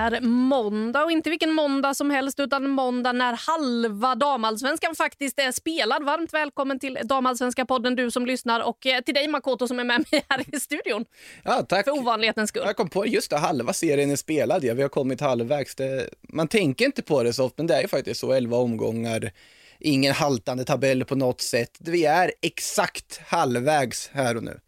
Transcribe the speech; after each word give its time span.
är 0.00 0.20
måndag 0.20 1.04
och 1.04 1.10
inte 1.10 1.30
vilken 1.30 1.52
måndag 1.52 1.94
som 1.94 2.10
helst 2.10 2.40
utan 2.40 2.68
måndag 2.68 3.12
när 3.12 3.32
halva 3.32 4.14
damallsvenskan 4.14 4.94
faktiskt 4.94 5.38
är 5.38 5.52
spelad. 5.52 6.04
Varmt 6.04 6.34
välkommen 6.34 6.78
till 6.78 6.98
damallsvenska 7.04 7.66
podden 7.66 7.96
du 7.96 8.10
som 8.10 8.26
lyssnar 8.26 8.60
och 8.60 8.86
eh, 8.86 9.00
till 9.00 9.14
dig 9.14 9.28
Makoto 9.28 9.68
som 9.68 9.78
är 9.78 9.84
med 9.84 10.04
mig 10.12 10.24
här 10.28 10.44
i 10.56 10.60
studion. 10.60 11.04
Ja, 11.42 11.62
tack. 11.68 11.84
För 11.84 11.92
ovanlighetens 11.92 12.48
skull. 12.48 12.62
Jag 12.66 12.76
kom 12.76 12.88
på 12.88 13.06
just 13.06 13.30
det, 13.30 13.36
halva 13.36 13.72
serien 13.72 14.10
är 14.10 14.16
spelad, 14.16 14.64
ja, 14.64 14.74
vi 14.74 14.82
har 14.82 14.88
kommit 14.88 15.20
halvvägs. 15.20 15.74
Det, 15.74 16.08
man 16.28 16.48
tänker 16.48 16.84
inte 16.84 17.02
på 17.02 17.22
det 17.22 17.32
så 17.32 17.44
ofta, 17.44 17.54
men 17.56 17.66
det 17.66 17.74
är 17.74 17.82
ju 17.82 17.88
faktiskt 17.88 18.20
så, 18.20 18.32
11 18.32 18.56
omgångar, 18.56 19.32
ingen 19.78 20.14
haltande 20.14 20.64
tabell 20.64 21.04
på 21.04 21.14
något 21.14 21.40
sätt. 21.40 21.78
Vi 21.80 22.04
är 22.04 22.32
exakt 22.42 23.20
halvvägs 23.26 24.10
här 24.12 24.36
och 24.36 24.44
nu. 24.44 24.60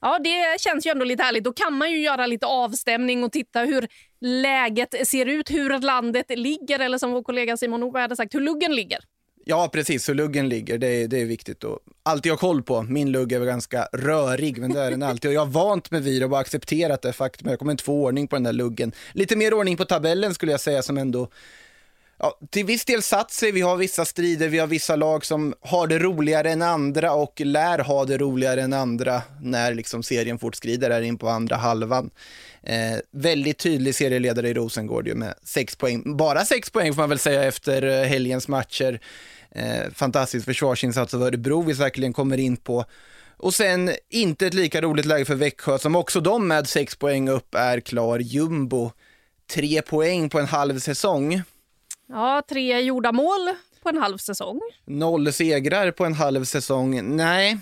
Ja, 0.00 0.18
det 0.18 0.60
känns 0.60 0.86
ju 0.86 0.90
ändå 0.90 1.04
lite 1.04 1.22
härligt. 1.22 1.44
Då 1.44 1.52
kan 1.52 1.74
man 1.74 1.90
ju 1.90 1.98
göra 1.98 2.26
lite 2.26 2.46
avstämning 2.46 3.24
och 3.24 3.32
titta 3.32 3.60
hur 3.60 3.88
läget 4.20 5.08
ser 5.08 5.26
ut, 5.26 5.50
hur 5.50 5.78
landet 5.78 6.26
ligger 6.28 6.78
eller 6.78 6.98
som 6.98 7.10
vår 7.10 7.22
kollega 7.22 7.56
Simon 7.56 7.82
Oberg 7.82 8.02
hade 8.02 8.16
sagt, 8.16 8.34
hur 8.34 8.40
luggen 8.40 8.74
ligger. 8.74 8.98
Ja, 9.44 9.70
precis, 9.72 10.08
hur 10.08 10.14
luggen 10.14 10.48
ligger, 10.48 10.78
det 10.78 10.86
är, 10.86 11.08
det 11.08 11.20
är 11.20 11.24
viktigt 11.24 11.64
att 11.64 11.78
alltid 12.02 12.32
ha 12.32 12.36
koll 12.36 12.62
på. 12.62 12.82
Min 12.82 13.12
lugg 13.12 13.32
är 13.32 13.38
väl 13.38 13.48
ganska 13.48 13.88
rörig, 13.92 14.58
men 14.58 14.72
det 14.72 14.80
är 14.80 14.90
den 14.90 15.02
alltid. 15.02 15.28
Och 15.28 15.34
jag 15.34 15.40
har 15.40 15.52
vant 15.52 15.90
mig 15.90 16.00
vid 16.00 16.20
det 16.20 16.24
och 16.24 16.30
bara 16.30 16.40
accepterat 16.40 17.02
det 17.02 17.12
faktum. 17.12 17.48
Jag 17.48 17.58
kommer 17.58 17.72
inte 17.72 17.84
få 17.84 18.02
ordning 18.02 18.28
på 18.28 18.36
den 18.36 18.42
där 18.42 18.52
luggen. 18.52 18.92
Lite 19.12 19.36
mer 19.36 19.54
ordning 19.54 19.76
på 19.76 19.84
tabellen 19.84 20.34
skulle 20.34 20.52
jag 20.52 20.60
säga 20.60 20.82
som 20.82 20.98
ändå 20.98 21.28
ja, 22.20 22.38
till 22.50 22.66
viss 22.66 22.84
del 22.84 23.02
satt 23.02 23.30
sig. 23.30 23.52
Vi 23.52 23.60
har 23.60 23.76
vissa 23.76 24.04
strider, 24.04 24.48
vi 24.48 24.58
har 24.58 24.66
vissa 24.66 24.96
lag 24.96 25.24
som 25.24 25.54
har 25.60 25.86
det 25.86 25.98
roligare 25.98 26.50
än 26.50 26.62
andra 26.62 27.12
och 27.12 27.40
lär 27.40 27.78
ha 27.78 28.04
det 28.04 28.18
roligare 28.18 28.62
än 28.62 28.72
andra 28.72 29.22
när 29.40 29.74
liksom 29.74 30.02
serien 30.02 30.38
fortskrider 30.38 30.90
här 30.90 31.02
in 31.02 31.18
på 31.18 31.28
andra 31.28 31.56
halvan. 31.56 32.10
Eh, 32.62 32.98
väldigt 33.10 33.58
tydlig 33.58 33.94
serieledare 33.94 34.48
i 34.48 34.54
Rosengård 34.54 35.06
ju 35.06 35.14
med 35.14 35.34
sex 35.44 35.76
poäng. 35.76 36.16
Bara 36.16 36.44
sex 36.44 36.70
poäng 36.70 36.94
får 36.94 37.02
man 37.02 37.08
väl 37.08 37.18
säga 37.18 37.44
efter 37.44 37.82
eh, 37.82 38.08
helgens 38.08 38.48
matcher. 38.48 39.00
Eh, 39.50 39.90
fantastisk 39.94 40.44
försvarsinsats 40.44 41.14
av 41.14 41.22
Örebro 41.22 41.62
vi 41.62 41.74
säkerligen 41.74 42.12
kommer 42.12 42.38
in 42.38 42.56
på. 42.56 42.84
Och 43.36 43.54
sen 43.54 43.90
inte 44.10 44.46
ett 44.46 44.54
lika 44.54 44.80
roligt 44.80 45.06
läge 45.06 45.24
för 45.24 45.34
Växjö 45.34 45.78
som 45.78 45.96
också 45.96 46.20
de 46.20 46.48
med 46.48 46.68
sex 46.68 46.96
poäng 46.96 47.28
upp 47.28 47.54
är 47.54 47.80
klar 47.80 48.18
jumbo. 48.18 48.92
Tre 49.54 49.82
poäng 49.82 50.28
på 50.28 50.38
en 50.38 50.46
halv 50.46 50.78
säsong. 50.78 51.42
Ja, 52.10 52.42
tre 52.48 52.80
gjorda 52.80 53.12
mål 53.12 53.48
på 53.82 53.88
en 53.88 53.96
halv 53.96 54.18
säsong. 54.18 54.60
Noll 54.86 55.32
segrar 55.32 55.90
på 55.90 56.04
en 56.04 56.14
halv 56.14 56.44
säsong. 56.44 57.16
Nej, 57.16 57.58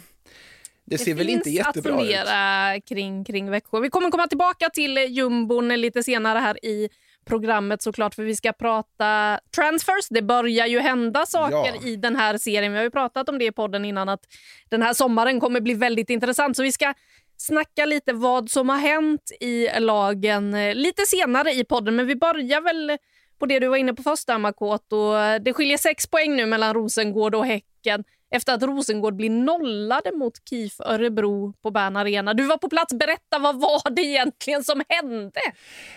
det, 0.85 0.99
ser 0.99 1.15
väl 1.15 1.29
inte 1.29 1.51
jättebra 1.51 1.93
Det 1.97 1.99
finns 2.07 2.19
att 2.19 2.27
fundera 2.27 2.81
kring, 2.81 3.25
kring 3.25 3.51
Växjö. 3.51 3.81
Vi 3.81 3.91
kommer 3.91 4.11
komma 4.11 4.27
tillbaka 4.27 4.71
till 4.71 4.97
jumbon 4.97 5.69
lite 5.69 6.03
senare 6.03 6.39
här 6.39 6.65
i 6.65 6.89
programmet 7.27 7.83
såklart 7.83 8.15
för 8.15 8.23
vi 8.23 8.37
ska 8.37 8.53
prata 8.53 9.41
transfers. 9.57 10.09
Det 10.11 10.23
börjar 10.23 10.67
ju 10.67 10.81
hända 10.81 11.27
saker 11.27 11.73
Ja. 11.83 11.89
i 11.89 11.97
den 11.97 12.17
här 12.17 12.39
serien. 12.39 12.73
Vi 12.73 12.79
har 12.79 12.85
ju 12.85 12.91
pratat 12.91 13.29
om 13.29 13.39
det 13.39 13.45
i 13.45 13.53
podden 13.53 13.85
innan 13.85 14.09
att 14.09 14.21
den 14.69 14.83
här 14.83 14.95
sommaren 14.95 15.41
kommer 15.41 15.61
bli 15.61 15.75
väldigt 15.75 16.11
intressant. 16.11 16.57
Så 16.57 16.63
vi 16.63 16.73
ska 16.73 16.95
snacka 17.37 17.85
lite 17.85 18.13
vad 18.13 18.51
som 18.51 18.69
har 18.69 18.79
hänt 18.79 19.33
i 19.41 19.69
lagen 19.81 20.55
eh, 20.55 20.75
lite 20.75 21.03
senare 21.07 21.53
i 21.53 21.65
podden. 21.65 21.97
Men 21.97 22.07
vi 22.07 22.17
börjar 22.17 22.61
väl 22.61 22.99
på 23.39 23.47
det 23.47 23.59
du 23.59 23.69
var 23.69 23.77
inne 23.77 23.95
på 23.95 24.03
först 24.03 24.31
Amakot. 24.31 24.93
Eh, 24.93 25.43
det 25.45 25.53
skiljer 25.53 25.79
sex 25.79 26.07
poäng 26.07 26.37
nu 26.37 26.47
mellan 26.47 26.75
Rosengård 26.75 27.35
och 27.35 27.47
Häcken 27.47 28.05
efter 28.31 28.55
att 28.55 28.63
Rosengård 28.63 29.17
blir 29.17 29.31
nollade 29.31 30.13
mot 30.13 30.33
KIF 30.51 30.81
Örebro 30.81 31.53
på 31.63 31.71
Bern 31.71 31.97
Arena. 31.97 32.35
Du 32.35 32.47
var 32.47 32.57
på 32.57 32.69
plats, 32.69 32.95
berätta 32.95 33.39
vad 33.39 33.61
var 33.61 33.91
det 33.91 34.03
egentligen 34.03 34.65
som 34.65 34.83
hände? 34.89 35.41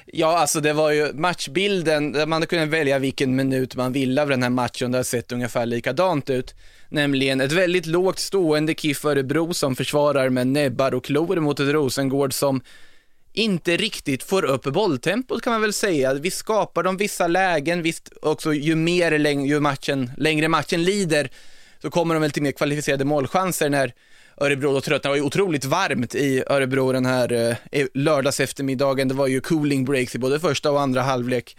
Ja, 0.06 0.38
alltså 0.38 0.62
det 0.62 0.74
var 0.74 0.92
ju 0.92 1.14
matchbilden, 1.14 2.12
där 2.12 2.26
man 2.26 2.48
kunde 2.48 2.66
välja 2.66 3.00
vilken 3.00 3.36
minut 3.36 3.76
man 3.76 3.94
ville 3.94 4.22
av 4.22 4.30
den 4.30 4.44
här 4.44 4.50
matchen, 4.50 4.92
det 4.92 4.98
har 4.98 5.04
sett 5.04 5.32
ungefär 5.32 5.66
likadant 5.66 6.30
ut. 6.30 6.56
Nämligen 6.90 7.42
ett 7.42 7.52
väldigt 7.52 7.86
lågt 7.86 8.20
stående 8.20 8.74
KIF 8.74 9.06
Örebro 9.06 9.54
som 9.54 9.76
försvarar 9.76 10.30
med 10.30 10.48
näbbar 10.48 10.94
och 10.94 11.04
klor 11.04 11.36
mot 11.36 11.60
ett 11.60 11.74
Rosengård 11.74 12.34
som 12.34 12.62
inte 13.34 13.78
riktigt 13.78 14.24
får 14.24 14.46
upp 14.46 14.64
bolltempot 14.64 15.42
kan 15.42 15.54
man 15.54 15.62
väl 15.62 15.74
säga. 15.74 16.14
Vi 16.14 16.32
skapar 16.32 16.84
de 16.84 16.98
vissa 16.98 17.28
lägen, 17.28 17.82
visst 17.82 18.10
också 18.22 18.54
ju 18.54 18.76
mer 18.76 19.12
läng- 19.12 19.46
ju 19.46 19.60
matchen, 19.60 20.12
längre 20.18 20.48
matchen 20.48 20.84
lider 20.84 21.30
så 21.82 21.90
kommer 21.90 22.16
de 22.16 22.22
väl 22.22 22.32
till 22.32 22.44
mer 22.44 22.52
kvalificerade 22.52 23.06
målchanser 23.06 23.70
när 23.70 23.94
Örebro 24.38 24.74
då 24.74 24.82
tröttnar. 24.82 25.10
Det 25.10 25.12
var 25.12 25.16
ju 25.16 25.22
otroligt 25.22 25.66
varmt 25.66 26.16
i 26.16 26.44
Örebro 26.48 26.92
den 26.92 27.06
här 27.06 27.58
eh, 27.72 27.86
lördags 27.94 28.40
eftermiddagen. 28.40 29.08
Det 29.08 29.14
var 29.14 29.28
ju 29.28 29.42
cooling 29.42 29.86
breaks 29.86 30.16
i 30.16 30.20
både 30.20 30.40
första 30.40 30.72
och 30.72 30.82
andra 30.82 31.02
halvlek. 31.02 31.58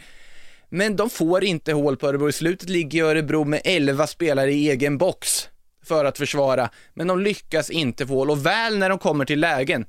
Men 0.68 0.96
de 0.96 1.10
får 1.10 1.44
inte 1.44 1.72
hål 1.72 1.96
på 1.96 2.08
Örebro. 2.08 2.28
I 2.28 2.32
slutet 2.32 2.68
ligger 2.68 3.04
Örebro 3.04 3.44
med 3.44 3.60
11 3.64 4.06
spelare 4.06 4.52
i 4.52 4.70
egen 4.70 4.98
box 4.98 5.48
för 5.84 6.04
att 6.04 6.18
försvara, 6.18 6.70
men 6.94 7.06
de 7.06 7.20
lyckas 7.20 7.70
inte 7.70 8.06
få 8.06 8.14
hål. 8.14 8.30
Och 8.30 8.46
väl 8.46 8.78
när 8.78 8.88
de 8.88 8.98
kommer 8.98 9.24
till 9.24 9.40
lägen, 9.40 9.86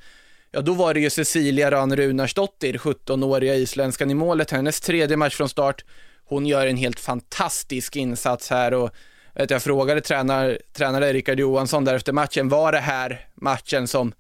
ja 0.54 0.62
då 0.62 0.74
var 0.74 0.94
det 0.94 1.00
ju 1.00 1.10
Cecilia 1.10 1.72
Ran 1.72 1.96
Runarsdottir, 1.96 2.74
17-åriga 2.74 3.56
isländskan 3.56 4.12
i 4.12 4.14
målet, 4.14 4.52
hennes 4.52 4.82
tredje 4.82 5.18
match 5.18 5.36
från 5.36 5.50
start. 5.50 5.86
Hon 6.26 6.46
gör 6.46 6.68
en 6.68 6.78
helt 6.78 7.00
fantastisk 7.00 7.96
insats 7.96 8.50
här 8.50 8.74
och 8.74 8.90
vet, 9.36 9.50
jag 9.50 9.64
frågade 9.64 10.02
tränar, 10.02 10.60
tränare 10.74 11.14
Rickard 11.14 11.40
Johansson 11.40 11.86
där 11.86 11.96
efter 11.96 12.14
matchen, 12.14 12.50
var 12.50 12.72
det 12.72 12.80
här 12.80 13.28
matchen 13.36 13.88
som 13.88 14.14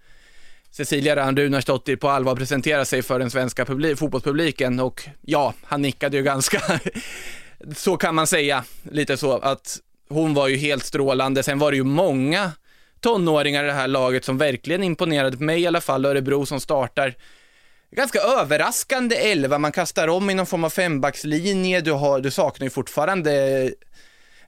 Cecilia 0.72 1.16
Ran 1.16 1.38
Runarsdottir 1.38 1.96
på 1.96 2.10
allvar 2.10 2.36
presenterar 2.36 2.84
sig 2.84 3.02
för 3.02 3.20
den 3.20 3.32
svenska 3.32 3.66
publik, 3.66 3.98
fotbollspubliken 3.98 4.80
och 4.80 5.10
ja, 5.22 5.54
han 5.64 5.82
nickade 5.82 6.18
ju 6.18 6.24
ganska, 6.24 6.62
så 7.76 7.98
kan 7.98 8.16
man 8.16 8.28
säga, 8.28 8.64
lite 8.92 9.18
så 9.18 9.38
att 9.38 9.80
hon 10.10 10.34
var 10.34 10.48
ju 10.48 10.56
helt 10.56 10.86
strålande. 10.86 11.44
Sen 11.44 11.60
var 11.60 11.72
det 11.72 11.78
ju 11.78 11.84
många 11.84 12.52
tonåringar 13.04 13.64
i 13.64 13.68
det 13.68 13.74
här 13.74 13.88
laget 13.88 14.26
som 14.26 14.38
verkligen 14.38 14.84
imponerade 14.84 15.38
på 15.38 15.44
mig 15.44 15.62
i 15.62 15.68
alla 15.68 15.82
fall, 15.82 16.06
Örebro 16.06 16.46
som 16.46 16.60
startar 16.60 17.16
ganska 17.92 18.20
överraskande 18.20 19.16
elva, 19.16 19.58
man 19.58 19.72
kastar 19.72 20.08
om 20.08 20.30
i 20.30 20.34
någon 20.34 20.46
form 20.46 20.64
av 20.64 20.70
fembackslinje, 20.70 21.82
du, 21.82 21.92
har, 21.92 22.20
du 22.20 22.32
saknar 22.32 22.66
ju 22.66 22.70
fortfarande 22.70 23.72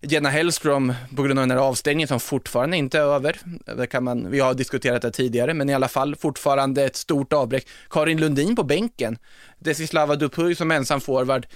Jenna 0.01 0.29
Hellström 0.29 0.93
på 1.15 1.23
grund 1.23 1.39
av 1.39 1.47
den 1.47 1.57
här 1.57 1.67
avstängningen 1.67 2.07
som 2.07 2.19
fortfarande 2.19 2.77
inte 2.77 2.97
är 2.97 3.01
över. 3.01 3.37
Det 3.77 3.87
kan 3.87 4.03
man, 4.03 4.31
vi 4.31 4.39
har 4.39 4.53
diskuterat 4.53 5.01
det 5.01 5.11
tidigare, 5.11 5.53
men 5.53 5.69
i 5.69 5.73
alla 5.73 5.87
fall 5.87 6.15
fortfarande 6.15 6.83
ett 6.83 6.95
stort 6.95 7.33
avbräck. 7.33 7.67
Karin 7.89 8.19
Lundin 8.19 8.55
på 8.55 8.63
bänken, 8.63 9.17
Desislava 9.59 10.15
Dupuy 10.15 10.55
som 10.55 10.71
ensam 10.71 11.01
forward, 11.01 11.47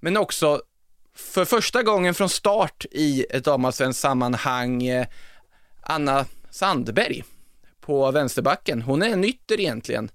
men 0.00 0.16
också 0.16 0.62
för 1.14 1.44
första 1.44 1.82
gången 1.82 2.14
från 2.14 2.28
start 2.28 2.84
i 2.90 3.26
ett 3.30 3.44
damallsvenskt 3.44 4.00
sammanhang, 4.00 4.82
eh, 4.82 5.06
Anna 5.80 6.24
Sandberg 6.52 7.24
på 7.80 8.10
vänsterbacken. 8.10 8.82
Hon 8.82 9.02
är 9.02 9.08
en 9.08 9.24
ytter 9.24 9.60
egentligen. 9.60 10.10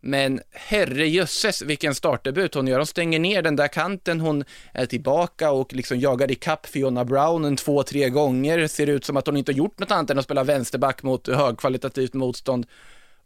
Men 0.00 0.40
herrejösses 0.52 1.62
vilken 1.62 1.94
startdebut 1.94 2.54
hon 2.54 2.66
gör. 2.66 2.76
Hon 2.78 2.86
stänger 2.86 3.18
ner 3.18 3.42
den 3.42 3.56
där 3.56 3.68
kanten, 3.68 4.20
hon 4.20 4.44
är 4.72 4.86
tillbaka 4.86 5.50
och 5.50 5.72
liksom 5.72 6.00
jagar 6.00 6.30
ikapp 6.30 6.66
Fiona 6.66 7.04
Brown 7.04 7.44
en 7.44 7.56
två, 7.56 7.82
tre 7.82 8.08
gånger. 8.10 8.66
Ser 8.66 8.86
ut 8.86 9.04
som 9.04 9.16
att 9.16 9.26
hon 9.26 9.36
inte 9.36 9.52
har 9.52 9.56
gjort 9.56 9.78
något 9.78 9.90
annat 9.90 10.10
än 10.10 10.18
att 10.18 10.24
spela 10.24 10.44
vänsterback 10.44 11.02
mot 11.02 11.28
högkvalitativt 11.28 12.14
motstånd. 12.14 12.66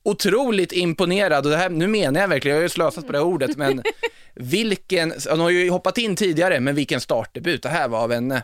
Otroligt 0.02 0.72
imponerad 0.72 1.44
och 1.44 1.50
det 1.50 1.56
här, 1.56 1.70
nu 1.70 1.86
menar 1.86 2.20
jag 2.20 2.28
verkligen, 2.28 2.54
jag 2.54 2.60
har 2.60 2.64
ju 2.64 2.68
slösat 2.68 3.06
på 3.06 3.12
det 3.12 3.18
här 3.18 3.24
ordet, 3.24 3.56
men 3.56 3.82
vilken, 4.34 5.12
hon 5.30 5.40
har 5.40 5.50
ju 5.50 5.70
hoppat 5.70 5.98
in 5.98 6.16
tidigare, 6.16 6.60
men 6.60 6.74
vilken 6.74 7.00
startdebut 7.00 7.62
det 7.62 7.68
här 7.68 7.88
var 7.88 7.98
av 7.98 8.12
henne. 8.12 8.42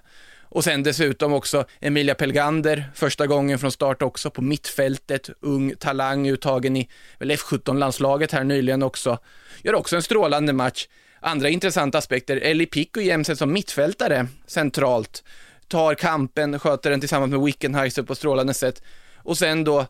Och 0.55 0.65
sen 0.65 0.83
dessutom 0.83 1.33
också 1.33 1.65
Emilia 1.81 2.15
Pelgander, 2.15 2.91
första 2.95 3.27
gången 3.27 3.59
från 3.59 3.73
start 3.73 4.03
också 4.03 4.31
på 4.31 4.43
mittfältet, 4.43 5.31
ung 5.41 5.75
talang 5.79 6.29
uttagen 6.29 6.77
i 6.77 6.89
F17-landslaget 7.19 8.33
här 8.33 8.45
nyligen 8.45 8.83
också. 8.83 9.19
Gör 9.63 9.75
också 9.75 9.97
en 9.97 10.03
strålande 10.03 10.53
match. 10.53 10.89
Andra 11.21 11.49
intressanta 11.49 11.99
aspekter, 11.99 12.37
Ellie 12.37 12.67
Pico 12.67 13.01
jämställd 13.01 13.39
som 13.39 13.53
mittfältare 13.53 14.27
centralt, 14.47 15.25
tar 15.69 15.95
kampen, 15.95 16.59
sköter 16.59 16.91
den 16.91 17.01
tillsammans 17.01 17.31
med 17.31 17.41
Wickenheiser 17.41 18.03
på 18.03 18.15
strålande 18.15 18.55
sätt. 18.55 18.83
Och 19.17 19.39
sen 19.39 19.65
då, 19.65 19.87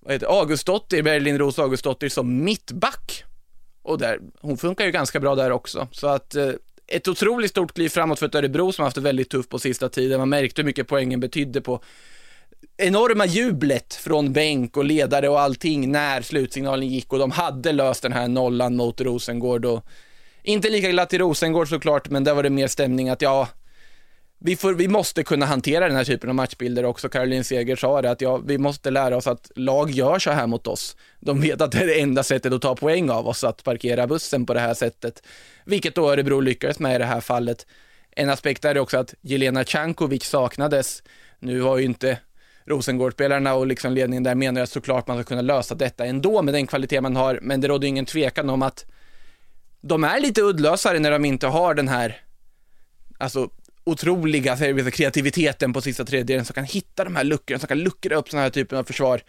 vad 0.00 0.12
heter 0.12 0.26
Augustdottir, 0.40 1.02
Berlin 1.02 1.38
Ros 1.38 1.58
Augustdottir 1.58 2.08
som 2.08 2.44
mittback. 2.44 3.24
Och 3.82 3.98
där, 3.98 4.20
hon 4.40 4.56
funkar 4.56 4.84
ju 4.84 4.90
ganska 4.90 5.20
bra 5.20 5.34
där 5.34 5.50
också. 5.50 5.88
Så 5.92 6.06
att 6.06 6.34
eh, 6.34 6.50
ett 6.86 7.08
otroligt 7.08 7.50
stort 7.50 7.74
kliv 7.74 7.88
framåt 7.88 8.18
för 8.18 8.26
ett 8.26 8.34
Örebro 8.34 8.72
som 8.72 8.84
haft 8.84 8.94
det 8.94 9.00
väldigt 9.00 9.30
tufft 9.30 9.48
på 9.48 9.58
sista 9.58 9.88
tiden. 9.88 10.18
Man 10.18 10.28
märkte 10.28 10.62
hur 10.62 10.66
mycket 10.66 10.88
poängen 10.88 11.20
betydde 11.20 11.60
på 11.60 11.82
enorma 12.76 13.26
jublet 13.26 13.94
från 13.94 14.32
bänk 14.32 14.76
och 14.76 14.84
ledare 14.84 15.28
och 15.28 15.40
allting 15.40 15.92
när 15.92 16.22
slutsignalen 16.22 16.88
gick 16.88 17.12
och 17.12 17.18
de 17.18 17.30
hade 17.30 17.72
löst 17.72 18.02
den 18.02 18.12
här 18.12 18.28
nollan 18.28 18.76
mot 18.76 19.00
Rosengård 19.00 19.64
och 19.64 19.84
inte 20.42 20.70
lika 20.70 20.90
glatt 20.90 21.12
i 21.12 21.18
Rosengård 21.18 21.68
såklart, 21.68 22.10
men 22.10 22.24
där 22.24 22.34
var 22.34 22.42
det 22.42 22.50
mer 22.50 22.66
stämning 22.66 23.08
att 23.08 23.22
ja, 23.22 23.48
vi, 24.44 24.56
får, 24.56 24.74
vi 24.74 24.88
måste 24.88 25.22
kunna 25.22 25.46
hantera 25.46 25.88
den 25.88 25.96
här 25.96 26.04
typen 26.04 26.30
av 26.30 26.34
matchbilder 26.34 26.84
också. 26.84 27.08
Caroline 27.08 27.44
Seger 27.44 27.76
sa 27.76 28.02
det, 28.02 28.10
att 28.10 28.20
ja, 28.20 28.36
vi 28.36 28.58
måste 28.58 28.90
lära 28.90 29.16
oss 29.16 29.26
att 29.26 29.50
lag 29.56 29.90
gör 29.90 30.18
så 30.18 30.30
här 30.30 30.46
mot 30.46 30.66
oss. 30.66 30.96
De 31.20 31.40
vet 31.40 31.60
att 31.60 31.72
det 31.72 31.78
är 31.78 31.86
det 31.86 32.00
enda 32.00 32.22
sättet 32.22 32.52
att 32.52 32.62
ta 32.62 32.76
poäng 32.76 33.10
av 33.10 33.28
oss, 33.28 33.44
att 33.44 33.64
parkera 33.64 34.06
bussen 34.06 34.46
på 34.46 34.54
det 34.54 34.60
här 34.60 34.74
sättet. 34.74 35.22
Vilket 35.64 35.94
då 35.94 36.12
Örebro 36.12 36.40
lyckades 36.40 36.78
med 36.78 36.94
i 36.94 36.98
det 36.98 37.04
här 37.04 37.20
fallet. 37.20 37.66
En 38.10 38.30
aspekt 38.30 38.64
är 38.64 38.78
också 38.78 38.98
att 38.98 39.14
Jelena 39.20 39.64
Cankovic 39.64 40.24
saknades. 40.24 41.02
Nu 41.38 41.60
var 41.60 41.78
ju 41.78 41.84
inte 41.84 42.18
Rosengårdsspelarna 42.64 43.54
och 43.54 43.66
liksom 43.66 43.92
ledningen 43.92 44.22
där 44.22 44.34
menar 44.34 44.60
att 44.60 44.70
såklart 44.70 45.06
man 45.06 45.16
ska 45.16 45.24
kunna 45.24 45.42
lösa 45.42 45.74
detta 45.74 46.04
ändå 46.04 46.42
med 46.42 46.54
den 46.54 46.66
kvalitet 46.66 47.00
man 47.00 47.16
har, 47.16 47.38
men 47.42 47.60
det 47.60 47.68
råder 47.68 47.88
ingen 47.88 48.06
tvekan 48.06 48.50
om 48.50 48.62
att 48.62 48.86
de 49.80 50.04
är 50.04 50.20
lite 50.20 50.42
uddlösare 50.42 50.98
när 50.98 51.10
de 51.10 51.24
inte 51.24 51.46
har 51.46 51.74
den 51.74 51.88
här, 51.88 52.20
alltså 53.18 53.50
otroliga 53.84 54.56
kreativiteten 54.90 55.72
på 55.72 55.80
sista 55.80 56.04
tredjedelen 56.04 56.44
som 56.44 56.54
kan 56.54 56.64
hitta 56.64 57.04
de 57.04 57.16
här 57.16 57.24
luckorna, 57.24 57.58
som 57.58 57.68
kan 57.68 57.78
luckra 57.78 58.16
upp 58.16 58.28
sådana 58.28 58.42
här 58.42 58.50
typen 58.50 58.78
av 58.78 58.84
försvar. 58.84 59.22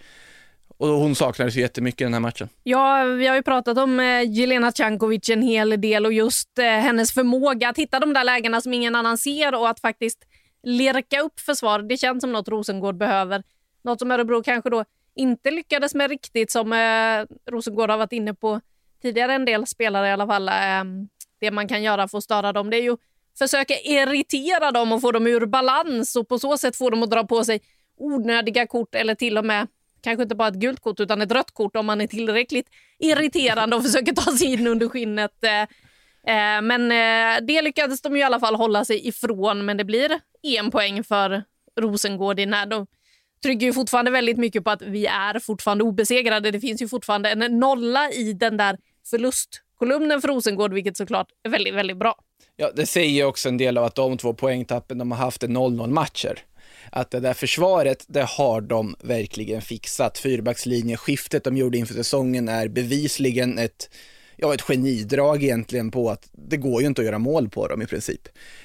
Och 0.78 0.88
hon 0.88 1.16
saknades 1.16 1.56
ju 1.56 1.62
jättemycket 1.62 2.02
i 2.02 2.04
den 2.04 2.14
här 2.14 2.20
matchen. 2.20 2.50
Ja, 2.64 3.04
vi 3.04 3.28
har 3.28 3.36
ju 3.36 3.44
pratat 3.44 3.78
om 3.78 4.00
eh, 4.00 4.32
Jelena 4.32 4.72
Cankovic 4.72 5.30
en 5.30 5.42
hel 5.42 5.82
del 5.82 6.06
och 6.06 6.14
just 6.14 6.60
eh, 6.60 6.66
hennes 6.66 7.14
förmåga 7.14 7.70
att 7.70 7.78
hitta 7.78 8.00
de 8.00 8.14
där 8.14 8.24
lägena 8.24 8.62
som 8.62 8.74
ingen 8.74 8.96
annan 8.96 9.18
ser 9.18 9.56
och 9.56 9.70
att 9.70 9.80
faktiskt 9.80 10.20
lirka 10.64 11.22
upp 11.22 11.40
försvar. 11.40 11.80
Det 11.80 11.98
känns 11.98 12.22
som 12.22 12.32
något 12.32 12.48
Rosengård 12.48 12.98
behöver. 12.98 13.44
Något 13.84 14.00
som 14.00 14.12
Örebro 14.12 14.44
kanske 14.44 14.70
då 14.70 14.86
inte 15.16 15.52
lyckades 15.52 15.96
med 15.96 16.10
riktigt 16.10 16.52
som 16.52 16.74
eh, 16.74 17.52
Rosengård 17.52 17.90
har 17.90 17.98
varit 17.98 18.14
inne 18.14 18.34
på 18.34 18.62
tidigare 19.02 19.34
en 19.34 19.46
del 19.46 19.68
spelare 19.68 20.08
i 20.08 20.12
alla 20.12 20.28
fall. 20.28 20.50
Eh, 20.50 20.84
det 21.40 21.52
man 21.52 21.68
kan 21.68 21.84
göra 21.84 22.08
för 22.08 22.18
att 22.18 22.24
störa 22.24 22.54
dem 22.54 22.70
det 22.70 22.78
är 22.78 22.82
ju 22.84 22.98
försöka 23.40 23.74
irritera 23.80 24.72
dem 24.72 24.92
och 24.92 25.02
få 25.02 25.12
dem 25.12 25.28
ur 25.28 25.46
balans 25.46 26.16
och 26.16 26.28
på 26.28 26.40
så 26.40 26.58
sätt 26.58 26.76
få 26.76 26.90
dem 26.90 27.04
att 27.04 27.12
dra 27.12 27.24
på 27.24 27.46
sig 27.46 27.62
onödiga 27.98 28.68
kort 28.68 28.96
eller 28.96 29.16
till 29.16 29.38
och 29.38 29.46
med 29.46 29.68
kanske 30.04 30.24
inte 30.24 30.36
bara 30.36 30.48
ett 30.48 30.56
gult 30.56 30.80
kort 30.80 31.00
utan 31.00 31.22
ett 31.22 31.32
rött 31.32 31.52
kort 31.52 31.76
om 31.76 31.86
man 31.86 32.02
är 32.02 32.08
tillräckligt 32.08 32.68
irriterande 33.00 33.76
och 33.76 33.84
försöker 33.84 34.14
ta 34.14 34.32
sig 34.32 34.54
in 34.54 34.68
under 34.68 34.90
skinnet. 34.90 35.44
Eh, 35.44 35.62
eh, 36.36 36.62
men 36.62 36.92
eh, 36.92 37.46
det 37.46 37.62
lyckades 37.62 38.02
de 38.02 38.16
i 38.16 38.24
alla 38.24 38.40
fall 38.40 38.56
hålla 38.56 38.86
sig 38.86 39.08
ifrån 39.08 39.66
men 39.66 39.78
det 39.78 39.86
blir 39.86 40.20
en 40.44 40.72
poäng 40.72 41.04
för 41.04 41.44
Rosengård 41.80 42.40
i 42.40 42.46
när 42.46 42.66
de 42.66 42.88
trycker 43.44 43.66
ju 43.66 43.74
fortfarande 43.74 44.12
väldigt 44.12 44.38
mycket 44.38 44.64
på 44.64 44.70
att 44.70 44.82
vi 44.82 45.06
är 45.06 45.40
fortfarande 45.40 45.84
obesegrade. 45.84 46.52
Det 46.52 46.60
finns 46.60 46.82
ju 46.82 46.88
fortfarande 46.88 47.30
en 47.30 47.60
nolla 47.60 48.12
i 48.12 48.34
den 48.34 48.58
där 48.58 48.78
förlust 49.10 49.62
kolumnen 49.84 50.22
för 50.22 50.28
Rosengård 50.28 50.74
vilket 50.74 50.98
såklart 50.98 51.28
är 51.44 51.50
väldigt, 51.50 51.74
väldigt 51.74 51.98
bra. 51.98 52.16
Ja, 52.56 52.72
det 52.76 52.86
säger 52.86 53.26
också 53.26 53.50
en 53.50 53.58
del 53.58 53.78
av 53.78 53.84
att 53.84 53.96
de 53.96 54.18
två 54.18 54.34
poängtappen 54.34 54.98
de 54.98 55.12
har 55.12 55.18
haft 55.18 55.44
är 55.44 55.48
0-0 55.48 55.88
matcher. 55.88 56.40
Att 56.92 57.12
det 57.12 57.20
där 57.20 57.34
försvaret, 57.34 58.06
det 58.08 58.24
har 58.24 58.62
de 58.62 58.96
verkligen 59.00 59.62
fixat. 59.62 60.18
Fyrbackslinjeskiftet 60.18 61.44
de 61.44 61.58
gjorde 61.58 61.78
inför 61.78 61.94
säsongen 61.94 62.50
är 62.50 62.68
bevisligen 62.68 63.58
ett 63.58 63.90
ja, 64.36 64.54
ett 64.54 64.62
genidrag 64.62 65.44
egentligen 65.44 65.92
på 65.92 66.10
att 66.10 66.30
det 66.32 66.58
går 66.58 66.82
ju 66.82 66.88
inte 66.88 67.02
att 67.02 67.06
göra 67.06 67.20
mål 67.20 67.50
på 67.50 67.68
dem 67.68 67.82
i 67.82 67.86
princip. 67.86 68.22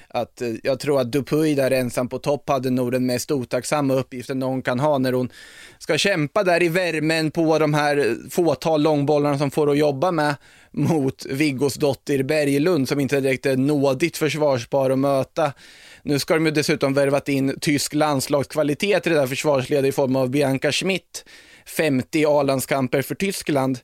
Att, 0.07 0.41
eh, 0.41 0.49
jag 0.63 0.79
tror 0.79 1.01
att 1.01 1.11
Dupuy 1.11 1.55
där 1.55 1.71
ensam 1.71 2.09
på 2.09 2.19
topp 2.19 2.49
hade 2.49 2.69
nog 2.69 2.91
den 2.91 3.05
mest 3.05 3.31
otacksamma 3.31 3.93
uppgiften 3.93 4.39
någon 4.39 4.61
kan 4.61 4.79
ha 4.79 4.97
när 4.97 5.13
hon 5.13 5.29
ska 5.79 5.97
kämpa 5.97 6.43
där 6.43 6.63
i 6.63 6.69
värmen 6.69 7.31
på 7.31 7.59
de 7.59 7.73
här 7.73 7.97
eh, 7.97 8.29
fåtal 8.29 8.81
långbollarna 8.81 9.37
som 9.37 9.51
får 9.51 9.71
att 9.71 9.77
jobba 9.77 10.11
med 10.11 10.35
mot 10.71 11.25
Viggos 11.25 11.73
dotter 11.73 12.23
Berglund 12.23 12.87
som 12.87 12.99
inte 12.99 13.19
direkt 13.19 13.45
är 13.45 13.57
nådigt 13.57 14.17
försvarsbar 14.17 14.89
att 14.89 14.99
möta. 14.99 15.53
Nu 16.03 16.19
ska 16.19 16.33
de 16.33 16.45
ju 16.45 16.51
dessutom 16.51 16.93
värvat 16.93 17.29
in 17.29 17.59
tysk 17.61 17.93
landslagskvalitet 17.93 19.07
i 19.07 19.09
det 19.09 19.15
där 19.15 19.27
försvarsledet 19.27 19.89
i 19.89 19.91
form 19.91 20.15
av 20.15 20.29
Bianca 20.29 20.71
Schmidt, 20.71 21.25
50 21.65 22.25
A-landskamper 22.27 23.01
för 23.01 23.15
Tyskland 23.15 23.79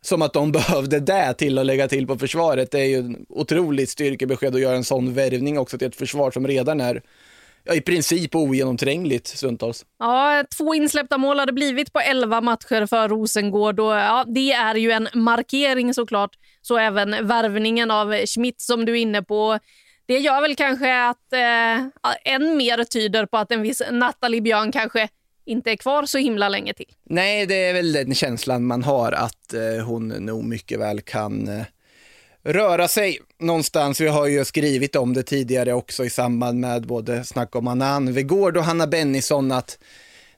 som 0.00 0.22
att 0.22 0.32
de 0.32 0.52
behövde 0.52 1.00
det 1.00 1.34
till 1.34 1.58
att 1.58 1.66
lägga 1.66 1.88
till 1.88 2.06
på 2.06 2.18
försvaret. 2.18 2.70
Det 2.70 2.80
är 2.80 2.84
ju 2.84 2.96
en 2.96 3.26
otroligt 3.28 3.90
styrkebesked 3.90 4.54
att 4.54 4.60
göra 4.60 4.76
en 4.76 4.84
sån 4.84 5.14
värvning 5.14 5.58
också 5.58 5.78
till 5.78 5.88
ett 5.88 5.96
försvar 5.96 6.30
som 6.30 6.46
redan 6.46 6.80
är 6.80 7.02
ja, 7.64 7.74
i 7.74 7.80
princip 7.80 8.34
ogenomträngligt 8.34 9.26
stundtals. 9.26 9.84
Ja, 9.98 10.44
två 10.58 10.74
insläppta 10.74 11.18
mål 11.18 11.38
har 11.38 11.46
det 11.46 11.52
blivit 11.52 11.92
på 11.92 12.00
11 12.00 12.40
matcher 12.40 12.86
för 12.86 13.08
Rosengård 13.08 13.80
och 13.80 13.92
ja, 13.92 14.24
det 14.28 14.52
är 14.52 14.74
ju 14.74 14.90
en 14.90 15.08
markering 15.14 15.94
såklart. 15.94 16.30
Så 16.62 16.78
även 16.78 17.26
värvningen 17.26 17.90
av 17.90 18.26
Schmidt 18.26 18.60
som 18.60 18.84
du 18.84 18.92
är 18.92 18.96
inne 19.02 19.22
på. 19.22 19.58
Det 20.06 20.18
gör 20.18 20.40
väl 20.40 20.56
kanske 20.56 21.08
att 21.08 21.32
eh, 21.32 22.34
än 22.34 22.56
mer 22.56 22.84
tyder 22.84 23.26
på 23.26 23.36
att 23.36 23.52
en 23.52 23.62
viss 23.62 23.82
Nathalie 23.90 24.40
Björn 24.40 24.72
kanske 24.72 25.08
inte 25.50 25.70
är 25.70 25.76
kvar 25.76 26.06
så 26.06 26.18
himla 26.18 26.48
länge 26.48 26.74
till. 26.74 26.86
Nej, 27.04 27.46
det 27.46 27.54
är 27.54 27.72
väl 27.72 27.92
den 27.92 28.14
känslan 28.14 28.66
man 28.66 28.82
har 28.82 29.12
att 29.12 29.54
eh, 29.54 29.84
hon 29.84 30.08
nog 30.08 30.44
mycket 30.44 30.80
väl 30.80 31.00
kan 31.00 31.48
eh, 31.48 31.64
röra 32.42 32.88
sig 32.88 33.18
någonstans. 33.38 34.00
Vi 34.00 34.08
har 34.08 34.26
ju 34.26 34.44
skrivit 34.44 34.96
om 34.96 35.14
det 35.14 35.22
tidigare 35.22 35.72
också 35.72 36.04
i 36.04 36.10
samband 36.10 36.60
med 36.60 36.86
både 36.86 37.24
snack 37.24 37.56
om 37.56 37.66
Anna 37.66 37.88
Anvegård 37.88 38.56
och 38.56 38.64
Hanna 38.64 38.86
Bennison 38.86 39.52
att 39.52 39.78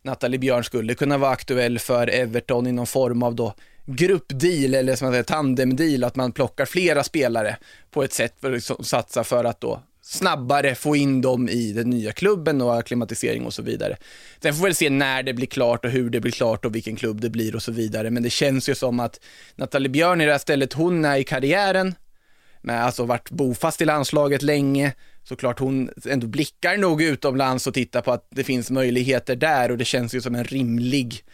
Nathalie 0.03 0.39
Björn 0.39 0.65
skulle 0.65 0.95
kunna 0.95 1.19
vara 1.19 1.31
aktuell 1.31 1.79
för 1.79 2.07
Everton 2.11 2.67
i 2.67 2.73
någon 2.73 2.87
form 2.87 3.23
av 3.23 3.35
då 3.35 3.55
gruppdeal 3.87 4.75
eller 4.75 4.97
som 4.97 5.07
man 5.07 5.13
säger 5.13 5.25
tandemdeal, 5.25 6.05
att 6.05 6.17
man 6.17 6.33
plockar 6.33 6.65
flera 6.65 7.05
spelare 7.05 7.57
på 7.91 8.03
ett 8.03 8.13
sätt 8.13 8.35
för 8.41 8.49
att 8.49 8.55
liksom 8.55 8.85
satsa 8.85 9.25
för 9.25 9.45
att 9.45 9.61
då 9.61 9.83
snabbare 10.03 10.75
få 10.75 10.97
in 10.97 11.21
dem 11.21 11.49
i 11.49 11.73
den 11.73 11.91
nya 11.91 12.13
klubben 12.13 12.63
och 12.63 12.79
akklimatisering 12.79 13.47
och 13.47 13.55
så 13.55 13.63
vidare. 13.63 13.97
Sen 14.43 14.55
får 14.55 14.63
vi 14.63 14.69
väl 14.69 14.75
se 14.75 14.91
när 14.91 15.23
det 15.23 15.35
blir 15.35 15.47
klart 15.47 15.85
och 15.85 15.91
hur 15.91 16.11
det 16.11 16.21
blir 16.21 16.33
klart 16.33 16.65
och 16.65 16.75
vilken 16.75 16.97
klubb 16.97 17.21
det 17.21 17.31
blir 17.31 17.55
och 17.55 17.63
så 17.63 17.73
vidare. 17.73 18.11
Men 18.11 18.23
det 18.23 18.31
känns 18.31 18.69
ju 18.69 18.75
som 18.75 19.01
att 19.01 19.21
Nathalie 19.57 19.89
Björn 19.89 20.21
i 20.21 20.25
det 20.25 20.33
här 20.33 20.39
stället, 20.39 20.73
hon 20.73 21.05
är 21.05 21.17
i 21.17 21.25
karriären, 21.25 21.95
med 22.63 22.85
alltså 22.85 23.05
varit 23.05 23.31
bofast 23.31 23.81
i 23.81 23.85
landslaget 23.85 24.43
länge, 24.43 24.93
såklart 25.25 25.59
hon 25.59 25.91
ändå 26.05 26.27
blickar 26.27 26.77
nog 26.77 27.03
utomlands 27.03 27.67
och 27.67 27.75
tittar 27.75 28.01
på 28.01 28.13
att 28.13 28.27
det 28.31 28.45
finns 28.45 28.71
möjligheter 28.71 29.37
där 29.37 29.71
och 29.71 29.79
det 29.79 29.85
känns 29.85 30.15
ju 30.15 30.21
som 30.21 30.35
en 30.35 30.45
rimlig 30.45 31.25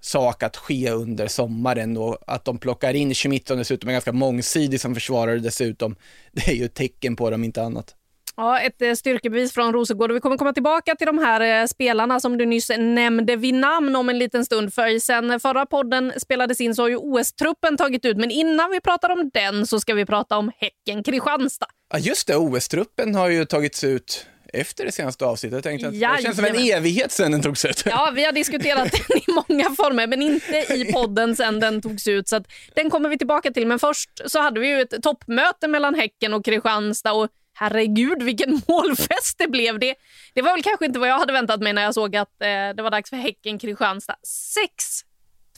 sak 0.00 0.42
att 0.42 0.56
ske 0.56 0.90
under 0.90 1.26
sommaren 1.28 1.96
och 1.96 2.18
att 2.26 2.44
de 2.44 2.58
plockar 2.58 2.94
in 2.94 3.14
Schmidt 3.14 3.48
som 3.48 3.58
dessutom 3.58 3.88
är 3.88 3.92
ganska 3.92 4.12
mångsidig 4.12 4.80
som 4.80 4.94
försvarare 4.94 5.38
dessutom. 5.38 5.96
Det 6.32 6.48
är 6.48 6.54
ju 6.54 6.64
ett 6.64 6.74
tecken 6.74 7.16
på 7.16 7.30
dem, 7.30 7.44
inte 7.44 7.62
annat. 7.62 7.94
Ja, 8.40 8.60
ett 8.60 8.82
eh, 8.82 8.94
styrkebevis 8.94 9.54
från 9.54 9.72
Rosengård. 9.72 10.12
Vi 10.12 10.20
kommer 10.20 10.36
komma 10.36 10.52
tillbaka 10.52 10.94
till 10.94 11.06
de 11.06 11.18
här 11.18 11.62
eh, 11.62 11.66
spelarna 11.66 12.20
som 12.20 12.38
du 12.38 12.46
nyss 12.46 12.70
nämnde 12.78 13.36
vid 13.36 13.54
namn 13.54 13.96
om 13.96 14.08
en 14.08 14.18
liten 14.18 14.44
stund. 14.44 14.74
För 14.74 14.98
sen 14.98 15.40
förra 15.40 15.66
podden 15.66 16.12
spelades 16.16 16.60
in 16.60 16.74
så 16.74 16.82
har 16.82 16.88
ju 16.88 16.96
OS-truppen 16.96 17.76
tagit 17.76 18.04
ut. 18.04 18.16
Men 18.16 18.30
innan 18.30 18.70
vi 18.70 18.80
pratar 18.80 19.10
om 19.10 19.30
den 19.34 19.66
så 19.66 19.80
ska 19.80 19.94
vi 19.94 20.06
prata 20.06 20.38
om 20.38 20.52
Häcken-Kristianstad. 20.56 21.66
Ja, 21.92 21.98
just 21.98 22.26
det. 22.26 22.36
OS-truppen 22.36 23.14
har 23.14 23.28
ju 23.28 23.44
tagits 23.44 23.84
ut 23.84 24.26
efter 24.52 24.84
det 24.84 24.92
senaste 24.92 25.24
avsnittet. 25.24 25.56
Jag 25.56 25.62
tänkte 25.62 25.88
att 25.88 26.16
det 26.16 26.22
känns 26.22 26.36
som 26.36 26.44
en 26.44 26.56
evighet 26.56 27.12
sedan 27.12 27.32
den 27.32 27.42
togs 27.42 27.64
ut. 27.64 27.82
Ja, 27.86 28.12
vi 28.14 28.24
har 28.24 28.32
diskuterat 28.32 28.92
den 28.92 29.18
i 29.18 29.24
många 29.32 29.64
former, 29.64 30.06
men 30.06 30.22
inte 30.22 30.74
i 30.74 30.84
podden 30.92 31.36
sen 31.36 31.60
den 31.60 31.82
togs 31.82 32.08
ut. 32.08 32.28
Så 32.28 32.44
den 32.74 32.90
kommer 32.90 33.08
vi 33.08 33.18
tillbaka 33.18 33.50
till. 33.50 33.66
Men 33.66 33.78
först 33.78 34.10
så 34.26 34.40
hade 34.40 34.60
vi 34.60 34.68
ju 34.68 34.80
ett 34.80 35.02
toppmöte 35.02 35.68
mellan 35.68 35.94
Häcken 35.94 36.34
och 36.34 36.44
Kristianstad. 36.44 37.12
Och 37.12 37.28
herregud 37.58 38.22
vilken 38.22 38.62
målfest 38.68 39.38
det 39.38 39.48
blev. 39.48 39.78
Det, 39.78 39.94
det 40.34 40.42
var 40.42 40.52
väl 40.52 40.62
kanske 40.62 40.86
inte 40.86 40.98
vad 40.98 41.08
jag 41.08 41.18
hade 41.18 41.32
väntat 41.32 41.60
mig 41.60 41.72
när 41.72 41.82
jag 41.82 41.94
såg 41.94 42.16
att 42.16 42.42
eh, 42.42 42.76
det 42.76 42.82
var 42.82 42.90
dags 42.90 43.10
för 43.10 43.16
Häcken-Kristianstad. 43.16 44.16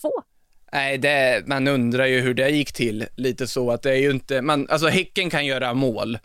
6-2. 0.03 0.11
Nej, 0.73 0.99
det, 0.99 1.43
man 1.47 1.69
undrar 1.69 2.07
ju 2.07 2.21
hur 2.21 2.35
det 2.35 2.49
gick 2.49 2.73
till. 2.73 3.07
Lite 3.17 3.47
så 3.47 3.71
att 3.71 3.83
det 3.83 3.91
är 3.91 3.97
ju 3.97 4.11
inte, 4.11 4.43
man, 4.43 4.67
alltså 4.71 4.89
Häcken 4.89 5.31
kan 5.31 5.47
göra 5.47 5.75
mål 5.75 6.19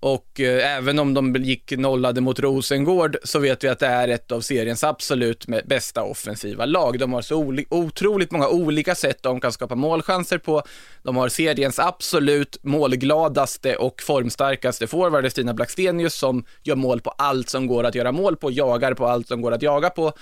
och 0.00 0.40
eh, 0.40 0.76
även 0.76 0.98
om 0.98 1.14
de 1.14 1.34
gick 1.34 1.72
nollade 1.78 2.20
mot 2.20 2.40
Rosengård 2.40 3.16
så 3.24 3.38
vet 3.38 3.64
vi 3.64 3.68
att 3.68 3.78
det 3.78 3.86
är 3.86 4.08
ett 4.08 4.32
av 4.32 4.40
seriens 4.40 4.84
absolut 4.84 5.46
bästa 5.66 6.02
offensiva 6.02 6.64
lag. 6.64 6.98
De 6.98 7.12
har 7.12 7.22
så 7.22 7.54
otroligt 7.70 8.30
många 8.30 8.48
olika 8.48 8.94
sätt 8.94 9.22
de 9.22 9.40
kan 9.40 9.52
skapa 9.52 9.74
målchanser 9.74 10.38
på. 10.38 10.62
De 11.02 11.16
har 11.16 11.28
seriens 11.28 11.78
absolut 11.78 12.58
målgladaste 12.62 13.76
och 13.76 14.02
formstarkaste 14.02 14.86
forward, 14.86 15.30
Stina 15.30 15.54
Blackstenius, 15.54 16.14
som 16.14 16.44
gör 16.62 16.76
mål 16.76 17.00
på 17.00 17.10
allt 17.10 17.48
som 17.48 17.66
går 17.66 17.84
att 17.84 17.94
göra 17.94 18.12
mål 18.12 18.36
på, 18.36 18.50
jagar 18.50 18.94
på 18.94 19.06
allt 19.06 19.28
som 19.28 19.40
går 19.40 19.52
att 19.52 19.62
jaga 19.62 19.90
på 19.90 20.12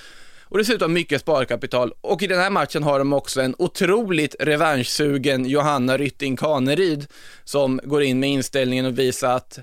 och 0.48 0.58
dessutom 0.58 0.92
mycket 0.92 1.20
sparkapital. 1.20 1.92
Och 2.00 2.22
i 2.22 2.26
den 2.26 2.38
här 2.38 2.50
matchen 2.50 2.82
har 2.82 2.98
de 2.98 3.12
också 3.12 3.40
en 3.40 3.54
otroligt 3.58 4.36
revanschsugen 4.40 5.46
Johanna 5.46 5.96
Rytting 5.96 6.36
Kaneryd 6.36 7.06
som 7.44 7.80
går 7.84 8.02
in 8.02 8.20
med 8.20 8.30
inställningen 8.30 8.86
och 8.86 8.98
visar 8.98 9.36
att, 9.36 9.58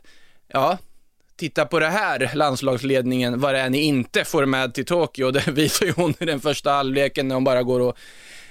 ja, 0.48 0.78
titta 1.36 1.66
på 1.66 1.80
det 1.80 1.90
här 1.90 2.32
landslagsledningen, 2.36 3.40
vad 3.40 3.54
det 3.54 3.60
är 3.60 3.70
ni 3.70 3.82
inte 3.82 4.26
får 4.26 4.46
med 4.46 4.74
till 4.74 4.86
Tokyo. 4.86 5.32
Det 5.32 5.48
visar 5.48 5.86
ju 5.86 5.92
hon 5.92 6.14
i 6.20 6.26
den 6.26 6.40
första 6.40 6.72
halvleken 6.72 7.28
när 7.28 7.36
hon 7.36 7.44
bara 7.44 7.64
går 7.64 7.80
och 7.80 7.98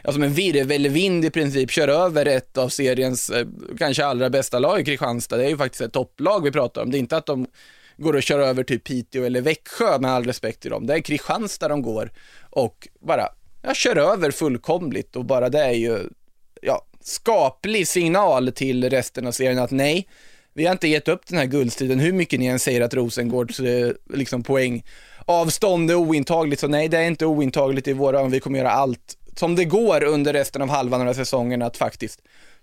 ja, 0.02 0.12
som 0.12 0.22
en 0.22 0.34
virvelvind 0.34 1.24
i 1.24 1.30
princip 1.30 1.70
kör 1.70 1.88
över 1.88 2.26
ett 2.26 2.58
av 2.58 2.68
seriens 2.68 3.30
eh, 3.30 3.46
kanske 3.78 4.06
allra 4.06 4.30
bästa 4.30 4.58
lag 4.58 4.80
i 4.80 4.84
Kristianstad. 4.84 5.36
Det 5.36 5.44
är 5.44 5.48
ju 5.48 5.56
faktiskt 5.56 5.82
ett 5.82 5.92
topplag 5.92 6.44
vi 6.44 6.50
pratar 6.52 6.82
om. 6.82 6.90
Det 6.90 6.96
är 6.96 7.00
inte 7.00 7.16
att 7.16 7.26
de 7.26 7.46
går 8.02 8.16
och 8.16 8.22
kör 8.22 8.38
över 8.38 8.64
typ 8.64 8.84
Piteå 8.84 9.24
eller 9.24 9.40
Växjö 9.40 9.98
med 9.98 10.10
all 10.10 10.24
respekt 10.24 10.60
till 10.60 10.70
dem. 10.70 10.86
Det 10.86 10.94
är 10.94 11.00
Kristianstad 11.00 11.68
de 11.68 11.82
går 11.82 12.10
och 12.50 12.88
bara, 13.00 13.28
ja, 13.62 13.74
kör 13.74 13.96
över 13.96 14.30
fullkomligt 14.30 15.16
och 15.16 15.24
bara 15.24 15.48
det 15.48 15.60
är 15.60 15.72
ju, 15.72 15.98
ja, 16.62 16.86
skaplig 17.00 17.88
signal 17.88 18.52
till 18.52 18.90
resten 18.90 19.26
av 19.26 19.32
serien 19.32 19.58
att 19.58 19.70
nej, 19.70 20.08
vi 20.54 20.64
har 20.64 20.72
inte 20.72 20.88
gett 20.88 21.08
upp 21.08 21.26
den 21.26 21.38
här 21.38 21.46
guldstriden 21.46 22.00
hur 22.00 22.12
mycket 22.12 22.40
ni 22.40 22.46
än 22.46 22.58
säger 22.58 22.80
att 22.80 22.94
Rosengårds 22.94 23.60
eh, 23.60 23.92
liksom 24.14 24.42
poäng 24.42 24.84
avstånd 25.26 25.90
är 25.90 25.94
ointagligt, 25.94 26.60
så 26.60 26.68
nej 26.68 26.88
det 26.88 26.98
är 26.98 27.06
inte 27.06 27.26
ointagligt 27.26 27.88
i 27.88 27.92
våra 27.92 28.24
vi 28.24 28.40
kommer 28.40 28.58
göra 28.58 28.70
allt 28.70 29.18
som 29.36 29.56
det 29.56 29.64
går 29.64 30.04
under 30.04 30.32
resten 30.32 30.62
av 30.62 30.68
halvan 30.68 31.08
av 31.08 31.14
säsongen 31.14 31.62
att 31.62 31.76
faktiskt 31.76 32.20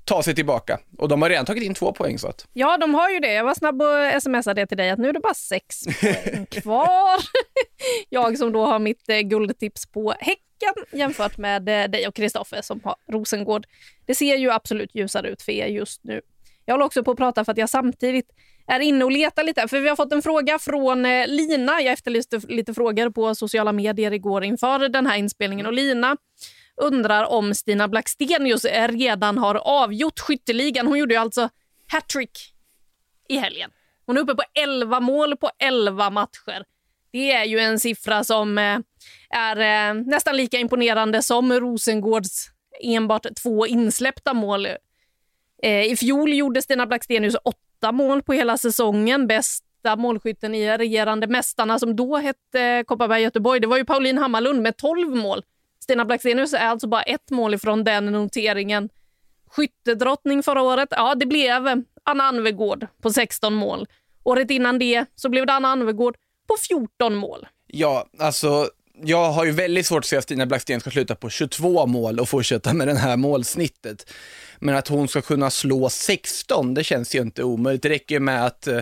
ta 0.10 0.24
sig 0.24 0.36
tillbaka. 0.36 0.80
Och 0.98 1.08
de 1.08 1.22
har 1.22 1.30
redan 1.30 1.46
tagit 1.46 1.64
in 1.64 1.74
två 1.74 1.94
poäng. 1.94 2.20
Så 2.20 2.28
att. 2.28 2.48
Ja, 2.54 2.78
de 2.78 2.94
har 2.94 3.10
ju 3.10 3.20
det. 3.20 3.34
Jag 3.34 3.44
var 3.44 3.54
snabb 3.54 3.82
och 3.82 4.22
smsade 4.22 4.62
det 4.62 4.68
till 4.68 4.78
dig 4.78 4.90
att 4.90 5.00
nu 5.00 5.10
är 5.10 5.14
det 5.14 5.20
bara 5.20 5.34
sex 5.34 5.84
poäng 6.02 6.46
kvar. 6.46 7.20
jag 8.10 8.38
som 8.38 8.52
då 8.52 8.66
har 8.66 8.80
mitt 8.80 9.10
eh, 9.10 9.20
guldtips 9.20 9.86
på 9.86 10.14
Häcken 10.20 10.74
jämfört 10.92 11.38
med 11.38 11.70
eh, 11.70 11.92
dig 11.92 12.08
och 12.08 12.16
Kristoffer 12.16 12.62
som 12.62 12.82
har 12.84 12.96
Rosengård. 13.12 13.66
Det 14.06 14.16
ser 14.16 14.36
ju 14.36 14.52
absolut 14.52 14.96
ljusare 14.96 15.30
ut 15.30 15.42
för 15.42 15.52
er 15.52 15.68
just 15.68 16.04
nu. 16.04 16.22
Jag 16.66 16.74
håller 16.74 16.86
också 16.86 17.04
på 17.04 17.12
att 17.12 17.18
prata 17.18 17.46
för 17.46 17.52
att 17.52 17.58
jag 17.58 17.70
samtidigt 17.70 18.30
är 18.68 18.80
inne 18.80 19.06
och 19.06 19.12
letar 19.12 19.44
lite. 19.44 19.68
För 19.68 19.80
Vi 19.80 19.90
har 19.90 19.96
fått 19.96 20.12
en 20.12 20.22
fråga 20.22 20.60
från 20.60 21.06
eh, 21.06 21.28
Lina. 21.28 21.82
Jag 21.82 21.94
efterlyste 21.94 22.42
lite 22.48 22.74
frågor 22.74 23.10
på 23.10 23.36
sociala 23.36 23.72
medier 23.72 24.14
igår 24.14 24.44
inför 24.44 24.90
den 24.90 25.08
här 25.08 25.18
inspelningen. 25.18 25.66
Och 25.66 25.74
Lina 25.74 26.18
undrar 26.80 27.24
om 27.24 27.56
Stina 27.56 27.88
Blackstenius 27.88 28.66
redan 28.90 29.38
har 29.38 29.56
avgjort 29.56 30.20
skytteligan. 30.20 30.88
Hon 30.88 31.00
gjorde 31.00 31.14
ju 31.14 31.20
alltså 31.20 31.50
hattrick 31.88 32.54
i 33.28 33.38
helgen. 33.38 33.72
Hon 34.06 34.18
är 34.18 34.22
uppe 34.22 34.36
på 34.36 34.44
11 34.54 35.00
mål 35.00 35.38
på 35.38 35.50
11 35.60 36.10
matcher. 36.10 36.64
Det 37.12 37.32
är 37.32 37.44
ju 37.44 37.60
en 37.60 37.80
siffra 37.80 38.24
som 38.24 38.58
eh, 38.58 38.80
är 39.30 39.90
eh, 39.90 39.94
nästan 39.94 40.38
lika 40.38 40.58
imponerande 40.58 41.22
som 41.22 41.54
Rosengårds 41.54 42.50
enbart 42.82 43.26
två 43.44 43.68
insläppta 43.68 44.34
mål. 44.34 44.66
Eh, 45.64 45.92
I 45.92 45.96
fjol 45.96 46.34
gjorde 46.34 46.62
Stina 46.62 46.86
Blackstenius 46.86 47.36
åtta 47.44 47.92
mål 47.92 48.24
på 48.24 48.34
hela 48.34 48.58
säsongen. 48.58 49.28
Bästa 49.28 49.96
målskytten 49.96 50.56
i 50.56 50.78
regerande 50.78 51.28
mästarna 51.28 51.80
som 51.80 51.96
då 51.96 52.18
hette 52.18 52.84
Kopparberg 52.88 53.22
Göteborg, 53.22 53.60
det 53.60 53.68
var 53.68 53.78
ju 53.78 53.86
Pauline 53.86 54.18
Hammarlund 54.18 54.62
med 54.62 54.78
12 54.78 55.16
mål. 55.16 55.44
Stina 55.90 56.06
Blackstenius 56.06 56.54
är 56.54 56.58
alltså 56.58 56.88
bara 56.88 57.02
ett 57.02 57.32
mål 57.32 57.54
ifrån 57.54 57.84
den 57.84 58.06
noteringen. 58.06 58.90
Skyttedrottning 59.50 60.44
förra 60.44 60.62
året, 60.62 60.90
ja 60.92 61.16
det 61.16 61.26
blev 61.26 61.84
Anna 62.04 62.24
Anvegård 62.24 62.88
på 63.02 63.10
16 63.14 63.54
mål. 63.54 63.88
Året 64.24 64.52
innan 64.52 64.80
det 64.80 65.06
så 65.16 65.30
blev 65.30 65.46
det 65.46 65.54
Anna 65.54 65.68
Anvegård 65.68 66.16
på 66.48 66.56
14 66.68 67.16
mål. 67.16 67.48
Ja, 67.68 68.06
alltså 68.20 68.70
jag 69.04 69.32
har 69.32 69.46
ju 69.46 69.52
väldigt 69.52 69.86
svårt 69.86 70.00
att 70.00 70.06
se 70.06 70.18
att 70.18 70.24
Stina 70.24 70.46
Blacksten 70.46 70.80
ska 70.80 70.92
sluta 70.92 71.16
på 71.16 71.30
22 71.30 71.86
mål 71.86 72.20
och 72.20 72.30
fortsätta 72.30 72.74
med 72.74 72.88
det 72.88 72.98
här 72.98 73.18
målsnittet. 73.18 74.12
Men 74.60 74.76
att 74.76 74.88
hon 74.88 75.08
ska 75.08 75.22
kunna 75.22 75.50
slå 75.50 75.90
16, 75.90 76.74
det 76.74 76.84
känns 76.84 77.16
ju 77.16 77.22
inte 77.22 77.44
omöjligt. 77.44 77.84
Det 77.84 77.90
räcker 77.90 78.20
med 78.20 78.46
att 78.46 78.68
eh, 78.68 78.82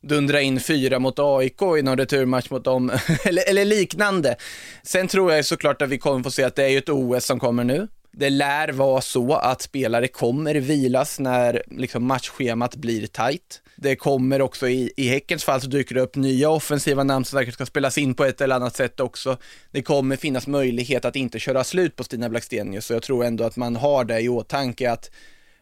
dundra 0.00 0.40
in 0.40 0.60
fyra 0.60 0.98
mot 0.98 1.18
AIK 1.18 1.62
i 1.78 1.82
någon 1.82 1.98
returmatch 1.98 2.50
mot 2.50 2.64
dem, 2.64 2.92
eller, 3.24 3.50
eller, 3.50 3.64
liknande. 3.64 4.36
Sen 4.82 5.08
tror 5.08 5.32
jag 5.32 5.44
såklart 5.44 5.82
att 5.82 5.88
vi 5.88 5.98
kommer 5.98 6.22
få 6.22 6.30
se 6.30 6.44
att 6.44 6.56
det 6.56 6.64
är 6.64 6.68
ju 6.68 6.78
ett 6.78 6.88
OS 6.88 7.24
som 7.24 7.40
kommer 7.40 7.64
nu. 7.64 7.88
Det 8.12 8.30
lär 8.30 8.68
vara 8.72 9.00
så 9.00 9.34
att 9.34 9.62
spelare 9.62 10.08
kommer 10.08 10.54
vilas 10.54 11.20
när 11.20 11.62
liksom, 11.70 12.06
matchschemat 12.06 12.76
blir 12.76 13.06
tajt. 13.06 13.62
Det 13.76 13.96
kommer 13.96 14.42
också 14.42 14.68
i, 14.68 14.92
i 14.96 15.08
Häckens 15.08 15.44
fall 15.44 15.60
så 15.60 15.66
dyker 15.66 15.94
det 15.94 16.00
upp 16.00 16.16
nya 16.16 16.50
offensiva 16.50 17.04
namn 17.04 17.24
som 17.24 17.38
säkert 17.38 17.54
ska 17.54 17.66
spelas 17.66 17.98
in 17.98 18.14
på 18.14 18.24
ett 18.24 18.40
eller 18.40 18.56
annat 18.56 18.76
sätt 18.76 19.00
också. 19.00 19.36
Det 19.70 19.82
kommer 19.82 20.16
finnas 20.16 20.46
möjlighet 20.46 21.04
att 21.04 21.16
inte 21.16 21.38
köra 21.38 21.64
slut 21.64 21.96
på 21.96 22.04
Stina 22.04 22.28
Blackstenius 22.28 22.86
så 22.86 22.92
jag 22.92 23.02
tror 23.02 23.24
ändå 23.24 23.44
att 23.44 23.56
man 23.56 23.76
har 23.76 24.04
det 24.04 24.20
i 24.20 24.28
åtanke 24.28 24.90
att 24.90 25.10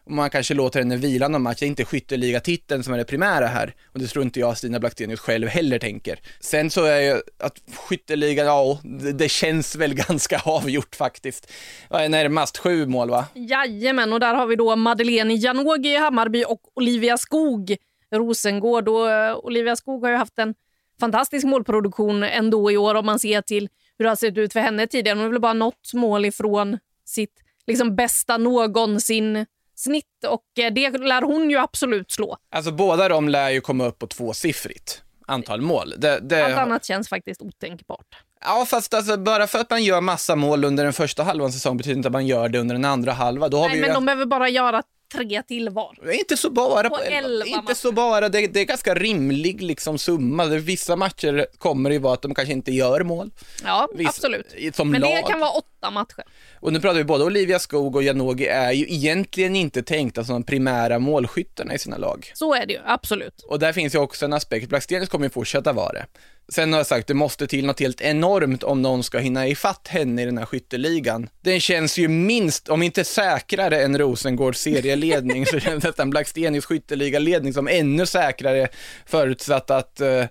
man 0.09 0.29
kanske 0.29 0.53
låter 0.53 0.79
henne 0.79 0.95
vila 0.95 1.27
någon 1.27 1.41
match. 1.41 1.59
Det 1.59 1.65
är 1.65 1.67
inte 1.67 1.85
skytteligatiteln 1.85 2.83
som 2.83 2.93
är 2.93 2.97
det 2.97 3.05
primära 3.05 3.47
här. 3.47 3.75
Och 3.93 3.99
det 3.99 4.07
tror 4.07 4.25
inte 4.25 4.39
jag 4.39 4.57
Stina 4.57 4.79
Blackstenius 4.79 5.19
själv 5.19 5.47
heller 5.47 5.79
tänker. 5.79 6.19
Sen 6.39 6.69
så 6.69 6.83
är 6.83 6.99
ju 6.99 7.21
att 7.39 7.61
skytteligan, 7.75 8.45
ja, 8.45 8.79
det, 9.13 9.29
känns 9.29 9.75
väl 9.75 9.93
ganska 10.07 10.41
avgjort 10.45 10.95
faktiskt. 10.95 11.51
Vad 11.89 12.01
är 12.01 12.09
närmast? 12.09 12.57
Sju 12.57 12.85
mål 12.85 13.09
va? 13.09 13.25
Jajamän, 13.33 14.13
och 14.13 14.19
där 14.19 14.33
har 14.33 14.47
vi 14.47 14.55
då 14.55 14.75
Madeleine 14.75 15.33
Janogy 15.33 15.89
i 15.89 15.97
Hammarby 15.97 16.43
och 16.47 16.61
Olivia 16.75 17.17
Skog 17.17 17.75
Rosengård. 18.11 18.87
Och 18.87 19.11
eh, 19.11 19.37
Olivia 19.37 19.75
Skog 19.75 20.03
har 20.03 20.11
ju 20.11 20.17
haft 20.17 20.39
en 20.39 20.55
fantastisk 20.99 21.45
målproduktion 21.45 22.23
ändå 22.23 22.71
i 22.71 22.77
år 22.77 22.95
om 22.95 23.05
man 23.05 23.19
ser 23.19 23.41
till 23.41 23.69
hur 23.97 24.03
det 24.03 24.09
har 24.09 24.15
sett 24.15 24.37
ut 24.37 24.53
för 24.53 24.59
henne 24.59 24.87
tidigare. 24.87 25.15
Hon 25.15 25.23
har 25.23 25.31
väl 25.31 25.41
bara 25.41 25.53
något 25.53 25.93
mål 25.93 26.25
ifrån 26.25 26.77
sitt 27.05 27.33
liksom 27.67 27.95
bästa 27.95 28.37
någonsin 28.37 29.45
snitt 29.79 30.05
och 30.27 30.63
eh, 30.63 30.73
det 30.73 30.89
lär 30.89 31.21
hon 31.21 31.49
ju 31.49 31.57
absolut 31.57 32.11
slå. 32.11 32.37
Alltså 32.51 32.71
båda 32.71 33.09
de 33.09 33.29
lär 33.29 33.49
ju 33.49 33.61
komma 33.61 33.85
upp 33.85 33.99
på 33.99 34.07
tvåsiffrigt 34.07 35.01
antal 35.27 35.61
mål. 35.61 35.93
Det, 35.97 36.19
det... 36.19 36.45
Allt 36.45 36.57
annat 36.57 36.85
känns 36.85 37.09
faktiskt 37.09 37.41
otänkbart. 37.41 38.07
Ja, 38.45 38.65
fast 38.67 38.93
alltså, 38.93 39.17
bara 39.17 39.47
för 39.47 39.59
att 39.59 39.69
man 39.69 39.83
gör 39.83 40.01
massa 40.01 40.35
mål 40.35 40.65
under 40.65 40.83
den 40.83 40.93
första 40.93 41.23
halvan 41.23 41.51
säsong 41.51 41.77
betyder 41.77 41.97
inte 41.97 42.07
att 42.07 42.13
man 42.13 42.27
gör 42.27 42.49
det 42.49 42.59
under 42.59 42.75
den 42.75 42.85
andra 42.85 43.11
halvan. 43.11 43.49
Då 43.49 43.57
har 43.57 43.67
Nej, 43.67 43.75
vi 43.75 43.81
men 43.81 43.89
ju... 43.89 43.93
de 43.93 44.05
behöver 44.05 44.25
bara 44.25 44.49
göra 44.49 44.83
tre 45.13 45.43
till 45.43 45.69
var. 45.69 46.13
Inte 46.13 46.37
så 46.37 46.49
bara. 46.49 46.89
På 46.89 46.97
elva 46.97 47.45
inte 47.45 47.75
så 47.75 47.91
bara. 47.91 48.29
Det, 48.29 48.47
det, 48.47 48.59
är 48.59 48.65
ganska 48.65 48.95
rimlig 48.95 49.61
liksom, 49.61 49.97
summa. 49.97 50.45
Vissa 50.45 50.95
matcher 50.95 51.47
kommer 51.57 51.89
det 51.89 51.99
vara 51.99 52.13
att 52.13 52.21
de 52.21 52.35
kanske 52.35 52.53
inte 52.53 52.71
gör 52.71 53.03
mål. 53.03 53.31
Ja, 53.63 53.89
Vissa, 53.93 54.09
absolut. 54.09 54.75
Som 54.75 54.91
men 54.91 55.01
lag. 55.01 55.09
det 55.09 55.21
kan 55.21 55.39
vara 55.39 55.51
åtta 55.51 55.91
matcher. 55.91 56.23
Och 56.59 56.73
nu 56.73 56.79
pratar 56.79 56.97
vi 56.97 57.03
både 57.03 57.23
Olivia 57.23 57.59
Skog 57.59 57.95
och 57.95 58.03
Janogy 58.03 58.45
är 58.45 58.71
ju 58.71 58.85
egentligen 58.89 59.55
inte 59.55 59.83
tänkta 59.83 60.23
som 60.23 60.33
de 60.33 60.43
primära 60.43 60.99
målskyttarna 60.99 61.73
i 61.73 61.79
sina 61.79 61.97
lag. 61.97 62.31
Så 62.33 62.53
är 62.53 62.65
det 62.65 62.73
ju, 62.73 62.79
absolut. 62.85 63.41
Och 63.47 63.59
där 63.59 63.73
finns 63.73 63.95
ju 63.95 63.99
också 63.99 64.25
en 64.25 64.33
aspekt, 64.33 64.69
Blackstenius 64.69 65.09
kommer 65.09 65.25
ju 65.25 65.29
fortsätta 65.29 65.73
vara 65.73 65.93
det. 65.93 66.05
Sen 66.49 66.73
har 66.73 66.79
jag 66.79 66.87
sagt, 66.87 67.07
det 67.07 67.13
måste 67.13 67.47
till 67.47 67.65
något 67.65 67.79
helt 67.79 68.01
enormt 68.01 68.63
om 68.63 68.81
någon 68.81 69.03
ska 69.03 69.19
hinna 69.19 69.47
ifatt 69.47 69.87
henne 69.87 70.21
i 70.21 70.25
den 70.25 70.37
här 70.37 70.45
skytteligan. 70.45 71.29
Den 71.41 71.59
känns 71.59 71.97
ju 71.97 72.07
minst, 72.07 72.69
om 72.69 72.83
inte 72.83 73.03
säkrare 73.03 73.83
än 73.83 73.97
Rosengårds 73.97 74.59
serieledning, 74.59 75.45
så 75.45 75.59
känns 75.59 75.83
nästan 75.83 76.09
Blackstenius 76.09 76.65
skytteligaledning 76.65 77.53
som 77.53 77.67
ännu 77.67 78.05
säkrare 78.05 78.67
förutsatt 79.05 79.71
att 79.71 80.01
uh, 80.01 80.25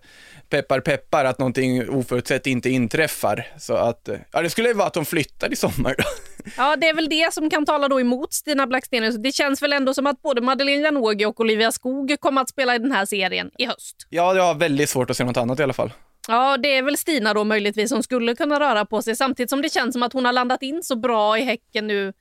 peppar 0.49 0.81
peppar 0.81 1.25
att 1.25 1.39
någonting 1.39 1.89
oförutsett 1.89 2.47
inte 2.47 2.71
inträffar. 2.71 3.47
Så 3.59 3.75
att, 3.75 4.09
uh, 4.09 4.17
ja 4.33 4.43
det 4.43 4.51
skulle 4.51 4.69
ju 4.69 4.75
vara 4.75 4.87
att 4.87 4.95
de 4.95 5.05
flyttar 5.05 5.53
i 5.53 5.57
sommar 5.57 5.95
då. 5.99 6.05
Ja, 6.57 6.77
det 6.77 6.89
är 6.89 6.95
väl 6.95 7.09
det 7.09 7.35
som 7.35 7.51
kan 7.51 7.67
tala 7.67 7.89
då 7.89 8.01
emot 8.01 8.33
Stina 8.33 8.67
Blackstenius. 8.67 9.17
Det 9.17 9.33
känns 9.33 9.63
väl 9.63 9.73
ändå 9.73 9.95
som 9.95 10.07
att 10.07 10.23
både 10.23 10.41
Madeleine 10.41 10.83
Janogy 10.83 11.25
och 11.25 11.41
Olivia 11.41 11.73
Skog 11.73 12.17
kommer 12.21 12.41
att 12.41 12.49
spela 12.49 12.75
i 12.75 12.79
den 12.79 12.93
här 12.93 13.07
serien 13.07 13.51
i 13.59 13.67
höst. 13.67 14.07
Ja, 14.09 14.35
jag 14.37 14.43
har 14.43 14.55
väldigt 14.55 14.91
svårt 14.91 15.11
att 15.11 15.17
se 15.17 15.25
något 15.25 15.37
annat 15.37 15.61
i 15.61 15.63
alla 15.63 15.73
fall. 15.73 15.93
Ja, 16.29 16.57
det 16.57 16.77
är 16.77 16.83
väl 16.83 16.97
Stina 16.97 17.35
då 17.35 17.45
möjligtvis 17.45 17.89
som 17.89 18.03
skulle 18.03 18.35
kunna 18.35 18.61
röra 18.61 18.85
på 18.85 19.03
sig 19.03 19.17
samtidigt 19.17 19.51
som 19.51 19.63
det 19.63 19.73
känns 19.73 19.93
som 19.93 20.03
att 20.03 20.13
hon 20.13 20.25
har 20.25 20.33
landat 20.33 20.63
in 20.63 20.83
så 20.83 20.97
bra 20.97 21.39
i 21.39 21.43
Häcken 21.43 21.87
nu 21.87 22.13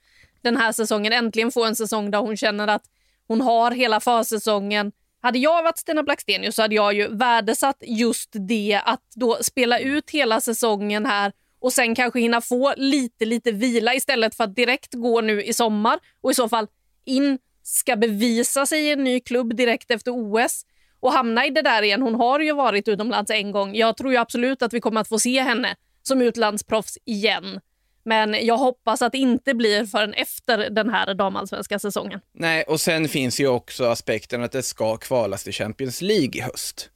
den 0.41 0.57
här 0.57 0.71
säsongen. 0.71 1.13
Äntligen 1.13 1.51
få 1.51 1.65
en 1.65 1.75
säsong 1.75 2.12
där 2.12 2.19
hon 2.19 2.38
känner 2.38 2.67
att 2.67 2.83
hon 3.27 3.41
har 3.41 3.71
hela 3.71 4.00
försäsongen. 4.00 4.91
Hade 5.21 5.39
jag 5.39 5.63
varit 5.63 5.77
Stina 5.77 6.03
Blackstenius 6.03 6.55
så 6.55 6.62
hade 6.62 6.75
jag 6.75 6.93
ju 6.93 7.07
värdesatt 7.07 7.77
just 7.81 8.29
det 8.33 8.81
att 8.85 9.01
då 9.15 9.38
spela 9.41 9.79
ut 9.79 10.09
hela 10.09 10.41
säsongen 10.41 11.05
här 11.05 11.31
och 11.59 11.74
sen 11.74 11.95
kanske 11.95 12.19
hinna 12.19 12.41
få 12.41 12.74
lite, 12.77 13.25
lite 13.25 13.51
vila 13.51 13.93
istället 13.93 14.35
för 14.35 14.43
att 14.43 14.55
direkt 14.55 14.93
gå 14.93 15.21
nu 15.21 15.43
i 15.43 15.53
sommar 15.53 16.00
och 16.21 16.31
i 16.31 16.33
så 16.33 16.50
fall 16.50 16.67
in, 17.05 17.39
ska 17.63 17.95
bevisa 17.95 18.65
sig 18.65 18.81
i 18.81 18.91
en 18.91 19.03
ny 19.03 19.19
klubb 19.19 19.55
direkt 19.55 19.91
efter 19.91 20.12
OS 20.12 20.65
och 21.05 21.13
hamna 21.13 21.45
i 21.45 21.50
det 21.50 21.62
där 21.62 21.81
igen. 21.81 22.01
Hon 22.01 22.15
har 22.15 22.39
ju 22.39 22.53
varit 22.53 22.88
utomlands 22.88 23.31
en 23.31 23.51
gång. 23.51 23.75
Jag 23.75 23.97
tror 23.97 24.12
ju 24.12 24.17
absolut 24.17 24.62
att 24.62 24.74
vi 24.74 24.81
kommer 24.81 25.01
att 25.01 25.07
få 25.07 25.19
se 25.19 25.41
henne 25.41 25.75
som 26.03 26.21
utlandsproffs 26.21 26.97
igen. 27.05 27.59
Men 28.05 28.45
jag 28.45 28.57
hoppas 28.57 29.01
att 29.01 29.12
det 29.12 29.17
inte 29.17 29.53
blir 29.53 29.85
förrän 29.85 30.13
efter 30.13 30.69
den 30.69 30.89
här 30.89 31.13
damallsvenska 31.13 31.79
säsongen. 31.79 32.19
Nej, 32.33 32.63
och 32.63 32.81
sen 32.81 33.07
finns 33.07 33.39
ju 33.39 33.47
också 33.47 33.85
aspekten 33.85 34.43
att 34.43 34.51
det 34.51 34.63
ska 34.63 34.97
kvalas 34.97 35.43
till 35.43 35.53
Champions 35.53 36.01
League 36.01 36.31
i 36.33 36.41
höst. 36.41 36.89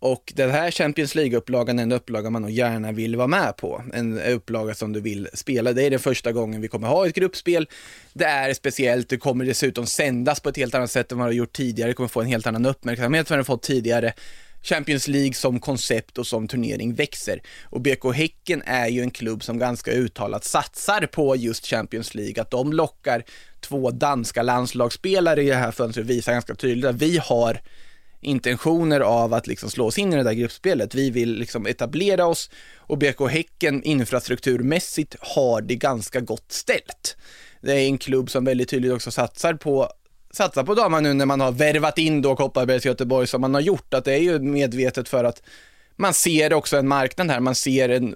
Och 0.00 0.32
den 0.36 0.50
här 0.50 0.70
Champions 0.70 1.14
League-upplagan 1.14 1.78
är 1.78 1.82
en 1.82 1.92
upplaga 1.92 2.30
man 2.30 2.42
nog 2.42 2.50
gärna 2.50 2.92
vill 2.92 3.16
vara 3.16 3.26
med 3.26 3.56
på. 3.56 3.82
En 3.92 4.20
upplaga 4.20 4.74
som 4.74 4.92
du 4.92 5.00
vill 5.00 5.28
spela. 5.34 5.72
Det 5.72 5.82
är 5.82 5.90
den 5.90 5.98
första 5.98 6.32
gången 6.32 6.60
vi 6.60 6.68
kommer 6.68 6.88
ha 6.88 7.06
ett 7.06 7.14
gruppspel. 7.14 7.68
Det 8.12 8.24
är 8.24 8.54
speciellt, 8.54 9.08
det 9.08 9.16
kommer 9.16 9.44
dessutom 9.44 9.86
sändas 9.86 10.40
på 10.40 10.48
ett 10.48 10.56
helt 10.56 10.74
annat 10.74 10.90
sätt 10.90 11.12
än 11.12 11.18
vad 11.18 11.26
det 11.26 11.30
har 11.30 11.36
gjort 11.36 11.52
tidigare. 11.52 11.90
Det 11.90 11.94
kommer 11.94 12.08
få 12.08 12.20
en 12.20 12.26
helt 12.26 12.46
annan 12.46 12.66
uppmärksamhet 12.66 13.30
än 13.30 13.38
det 13.38 13.44
fått 13.44 13.62
tidigare. 13.62 14.12
Champions 14.62 15.08
League 15.08 15.34
som 15.34 15.60
koncept 15.60 16.18
och 16.18 16.26
som 16.26 16.48
turnering 16.48 16.94
växer. 16.94 17.42
Och 17.64 17.80
BK 17.80 18.14
Häcken 18.14 18.62
är 18.66 18.88
ju 18.88 19.00
en 19.00 19.10
klubb 19.10 19.44
som 19.44 19.58
ganska 19.58 19.92
uttalat 19.92 20.44
satsar 20.44 21.06
på 21.06 21.36
just 21.36 21.66
Champions 21.66 22.14
League. 22.14 22.42
Att 22.42 22.50
de 22.50 22.72
lockar 22.72 23.24
två 23.60 23.90
danska 23.90 24.42
landslagsspelare 24.42 25.42
i 25.42 25.48
det 25.48 25.54
här 25.54 25.70
fönstret 25.70 26.06
visar 26.06 26.32
ganska 26.32 26.54
tydligt 26.54 26.84
att 26.84 26.96
vi 26.96 27.18
har 27.18 27.60
intentioner 28.26 29.00
av 29.00 29.34
att 29.34 29.46
liksom 29.46 29.70
slå 29.70 29.86
oss 29.86 29.98
in 29.98 30.12
i 30.12 30.16
det 30.16 30.22
där 30.22 30.32
gruppspelet. 30.32 30.94
Vi 30.94 31.10
vill 31.10 31.38
liksom 31.38 31.66
etablera 31.66 32.26
oss 32.26 32.50
och 32.76 32.98
BK 32.98 33.20
Häcken 33.30 33.82
infrastrukturmässigt 33.82 35.16
har 35.20 35.60
det 35.60 35.76
ganska 35.76 36.20
gott 36.20 36.52
ställt. 36.52 37.16
Det 37.60 37.72
är 37.72 37.86
en 37.86 37.98
klubb 37.98 38.30
som 38.30 38.44
väldigt 38.44 38.68
tydligt 38.68 38.92
också 38.92 39.10
satsar 39.10 39.54
på 39.54 39.88
satsar 40.30 40.64
på 40.64 40.74
damerna 40.74 41.00
nu 41.00 41.14
när 41.14 41.26
man 41.26 41.40
har 41.40 41.52
värvat 41.52 41.98
in 41.98 42.22
då 42.22 42.36
Kopparbergs 42.36 42.86
Göteborg 42.86 43.26
som 43.26 43.40
man 43.40 43.54
har 43.54 43.60
gjort, 43.60 43.94
att 43.94 44.04
det 44.04 44.12
är 44.12 44.18
ju 44.18 44.38
medvetet 44.38 45.08
för 45.08 45.24
att 45.24 45.42
man 45.96 46.14
ser 46.14 46.52
också 46.52 46.76
en 46.76 46.88
marknad 46.88 47.30
här, 47.30 47.40
man 47.40 47.54
ser 47.54 47.88
en 47.88 48.14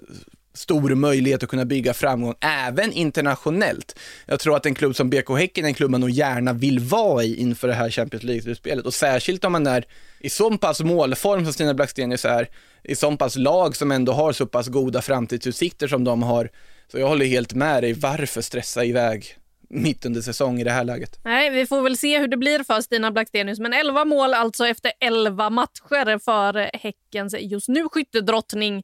stor 0.53 0.95
möjlighet 0.95 1.43
att 1.43 1.49
kunna 1.49 1.65
bygga 1.65 1.93
framgång 1.93 2.33
även 2.41 2.91
internationellt. 2.91 3.99
Jag 4.25 4.39
tror 4.39 4.55
att 4.55 4.65
en 4.65 4.75
klubb 4.75 4.95
som 4.95 5.09
BK 5.09 5.29
Häcken 5.37 5.65
är 5.65 5.69
en 5.69 5.73
klubb 5.73 5.91
man 5.91 6.01
nog 6.01 6.09
gärna 6.09 6.53
vill 6.53 6.79
vara 6.79 7.23
i 7.23 7.35
inför 7.35 7.67
det 7.67 7.73
här 7.73 7.89
Champions 7.89 8.23
League-slutspelet 8.23 8.85
och 8.85 8.93
särskilt 8.93 9.45
om 9.45 9.51
man 9.51 9.67
är 9.67 9.85
i 10.19 10.29
så 10.29 10.57
pass 10.57 10.81
målform 10.81 11.43
som 11.43 11.53
Stina 11.53 11.73
Blackstenius 11.73 12.25
är, 12.25 12.49
i 12.83 12.95
så 12.95 13.17
pass 13.17 13.35
lag 13.35 13.75
som 13.75 13.91
ändå 13.91 14.11
har 14.11 14.33
så 14.33 14.45
pass 14.45 14.67
goda 14.67 15.01
framtidsutsikter 15.01 15.87
som 15.87 16.03
de 16.03 16.23
har. 16.23 16.49
Så 16.91 16.99
jag 16.99 17.07
håller 17.07 17.25
helt 17.25 17.53
med 17.53 17.83
dig, 17.83 17.93
varför 17.93 18.41
stressa 18.41 18.85
iväg 18.85 19.37
mitt 19.69 20.05
under 20.05 20.21
säsong 20.21 20.59
i 20.59 20.63
det 20.63 20.71
här 20.71 20.83
läget. 20.83 21.19
Nej, 21.23 21.49
vi 21.49 21.65
får 21.65 21.81
väl 21.81 21.97
se 21.97 22.19
hur 22.19 22.27
det 22.27 22.37
blir 22.37 22.63
för 22.63 22.81
Stina 22.81 23.11
Blackstenius. 23.11 23.59
Men 23.59 23.73
11 23.73 24.05
mål 24.05 24.33
alltså 24.33 24.67
efter 24.67 24.91
11 24.99 25.49
matcher 25.49 26.19
för 26.19 26.69
Häckens 26.77 27.35
just 27.39 27.67
nu 27.67 27.89
skyttedrottning. 27.89 28.83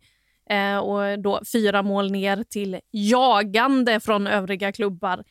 Eh, 0.50 0.78
och 0.78 1.20
då 1.20 1.42
fyra 1.54 1.84
mål 1.84 2.12
ner 2.12 2.44
till 2.50 2.80
jagande 2.92 4.00
från 4.00 4.28
övriga 4.28 4.72
klubbar. 4.72 5.24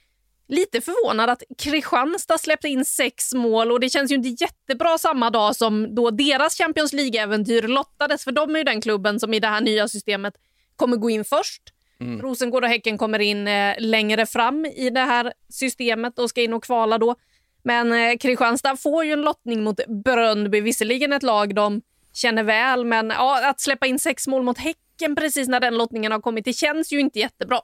Lite 0.49 0.81
förvånad 0.81 1.31
att 1.31 1.43
Kristianstad 1.59 2.39
släppte 2.39 2.69
in 2.69 2.85
sex 2.85 3.35
mål 3.35 3.73
och 3.73 3.81
det 3.81 3.89
känns 3.89 4.11
ju 4.11 4.15
inte 4.15 4.45
jättebra 4.45 4.99
samma 4.99 5.31
dag 5.31 5.57
som 5.57 5.95
då 5.95 6.11
deras 6.11 6.59
Champions 6.59 6.93
League-äventyr 6.93 7.63
lottades. 7.63 8.25
För 8.25 8.33
de 8.33 8.55
är 8.55 8.59
ju 8.59 8.65
den 8.65 8.81
klubben 8.81 9.21
som 9.21 9.35
i 9.35 9.41
det 9.41 9.49
här 9.49 9.61
nya 9.61 9.89
systemet 9.89 10.35
kommer 10.77 10.97
gå 10.97 11.11
in 11.11 11.25
först. 11.25 11.63
Mm. 12.01 12.23
Rosengård 12.23 12.65
och 12.65 12.71
Häcken 12.71 12.99
kommer 12.99 13.19
in 13.19 13.49
eh, 13.49 13.75
längre 13.79 14.27
fram 14.27 14.67
i 14.67 14.91
det 14.91 15.01
här 15.01 15.33
systemet 15.49 16.19
och 16.19 16.31
ska 16.31 16.43
in 16.43 16.53
och 16.53 16.65
kvala 16.65 16.99
då. 16.99 17.15
Men 17.63 17.93
eh, 17.93 18.17
Kristianstad 18.17 18.77
får 18.77 19.05
ju 19.05 19.13
en 19.13 19.23
lottning 19.23 19.65
mot 19.65 19.81
Bröndby, 20.05 20.61
visserligen 20.61 21.13
ett 21.13 21.23
lag 21.23 21.55
de 21.55 21.83
känner 22.15 22.43
väl, 22.43 22.85
men 22.85 23.11
ja, 23.11 23.51
att 23.51 23.61
släppa 23.61 23.87
in 23.87 23.99
sex 23.99 24.27
mål 24.27 24.43
mot 24.43 24.59
Häcken 24.59 24.86
precis 25.17 25.49
när 25.49 25.61
den 25.61 25.76
lottningen 25.76 26.12
har 26.12 26.21
kommit, 26.21 26.45
det 26.45 26.53
känns 26.53 26.93
ju 26.93 27.00
inte 27.00 27.19
jättebra. 27.19 27.61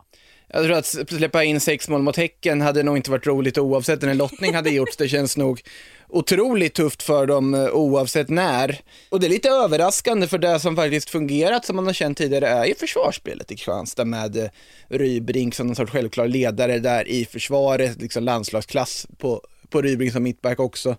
Jag 0.49 0.65
tror 0.65 0.77
att 0.77 0.87
släppa 0.87 1.45
in 1.45 1.61
sex 1.61 1.89
mål 1.89 2.03
mot 2.03 2.17
Häcken 2.17 2.61
hade 2.61 2.83
nog 2.83 2.97
inte 2.97 3.11
varit 3.11 3.27
roligt 3.27 3.59
oavsett 3.59 4.03
när 4.03 4.09
en 4.09 4.17
lottning 4.17 4.55
hade 4.55 4.71
gjorts. 4.71 4.97
Det 4.97 5.09
känns 5.09 5.37
nog 5.37 5.61
otroligt 6.09 6.75
tufft 6.75 7.03
för 7.03 7.27
dem 7.27 7.55
eh, 7.55 7.69
oavsett 7.69 8.29
när. 8.29 8.81
Och 9.09 9.21
det 9.21 9.27
är 9.27 9.29
lite 9.29 9.49
överraskande 9.49 10.27
för 10.27 10.39
det 10.39 10.61
som 10.61 10.77
faktiskt 10.77 11.11
fungerat 11.11 11.65
som 11.65 11.77
man 11.77 11.87
har 11.87 11.93
känt 11.93 12.19
tidigare 12.19 12.49
är 12.49 12.65
ju 12.65 12.75
försvarsspelet 12.75 13.51
i 13.51 13.57
Kristianstad 13.57 14.05
med 14.05 14.37
eh, 14.37 14.49
Rybrink 14.89 15.55
som 15.55 15.67
någon 15.67 15.77
sorts 15.77 15.93
självklar 15.93 16.29
ledare 16.29 16.79
där 16.79 17.09
i 17.09 17.25
försvaret, 17.25 18.03
liksom 18.03 18.25
landslagsklass 18.25 19.07
på, 19.19 19.43
på 19.69 19.83
Rybrink 19.83 20.13
som 20.13 20.23
mittback 20.23 20.61
också. 20.61 20.97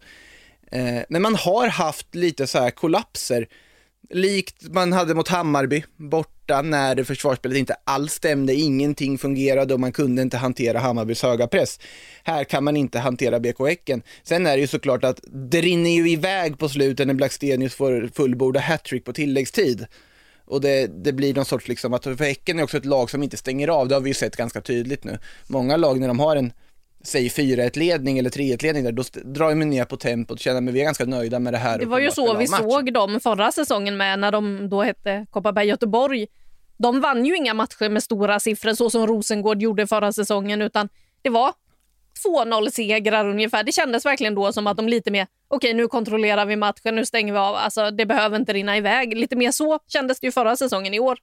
Eh, 0.72 1.02
men 1.10 1.22
man 1.22 1.36
har 1.36 1.68
haft 1.68 2.16
lite 2.16 2.48
så 2.48 2.60
här 2.60 2.72
kollapser 2.72 3.48
likt 4.14 4.74
man 4.74 4.94
hade 4.94 5.16
mot 5.16 5.28
Hammarby 5.28 5.84
borta 5.98 6.62
när 6.62 7.04
försvarsspelet 7.04 7.58
inte 7.58 7.76
alls 7.84 8.14
stämde, 8.14 8.54
ingenting 8.54 9.18
fungerade 9.18 9.74
och 9.74 9.80
man 9.80 9.92
kunde 9.92 10.22
inte 10.22 10.38
hantera 10.38 10.80
Hammarbys 10.80 11.24
höga 11.24 11.48
press. 11.48 11.80
Här 12.24 12.44
kan 12.44 12.64
man 12.64 12.78
inte 12.78 13.00
hantera 13.00 13.40
BK 13.40 13.60
Häcken. 13.68 14.02
Sen 14.24 14.48
är 14.48 14.56
det 14.56 14.62
ju 14.62 14.68
såklart 14.68 15.04
att 15.04 15.20
det 15.24 15.62
rinner 15.62 15.90
ju 15.90 16.10
iväg 16.10 16.60
på 16.60 16.70
slutet 16.70 17.08
när 17.08 17.14
Blackstenius 17.14 17.76
får 17.76 18.10
fullborda 18.16 18.60
hattrick 18.60 19.06
på 19.06 19.14
tilläggstid. 19.14 19.86
Och 20.46 20.62
det, 20.62 20.88
det, 21.04 21.14
blir 21.14 21.34
någon 21.34 21.46
sorts 21.46 21.68
liksom 21.68 21.94
att, 21.94 22.04
för 22.04 22.24
Häcken 22.24 22.60
är 22.60 22.64
också 22.64 22.78
ett 22.78 22.86
lag 22.86 23.10
som 23.10 23.24
inte 23.24 23.38
stänger 23.38 23.68
av, 23.68 23.88
det 23.88 23.96
har 23.96 24.02
vi 24.02 24.10
ju 24.10 24.14
sett 24.14 24.36
ganska 24.36 24.62
tydligt 24.62 25.04
nu. 25.04 25.20
Många 25.48 25.78
lag 25.78 26.00
när 26.00 26.08
de 26.08 26.20
har 26.20 26.36
en 26.36 26.54
säg 27.04 27.28
4-1-ledning 27.28 28.20
eller 28.20 28.30
3-1-ledning 28.30 28.84
där, 28.84 28.92
då 28.92 29.04
drar 29.24 29.50
de 29.50 29.56
ner 29.56 29.86
på 29.86 29.98
tempot 29.98 30.32
och 30.36 30.40
känner 30.40 30.70
att 30.70 30.76
vi 30.76 30.80
är 30.80 30.84
ganska 30.84 31.06
nöjda 31.06 31.40
med 31.40 31.54
det 31.54 31.58
här. 31.58 31.80
Det 31.80 31.86
var 31.86 32.00
ju 32.00 32.12
så 32.12 32.38
vi 32.38 32.48
såg 32.48 32.94
dem 32.94 33.20
förra 33.20 33.52
säsongen 33.52 33.98
med 33.98 34.20
när 34.20 34.32
de 34.32 34.70
då 34.70 34.84
hette 34.84 35.26
Kopparberg 35.30 35.68
Göteborg. 35.68 36.28
De 36.78 37.02
vann 37.02 37.26
ju 37.26 37.36
inga 37.36 37.54
matcher 37.54 37.90
med 37.90 38.04
stora 38.04 38.40
siffror 38.40 38.74
så 38.74 38.90
som 38.90 39.08
Rosengård 39.08 39.62
gjorde 39.62 39.88
förra 39.88 40.12
säsongen 40.12 40.62
utan 40.62 40.90
det 41.22 41.30
var 41.30 41.54
2-0-segrar 42.26 43.30
ungefär. 43.30 43.64
Det 43.64 43.72
kändes 43.72 44.06
verkligen 44.06 44.36
då 44.36 44.54
som 44.54 44.68
att 44.68 44.78
de 44.78 44.88
lite 44.88 45.12
mer, 45.12 45.28
okej 45.48 45.70
okay, 45.70 45.74
nu 45.74 45.88
kontrollerar 45.88 46.46
vi 46.46 46.56
matchen, 46.56 46.96
nu 46.96 47.06
stänger 47.06 47.34
vi 47.34 47.40
av, 47.40 47.56
alltså 47.56 47.92
det 47.92 48.06
behöver 48.06 48.36
inte 48.36 48.54
rinna 48.54 48.78
iväg. 48.78 49.18
Lite 49.18 49.36
mer 49.36 49.52
så 49.52 49.80
kändes 49.88 50.20
det 50.20 50.28
ju 50.28 50.32
förra 50.32 50.56
säsongen 50.56 50.94
i 50.94 51.00
år 51.00 51.18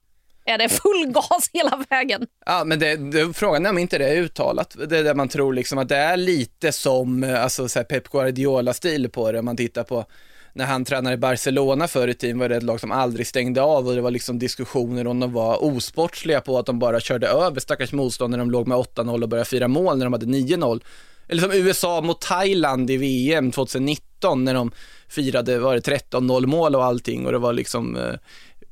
är 0.51 0.59
det 0.59 0.69
full 0.69 1.07
gas 1.07 1.51
hela 1.53 1.85
vägen. 1.91 2.27
Ja, 2.47 2.65
men 2.65 2.79
det, 2.79 2.97
det, 2.97 3.33
frågan 3.33 3.67
är 3.67 3.71
om 3.71 3.79
inte 3.79 3.99
det 3.99 4.09
är 4.09 4.17
uttalat. 4.17 4.77
Det 4.89 4.99
är 4.99 5.05
där 5.05 5.15
man 5.15 5.29
tror 5.29 5.55
liksom 5.55 5.79
att 5.79 5.89
det 5.89 5.97
är 5.97 6.17
lite 6.17 6.73
som 6.73 7.25
eh, 7.25 7.43
alltså, 7.43 7.69
så 7.69 7.79
här 7.79 7.85
Pep 7.85 8.09
Guardiola-stil 8.09 9.09
på 9.09 9.33
det. 9.33 9.39
Om 9.39 9.45
man 9.45 9.57
tittar 9.57 9.85
på 9.85 10.05
när 10.53 10.65
han 10.65 10.85
tränade 10.85 11.15
i 11.15 11.19
Barcelona 11.19 11.89
förr 11.89 12.09
i 12.09 12.15
tiden 12.15 12.39
var 12.39 12.49
det 12.49 12.57
ett 12.57 12.63
lag 12.63 12.81
som 12.81 12.93
aldrig 12.93 13.27
stängde 13.27 13.63
av 13.63 13.89
och 13.89 13.95
det 13.95 14.01
var 14.01 14.11
liksom 14.11 14.39
diskussioner 14.39 15.07
om 15.07 15.21
de 15.21 15.33
var 15.33 15.65
osportsliga 15.65 16.41
på 16.41 16.59
att 16.59 16.67
de 16.67 16.79
bara 16.79 17.01
körde 17.01 17.29
över 17.29 17.61
stackars 17.61 17.93
motstånd 17.93 18.31
när 18.31 18.39
de 18.39 18.51
låg 18.51 18.69
med 18.69 18.79
8-0 18.79 19.23
och 19.23 19.29
började 19.29 19.49
fira 19.49 19.69
mål 19.69 19.99
när 19.99 20.07
de 20.07 20.13
hade 20.13 20.27
9-0. 20.27 20.81
Eller 21.29 21.43
som 21.43 21.53
USA 21.53 22.01
mot 22.01 22.21
Thailand 22.21 22.91
i 22.91 22.97
VM 22.97 23.53
2019 23.53 24.45
när 24.45 24.55
de 24.55 24.71
firade, 25.09 25.59
var 25.59 25.75
det 25.75 25.81
13-0 25.81 26.47
mål 26.47 26.77
och 26.77 26.85
allting 26.85 27.27
och 27.27 27.33
det 27.33 27.39
var 27.39 27.53
liksom 27.53 27.97
eh, 27.97 28.15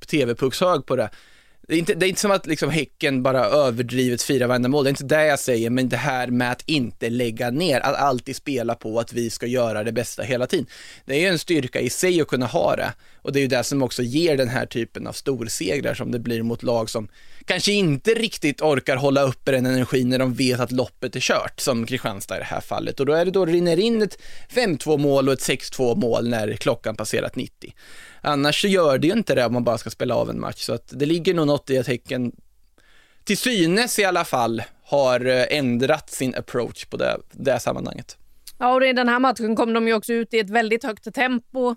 TV-puckshög 0.07 0.87
på 0.87 0.97
det. 0.97 1.11
Det 1.69 1.75
är, 1.75 1.79
inte, 1.79 1.95
det 1.95 2.07
är 2.07 2.09
inte 2.09 2.21
som 2.21 2.31
att 2.31 2.47
liksom 2.47 2.71
Häcken 2.71 3.23
bara 3.23 3.45
överdrivet 3.45 4.23
firar 4.23 4.47
varenda 4.47 4.69
mål, 4.69 4.85
det 4.85 4.89
är 4.89 4.91
inte 4.91 5.05
det 5.05 5.27
jag 5.27 5.39
säger, 5.39 5.71
men 5.71 5.89
det 5.89 5.97
här 5.97 6.27
med 6.27 6.53
att 6.53 6.63
inte 6.67 7.11
lägga 7.11 7.51
ner, 7.51 7.81
att 7.81 7.95
alltid 7.95 8.37
spela 8.37 8.75
på 8.75 9.01
att 9.01 9.13
vi 9.13 9.31
ska 9.31 9.47
göra 9.47 9.85
det 9.85 9.93
bästa 9.93 10.23
hela 10.23 10.47
tiden. 10.47 10.67
Det 11.05 11.15
är 11.15 11.21
ju 11.21 11.27
en 11.27 11.39
styrka 11.39 11.81
i 11.81 11.91
sig 11.91 12.21
att 12.21 12.29
kunna 12.29 12.47
ha 12.47 12.77
det 12.77 12.93
och 13.29 13.33
det 13.33 13.39
är 13.39 13.43
ju 13.43 13.49
det 13.49 13.65
som 13.65 13.83
också 13.83 14.03
ger 14.03 14.37
den 14.37 14.49
här 14.49 14.67
typen 14.67 15.07
av 15.07 15.13
storsegrar 15.13 15.95
som 15.95 16.13
det 16.13 16.19
blir 16.19 16.43
mot 16.43 16.63
lag 16.63 16.91
som 16.91 17.09
kanske 17.45 17.73
inte 17.73 18.15
riktigt 18.15 18.63
orkar 18.63 18.97
hålla 18.97 19.23
uppe 19.23 19.53
den 19.53 19.67
energin 19.67 20.09
när 20.09 20.19
de 20.19 20.35
vet 20.35 20.61
att 20.61 20.73
loppet 20.73 21.17
är 21.17 21.21
kört, 21.21 21.61
som 21.61 21.87
Kristianstad 21.87 22.37
i 22.37 22.39
det 22.39 22.45
här 22.45 22.61
fallet. 22.61 23.01
Och 23.01 23.07
då 23.07 23.13
är 23.13 23.25
det 23.25 23.31
då 23.31 23.47
rinner 23.47 23.79
in 23.79 24.03
ett 24.03 24.19
5-2 24.51 24.99
mål 24.99 25.29
och 25.29 25.33
ett 25.33 25.49
6-2 25.49 25.97
mål 25.97 26.29
när 26.29 26.53
klockan 26.53 26.97
passerat 26.97 27.37
90. 27.37 27.75
Annars 28.21 28.61
så 28.61 28.69
gör 28.69 28.99
det 28.99 29.07
ju 29.07 29.13
inte 29.13 29.35
det 29.35 29.47
om 29.47 29.53
man 29.53 29.65
bara 29.65 29.79
ska 29.79 29.91
spela 29.91 30.15
av 30.15 30.31
en 30.31 30.41
match, 30.41 30.61
så 30.61 30.73
att 30.73 30.89
det 30.91 31.07
ligger 31.07 31.35
nog 31.35 31.47
något 31.47 31.71
i 31.71 31.79
att 31.79 31.87
Häcken, 31.87 32.33
till 33.25 33.39
synes 33.39 33.99
i 33.99 34.05
alla 34.05 34.25
fall, 34.25 34.63
har 34.85 35.27
eh, 35.27 35.45
ändrat 35.59 36.11
sin 36.11 36.35
approach 36.35 36.85
på 36.85 36.97
det, 36.97 37.17
det 37.33 37.61
sammanhanget. 37.61 38.17
Ja, 38.59 38.75
och 38.75 38.87
i 38.87 38.93
den 38.93 39.09
här 39.09 39.19
matchen 39.19 39.57
kom 39.57 39.73
de 39.73 39.89
ju 39.89 39.95
också 39.95 40.13
ut 40.13 40.35
i 40.35 40.39
ett 40.39 40.51
väldigt 40.51 40.85
högt 40.85 41.15
tempo 41.15 41.77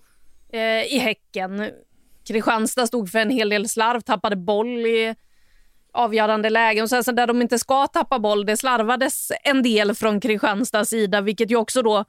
eh, 0.53 0.93
i 0.95 0.97
Häcken. 0.99 1.71
Kristianstad 2.27 2.87
stod 2.87 3.11
för 3.11 3.19
en 3.19 3.29
hel 3.29 3.49
del 3.49 3.69
slarv, 3.69 4.01
tappade 4.01 4.35
boll 4.35 4.85
i 4.85 5.15
avgörande 5.93 6.49
lägen. 6.49 6.83
Och 6.83 6.89
sen 6.89 7.03
så 7.03 7.11
där 7.11 7.27
de 7.27 7.41
inte 7.41 7.59
ska 7.59 7.87
tappa 7.87 8.19
boll, 8.19 8.45
det 8.45 8.57
slarvades 8.57 9.31
en 9.43 9.63
del 9.63 9.95
från 9.95 10.19
Kristianstads 10.19 10.89
sida, 10.89 11.21
vilket 11.21 11.51
ju 11.51 11.55
också 11.55 11.81
då... 11.81 12.05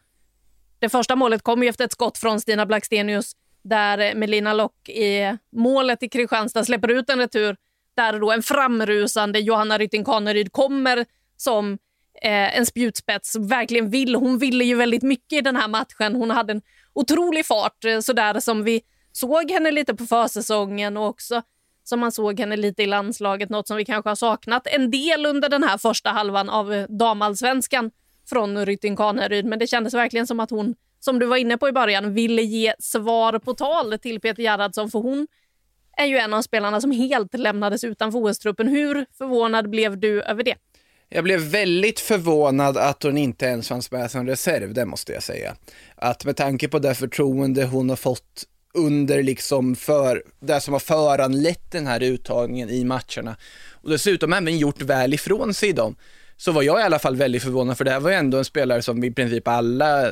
Det 0.78 0.88
första 0.88 1.16
målet 1.16 1.42
kom 1.42 1.62
ju 1.62 1.68
efter 1.68 1.84
ett 1.84 1.92
skott 1.92 2.18
från 2.18 2.40
Stina 2.40 2.66
Blackstenius 2.66 3.32
där 3.62 4.14
Melina 4.14 4.52
Lock 4.52 4.88
i 4.88 5.36
målet 5.52 6.02
i 6.02 6.08
Kristianstad 6.08 6.64
släpper 6.64 6.88
ut 6.88 7.10
en 7.10 7.18
retur 7.18 7.56
där 7.96 8.20
då 8.20 8.32
en 8.32 8.42
framrusande 8.42 9.38
Johanna 9.38 9.78
Rytting 9.78 10.04
Kaneryd 10.04 10.52
kommer 10.52 11.06
som 11.36 11.78
eh, 12.22 12.58
en 12.58 12.66
spjutspets. 12.66 13.36
Verkligen 13.36 13.90
vill. 13.90 14.14
Hon 14.14 14.38
ville 14.38 14.64
ju 14.64 14.74
väldigt 14.74 15.02
mycket 15.02 15.38
i 15.38 15.40
den 15.40 15.56
här 15.56 15.68
matchen. 15.68 16.14
Hon 16.14 16.30
hade 16.30 16.52
en 16.52 16.62
otrolig 16.94 17.46
fart, 17.46 17.76
så 17.82 18.02
sådär 18.02 18.40
som 18.40 18.64
vi 18.64 18.80
såg 19.12 19.50
henne 19.50 19.70
lite 19.70 19.94
på 19.94 20.06
försäsongen 20.06 20.96
och 20.96 21.06
också 21.06 21.42
som 21.84 22.00
man 22.00 22.12
såg 22.12 22.40
henne 22.40 22.56
lite 22.56 22.82
i 22.82 22.86
landslaget, 22.86 23.50
något 23.50 23.68
som 23.68 23.76
vi 23.76 23.84
kanske 23.84 24.10
har 24.10 24.14
saknat 24.14 24.66
en 24.66 24.90
del 24.90 25.26
under 25.26 25.48
den 25.48 25.62
här 25.62 25.78
första 25.78 26.10
halvan 26.10 26.50
av 26.50 26.72
eh, 26.72 26.86
damallsvenskan 26.88 27.90
från 28.28 28.66
Rytting 28.66 28.96
Kaneryd. 28.96 29.44
Men 29.44 29.58
det 29.58 29.66
kändes 29.66 29.94
verkligen 29.94 30.26
som 30.26 30.40
att 30.40 30.50
hon, 30.50 30.74
som 31.00 31.18
du 31.18 31.26
var 31.26 31.36
inne 31.36 31.58
på 31.58 31.68
i 31.68 31.72
början, 31.72 32.14
ville 32.14 32.42
ge 32.42 32.74
svar 32.78 33.38
på 33.38 33.54
tal 33.54 33.98
till 33.98 34.20
Peter 34.20 34.42
Gerhardsson, 34.42 34.90
för 34.90 34.98
hon 34.98 35.26
är 35.96 36.06
ju 36.06 36.18
en 36.18 36.34
av 36.34 36.42
spelarna 36.42 36.80
som 36.80 36.90
helt 36.90 37.38
lämnades 37.38 37.84
utanför 37.84 38.18
OS-truppen. 38.18 38.68
Hur 38.68 39.06
förvånad 39.18 39.70
blev 39.70 39.98
du 39.98 40.22
över 40.22 40.42
det? 40.42 40.54
Jag 41.14 41.24
blev 41.24 41.40
väldigt 41.40 42.00
förvånad 42.00 42.76
att 42.76 43.02
hon 43.02 43.18
inte 43.18 43.46
ens 43.46 43.68
fanns 43.68 43.90
med 43.90 44.10
som 44.10 44.26
reserv, 44.26 44.74
det 44.74 44.86
måste 44.86 45.12
jag 45.12 45.22
säga. 45.22 45.56
Att 45.96 46.24
med 46.24 46.36
tanke 46.36 46.68
på 46.68 46.78
det 46.78 46.94
förtroende 46.94 47.64
hon 47.64 47.88
har 47.88 47.96
fått 47.96 48.44
under 48.74 49.22
liksom 49.22 49.76
för, 49.76 50.22
det 50.40 50.60
som 50.60 50.72
har 50.72 50.80
föranlett 50.80 51.70
den 51.70 51.86
här 51.86 52.02
uttagningen 52.02 52.70
i 52.70 52.84
matcherna 52.84 53.36
och 53.70 53.90
dessutom 53.90 54.32
även 54.32 54.58
gjort 54.58 54.82
väl 54.82 55.14
ifrån 55.14 55.54
sig 55.54 55.68
i 55.68 55.72
dem 55.72 55.96
så 56.36 56.52
var 56.52 56.62
jag 56.62 56.80
i 56.80 56.82
alla 56.82 56.98
fall 56.98 57.16
väldigt 57.16 57.42
förvånad 57.42 57.78
för 57.78 57.84
det 57.84 57.90
här 57.90 58.00
var 58.00 58.10
ju 58.10 58.16
ändå 58.16 58.38
en 58.38 58.44
spelare 58.44 58.82
som 58.82 59.04
i 59.04 59.10
princip 59.10 59.48
alla, 59.48 60.10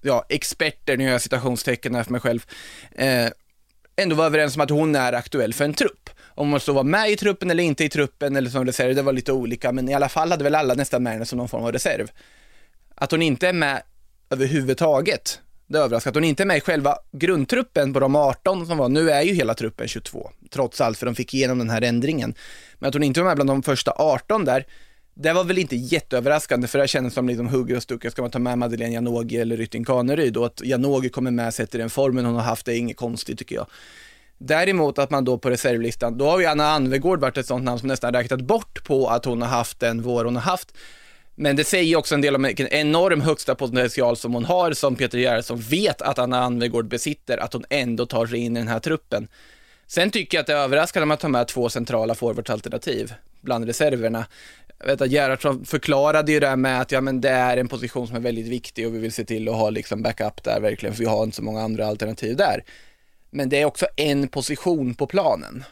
ja, 0.00 0.24
experter, 0.28 0.96
nu 0.96 1.04
gör 1.04 1.12
jag 1.12 1.22
citationstecken 1.22 1.94
här 1.94 2.02
för 2.02 2.12
mig 2.12 2.20
själv, 2.20 2.46
eh, 2.92 3.28
ändå 3.96 4.16
var 4.16 4.26
överens 4.26 4.56
om 4.56 4.62
att 4.62 4.70
hon 4.70 4.94
är 4.94 5.12
aktuell 5.12 5.54
för 5.54 5.64
en 5.64 5.74
trupp. 5.74 6.01
Om 6.34 6.50
hon 6.50 6.60
så 6.60 6.72
var 6.72 6.84
med 6.84 7.10
i 7.10 7.16
truppen 7.16 7.50
eller 7.50 7.64
inte 7.64 7.84
i 7.84 7.88
truppen 7.88 8.36
eller 8.36 8.50
som 8.50 8.66
reserv, 8.66 8.94
det 8.94 9.02
var 9.02 9.12
lite 9.12 9.32
olika, 9.32 9.72
men 9.72 9.88
i 9.88 9.94
alla 9.94 10.08
fall 10.08 10.30
hade 10.30 10.44
väl 10.44 10.54
alla 10.54 10.74
nästan 10.74 11.02
med 11.02 11.12
henne 11.12 11.26
som 11.26 11.38
någon 11.38 11.48
form 11.48 11.64
av 11.64 11.72
reserv. 11.72 12.10
Att 12.94 13.10
hon 13.10 13.22
inte 13.22 13.48
är 13.48 13.52
med 13.52 13.82
överhuvudtaget, 14.30 15.40
det 15.66 15.78
överraskar. 15.78 16.10
Att 16.10 16.14
hon 16.14 16.24
inte 16.24 16.42
är 16.42 16.46
med 16.46 16.56
i 16.56 16.60
själva 16.60 16.96
grundtruppen 17.12 17.92
på 17.92 18.00
de 18.00 18.16
18 18.16 18.66
som 18.66 18.78
var, 18.78 18.88
nu 18.88 19.10
är 19.10 19.22
ju 19.22 19.34
hela 19.34 19.54
truppen 19.54 19.88
22, 19.88 20.30
trots 20.50 20.80
allt, 20.80 20.98
för 20.98 21.06
de 21.06 21.14
fick 21.14 21.34
igenom 21.34 21.58
den 21.58 21.70
här 21.70 21.82
ändringen. 21.82 22.34
Men 22.78 22.88
att 22.88 22.94
hon 22.94 23.02
inte 23.02 23.20
var 23.20 23.26
med 23.26 23.36
bland 23.36 23.50
de 23.50 23.62
första 23.62 23.92
18 23.96 24.44
där, 24.44 24.66
det 25.14 25.32
var 25.32 25.44
väl 25.44 25.58
inte 25.58 25.76
jätteöverraskande 25.76 26.66
för 26.68 26.78
det 26.78 26.88
kändes 26.88 27.14
som 27.14 27.28
liksom 27.28 27.48
hugger 27.48 27.76
och 27.76 27.82
stuckar. 27.82 28.10
Ska 28.10 28.22
man 28.22 28.30
ta 28.30 28.38
med 28.38 28.58
Madeleine 28.58 28.94
Janogy 28.94 29.36
eller 29.36 29.56
Rytting 29.56 29.84
Kaneryd 29.84 30.36
och 30.36 30.46
att 30.46 30.60
Janogy 30.64 31.08
kommer 31.08 31.30
med 31.30 31.54
sett 31.54 31.74
i 31.74 31.78
den 31.78 31.90
formen 31.90 32.24
hon 32.24 32.34
har 32.34 32.42
haft 32.42 32.66
det 32.66 32.74
är 32.74 32.78
inget 32.78 32.96
konstigt 32.96 33.38
tycker 33.38 33.56
jag. 33.56 33.66
Däremot 34.44 34.98
att 34.98 35.10
man 35.10 35.24
då 35.24 35.38
på 35.38 35.50
reservlistan, 35.50 36.18
då 36.18 36.30
har 36.30 36.40
ju 36.40 36.46
Anna 36.46 36.66
Anvegård 36.66 37.20
varit 37.20 37.36
ett 37.36 37.46
sånt 37.46 37.64
namn 37.64 37.78
som 37.78 37.88
nästan 37.88 38.12
räknat 38.12 38.40
bort 38.40 38.84
på 38.84 39.08
att 39.08 39.24
hon 39.24 39.42
har 39.42 39.48
haft 39.48 39.80
den 39.80 40.02
vår 40.02 40.24
hon 40.24 40.36
har 40.36 40.42
haft. 40.42 40.74
Men 41.34 41.56
det 41.56 41.64
säger 41.64 41.96
också 41.96 42.14
en 42.14 42.20
del 42.20 42.34
om 42.34 42.42
vilken 42.42 42.68
enorm 42.68 43.20
högsta 43.20 43.54
potential 43.54 44.16
som 44.16 44.34
hon 44.34 44.44
har, 44.44 44.72
som 44.72 44.96
Peter 44.96 45.18
Gerhardsson 45.18 45.60
vet 45.60 46.02
att 46.02 46.18
Anna 46.18 46.40
Anvegård 46.40 46.88
besitter, 46.88 47.38
att 47.38 47.52
hon 47.52 47.64
ändå 47.70 48.06
tar 48.06 48.26
sig 48.26 48.38
in 48.38 48.56
i 48.56 48.60
den 48.60 48.68
här 48.68 48.80
truppen. 48.80 49.28
Sen 49.86 50.10
tycker 50.10 50.38
jag 50.38 50.40
att 50.40 50.46
det 50.46 50.52
är 50.52 50.56
överraskande 50.56 51.04
att 51.04 51.08
man 51.08 51.18
tar 51.18 51.28
med 51.28 51.48
två 51.48 51.68
centrala 51.68 52.14
forwardsalternativ 52.14 53.14
bland 53.40 53.66
reserverna. 53.66 54.26
Jag 54.78 54.86
vet 54.86 55.00
att 55.00 55.10
Gerhardsson 55.10 55.64
förklarade 55.64 56.32
ju 56.32 56.40
det 56.40 56.48
här 56.48 56.56
med 56.56 56.80
att 56.80 56.92
ja, 56.92 57.00
men 57.00 57.20
det 57.20 57.30
är 57.30 57.56
en 57.56 57.68
position 57.68 58.06
som 58.06 58.16
är 58.16 58.20
väldigt 58.20 58.48
viktig 58.48 58.86
och 58.86 58.94
vi 58.94 58.98
vill 58.98 59.12
se 59.12 59.24
till 59.24 59.48
att 59.48 59.54
ha 59.54 59.70
liksom 59.70 60.02
backup 60.02 60.42
där 60.42 60.60
verkligen, 60.60 60.94
för 60.94 61.00
vi 61.00 61.08
har 61.08 61.22
inte 61.22 61.36
så 61.36 61.42
många 61.42 61.62
andra 61.62 61.86
alternativ 61.86 62.36
där. 62.36 62.64
Men 63.34 63.48
det 63.48 63.60
är 63.60 63.64
också 63.64 63.86
en 63.96 64.28
position 64.28 64.94
på 64.94 65.06
planen. 65.06 65.64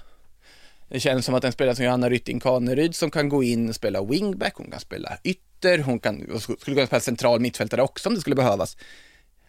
Det 0.89 1.01
känns 1.01 1.27
som 1.27 1.35
att 1.35 1.45
en 1.45 1.53
spelare 1.53 1.77
som 1.77 1.85
Johanna 1.85 2.11
Rytting 2.11 2.41
Kaneryd 2.41 2.95
som 2.95 3.11
kan 3.11 3.29
gå 3.29 3.43
in 3.43 3.69
och 3.69 3.75
spela 3.75 4.05
wingback, 4.05 4.55
hon 4.55 4.71
kan 4.71 4.81
spela 4.81 5.19
ytter, 5.25 5.79
hon 5.79 5.99
kan, 5.99 6.41
skulle 6.41 6.75
kunna 6.77 6.87
spela 6.87 7.01
central 7.01 7.41
mittfältare 7.41 7.83
också 7.83 8.09
om 8.09 8.15
det 8.15 8.21
skulle 8.21 8.37
behövas 8.37 8.77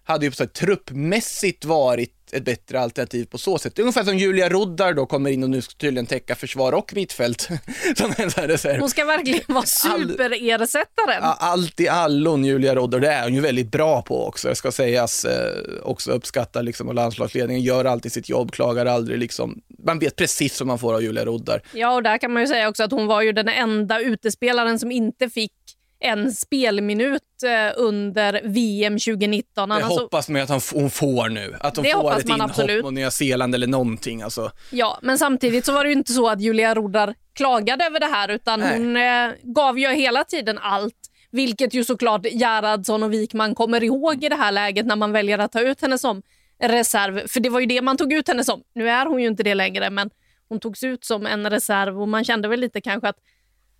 hade 0.03 0.25
ju 0.25 0.31
så 0.31 0.43
här, 0.43 0.49
truppmässigt 0.49 1.65
varit 1.65 2.21
ett 2.31 2.45
bättre 2.45 2.79
alternativ 2.79 3.25
på 3.25 3.37
så 3.37 3.57
sätt. 3.57 3.79
Ungefär 3.79 4.03
som 4.03 4.17
Julia 4.17 4.49
Roddar 4.49 4.93
då 4.93 5.05
kommer 5.05 5.29
in 5.29 5.43
och 5.43 5.49
nu 5.49 5.61
ska 5.61 5.73
tydligen 5.77 6.05
täcka 6.05 6.35
försvar 6.35 6.73
och 6.73 6.93
mittfält. 6.95 7.49
som 7.97 8.13
en 8.17 8.31
så 8.31 8.41
reserv. 8.41 8.79
Hon 8.79 8.89
ska 8.89 9.05
verkligen 9.05 9.41
vara 9.47 9.65
superersättaren. 9.65 11.23
All, 11.23 11.35
allt 11.39 11.79
i 11.79 11.87
allon 11.87 12.45
Julia 12.45 12.75
Roddar, 12.75 12.99
det 12.99 13.07
är 13.07 13.23
hon 13.23 13.33
ju 13.33 13.41
väldigt 13.41 13.71
bra 13.71 14.01
på 14.01 14.27
också. 14.27 14.47
Det 14.47 14.55
ska 14.55 14.71
sägas, 14.71 15.25
eh, 15.25 15.63
också 15.83 16.11
uppskatta 16.11 16.61
liksom 16.61 16.87
och 16.87 16.95
landslagsledningen 16.95 17.63
gör 17.63 17.85
alltid 17.85 18.11
sitt 18.11 18.29
jobb, 18.29 18.51
klagar 18.51 18.85
aldrig 18.85 19.19
liksom. 19.19 19.61
Man 19.85 19.99
vet 19.99 20.15
precis 20.15 20.59
vad 20.59 20.67
man 20.67 20.79
får 20.79 20.93
av 20.93 21.03
Julia 21.03 21.25
Roddar. 21.25 21.61
Ja, 21.73 21.95
och 21.95 22.03
där 22.03 22.17
kan 22.17 22.33
man 22.33 22.41
ju 22.41 22.47
säga 22.47 22.69
också 22.69 22.83
att 22.83 22.91
hon 22.91 23.07
var 23.07 23.21
ju 23.21 23.31
den 23.31 23.47
enda 23.47 23.99
utespelaren 23.99 24.79
som 24.79 24.91
inte 24.91 25.29
fick 25.29 25.51
en 26.01 26.31
spelminut 26.31 27.21
eh, 27.45 27.73
under 27.77 28.41
VM 28.43 28.93
2019. 28.99 29.69
Det 29.69 29.75
Annars 29.75 29.87
så- 29.87 29.99
hoppas 29.99 30.29
man 30.29 30.41
att 30.41 30.71
hon 30.73 30.89
får 30.89 31.29
nu. 31.29 31.55
Att 31.59 31.75
hon 31.77 31.85
får 31.85 32.17
ett 32.19 32.29
inhopp 32.29 32.41
absolut. 32.41 32.83
mot 32.83 32.93
Nya 32.93 33.11
Zeeland 33.11 33.55
eller 33.55 33.67
någonting. 33.67 34.21
Alltså. 34.21 34.51
Ja, 34.71 34.99
men 35.01 35.17
samtidigt 35.17 35.65
så 35.65 35.71
var 35.73 35.83
det 35.83 35.89
ju 35.89 35.95
inte 35.95 36.13
så 36.13 36.29
att 36.29 36.41
Julia 36.41 36.75
Rodar 36.75 37.13
klagade 37.33 37.85
över 37.85 37.99
det 37.99 38.05
här 38.05 38.29
utan 38.29 38.59
Nej. 38.59 38.77
hon 38.77 38.97
eh, 38.97 39.53
gav 39.53 39.79
ju 39.79 39.87
hela 39.87 40.23
tiden 40.23 40.57
allt. 40.61 40.95
Vilket 41.31 41.73
ju 41.73 41.83
såklart 41.83 42.25
Gerhardsson 42.25 43.03
och 43.03 43.13
Wikman 43.13 43.55
kommer 43.55 43.83
ihåg 43.83 44.23
i 44.23 44.29
det 44.29 44.35
här 44.35 44.51
läget 44.51 44.85
när 44.85 44.95
man 44.95 45.11
väljer 45.11 45.37
att 45.39 45.51
ta 45.51 45.61
ut 45.61 45.81
henne 45.81 45.97
som 45.97 46.21
reserv. 46.63 47.27
För 47.27 47.39
det 47.39 47.49
var 47.49 47.59
ju 47.59 47.65
det 47.65 47.81
man 47.81 47.97
tog 47.97 48.13
ut 48.13 48.27
henne 48.27 48.43
som. 48.43 48.63
Nu 48.75 48.89
är 48.89 49.05
hon 49.05 49.21
ju 49.21 49.27
inte 49.27 49.43
det 49.43 49.55
längre 49.55 49.89
men 49.89 50.09
hon 50.49 50.59
togs 50.59 50.83
ut 50.83 51.05
som 51.05 51.25
en 51.25 51.49
reserv 51.49 52.01
och 52.01 52.07
man 52.07 52.23
kände 52.23 52.47
väl 52.47 52.59
lite 52.59 52.81
kanske 52.81 53.07
att 53.09 53.17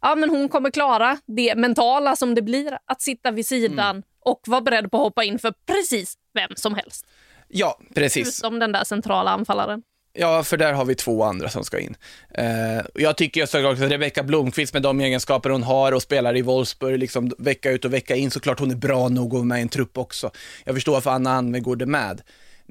ja, 0.02 0.16
men 0.16 0.30
hon 0.30 0.50
kommer 0.50 0.72
klara 0.72 1.18
det 1.26 1.56
mentala 1.56 2.16
som 2.16 2.36
det 2.36 2.42
blir 2.42 2.78
att 2.86 3.02
sitta 3.02 3.32
vid 3.32 3.48
sidan 3.48 4.04
och 4.26 4.42
vara 4.48 4.62
beredd 4.62 4.92
på 4.92 4.98
att 4.98 5.04
hoppa 5.04 5.24
in 5.24 5.40
för 5.40 5.54
precis 5.66 6.18
vem 6.34 6.56
som 6.56 6.76
helst. 6.76 7.06
Ja, 7.48 7.80
precis. 7.96 8.40
Utom 8.40 8.60
den 8.60 8.72
där 8.72 8.84
centrala 8.84 9.32
anfallaren. 9.32 9.82
Ja, 10.14 10.44
för 10.44 10.58
där 10.58 10.74
har 10.74 10.86
vi 10.86 10.96
två 10.96 11.24
andra 11.24 11.50
som 11.50 11.64
ska 11.64 11.80
in. 11.80 11.96
Eh, 12.34 12.86
jag 12.96 13.18
tycker 13.18 13.46
såklart 13.46 13.80
att 13.80 13.92
Rebecka 13.92 14.24
Blomqvist 14.24 14.74
med 14.74 14.82
de 14.82 15.02
egenskaper 15.02 15.50
hon 15.50 15.64
har 15.64 15.92
och 15.92 16.02
spelar 16.02 16.38
i 16.38 16.42
Wolfsburg 16.42 17.00
liksom 17.00 17.32
vecka 17.38 17.72
ut 17.72 17.86
och 17.86 17.94
vecka 17.94 18.16
in, 18.16 18.32
såklart 18.32 18.60
hon 18.60 18.72
är 18.72 18.76
bra 18.76 19.10
nog 19.10 19.28
att 19.28 19.34
vara 19.34 19.44
med 19.44 19.60
i 19.60 19.62
en 19.62 19.70
trupp 19.70 19.98
också. 19.98 20.32
Jag 20.64 20.76
förstår 20.76 20.94
varför 20.94 21.12
Anna 21.12 21.32
Anvegård 21.32 21.82
är 21.82 21.86
med. 21.86 22.22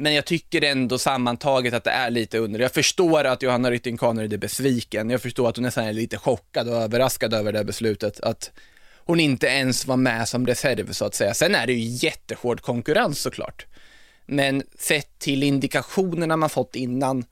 Men 0.00 0.14
jag 0.14 0.24
tycker 0.24 0.64
ändå 0.64 0.98
sammantaget 0.98 1.74
att 1.74 1.84
det 1.84 1.90
är 1.90 2.10
lite 2.10 2.38
under. 2.38 2.60
Jag 2.60 2.72
förstår 2.72 3.24
att 3.24 3.42
Johanna 3.42 3.70
Rytting 3.70 3.96
Kaneryd 3.96 4.32
är 4.32 4.38
besviken. 4.38 5.10
Jag 5.10 5.22
förstår 5.22 5.48
att 5.48 5.56
hon 5.56 5.62
nästan 5.62 5.84
är 5.84 5.92
lite 5.92 6.18
chockad 6.18 6.68
och 6.68 6.74
överraskad 6.74 7.34
över 7.34 7.52
det 7.52 7.58
här 7.58 7.64
beslutet. 7.64 8.20
Att 8.20 8.50
hon 8.96 9.20
inte 9.20 9.46
ens 9.46 9.86
var 9.86 9.96
med 9.96 10.28
som 10.28 10.46
reserv 10.46 10.92
så 10.92 11.04
att 11.04 11.14
säga. 11.14 11.34
Sen 11.34 11.54
är 11.54 11.66
det 11.66 11.72
ju 11.72 12.06
jättehård 12.08 12.60
konkurrens 12.60 13.18
såklart. 13.20 13.66
Men 14.26 14.62
sett 14.78 15.18
till 15.18 15.42
indikationerna 15.42 16.36
man 16.36 16.50
fått 16.50 16.76
innan 16.76 17.24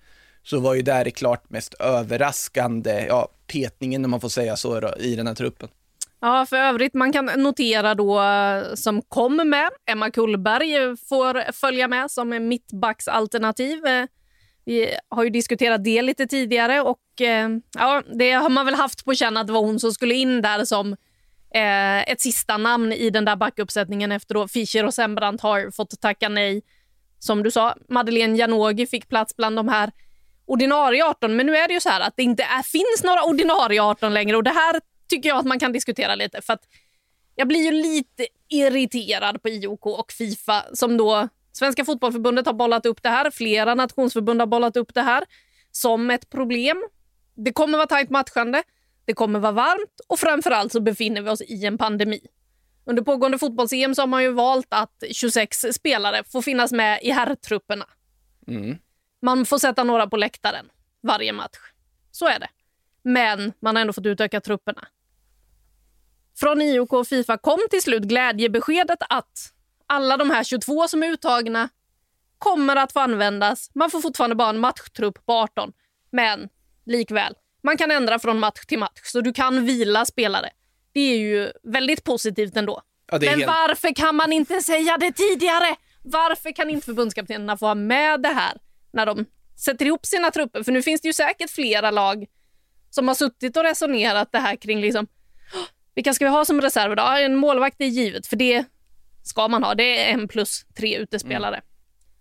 så 0.42 0.60
var 0.60 0.74
ju 0.74 0.82
det 0.82 0.92
här 0.92 1.04
det 1.04 1.10
klart 1.10 1.50
mest 1.50 1.74
överraskande, 1.74 3.06
ja, 3.08 3.28
petningen 3.46 4.04
om 4.04 4.10
man 4.10 4.20
får 4.20 4.28
säga 4.28 4.56
så 4.56 4.80
då, 4.80 4.94
i 4.98 5.16
den 5.16 5.26
här 5.26 5.34
truppen. 5.34 5.68
Ja, 6.20 6.46
för 6.46 6.56
övrigt 6.56 6.94
man 6.94 7.12
kan 7.12 7.26
notera 7.26 7.94
då 7.94 8.20
eh, 8.20 8.74
som 8.74 9.02
kommer 9.02 9.44
med. 9.44 9.68
Emma 9.86 10.10
Kullberg 10.10 10.96
får 10.96 11.52
följa 11.52 11.88
med 11.88 12.10
som 12.10 12.48
mittbacksalternativ. 12.48 13.86
Eh, 13.86 14.06
vi 14.64 14.94
har 15.08 15.24
ju 15.24 15.30
diskuterat 15.30 15.84
det 15.84 16.02
lite 16.02 16.26
tidigare 16.26 16.80
och 16.80 17.20
eh, 17.20 17.48
ja, 17.78 18.02
det 18.18 18.32
har 18.32 18.50
man 18.50 18.66
väl 18.66 18.74
haft 18.74 19.04
på 19.04 19.14
känn 19.14 19.36
att 19.36 19.46
det 19.46 19.52
var 19.52 19.60
hon 19.60 19.80
som 19.80 19.92
skulle 19.92 20.14
in 20.14 20.42
där 20.42 20.64
som 20.64 20.92
eh, 21.54 22.10
ett 22.10 22.20
sista 22.20 22.56
namn 22.56 22.92
i 22.92 23.10
den 23.10 23.24
där 23.24 23.36
backuppsättningen 23.36 24.12
efter 24.12 24.34
då 24.34 24.48
Fischer 24.48 24.84
och 24.84 24.94
Sembrant 24.94 25.40
har 25.40 25.70
fått 25.70 26.00
tacka 26.00 26.28
nej. 26.28 26.62
Som 27.18 27.42
du 27.42 27.50
sa, 27.50 27.74
Madeleine 27.88 28.36
Janogy 28.36 28.86
fick 28.86 29.08
plats 29.08 29.36
bland 29.36 29.56
de 29.56 29.68
här 29.68 29.90
ordinarie 30.46 31.04
18, 31.04 31.36
men 31.36 31.46
nu 31.46 31.56
är 31.56 31.68
det 31.68 31.74
ju 31.74 31.80
så 31.80 31.88
här 31.88 32.00
att 32.00 32.16
det 32.16 32.22
inte 32.22 32.42
är, 32.42 32.62
finns 32.62 33.04
några 33.04 33.22
ordinarie 33.22 33.82
18 33.82 34.14
längre 34.14 34.36
och 34.36 34.44
det 34.44 34.50
här 34.50 34.80
tycker 35.08 35.28
jag 35.28 35.38
att 35.38 35.46
man 35.46 35.58
kan 35.58 35.72
diskutera 35.72 36.14
lite 36.14 36.42
för 36.42 36.52
att 36.52 36.62
jag 37.34 37.48
blir 37.48 37.60
ju 37.60 37.70
lite 37.70 38.26
irriterad 38.48 39.42
på 39.42 39.48
IOK 39.48 39.86
och 39.86 40.12
Fifa 40.12 40.64
som 40.72 40.96
då 40.96 41.28
Svenska 41.52 41.84
fotbollförbundet 41.84 42.46
har 42.46 42.52
bollat 42.52 42.86
upp 42.86 43.02
det 43.02 43.08
här, 43.08 43.30
flera 43.30 43.74
nationsförbund 43.74 44.40
har 44.40 44.46
bollat 44.46 44.76
upp 44.76 44.94
det 44.94 45.02
här 45.02 45.24
som 45.70 46.10
ett 46.10 46.30
problem. 46.30 46.84
Det 47.34 47.52
kommer 47.52 47.78
vara 47.78 47.86
tajt 47.86 48.10
matchande, 48.10 48.62
det 49.04 49.14
kommer 49.14 49.38
vara 49.38 49.52
varmt 49.52 50.00
och 50.08 50.18
framförallt 50.18 50.72
så 50.72 50.80
befinner 50.80 51.22
vi 51.22 51.30
oss 51.30 51.42
i 51.42 51.66
en 51.66 51.78
pandemi. 51.78 52.20
Under 52.84 53.02
pågående 53.02 53.38
fotbolls-EM 53.38 53.94
så 53.94 54.02
har 54.02 54.06
man 54.06 54.22
ju 54.22 54.32
valt 54.32 54.66
att 54.70 55.04
26 55.12 55.64
spelare 55.72 56.24
får 56.24 56.42
finnas 56.42 56.72
med 56.72 57.00
i 57.02 57.10
herrtrupperna. 57.10 57.86
Man 59.22 59.46
får 59.46 59.58
sätta 59.58 59.84
några 59.84 60.06
på 60.06 60.16
läktaren 60.16 60.66
varje 61.02 61.32
match. 61.32 61.58
Så 62.10 62.26
är 62.26 62.38
det. 62.38 62.48
Men 63.02 63.52
man 63.60 63.76
har 63.76 63.80
ändå 63.80 63.92
fått 63.92 64.06
utöka 64.06 64.40
trupperna. 64.40 64.88
Från 66.40 66.62
IOK 66.62 66.92
och 66.92 67.06
Fifa 67.08 67.38
kom 67.38 67.58
till 67.70 67.82
slut 67.82 68.02
glädjebeskedet 68.02 68.98
att 69.08 69.52
alla 69.86 70.16
de 70.16 70.30
här 70.30 70.44
22 70.44 70.88
som 70.88 71.02
är 71.02 71.06
uttagna 71.06 71.68
kommer 72.38 72.76
att 72.76 72.92
få 72.92 73.00
användas. 73.00 73.70
Man 73.74 73.90
får 73.90 74.00
fortfarande 74.00 74.36
bara 74.36 74.48
en 74.48 74.58
matchtrupp 74.58 75.26
på 75.26 75.32
18, 75.32 75.72
men 76.10 76.48
likväl. 76.86 77.34
Man 77.62 77.76
kan 77.76 77.90
ändra 77.90 78.18
från 78.18 78.38
match 78.38 78.66
till 78.66 78.78
match, 78.78 79.00
så 79.04 79.20
du 79.20 79.32
kan 79.32 79.66
vila 79.66 80.04
spelare. 80.04 80.50
Det 80.92 81.00
är 81.00 81.16
ju 81.18 81.52
väldigt 81.62 82.04
positivt 82.04 82.56
ändå. 82.56 82.82
Ja, 83.10 83.18
men 83.18 83.28
helt- 83.28 83.46
varför 83.46 83.94
kan 83.94 84.16
man 84.16 84.32
inte 84.32 84.60
säga 84.60 84.96
det 84.96 85.12
tidigare? 85.12 85.76
Varför 86.04 86.52
kan 86.52 86.70
inte 86.70 86.84
förbundskaptenerna 86.84 87.56
få 87.56 87.66
ha 87.66 87.74
med 87.74 88.22
det 88.22 88.28
här 88.28 88.52
när 88.92 89.06
de 89.06 89.24
sätter 89.64 89.86
ihop 89.86 90.06
sina 90.06 90.30
trupper? 90.30 90.62
För 90.62 90.72
nu 90.72 90.82
finns 90.82 91.00
det 91.00 91.08
ju 91.08 91.12
säkert 91.12 91.50
flera 91.50 91.90
lag 91.90 92.26
som 92.90 93.08
har 93.08 93.14
suttit 93.14 93.56
och 93.56 93.62
resonerat 93.62 94.32
det 94.32 94.38
här 94.38 94.56
kring 94.56 94.80
liksom, 94.80 95.06
vilka 95.98 96.14
ska 96.14 96.24
vi 96.24 96.30
ha 96.30 96.44
som 96.44 96.60
reserver 96.60 96.96
då? 96.96 97.02
En 97.02 97.36
målvakt 97.36 97.80
är 97.80 97.86
givet, 97.86 98.26
för 98.26 98.36
det 98.36 98.64
ska 99.22 99.48
man 99.48 99.64
ha. 99.64 99.74
Det 99.74 100.10
är 100.10 100.14
en 100.14 100.28
plus 100.28 100.64
tre 100.76 100.96
utespelare. 100.96 101.54
Mm. 101.54 101.66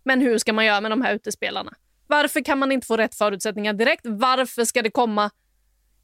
Men 0.04 0.22
hur 0.22 0.38
ska 0.38 0.54
man 0.54 0.66
göra 0.66 0.82
med 0.82 0.92
de 0.92 1.02
här 1.02 1.14
utespelarna? 1.14 1.74
Varför 2.08 2.42
kan 2.42 2.60
man 2.60 2.72
inte 2.72 2.88
få 2.88 2.98
rätt 2.98 3.16
förutsättningar 3.16 3.74
direkt? 3.74 4.02
Varför 4.06 4.66
ska 4.66 4.82
det 4.82 4.92
komma 4.92 5.32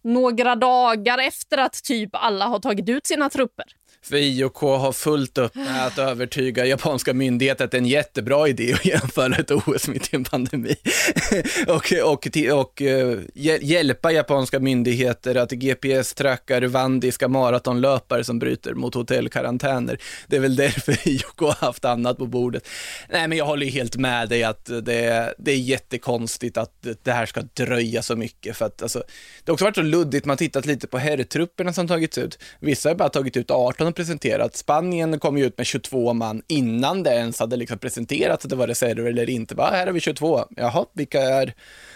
några 0.01 0.55
dagar 0.55 1.17
efter 1.17 1.57
att 1.57 1.83
typ 1.83 2.09
alla 2.13 2.45
har 2.45 2.59
tagit 2.59 2.89
ut 2.89 3.07
sina 3.07 3.29
trupper? 3.29 3.65
För 4.03 4.15
IOK 4.15 4.57
har 4.57 4.91
fullt 4.91 5.37
upp 5.37 5.55
med 5.55 5.85
att 5.85 5.97
övertyga 5.97 6.65
japanska 6.65 7.13
myndigheter 7.13 7.65
att 7.65 7.71
det 7.71 7.77
är 7.77 7.81
en 7.81 7.87
jättebra 7.87 8.47
idé 8.47 8.73
att 8.73 8.85
jämföra 8.85 9.35
ett 9.35 9.51
OS 9.51 9.87
mitt 9.87 10.13
i 10.13 10.15
en 10.15 10.23
pandemi. 10.23 10.75
och, 11.67 11.93
och, 12.03 12.27
och 12.53 12.81
uh, 12.81 13.19
hjälpa 13.61 14.11
japanska 14.11 14.59
myndigheter 14.59 15.35
att 15.35 15.51
GPS-tracka 15.51 16.61
Rwandiska 16.61 17.27
maratonlöpare 17.27 18.23
som 18.23 18.39
bryter 18.39 18.73
mot 18.73 18.95
hotellkarantäner. 18.95 19.97
Det 20.27 20.35
är 20.35 20.39
väl 20.39 20.55
därför 20.55 21.07
IOK 21.07 21.39
har 21.39 21.65
haft 21.65 21.85
annat 21.85 22.17
på 22.17 22.25
bordet. 22.25 22.67
Nej, 23.09 23.27
men 23.27 23.37
jag 23.37 23.45
håller 23.45 23.65
helt 23.65 23.95
med 23.95 24.29
dig 24.29 24.43
att 24.43 24.65
det, 24.65 25.33
det 25.37 25.51
är 25.51 25.57
jättekonstigt 25.57 26.57
att 26.57 26.87
det 27.03 27.11
här 27.11 27.25
ska 27.25 27.41
dröja 27.41 28.01
så 28.01 28.15
mycket. 28.15 28.57
För 28.57 28.65
att, 28.65 28.81
alltså, 28.81 28.99
det 29.43 29.51
har 29.51 29.53
också 29.53 29.65
varit 29.65 29.75
så 29.75 29.81
luddigt, 29.81 30.25
man 30.25 30.37
tittat 30.37 30.65
lite 30.65 30.87
på 30.87 30.97
herrtrupperna 30.97 31.73
som 31.73 31.87
tagits 31.87 32.17
ut. 32.17 32.39
Vissa 32.59 32.89
har 32.89 32.95
bara 32.95 33.09
tagit 33.09 33.37
ut 33.37 33.51
18 33.51 33.92
presenterat. 33.93 34.55
Spanien 34.55 35.19
kom 35.19 35.37
ju 35.37 35.45
ut 35.45 35.57
med 35.57 35.67
22 35.67 36.13
man 36.13 36.41
innan 36.47 37.03
det 37.03 37.09
ens 37.09 37.39
hade 37.39 37.55
liksom 37.55 37.77
presenterats 37.77 38.45
att 38.45 38.49
det 38.49 38.55
var 38.55 38.67
reserver 38.67 39.09
eller 39.09 39.29
inte. 39.29 39.55
Bara, 39.55 39.69
här 39.69 39.85
har 39.85 39.93
vi 39.93 39.99
22. 39.99 40.45
Jaha, 40.49 40.85
vilka 40.93 41.21
är 41.21 41.53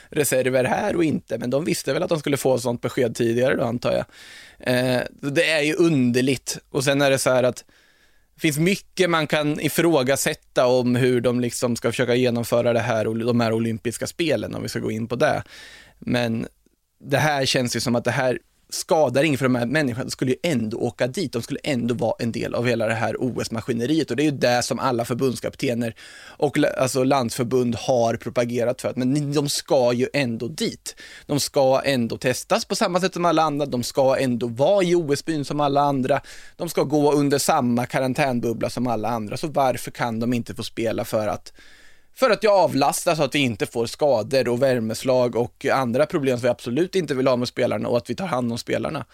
reserver 0.09 0.63
här 0.63 0.95
och 0.95 1.03
inte? 1.03 1.37
Men 1.37 1.49
de 1.49 1.65
visste 1.65 1.93
väl 1.93 2.03
att 2.03 2.09
de 2.09 2.19
skulle 2.19 2.37
få 2.37 2.59
sånt 2.59 2.81
besked 2.81 3.15
tidigare 3.15 3.55
då 3.55 3.63
antar 3.63 3.91
jag. 3.91 4.05
Eh, 4.59 5.01
det 5.21 5.49
är 5.49 5.61
ju 5.61 5.73
underligt. 5.73 6.57
Och 6.69 6.83
sen 6.83 7.01
är 7.01 7.09
det 7.09 7.19
så 7.19 7.29
här 7.29 7.43
att 7.43 7.65
det 8.35 8.41
finns 8.41 8.57
mycket 8.57 9.09
man 9.09 9.27
kan 9.27 9.59
ifrågasätta 9.59 10.67
om 10.67 10.95
hur 10.95 11.21
de 11.21 11.39
liksom 11.39 11.75
ska 11.75 11.91
försöka 11.91 12.15
genomföra 12.15 12.73
det 12.73 12.79
här 12.79 13.07
och 13.07 13.17
de 13.17 13.39
här 13.39 13.53
olympiska 13.53 14.07
spelen, 14.07 14.55
om 14.55 14.63
vi 14.63 14.69
ska 14.69 14.79
gå 14.79 14.91
in 14.91 15.07
på 15.07 15.15
det. 15.15 15.43
Men 15.99 16.47
det 16.99 17.17
här 17.17 17.45
känns 17.45 17.75
ju 17.75 17.79
som 17.79 17.95
att 17.95 18.03
det 18.03 18.11
här 18.11 18.39
skadar 18.69 19.23
ingen 19.23 19.37
för 19.37 19.45
de 19.45 19.55
här 19.55 19.65
människorna, 19.65 20.03
de 20.03 20.11
skulle 20.11 20.31
ju 20.31 20.37
ändå 20.43 20.77
åka 20.77 21.07
dit, 21.07 21.33
de 21.33 21.41
skulle 21.41 21.59
ändå 21.63 21.95
vara 21.95 22.15
en 22.19 22.31
del 22.31 22.55
av 22.55 22.67
hela 22.67 22.87
det 22.87 22.93
här 22.93 23.15
OS-maskineriet 23.19 24.09
och 24.11 24.17
det 24.17 24.23
är 24.23 24.31
ju 24.31 24.37
det 24.37 24.63
som 24.63 24.79
alla 24.79 25.05
förbundskaptener 25.05 25.95
och 26.37 26.57
alltså 26.77 27.03
landsförbund 27.03 27.75
har 27.75 28.15
propagerat 28.15 28.81
för, 28.81 28.93
men 28.95 29.33
de 29.33 29.49
ska 29.49 29.93
ju 29.93 30.07
ändå 30.13 30.47
dit. 30.47 30.95
De 31.25 31.39
ska 31.39 31.81
ändå 31.85 32.17
testas 32.17 32.65
på 32.65 32.75
samma 32.75 32.99
sätt 32.99 33.13
som 33.13 33.25
alla 33.25 33.43
andra, 33.43 33.65
de 33.65 33.83
ska 33.83 34.17
ändå 34.17 34.47
vara 34.47 34.83
i 34.83 34.95
OS-byn 34.95 35.45
som 35.45 35.59
alla 35.59 35.81
andra, 35.81 36.21
de 36.55 36.69
ska 36.69 36.83
gå 36.83 37.11
under 37.11 37.37
samma 37.37 37.85
karantänbubbla 37.85 38.69
som 38.69 38.87
alla 38.87 39.09
andra, 39.09 39.37
så 39.37 39.47
varför 39.47 39.91
kan 39.91 40.19
de 40.19 40.33
inte 40.33 40.55
få 40.55 40.63
spela 40.63 41.05
för 41.05 41.27
att 41.27 41.53
för 42.19 42.29
att 42.29 42.43
jag 42.43 42.53
avlastar 42.53 43.15
så 43.15 43.23
att 43.23 43.35
vi 43.35 43.39
inte 43.39 43.65
får 43.65 43.85
skador 43.85 44.47
och 44.47 44.61
värmeslag 44.61 45.35
och 45.35 45.65
andra 45.65 46.05
problem 46.05 46.37
som 46.37 46.43
vi 46.43 46.49
absolut 46.49 46.95
inte 46.95 47.15
vill 47.15 47.27
ha 47.27 47.35
med 47.35 47.47
spelarna 47.47 47.89
och 47.89 47.97
att 47.97 48.09
vi 48.09 48.15
tar 48.15 48.27
hand 48.27 48.51
om 48.51 48.57
spelarna. 48.57 49.05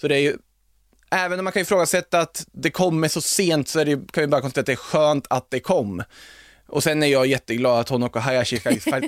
Så 0.00 0.08
det 0.08 0.14
är 0.14 0.20
ju, 0.20 0.36
även 1.10 1.38
om 1.38 1.44
man 1.44 1.52
kan 1.52 1.62
ifrågasätta 1.62 2.20
att 2.20 2.46
det 2.52 2.70
kommer 2.70 3.08
så 3.08 3.20
sent 3.20 3.68
så 3.68 3.84
det, 3.84 4.12
kan 4.12 4.20
vi 4.20 4.26
bara 4.26 4.40
konstatera 4.40 4.62
att 4.62 4.66
det 4.66 4.72
är 4.72 4.76
skönt 4.76 5.26
att 5.30 5.50
det 5.50 5.60
kom. 5.60 6.02
Och 6.66 6.82
sen 6.82 7.02
är 7.02 7.06
jag 7.06 7.26
jätteglad 7.26 7.80
att 7.80 7.88
Honoko 7.88 8.18
Hayashi 8.18 8.58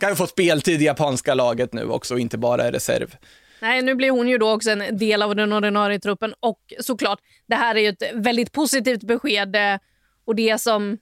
kan 0.01 0.17
få 0.17 0.27
speltid 0.27 0.83
i 0.83 0.85
japanska 0.85 1.35
laget 1.35 1.73
nu 1.73 1.85
också 1.85 2.15
och 2.15 2.21
inte 2.21 2.39
bara 2.39 2.65
är 2.65 2.73
reserv. 2.73 3.17
Nej, 3.61 3.83
nu 3.83 3.95
blir 3.95 4.11
hon 4.11 4.29
ju 4.29 4.39
då 4.39 4.53
också 4.53 4.71
en 4.71 4.99
del 4.99 5.23
av 5.23 5.37
den 5.37 5.53
ordinarie 5.53 5.99
truppen 5.99 6.35
och 6.41 6.61
såklart, 6.81 7.19
det 7.47 7.55
här 7.55 7.75
är 7.75 7.81
ju 7.81 7.89
ett 7.89 8.03
väldigt 8.15 8.53
positivt 8.53 9.03
besked 9.03 9.57
eh, 9.57 9.79
och 10.25 10.35
det 10.35 10.61
som 10.61 10.99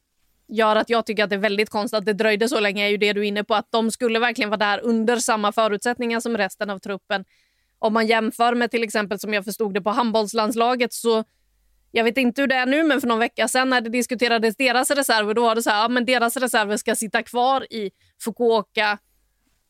gör 0.51 0.77
att 0.77 0.91
jag 0.91 1.07
tycker 1.07 1.25
att 1.25 1.31
det 1.31 1.37
är 1.37 1.41
väldigt 1.41 1.71
konstigt 1.71 1.99
att 1.99 2.05
det 2.05 2.13
dröjde 2.13 2.49
så 2.49 2.61
länge 2.61 2.85
är 2.85 2.89
ju 2.89 2.97
det 2.97 3.13
du 3.13 3.21
är 3.21 3.25
inne 3.25 3.45
på, 3.45 3.55
att 3.55 3.67
de 3.71 3.91
skulle 3.91 4.19
verkligen 4.19 4.51
vara 4.51 4.59
där 4.59 4.81
under 4.85 5.17
samma 5.17 5.53
förutsättningar 5.53 6.21
som 6.21 6.37
resten 6.37 6.71
av 6.71 6.79
truppen. 6.79 7.25
Om 7.79 7.93
man 7.93 8.07
jämför 8.07 8.55
med 8.55 8.71
till 8.71 8.83
exempel 8.83 9.19
som 9.19 9.35
jag 9.35 9.45
förstod 9.45 9.75
det 9.75 9.81
på 9.81 9.91
handbollslandslaget 9.91 10.93
så 10.93 11.25
jag 11.93 12.05
vet 12.05 12.19
inte 12.19 12.43
hur 12.43 12.49
det 12.49 12.55
är 12.55 12.67
nu, 12.67 12.83
men 12.83 13.01
för 13.01 13.09
någon 13.09 13.19
vecka 13.19 13.49
sedan 13.49 13.71
när 13.71 13.81
det 13.81 13.91
diskuterades 13.91 14.57
deras 14.57 14.91
reserver, 14.91 15.35
då 15.35 15.43
var 15.43 15.55
det 15.55 15.63
så 15.63 15.71
här, 15.71 15.83
ja, 15.83 15.89
men 15.89 16.05
deras 16.05 16.37
reserver 16.37 16.77
ska 16.77 16.95
sitta 16.95 17.23
kvar 17.23 17.73
i 17.73 17.91
Fukuoka 18.25 18.99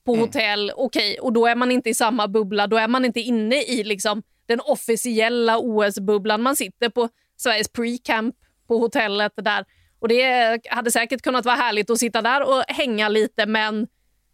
på 0.04 0.12
mm. 0.14 0.26
hotell. 0.26 0.72
Okej, 0.76 1.12
okay, 1.12 1.18
och 1.18 1.32
då 1.32 1.46
är 1.46 1.56
man 1.56 1.70
inte 1.70 1.90
i 1.90 1.94
samma 1.94 2.28
bubbla. 2.28 2.66
Då 2.66 2.76
är 2.76 2.88
man 2.88 3.04
inte 3.04 3.20
inne 3.20 3.62
i 3.62 3.84
liksom 3.84 4.22
den 4.46 4.60
officiella 4.60 5.58
OS-bubblan. 5.58 6.42
Man 6.42 6.56
sitter 6.56 6.88
på 6.88 7.08
Sveriges 7.36 7.72
pre-camp 7.72 8.34
på 8.66 8.78
hotellet 8.78 9.32
där 9.36 9.64
och 10.00 10.08
Det 10.08 10.60
hade 10.70 10.90
säkert 10.90 11.22
kunnat 11.22 11.44
vara 11.44 11.56
härligt 11.56 11.90
att 11.90 11.98
sitta 11.98 12.22
där 12.22 12.48
och 12.48 12.64
hänga 12.68 13.08
lite, 13.08 13.46
men 13.46 13.86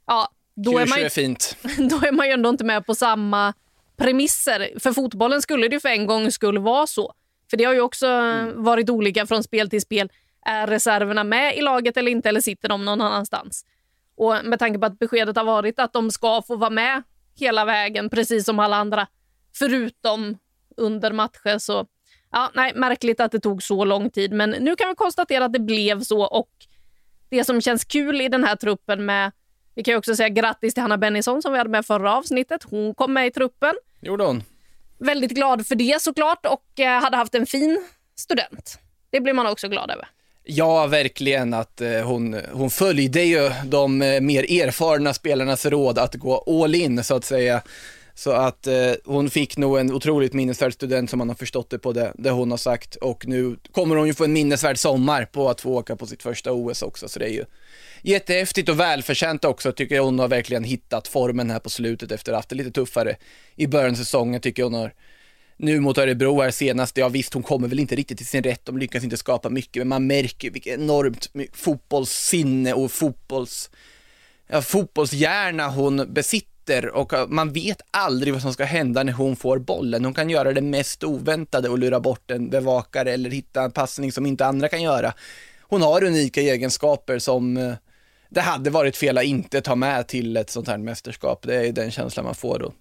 ja, 0.06 0.28
då, 0.56 0.78
är 0.78 0.86
man, 0.86 0.98
ju, 0.98 1.04
är 1.04 1.08
fint. 1.08 1.56
då 1.90 1.96
är 1.96 2.12
man 2.12 2.26
ju 2.26 2.32
ändå 2.32 2.48
inte 2.48 2.64
med 2.64 2.86
på 2.86 2.94
samma 2.94 3.54
premisser. 3.96 4.78
För 4.80 4.92
fotbollen 4.92 5.42
skulle 5.42 5.68
det 5.68 5.80
för 5.80 5.88
en 5.88 6.06
gång 6.06 6.30
skulle 6.30 6.60
vara 6.60 6.86
så. 6.86 7.14
För 7.50 7.56
det 7.56 7.64
har 7.64 7.74
ju 7.74 7.80
också 7.80 8.06
mm. 8.06 8.64
varit 8.64 8.90
olika 8.90 9.26
från 9.26 9.42
spel 9.42 9.70
till 9.70 9.80
spel. 9.80 10.12
Är 10.46 10.66
reserverna 10.66 11.24
med 11.24 11.56
i 11.56 11.60
laget 11.60 11.96
eller 11.96 12.10
inte, 12.10 12.28
eller 12.28 12.40
sitter 12.40 12.68
de 12.68 12.84
någon 12.84 13.00
annanstans? 13.00 13.64
Och 14.16 14.36
Med 14.44 14.58
tanke 14.58 14.78
på 14.78 14.86
att 14.86 14.98
beskedet 14.98 15.36
har 15.36 15.44
varit 15.44 15.78
att 15.78 15.92
de 15.92 16.10
ska 16.10 16.42
få 16.42 16.56
vara 16.56 16.70
med 16.70 17.02
hela 17.38 17.64
vägen, 17.64 18.10
precis 18.10 18.44
som 18.44 18.58
alla 18.58 18.76
andra, 18.76 19.06
förutom 19.58 20.38
under 20.76 21.12
matcher, 21.12 21.58
så 21.58 21.86
Ja, 22.36 22.50
nej, 22.54 22.72
märkligt 22.74 23.20
att 23.20 23.32
det 23.32 23.40
tog 23.40 23.62
så 23.62 23.84
lång 23.84 24.10
tid, 24.10 24.32
men 24.32 24.50
nu 24.50 24.76
kan 24.76 24.88
vi 24.88 24.94
konstatera 24.94 25.44
att 25.44 25.52
det 25.52 25.58
blev 25.58 26.02
så 26.02 26.20
och 26.22 26.50
det 27.28 27.44
som 27.44 27.60
känns 27.60 27.84
kul 27.84 28.20
i 28.20 28.28
den 28.28 28.44
här 28.44 28.56
truppen 28.56 29.06
med 29.06 29.32
vi 29.74 29.82
kan 29.82 29.96
också 29.96 30.16
säga 30.16 30.28
grattis 30.28 30.74
till 30.74 30.80
Hanna 30.80 30.98
Bennison 30.98 31.42
som 31.42 31.52
vi 31.52 31.58
hade 31.58 31.70
med 31.70 31.86
förra 31.86 32.16
avsnittet. 32.16 32.62
Hon 32.62 32.94
kom 32.94 33.12
med 33.12 33.26
i 33.26 33.30
truppen. 33.30 33.74
Gjorde 34.00 34.24
hon. 34.24 34.42
Väldigt 34.98 35.30
glad 35.30 35.66
för 35.66 35.74
det 35.74 36.02
såklart 36.02 36.46
och 36.46 36.80
eh, 36.80 37.00
hade 37.00 37.16
haft 37.16 37.34
en 37.34 37.46
fin 37.46 37.84
student. 38.16 38.78
Det 39.10 39.20
blir 39.20 39.32
man 39.32 39.46
också 39.46 39.68
glad 39.68 39.90
över. 39.90 40.08
Ja, 40.44 40.86
verkligen 40.86 41.54
att 41.54 41.80
eh, 41.80 41.90
hon, 41.90 42.40
hon 42.52 42.70
följde 42.70 43.22
ju 43.22 43.50
de 43.64 44.02
eh, 44.02 44.20
mer 44.20 44.62
erfarna 44.62 45.14
spelarnas 45.14 45.66
råd 45.66 45.98
att 45.98 46.14
gå 46.14 46.62
all 46.62 46.74
in 46.74 47.04
så 47.04 47.14
att 47.14 47.24
säga. 47.24 47.62
Så 48.18 48.30
att 48.30 48.66
eh, 48.66 48.92
hon 49.04 49.30
fick 49.30 49.56
nog 49.56 49.78
en 49.78 49.92
otroligt 49.92 50.32
minnesvärd 50.32 50.72
student 50.72 51.10
som 51.10 51.18
man 51.18 51.28
har 51.28 51.36
förstått 51.36 51.70
det 51.70 51.78
på 51.78 51.92
det, 51.92 52.12
det 52.14 52.30
hon 52.30 52.50
har 52.50 52.58
sagt. 52.58 52.96
Och 52.96 53.26
nu 53.26 53.56
kommer 53.72 53.96
hon 53.96 54.06
ju 54.06 54.14
få 54.14 54.24
en 54.24 54.32
minnesvärd 54.32 54.78
sommar 54.78 55.24
på 55.24 55.48
att 55.48 55.60
få 55.60 55.70
åka 55.70 55.96
på 55.96 56.06
sitt 56.06 56.22
första 56.22 56.52
OS 56.52 56.82
också. 56.82 57.08
Så 57.08 57.18
det 57.18 57.24
är 57.24 57.32
ju 57.32 57.44
jättehäftigt 58.02 58.68
och 58.68 58.80
välförtjänt 58.80 59.44
också 59.44 59.72
tycker 59.72 59.94
jag. 59.94 60.04
Hon 60.04 60.18
har 60.18 60.28
verkligen 60.28 60.64
hittat 60.64 61.08
formen 61.08 61.50
här 61.50 61.58
på 61.58 61.70
slutet 61.70 62.12
efter 62.12 62.32
att 62.32 62.34
ha 62.34 62.38
haft 62.38 62.48
det 62.48 62.54
lite 62.54 62.70
tuffare 62.70 63.16
i 63.56 63.66
början 63.66 63.90
av 63.90 63.94
säsongen 63.94 64.40
tycker 64.40 64.62
jag. 64.62 64.66
Hon 64.70 64.80
har 64.80 64.92
nu 65.56 65.80
mot 65.80 65.98
Örebro 65.98 66.40
här 66.40 66.50
senast, 66.50 66.96
ja 66.96 67.08
visst 67.08 67.34
hon 67.34 67.42
kommer 67.42 67.68
väl 67.68 67.80
inte 67.80 67.96
riktigt 67.96 68.18
till 68.18 68.26
sin 68.26 68.42
rätt, 68.42 68.64
de 68.64 68.78
lyckas 68.78 69.04
inte 69.04 69.16
skapa 69.16 69.48
mycket, 69.48 69.80
men 69.80 69.88
man 69.88 70.06
märker 70.06 70.50
vilket 70.50 70.78
enormt 70.78 71.30
fotbollssinne 71.52 72.72
och 72.72 72.92
fotbolls, 72.92 73.70
ja, 74.48 74.62
fotbollshjärna 74.62 75.68
hon 75.68 76.12
besitter 76.14 76.55
sitter 76.66 76.94
och 76.94 77.12
eh, 77.12 77.26
man 77.28 77.52
vet 77.52 77.80
aldrig 77.90 78.32
vad 78.32 78.42
som 78.42 78.52
ska 78.52 78.64
hända 78.64 79.02
när 79.02 79.12
hon 79.12 79.36
får 79.36 79.58
bollen. 79.58 80.04
Hon 80.04 80.14
kan 80.14 80.30
göra 80.30 80.52
det 80.52 80.60
mest 80.60 81.04
oväntade 81.04 81.68
och 81.68 81.78
lura 81.78 82.00
bort 82.00 82.30
en 82.30 82.50
bevakare 82.50 83.12
eller 83.12 83.30
hitta 83.30 83.62
en 83.62 83.72
passning 83.72 84.12
som 84.12 84.26
inte 84.26 84.46
andra 84.46 84.68
kan 84.68 84.82
göra. 84.82 85.12
Hon 85.62 85.82
har 85.82 86.04
unika 86.04 86.40
egenskaper 86.40 87.18
som 87.18 87.56
eh, 87.56 87.74
det 88.30 88.40
hade 88.40 88.70
varit 88.70 88.96
fel 88.96 89.18
att 89.18 89.24
inte 89.24 89.60
ta 89.60 89.74
med 89.74 90.08
till 90.08 90.36
ett 90.36 90.50
sånt 90.50 90.68
här 90.68 90.78
mästerskap. 90.78 91.42
Det 91.42 91.68
är 91.68 91.72
den 91.72 91.90
känslan 91.90 92.24
man 92.24 92.34
får 92.34 92.58
då. 92.58 92.72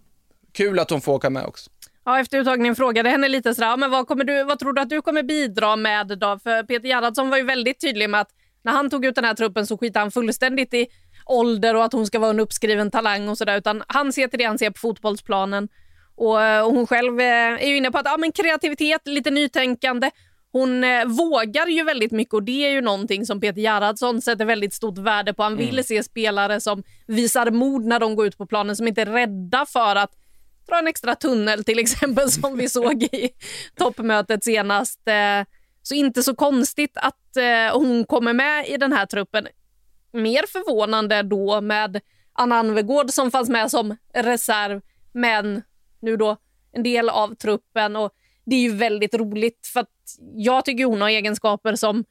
Kul 0.53 0.79
att 0.79 0.89
hon 0.89 1.01
får 1.01 1.13
åka 1.13 1.29
med 1.29 1.45
också. 1.45 1.69
Ja, 2.05 2.19
efter 2.19 2.37
uttagningen 2.37 2.75
frågade 2.75 3.09
henne 3.09 3.27
lite 3.27 3.55
sådär, 3.55 3.77
men 3.77 3.91
vad, 3.91 4.07
kommer 4.07 4.23
du, 4.23 4.43
vad 4.43 4.59
tror 4.59 4.73
du 4.73 4.81
att 4.81 4.89
du 4.89 5.01
kommer 5.01 5.23
bidra 5.23 5.75
med 5.75 6.07
då? 6.07 6.39
För 6.43 6.63
Peter 6.63 6.87
Gerhardsson 6.87 7.29
var 7.29 7.37
ju 7.37 7.43
väldigt 7.43 7.81
tydlig 7.81 8.09
med 8.09 8.21
att 8.21 8.29
när 8.63 8.71
han 8.71 8.89
tog 8.89 9.05
ut 9.05 9.15
den 9.15 9.25
här 9.25 9.33
truppen 9.33 9.67
så 9.67 9.77
skitade 9.77 9.99
han 9.99 10.11
fullständigt 10.11 10.73
i 10.73 10.87
ålder 11.25 11.75
och 11.75 11.83
att 11.83 11.93
hon 11.93 12.05
ska 12.05 12.19
vara 12.19 12.29
en 12.29 12.39
uppskriven 12.39 12.91
talang 12.91 13.29
och 13.29 13.37
sådär. 13.37 13.57
Utan 13.57 13.83
han 13.87 14.13
ser 14.13 14.27
till 14.27 14.39
det 14.39 14.45
han 14.45 14.59
ser 14.59 14.69
på 14.69 14.79
fotbollsplanen. 14.79 15.69
Och, 16.15 16.35
och 16.35 16.73
hon 16.73 16.87
själv 16.87 17.19
eh, 17.19 17.25
är 17.63 17.67
ju 17.67 17.77
inne 17.77 17.91
på 17.91 17.97
att 17.97 18.05
ja, 18.05 18.17
men 18.17 18.31
kreativitet, 18.31 19.01
lite 19.05 19.31
nytänkande. 19.31 20.11
Hon 20.51 20.83
eh, 20.83 21.05
vågar 21.05 21.67
ju 21.67 21.83
väldigt 21.83 22.11
mycket 22.11 22.33
och 22.33 22.43
det 22.43 22.65
är 22.65 22.69
ju 22.69 22.81
någonting 22.81 23.25
som 23.25 23.41
Peter 23.41 23.61
Gerhardsson 23.61 24.21
sätter 24.21 24.45
väldigt 24.45 24.73
stort 24.73 24.97
värde 24.97 25.33
på. 25.33 25.43
Han 25.43 25.53
mm. 25.53 25.65
vill 25.65 25.83
se 25.83 26.03
spelare 26.03 26.61
som 26.61 26.83
visar 27.07 27.51
mod 27.51 27.85
när 27.85 27.99
de 27.99 28.15
går 28.15 28.27
ut 28.27 28.37
på 28.37 28.45
planen, 28.45 28.75
som 28.75 28.87
inte 28.87 29.01
är 29.01 29.05
rädda 29.05 29.65
för 29.65 29.95
att 29.95 30.11
dra 30.67 30.79
en 30.79 30.87
extra 30.87 31.15
tunnel 31.15 31.63
till 31.63 31.79
exempel 31.79 32.31
som 32.31 32.57
vi 32.57 32.69
såg 32.79 33.03
i 33.03 33.29
toppmötet 33.75 34.43
senast. 34.43 35.07
Eh, 35.07 35.45
Så 35.81 35.95
inte 35.95 36.23
så 36.23 36.35
konstigt 36.35 36.97
att 36.97 37.37
eh, 37.37 37.79
hon 37.79 38.05
kommer 38.05 38.33
med 38.33 38.67
i 38.67 38.77
den 38.77 38.93
här 38.93 39.05
truppen. 39.05 39.47
Mer 40.15 40.47
förvånande 40.47 41.21
då 41.21 41.61
med 41.61 42.01
Anna 42.33 42.55
Anvegård 42.55 43.09
som 43.09 43.31
fanns 43.31 43.49
med 43.49 43.71
som 43.71 43.97
reserv, 44.13 44.81
men 45.11 45.61
nu 45.99 46.17
då 46.17 46.37
en 46.71 46.83
del 46.83 47.09
av 47.09 47.35
truppen. 47.35 47.95
Och 47.95 48.11
Det 48.45 48.55
är 48.55 48.59
ju 48.59 48.75
väldigt 48.75 49.15
roligt 49.15 49.67
för 49.73 49.79
att 49.79 49.89
jag 50.33 50.65
tycker 50.65 50.85
hon 50.85 51.01
har 51.01 51.09
egenskaper 51.09 51.75
som 51.75 52.03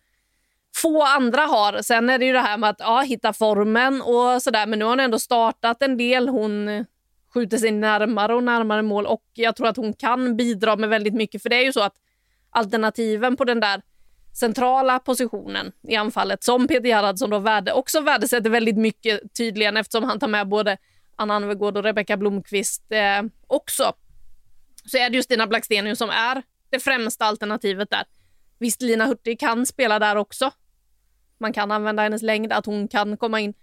få 0.77 1.03
andra 1.03 1.43
har. 1.43 1.83
Sen 1.83 2.11
är 2.11 2.19
det 2.19 2.25
ju 2.25 2.33
det 2.33 2.41
här 2.41 2.59
med 2.59 2.71
att 2.71 2.81
ja, 2.81 3.01
hitta 3.01 3.33
formen 3.33 4.03
och 4.03 4.43
sådär, 4.43 4.67
men 4.67 4.79
nu 4.79 4.85
har 4.85 4.93
hon 4.93 5.01
ändå 5.01 5.19
startat 5.19 5.83
en 5.83 5.97
del. 5.97 6.29
Hon 6.29 6.85
skjuter 7.35 7.59
sig 7.59 7.71
närmare 7.71 8.35
och 8.35 8.45
närmare 8.45 8.83
mål 8.83 9.07
och 9.07 9.25
jag 9.35 9.57
tror 9.57 9.67
att 9.67 9.77
hon 9.77 9.93
kan 9.93 10.37
bidra 10.37 10.77
med 10.77 10.89
väldigt 10.89 11.15
mycket. 11.15 11.43
För 11.43 11.49
det 11.49 11.57
är 11.57 11.65
ju 11.65 11.73
så 11.73 11.81
att 11.81 11.95
alternativen 12.51 13.37
på 13.37 13.45
den 13.45 13.61
där 13.61 13.83
centrala 14.35 14.99
positionen 14.99 15.73
i 15.89 15.97
anfallet 15.97 16.45
som 16.45 16.69
Peter 16.69 16.89
Gerhardsson 16.89 17.31
då 17.31 17.39
värde, 17.39 17.73
också 17.73 18.01
värdesätter 18.01 18.51
väldigt 18.51 18.77
mycket 18.77 19.35
tydligen 19.35 19.77
eftersom 19.77 20.05
han 20.05 20.19
tar 20.19 20.29
med 20.29 20.49
både 20.49 20.77
Anna 21.17 21.35
Anvegård 21.35 21.77
och 21.77 21.83
Rebecka 21.83 22.17
Blomqvist 22.17 22.93
eh, 22.93 23.23
också. 23.47 23.93
Så 24.85 24.99
är 24.99 25.11
det 25.11 25.17
ju 25.17 25.23
Stina 25.23 25.47
Blackstenius 25.47 25.99
som 25.99 26.11
är 26.11 26.43
det 26.71 26.81
främsta 26.81 27.25
alternativet 27.25 27.91
där. 27.91 28.05
Visst, 28.59 28.83
Lina 28.83 29.07
Hurtig 29.07 29.41
kan 29.41 29.67
spela 29.67 29.99
där 29.99 30.17
också. 30.17 30.51
Man 31.41 31.53
kan 31.53 31.71
använda 31.71 32.03
hennes 32.03 32.23
längd, 32.23 32.53
att 32.53 32.67
hon 32.67 32.89
kan 32.89 33.17
komma 33.17 33.41
in, 33.41 33.55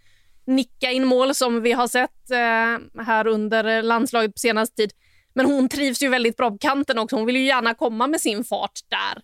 nicka 0.45 0.91
in 0.91 1.05
mål 1.05 1.35
som 1.35 1.61
vi 1.61 1.71
har 1.71 1.87
sett 1.87 2.31
eh, 2.31 3.03
här 3.03 3.27
under 3.27 3.81
landslaget 3.81 4.33
på 4.33 4.39
senaste 4.39 4.75
tid. 4.75 4.91
Men 5.33 5.45
hon 5.45 5.69
trivs 5.69 6.03
ju 6.03 6.09
väldigt 6.09 6.37
bra 6.37 6.51
på 6.51 6.57
kanten 6.57 6.97
också. 6.99 7.15
Hon 7.15 7.25
vill 7.25 7.35
ju 7.35 7.45
gärna 7.45 7.73
komma 7.73 8.07
med 8.07 8.21
sin 8.21 8.43
fart 8.43 8.79
där. 8.87 9.21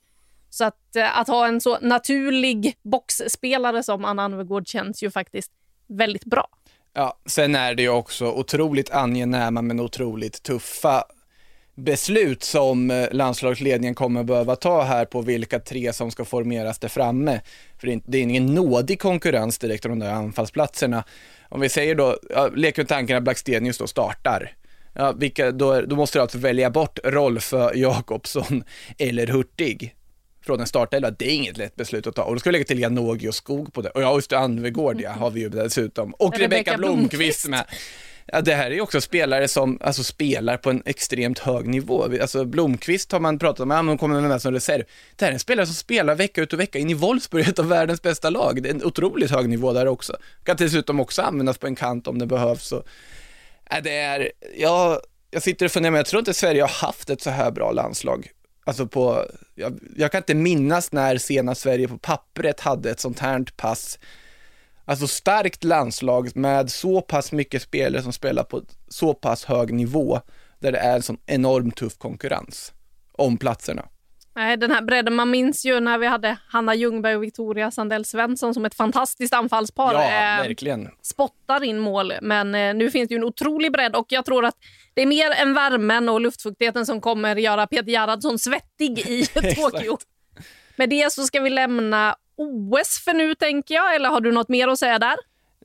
Så 0.50 0.64
att, 0.66 0.96
eh, 0.96 1.20
att 1.20 1.28
ha 1.28 1.48
en 1.48 1.62
så 1.62 1.78
naturlig 1.82 2.78
boxspelare 2.84 3.84
som 3.84 4.06
Anna 4.06 4.24
Anvegård 4.24 4.68
känns 4.68 5.04
ju 5.04 5.12
faktiskt 5.12 5.52
väldigt 5.88 6.26
bra. 6.26 6.48
Ja, 6.94 7.18
sen 7.26 7.56
är 7.56 7.76
det 7.76 7.82
ju 7.82 7.90
också 7.90 8.32
otroligt 8.32 8.92
angenäma 8.92 9.62
men 9.62 9.80
otroligt 9.80 10.44
tuffa 10.44 11.04
beslut 11.76 12.44
som 12.44 12.92
eh, 12.92 13.08
landslagsledningen 13.12 13.96
kommer 13.96 14.24
behöva 14.24 14.56
ta 14.56 14.82
här 14.82 15.06
på 15.06 15.22
vilka 15.22 15.60
tre 15.60 15.94
som 15.94 16.12
ska 16.12 16.26
formeras 16.26 16.80
där 16.80 16.88
framme. 16.88 17.42
För 17.78 18.02
det 18.06 18.18
är 18.18 18.22
ingen 18.22 18.46
nådig 18.46 19.02
konkurrens 19.02 19.58
direkt 19.58 19.86
om 19.86 20.00
de 20.00 20.06
där 20.06 20.14
anfallsplatserna. 20.14 21.04
Om 21.50 21.60
vi 21.62 21.70
säger 21.70 21.96
då, 21.96 22.18
ja, 22.30 22.50
leker 22.56 22.82
med 22.82 22.90
tanken 22.90 23.18
att 23.18 23.24
Blackstenius 23.24 23.78
då 23.78 23.88
startar. 23.88 24.52
Ja, 24.94 25.12
vilka, 25.12 25.52
då, 25.52 25.82
då 25.82 25.96
måste 25.96 26.18
du 26.18 26.22
alltså 26.22 26.38
välja 26.38 26.70
bort 26.70 27.00
Rolf 27.04 27.54
Jakobsson 27.74 28.64
eller 28.98 29.28
Hurtig 29.28 29.97
från 30.48 30.60
en 30.60 30.68
startelva. 30.68 31.12
Det 31.12 31.26
är 31.26 31.36
inget 31.36 31.58
lätt 31.58 31.76
beslut 31.76 32.08
att 32.08 32.16
ta. 32.16 32.24
Och 32.24 32.34
då 32.34 32.40
ska 32.40 32.50
vi 32.50 32.52
lägga 32.52 32.66
till 32.66 32.80
Janogy 32.80 33.28
och 33.28 33.36
Skog 33.36 33.74
på 33.74 33.82
det. 33.82 33.90
Och 33.90 34.02
ja, 34.02 34.16
just 34.16 34.30
det, 34.30 34.38
Anvegård 34.38 35.02
ja, 35.02 35.12
har 35.12 35.32
vi 35.32 35.40
ju 35.40 35.50
dessutom. 35.50 36.14
Och 36.14 36.40
Rebecka 36.40 36.78
Blomqvist 36.78 37.48
med. 37.48 37.66
Ja, 38.32 38.42
det 38.42 38.56
här 38.56 38.66
är 38.66 38.76
ju 38.76 38.82
också 38.82 39.02
spelare 39.02 39.48
som 39.48 39.80
alltså, 39.82 40.04
spelar 40.04 40.58
på 40.58 40.70
en 40.70 40.84
extremt 40.86 41.40
hög 41.40 41.68
nivå. 41.68 42.04
Alltså 42.22 42.46
Blomqvist 42.46 43.12
har 43.12 43.20
man 43.20 43.40
pratat 43.40 43.60
om, 43.60 43.72
ja, 43.72 43.78
hon 43.78 43.98
kommer 43.98 44.22
med 44.22 44.42
som 44.42 44.54
reserv. 44.54 44.84
Det 45.16 45.26
här 45.26 45.32
är 45.32 45.34
en 45.34 45.40
spelare 45.40 45.66
som 45.66 45.76
spelar 45.76 46.16
vecka 46.16 46.42
ut 46.42 46.54
och 46.54 46.60
vecka 46.60 46.80
in 46.80 46.90
i 46.90 46.94
Wolfsburg, 46.94 47.48
ett 47.48 47.60
av 47.60 47.68
världens 47.68 48.02
bästa 48.02 48.30
lag. 48.30 48.64
Det 48.64 48.70
är 48.70 48.74
en 48.74 48.84
otroligt 48.84 49.32
hög 49.32 49.50
nivå 49.50 49.74
där 49.74 49.88
också. 49.88 50.18
Kan 50.44 50.56
dessutom 50.56 51.00
också 51.00 51.22
användas 51.22 51.58
på 51.58 51.68
en 51.68 51.76
kant 51.76 52.08
om 52.08 52.20
det 52.20 52.26
behövs. 52.26 52.68
Så, 52.68 52.84
ja, 53.70 53.82
det 53.82 53.98
är, 53.98 54.32
ja, 54.58 55.02
jag 55.32 55.44
sitter 55.44 55.66
och 55.66 55.72
funderar, 55.72 55.92
men 55.92 56.00
jag 56.00 56.06
tror 56.06 56.20
inte 56.20 56.34
Sverige 56.34 56.62
har 56.62 56.88
haft 56.88 57.10
ett 57.10 57.22
så 57.22 57.30
här 57.30 57.52
bra 57.52 57.72
landslag. 57.72 58.32
Alltså 58.67 58.88
på, 58.88 59.25
jag, 59.56 59.80
jag 59.95 60.12
kan 60.12 60.19
inte 60.19 60.36
minnas 60.36 60.91
när 60.91 61.17
sena 61.17 61.56
Sverige 61.56 61.88
på 61.88 61.97
pappret 61.97 62.60
hade 62.60 62.91
ett 62.91 62.99
sånt 62.99 63.19
här 63.19 63.45
pass 63.56 63.99
Alltså 64.86 65.08
starkt 65.08 65.63
landslag 65.63 66.36
med 66.36 66.71
så 66.71 67.01
pass 67.01 67.32
mycket 67.32 67.62
spelare 67.62 68.03
som 68.03 68.13
spelar 68.13 68.43
på 68.43 68.62
så 68.88 69.13
pass 69.13 69.45
hög 69.45 69.73
nivå 69.73 70.21
där 70.60 70.71
det 70.71 70.77
är 70.77 70.95
en 70.95 71.01
sån 71.01 71.17
enormt 71.25 71.75
tuff 71.75 71.97
konkurrens 71.97 72.73
om 73.12 73.38
platserna. 73.38 73.86
Nej, 74.38 74.58
den 74.58 74.71
här 74.71 74.82
bredden, 74.82 75.15
man 75.15 75.32
minns 75.32 75.65
ju 75.65 75.80
när 75.80 75.97
vi 75.97 76.08
hade 76.08 76.38
Hanna 76.47 76.76
Ljungberg 76.76 77.15
och 77.15 77.23
Victoria 77.23 77.71
Sandell 77.71 78.06
Svensson 78.06 78.54
som 78.54 78.65
ett 78.65 78.76
fantastiskt 78.76 79.34
anfallspar. 79.34 79.93
Ja, 79.93 80.04
eh, 80.04 80.47
verkligen. 80.47 80.89
Spottar 81.02 81.63
in 81.63 81.80
mål, 81.80 82.13
men 82.21 82.56
eh, 82.56 82.73
nu 82.73 82.91
finns 82.91 83.10
det 83.10 83.13
ju 83.13 83.17
en 83.17 83.23
otrolig 83.23 83.71
bredd 83.71 83.95
och 83.95 84.06
jag 84.10 84.26
tror 84.26 84.45
att 84.45 84.56
det 84.93 85.02
är 85.02 85.06
mer 85.06 85.32
än 85.32 85.54
värmen 85.54 86.10
och 86.10 86.21
luftfuktigheten 86.21 86.86
som 86.86 87.02
kommer 87.02 87.36
göra 87.36 87.67
Peter 87.67 87.91
Gerhardsson 87.91 88.39
svettig 88.39 89.00
i 89.00 89.26
Tokyo. 89.56 89.97
Med 90.76 90.89
det 90.89 91.13
så 91.13 91.23
ska 91.23 91.41
vi 91.41 91.50
lämna 91.50 92.15
OS 92.36 93.04
för 93.06 93.13
nu 93.13 93.36
tänker 93.36 93.76
jag, 93.76 93.95
eller 93.95 94.10
har 94.10 94.21
du 94.21 94.32
något 94.32 94.50
mer 94.50 94.67
att 94.67 94.80
säga 94.80 95.00
där? 95.00 95.15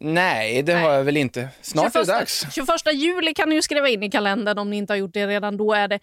Nej, 0.01 0.63
det 0.63 0.75
Nej. 0.75 0.83
har 0.83 0.93
jag 0.93 1.05
väl 1.05 1.17
inte. 1.17 1.49
Snart 1.61 1.93
21, 1.93 1.97
är 1.97 2.01
det 2.01 2.19
dags. 2.19 2.47
21 2.55 2.69
juli 2.93 3.35
kan 3.35 3.49
ni 3.49 3.55
ju 3.55 3.63
skriva 3.63 3.89
in 3.89 4.03
i 4.03 4.11
kalendern 4.11 4.59
om 4.59 4.71
ni 4.71 4.77
inte 4.77 4.93
har 4.93 4.99
gjort 4.99 5.15
det 5.15 5.27
redan. 5.27 5.57
Då 5.57 5.73
är 5.73 5.89
det 5.89 5.99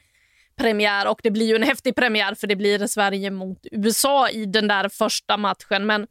premiär 0.59 1.07
och 1.07 1.19
det 1.23 1.31
blir 1.31 1.47
ju 1.47 1.55
en 1.55 1.63
häftig 1.63 1.95
premiär 1.95 2.35
för 2.35 2.47
det 2.47 2.55
blir 2.55 2.87
Sverige 2.87 3.31
mot 3.31 3.59
USA 3.71 4.29
i 4.29 4.45
den 4.45 4.67
där 4.67 4.89
första 4.89 5.37
matchen. 5.37 5.85
Men... 5.85 6.07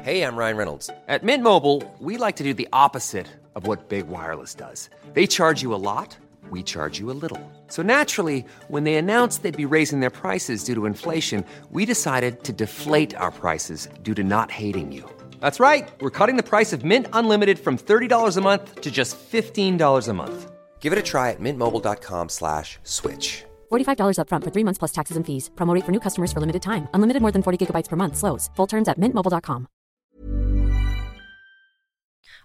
Hej, 0.00 0.18
jag 0.18 0.38
Ryan 0.38 0.56
Reynolds. 0.56 0.90
På 1.20 1.26
Mint 1.26 1.42
Mobile, 1.42 1.90
we 2.00 2.26
like 2.26 2.38
to 2.38 2.44
do 2.44 2.54
the 2.54 2.68
opposite 2.72 3.26
of 3.54 3.66
what 3.66 3.88
Big 3.88 4.04
Wireless 4.04 4.54
does. 4.54 4.90
They 5.14 5.26
charge 5.26 5.62
you 5.62 5.74
a 5.74 5.78
lot. 5.78 6.18
we 6.50 6.62
charge 6.62 6.98
you 7.00 7.10
a 7.10 7.18
little. 7.24 7.40
So 7.68 7.82
naturally, 7.82 8.44
when 8.68 8.84
they 8.84 8.94
announced 8.94 9.42
they'd 9.42 9.56
be 9.56 9.74
raising 9.78 10.00
their 10.00 10.10
prices 10.10 10.64
due 10.64 10.74
to 10.74 10.86
inflation, 10.86 11.44
we 11.70 11.86
decided 11.86 12.42
to 12.44 12.52
deflate 12.52 13.16
our 13.16 13.30
prices 13.30 13.88
due 14.02 14.14
to 14.14 14.24
not 14.24 14.50
hating 14.50 14.92
you. 14.92 15.04
That's 15.40 15.60
right. 15.60 15.88
We're 16.00 16.18
cutting 16.18 16.36
the 16.36 16.48
price 16.54 16.72
of 16.72 16.84
Mint 16.84 17.06
Unlimited 17.12 17.58
from 17.58 17.76
$30 17.76 18.36
a 18.36 18.40
month 18.40 18.80
to 18.82 18.90
just 18.90 19.16
$15 19.32 20.08
a 20.08 20.12
month. 20.12 20.53
Give 20.84 20.92
it 20.92 20.98
a 20.98 21.10
try 21.12 21.30
at 21.30 21.40
mintmobile.com 21.40 22.28
slash 22.28 22.78
switch. 22.82 23.44
$45 23.72 24.18
upfront 24.20 24.44
for 24.44 24.50
three 24.52 24.64
months 24.64 24.78
plus 24.78 24.92
taxes 24.92 25.16
and 25.16 25.24
fees. 25.26 25.50
Promo 25.56 25.80
for 25.84 25.92
new 25.92 26.00
customers 26.00 26.32
for 26.32 26.40
limited 26.40 26.62
time. 26.62 26.86
Unlimited 26.94 27.22
more 27.22 27.32
than 27.32 27.42
40 27.42 27.56
gigabytes 27.58 27.88
per 27.88 27.96
month. 27.96 28.16
Slows. 28.16 28.50
Full 28.56 28.68
terms 28.68 28.88
at 28.88 28.98
mintmobile.com. 28.98 29.66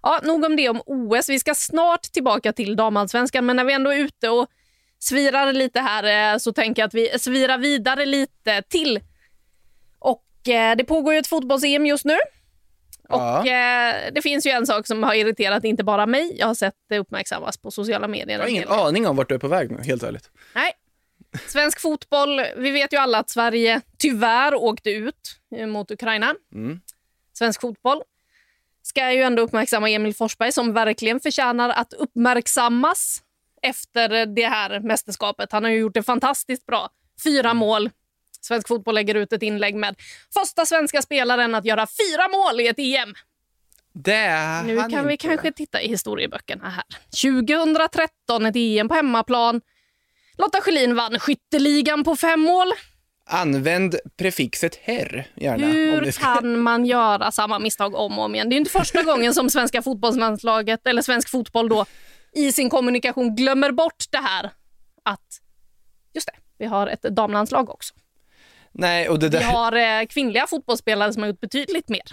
Ja, 0.02 0.20
nog 0.24 0.46
om 0.46 0.56
det 0.56 0.70
om 0.70 0.82
OS. 0.86 1.30
Vi 1.30 1.40
ska 1.40 1.56
snart 1.56 2.02
tillbaka 2.02 2.54
till 2.54 2.76
damallsvenskan, 2.76 3.46
men 3.46 3.56
när 3.56 3.64
vi 3.64 3.74
ändå 3.74 3.94
är 3.94 3.98
ute 3.98 4.30
och 4.30 4.48
svirar 5.00 5.54
lite 5.54 5.80
här 5.80 6.34
eh, 6.34 6.38
så 6.38 6.54
tänker 6.54 6.82
jag 6.82 6.88
att 6.88 6.94
vi 6.94 7.20
svirar 7.20 7.58
vidare 7.58 8.06
lite 8.06 8.62
till. 8.70 9.00
Och 10.00 10.50
eh, 10.50 10.76
Det 10.76 10.84
pågår 10.84 11.14
ju 11.14 11.20
ett 11.20 11.28
fotbolls-EM 11.28 11.86
just 11.86 12.06
nu. 12.06 12.18
Ja. 13.10 13.40
Och 13.40 13.48
eh, 13.48 14.12
Det 14.14 14.22
finns 14.22 14.46
ju 14.46 14.52
en 14.52 14.66
sak 14.66 14.88
som 14.88 15.04
har 15.04 15.14
irriterat 15.14 15.64
inte 15.64 15.84
bara 15.84 16.06
mig. 16.06 16.36
Jag 16.40 16.48
har 16.48 16.54
sett 16.54 16.76
det 16.90 17.00
uppmärksammas 17.00 17.58
på 17.58 17.72
sociala 17.72 18.08
medier. 18.08 18.38
Jag 18.38 18.46
har 18.46 18.50
ingen 18.50 18.70
aning 18.70 19.08
om 19.08 19.16
vart 19.16 19.30
du 19.30 19.36
är 19.36 19.40
på 19.40 19.48
väg 19.48 19.72
nu, 19.72 19.84
helt 19.84 20.04
ärligt. 20.04 20.32
Nej. 20.56 20.72
Svensk 21.48 21.80
fotboll, 21.82 22.42
vi 22.58 22.72
vet 22.72 22.94
ju 22.94 22.98
alla 22.98 23.18
att 23.18 23.30
Sverige 23.30 23.82
tyvärr 23.98 24.56
åkte 24.56 24.90
ut 24.90 25.40
mot 25.68 25.92
Ukraina. 25.92 26.36
Mm. 26.54 26.80
Svensk 27.34 27.62
fotboll 27.62 28.02
ska 28.82 29.12
ju 29.12 29.22
ändå 29.22 29.42
uppmärksamma 29.42 29.90
Emil 29.90 30.16
Forsberg 30.16 30.52
som 30.52 30.74
verkligen 30.74 31.20
förtjänar 31.20 31.70
att 31.70 31.94
uppmärksammas 31.94 33.22
efter 33.62 34.26
det 34.26 34.48
här 34.48 34.80
mästerskapet. 34.80 35.52
Han 35.52 35.64
har 35.64 35.72
ju 35.72 35.80
gjort 35.80 35.94
det 35.94 36.04
fantastiskt 36.04 36.66
bra. 36.66 36.90
Fyra 37.24 37.54
mål. 37.54 37.90
Svensk 38.42 38.68
fotboll 38.68 38.96
lägger 38.96 39.16
ut 39.16 39.34
ett 39.34 39.44
inlägg 39.44 39.76
med 39.76 39.96
första 40.34 40.66
svenska 40.66 41.02
spelaren 41.02 41.56
att 41.56 41.66
göra 41.66 41.88
fyra 41.88 42.28
mål 42.28 42.62
i 42.62 42.68
ett 42.68 42.80
EM. 42.80 43.14
Det 43.94 44.64
nu 44.66 44.90
kan 44.90 45.08
vi 45.08 45.18
kanske 45.18 45.52
titta 45.52 45.82
i 45.82 45.88
historieböckerna 45.88 46.70
här. 46.70 46.84
2013, 47.22 48.46
ett 48.46 48.56
EM 48.56 48.88
på 48.88 48.94
hemmaplan. 48.94 49.62
Lotta 50.38 50.62
Schelin 50.62 50.96
vann 50.96 51.20
skytteligan 51.20 52.04
på 52.04 52.16
fem 52.16 52.40
mål. 52.40 52.68
Använd 53.26 53.96
prefixet 54.18 54.76
herr 54.76 55.28
gärna. 55.36 55.68
Hur 55.68 56.12
ska... 56.12 56.24
kan 56.24 56.60
man 56.60 56.86
göra 56.86 57.32
samma 57.32 57.60
misstag 57.60 57.96
om 57.96 58.20
och 58.20 58.26
om 58.26 58.36
igen? 58.36 58.50
Det 58.50 58.56
är 58.56 58.58
inte 58.58 58.72
första 58.72 59.04
gången 59.04 59.34
som 59.34 59.50
svenska 59.50 59.82
fotbollslandslaget 59.82 60.88
eller 60.88 61.02
svensk 61.02 61.30
fotboll 61.30 61.70
då 61.70 61.86
i 62.34 62.52
sin 62.52 62.70
kommunikation 62.70 63.36
glömmer 63.36 63.72
bort 63.72 64.06
det 64.10 64.18
här 64.18 64.52
att 65.04 65.42
just 66.14 66.28
det, 66.28 66.36
vi 66.58 66.66
har 66.66 66.88
ett 66.88 67.02
damlandslag 67.02 67.70
också. 67.70 67.94
Nej, 68.72 69.10
och 69.10 69.20
det 69.20 69.30
där... 69.30 69.40
Vi 69.40 69.46
har 69.46 70.02
eh, 70.02 70.06
kvinnliga 70.06 70.48
fotbollsspelare 70.48 71.14
som 71.14 71.22
har 71.22 71.28
gjort 71.28 71.40
betydligt 71.40 71.90
mer. 71.90 72.04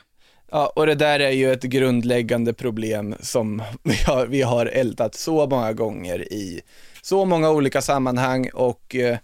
Ja, 0.50 0.72
och 0.76 0.86
det 0.86 0.94
där 0.94 1.20
är 1.20 1.30
ju 1.30 1.52
ett 1.52 1.62
grundläggande 1.62 2.52
problem 2.52 3.14
som 3.20 3.62
vi 3.82 3.94
har, 4.06 4.26
vi 4.26 4.42
har 4.42 4.66
ältat 4.66 5.14
så 5.14 5.46
många 5.46 5.72
gånger 5.72 6.32
i 6.32 6.60
så 7.02 7.24
många 7.24 7.50
olika 7.50 7.82
sammanhang 7.82 8.50
och 8.54 8.94
eh, 8.94 9.18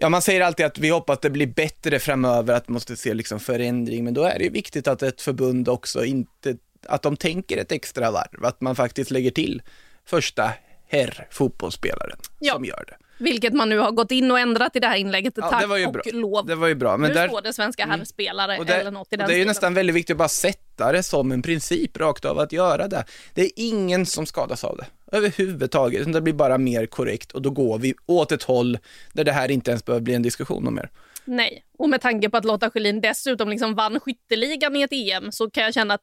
Ja, 0.00 0.08
man 0.08 0.22
säger 0.22 0.40
alltid 0.40 0.66
att 0.66 0.78
vi 0.78 0.88
hoppas 0.88 1.18
det 1.22 1.30
blir 1.30 1.46
bättre 1.46 1.98
framöver, 1.98 2.54
att 2.54 2.68
man 2.68 2.72
måste 2.72 2.96
se 2.96 3.14
liksom 3.14 3.40
förändring, 3.40 4.04
men 4.04 4.14
då 4.14 4.24
är 4.24 4.38
det 4.38 4.44
ju 4.44 4.50
viktigt 4.50 4.88
att 4.88 5.02
ett 5.02 5.20
förbund 5.20 5.68
också 5.68 6.04
inte, 6.04 6.56
att 6.86 7.02
de 7.02 7.16
tänker 7.16 7.56
ett 7.56 7.72
extra 7.72 8.10
varv, 8.10 8.44
att 8.44 8.60
man 8.60 8.76
faktiskt 8.76 9.10
lägger 9.10 9.30
till 9.30 9.62
första 10.04 10.52
herr 10.88 11.26
fotbollsspelaren 11.30 12.18
ja. 12.38 12.54
som 12.54 12.64
gör 12.64 12.84
det. 12.86 12.96
Vilket 13.18 13.52
man 13.52 13.68
nu 13.68 13.78
har 13.78 13.90
gått 13.90 14.10
in 14.10 14.30
och 14.30 14.38
ändrat 14.38 14.76
i 14.76 14.80
det 14.80 14.86
här 14.86 14.96
inlägget. 14.96 15.32
Ja, 15.36 15.50
Tack 15.50 15.60
det 15.60 15.66
var 15.66 15.76
ju 15.76 15.86
och 15.86 15.92
bra. 15.92 16.02
lov. 16.12 16.46
Det 16.46 16.54
var 16.54 16.68
ju 16.68 16.74
bra. 16.74 16.96
Men 16.96 17.08
nu 17.08 17.14
där, 17.14 17.28
står 17.28 17.42
det 17.42 17.52
svenska 17.52 17.86
herrspelare 17.86 18.58
och 18.58 18.66
det, 18.66 18.74
eller 18.74 18.90
något 18.90 19.08
i 19.12 19.16
den 19.16 19.26
det 19.26 19.32
är 19.32 19.36
ju 19.36 19.40
stilen. 19.40 19.46
nästan 19.48 19.74
väldigt 19.74 19.96
viktigt 19.96 20.14
att 20.14 20.18
bara 20.18 20.28
sätta 20.28 20.92
det 20.92 21.02
som 21.02 21.32
en 21.32 21.42
princip 21.42 21.96
rakt 21.96 22.24
av 22.24 22.38
att 22.38 22.52
göra 22.52 22.88
det. 22.88 23.04
Det 23.34 23.42
är 23.42 23.50
ingen 23.56 24.06
som 24.06 24.26
skadas 24.26 24.64
av 24.64 24.76
det 24.76 24.86
överhuvudtaget, 25.16 26.12
det 26.12 26.20
blir 26.20 26.32
bara 26.34 26.58
mer 26.58 26.86
korrekt 26.86 27.32
och 27.32 27.42
då 27.42 27.50
går 27.50 27.78
vi 27.78 27.94
åt 28.06 28.32
ett 28.32 28.42
håll 28.42 28.78
där 29.12 29.24
det 29.24 29.32
här 29.32 29.50
inte 29.50 29.70
ens 29.70 29.84
behöver 29.84 30.02
bli 30.04 30.14
en 30.14 30.22
diskussion 30.22 30.66
om 30.68 30.74
mer. 30.74 30.90
Nej, 31.24 31.64
och 31.78 31.88
med 31.88 32.00
tanke 32.00 32.30
på 32.30 32.36
att 32.36 32.44
Lotta 32.44 32.70
Schelin 32.70 33.00
dessutom 33.00 33.48
liksom 33.48 33.74
vann 33.74 34.00
skytteligan 34.00 34.76
i 34.76 34.82
ett 34.82 34.92
EM 34.92 35.32
så 35.32 35.50
kan 35.50 35.64
jag 35.64 35.74
känna 35.74 35.94
att 35.94 36.00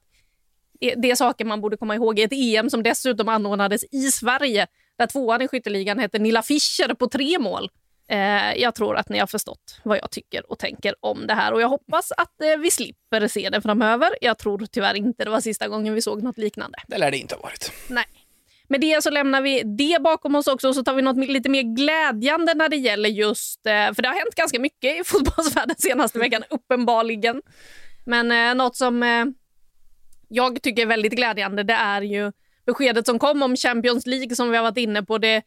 det- 0.80 0.94
det 0.98 1.12
är 1.12 1.16
saker 1.16 1.46
man 1.46 1.62
borde 1.62 1.78
komma 1.78 1.96
ihåg 1.96 2.20
i 2.20 2.24
ett 2.24 2.34
EM 2.34 2.70
som 2.70 2.84
dessutom 2.84 3.30
anordnades 3.30 3.84
i 3.92 4.12
Sverige 4.12 4.68
där 4.98 5.08
tvåan 5.08 5.42
i 5.42 5.48
skytteligan 5.48 6.00
hette 6.00 6.20
Nilla 6.20 6.42
Fischer 6.42 6.94
på 6.94 7.08
tre 7.10 7.40
mål. 7.40 7.70
Eh, 8.08 8.54
jag 8.56 8.76
tror 8.76 8.98
att 8.98 9.10
ni 9.10 9.20
har 9.20 9.28
förstått 9.28 9.80
vad 9.84 9.98
jag 9.98 10.12
tycker 10.12 10.52
och 10.52 10.60
tänker 10.60 10.96
om 11.00 11.28
det 11.28 11.34
här 11.34 11.54
och 11.54 11.62
jag 11.62 11.70
hoppas 11.70 12.12
att 12.12 12.42
eh, 12.42 12.58
vi 12.60 12.72
slipper 12.72 13.28
se 13.28 13.50
det 13.50 13.62
framöver. 13.62 14.10
Jag 14.22 14.38
tror 14.38 14.66
tyvärr 14.72 14.94
inte 14.96 15.24
det 15.24 15.30
var 15.30 15.42
sista 15.42 15.68
gången 15.68 15.94
vi 15.94 16.02
såg 16.02 16.24
något 16.24 16.38
liknande. 16.38 16.78
Det 16.88 16.98
lär 16.98 17.12
det 17.12 17.18
inte 17.18 17.36
ha 17.36 17.42
varit. 17.42 17.72
Nej. 17.88 18.06
Med 18.68 18.82
det 18.82 19.04
så 19.04 19.10
lämnar 19.10 19.42
vi 19.42 19.62
det 19.64 20.02
bakom 20.02 20.36
oss 20.36 20.48
också 20.48 20.68
och 20.68 20.76
så 20.76 20.84
tar 20.84 20.94
vi 20.94 21.02
något 21.02 21.18
lite 21.30 21.50
mer 21.50 21.62
glädjande 21.76 22.54
när 22.54 22.70
det 22.70 22.76
gäller 22.76 23.10
just... 23.10 23.66
eh, 23.66 23.72
För 23.94 24.02
det 24.02 24.08
har 24.08 24.16
hänt 24.16 24.36
ganska 24.36 24.60
mycket 24.60 25.00
i 25.02 25.04
fotbollsvärlden 25.06 25.76
senaste 25.80 26.20
veckan, 26.20 26.44
uppenbarligen. 26.50 27.42
Men 28.06 28.32
eh, 28.32 28.56
något 28.56 28.76
som 28.76 29.04
eh, 29.04 29.26
jag 30.30 30.62
tycker 30.62 30.82
är 30.82 30.86
väldigt 30.86 31.14
glädjande 31.14 31.64
det 31.64 31.74
är 31.74 32.02
ju 32.02 32.32
beskedet 32.66 33.06
som 33.06 33.20
kom 33.20 33.44
om 33.44 33.56
Champions 33.56 34.06
League 34.06 34.36
som 34.36 34.52
vi 34.52 34.58
har 34.58 34.64
varit 34.64 34.78
inne 34.78 35.04
på. 35.04 35.18
Det 35.18 35.44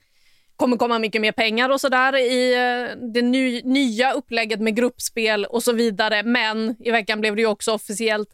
kommer 0.57 0.77
komma 0.77 0.99
mycket 0.99 1.21
mer 1.21 1.33
pengar 1.33 1.71
och 1.71 1.81
sådär 1.81 2.17
i 2.17 2.55
eh, 2.55 2.97
det 3.13 3.23
ny, 3.23 3.63
nya 3.63 4.13
upplägget 4.13 4.61
med 4.61 4.77
gruppspel 4.77 5.45
och 5.45 5.63
så 5.63 5.73
vidare. 5.73 6.23
Men 6.23 6.77
i 6.81 6.91
veckan 6.91 7.21
blev 7.21 7.37
det 7.37 7.43
ju 7.43 7.49
också 7.49 7.73
officiellt 7.73 8.29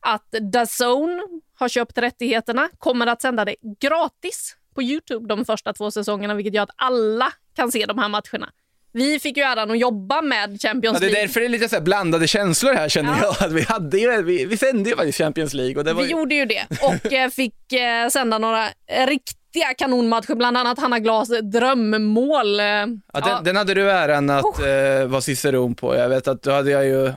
att 0.00 0.30
DAZN 0.30 1.40
har 1.54 1.68
köpt 1.68 1.98
rättigheterna, 1.98 2.68
kommer 2.78 3.06
att 3.06 3.22
sända 3.22 3.44
det 3.44 3.56
gratis 3.80 4.56
på 4.74 4.82
Youtube 4.82 5.28
de 5.28 5.44
första 5.44 5.72
två 5.72 5.90
säsongerna, 5.90 6.34
vilket 6.34 6.54
gör 6.54 6.62
att 6.62 6.74
alla 6.76 7.32
kan 7.56 7.72
se 7.72 7.86
de 7.86 7.98
här 7.98 8.08
matcherna. 8.08 8.52
Vi 8.92 9.18
fick 9.20 9.36
ju 9.36 9.42
äran 9.42 9.70
att 9.70 9.78
jobba 9.78 10.22
med 10.22 10.50
Ja, 10.52 10.68
Champions 10.68 11.00
det 11.00 11.06
är 11.06 11.10
League. 11.10 11.26
därför 11.26 11.40
det 11.40 11.46
är 11.46 11.48
lite 11.48 11.68
så 11.68 11.80
blandade 11.80 12.26
känslor 12.26 12.72
här 12.74 12.88
känner 12.88 13.10
Ja. 13.10 13.18
jag. 13.40 13.46
Att 13.48 13.52
vi, 13.52 13.62
hade 13.62 13.98
ju, 13.98 14.22
vi, 14.22 14.44
vi 14.44 14.56
sände 14.56 14.90
ju 14.90 14.96
faktiskt 14.96 15.18
Champions 15.18 15.54
League 15.54 15.76
och 15.76 15.84
det 15.84 15.92
var 15.92 16.02
Vi 16.02 16.08
ju, 16.08 16.12
gjorde 16.16 16.34
ju 16.34 16.44
det 16.44 16.66
och 16.82 17.12
eh, 17.12 17.30
fick 17.30 17.72
eh, 17.72 18.08
sända 18.08 18.38
några 18.38 18.66
eh, 18.66 19.06
riktiga 19.06 19.74
kanonmatcher, 19.78 20.34
bland 20.34 20.56
annat 20.56 20.78
Hanna 20.78 20.98
Glas 20.98 21.28
drömmål. 21.42 22.60
eh, 22.60 22.66
ja, 22.66 22.86
ja, 23.12 23.20
den, 23.20 23.44
den 23.44 23.56
hade 23.56 23.74
du 23.74 23.90
äran 23.90 24.30
att 24.30 24.58
eh, 24.60 25.06
vara 25.06 25.20
ciceron 25.20 25.74
på. 25.74 25.96
Jag 25.96 26.08
vet 26.08 26.28
att 26.28 26.42
då 26.42 26.50
hade 26.50 26.70
jag 26.70 26.84
ju 26.86 27.12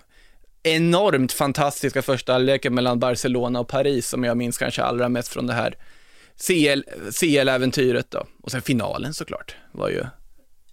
enormt 0.64 1.32
fantastiska 1.32 2.02
första 2.02 2.34
halvleken 2.34 2.74
mellan 2.76 3.00
Barcelona 3.00 3.60
och 3.60 3.68
Paris 3.68 4.10
som 4.10 4.24
jag 4.24 4.38
minns 4.38 4.58
kanske 4.58 4.84
allra 4.84 5.10
mest 5.10 5.28
från 5.34 5.48
det 5.48 5.54
här 5.54 5.76
CL, 6.48 6.84
CL-äventyret 7.20 8.12
då. 8.12 8.26
Och 8.44 8.52
sen 8.52 8.62
finalen 8.62 9.14
såklart 9.14 9.56
var 9.72 9.90
ju 9.90 10.04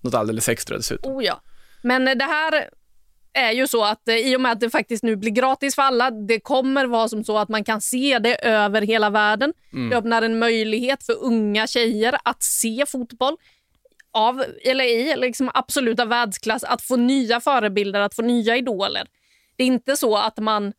något 0.03 0.15
alldeles 0.15 0.49
extra 0.49 0.77
dessutom. 0.77 1.17
Oh 1.17 1.25
ja. 1.25 1.43
Men 1.83 2.09
eh, 2.09 2.15
det 2.15 2.25
här 2.25 2.69
är 3.35 3.53
ju 3.53 3.67
så 3.67 3.85
att 3.85 4.09
eh, 4.09 4.17
i 4.17 4.37
och 4.37 4.41
med 4.41 4.53
att 4.53 4.61
det 4.61 4.71
faktiskt 4.71 5.03
nu 5.03 5.17
blir 5.17 5.31
gratis 5.31 5.75
för 5.75 5.83
alla, 5.83 6.11
det 6.11 6.41
kommer 6.41 6.87
vara 6.87 7.09
som 7.09 7.25
så 7.25 7.39
att 7.39 7.49
man 7.49 7.65
kan 7.65 7.81
se 7.81 8.19
det 8.19 8.35
över 8.47 8.83
hela 8.83 9.11
världen. 9.11 9.53
Det 9.91 9.97
öppnar 9.97 10.23
en 10.23 10.39
möjlighet 10.39 11.03
för 11.03 11.25
unga 11.25 11.67
tjejer 11.67 12.19
att 12.25 12.43
se 12.43 12.85
fotboll 12.89 13.37
av, 14.13 14.45
eller 14.65 14.85
i 14.85 15.17
liksom 15.17 15.51
absoluta 15.55 16.05
världsklass, 16.05 16.65
att 16.65 16.83
få 16.83 16.97
nya 16.97 17.41
förebilder, 17.41 18.01
att 18.01 18.15
få 18.15 18.23
nya 18.23 18.57
idoler. 18.57 19.07
Det 19.57 19.63
är 19.63 19.67
inte 19.67 19.97
så 19.97 20.17
att 20.17 20.39
man 20.39 20.73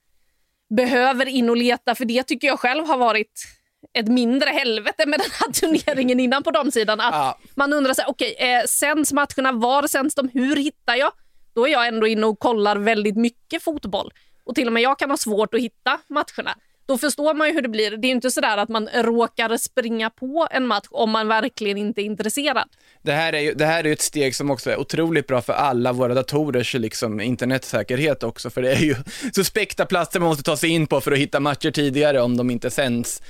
behöver 0.76 1.26
in 1.26 1.50
och 1.50 1.58
leta, 1.58 1.96
för 1.96 2.06
det 2.06 2.24
tycker 2.24 2.48
jag 2.48 2.60
själv 2.60 2.88
har 2.88 2.98
varit 2.98 3.48
ett 3.94 4.08
mindre 4.08 4.50
helvete 4.50 5.06
med 5.06 5.20
den 5.20 5.30
här 5.32 5.52
turneringen 5.54 6.20
innan 6.20 6.44
på 6.44 6.52
de 6.52 6.72
sidan. 6.72 7.00
Att 7.00 7.14
Ja. 7.14 7.38
Man 7.56 7.74
undrar, 7.74 7.96
här, 7.98 8.10
okej, 8.10 8.36
eh, 8.40 8.66
sänds 8.66 9.14
matcherna? 9.14 9.52
Var 9.52 9.88
sänds 9.88 10.16
de? 10.16 10.30
Hur 10.34 10.56
hittar 10.56 10.96
jag? 10.96 11.12
Då 11.56 11.68
är 11.68 11.72
jag 11.72 11.88
ändå 11.88 12.08
inne 12.08 12.26
och 12.26 12.40
kollar 12.40 12.76
väldigt 12.76 13.18
mycket 13.18 13.64
fotboll. 13.64 14.12
Och 14.44 14.56
till 14.56 14.68
och 14.68 14.74
med 14.74 14.84
jag 14.84 15.00
kan 15.00 15.10
ha 15.10 15.18
svårt 15.18 15.54
att 15.54 15.62
hitta 15.62 16.00
matcherna. 16.08 16.56
Då 16.86 16.98
förstår 16.98 17.34
man 17.34 17.48
ju 17.48 17.54
hur 17.54 17.62
det 17.62 17.70
blir. 17.70 17.98
Det 17.98 18.08
är 18.08 18.12
inte 18.12 18.32
sådär 18.32 18.58
att 18.58 18.70
man 18.70 18.90
råkar 18.94 19.58
springa 19.58 20.10
på 20.10 20.48
en 20.52 20.68
match 20.68 20.88
om 20.90 21.12
man 21.12 21.28
verkligen 21.28 21.78
inte 21.78 22.02
är 22.02 22.04
intresserad. 22.04 22.70
Det 23.02 23.12
här 23.12 23.34
är 23.34 23.40
ju 23.40 23.54
det 23.54 23.66
här 23.66 23.84
är 23.88 23.92
ett 23.92 24.02
steg 24.02 24.36
som 24.36 24.52
också 24.52 24.72
är 24.72 24.80
otroligt 24.80 25.28
bra 25.28 25.42
för 25.42 25.54
alla 25.54 25.94
våra 25.94 26.14
datorers 26.14 26.74
liksom, 26.74 27.22
internetsäkerhet 27.22 28.24
också, 28.24 28.50
för 28.50 28.62
det 28.62 28.72
är 28.72 28.82
ju 28.82 28.96
suspekta 29.36 29.86
platser 29.86 30.20
man 30.20 30.30
måste 30.30 30.44
ta 30.44 30.58
sig 30.58 30.70
in 30.70 30.88
på 30.88 31.02
för 31.02 31.12
att 31.12 31.18
hitta 31.18 31.40
matcher 31.40 31.72
tidigare 31.72 32.22
om 32.22 32.38
de 32.38 32.52
inte 32.52 32.70
sänds. 32.70 33.22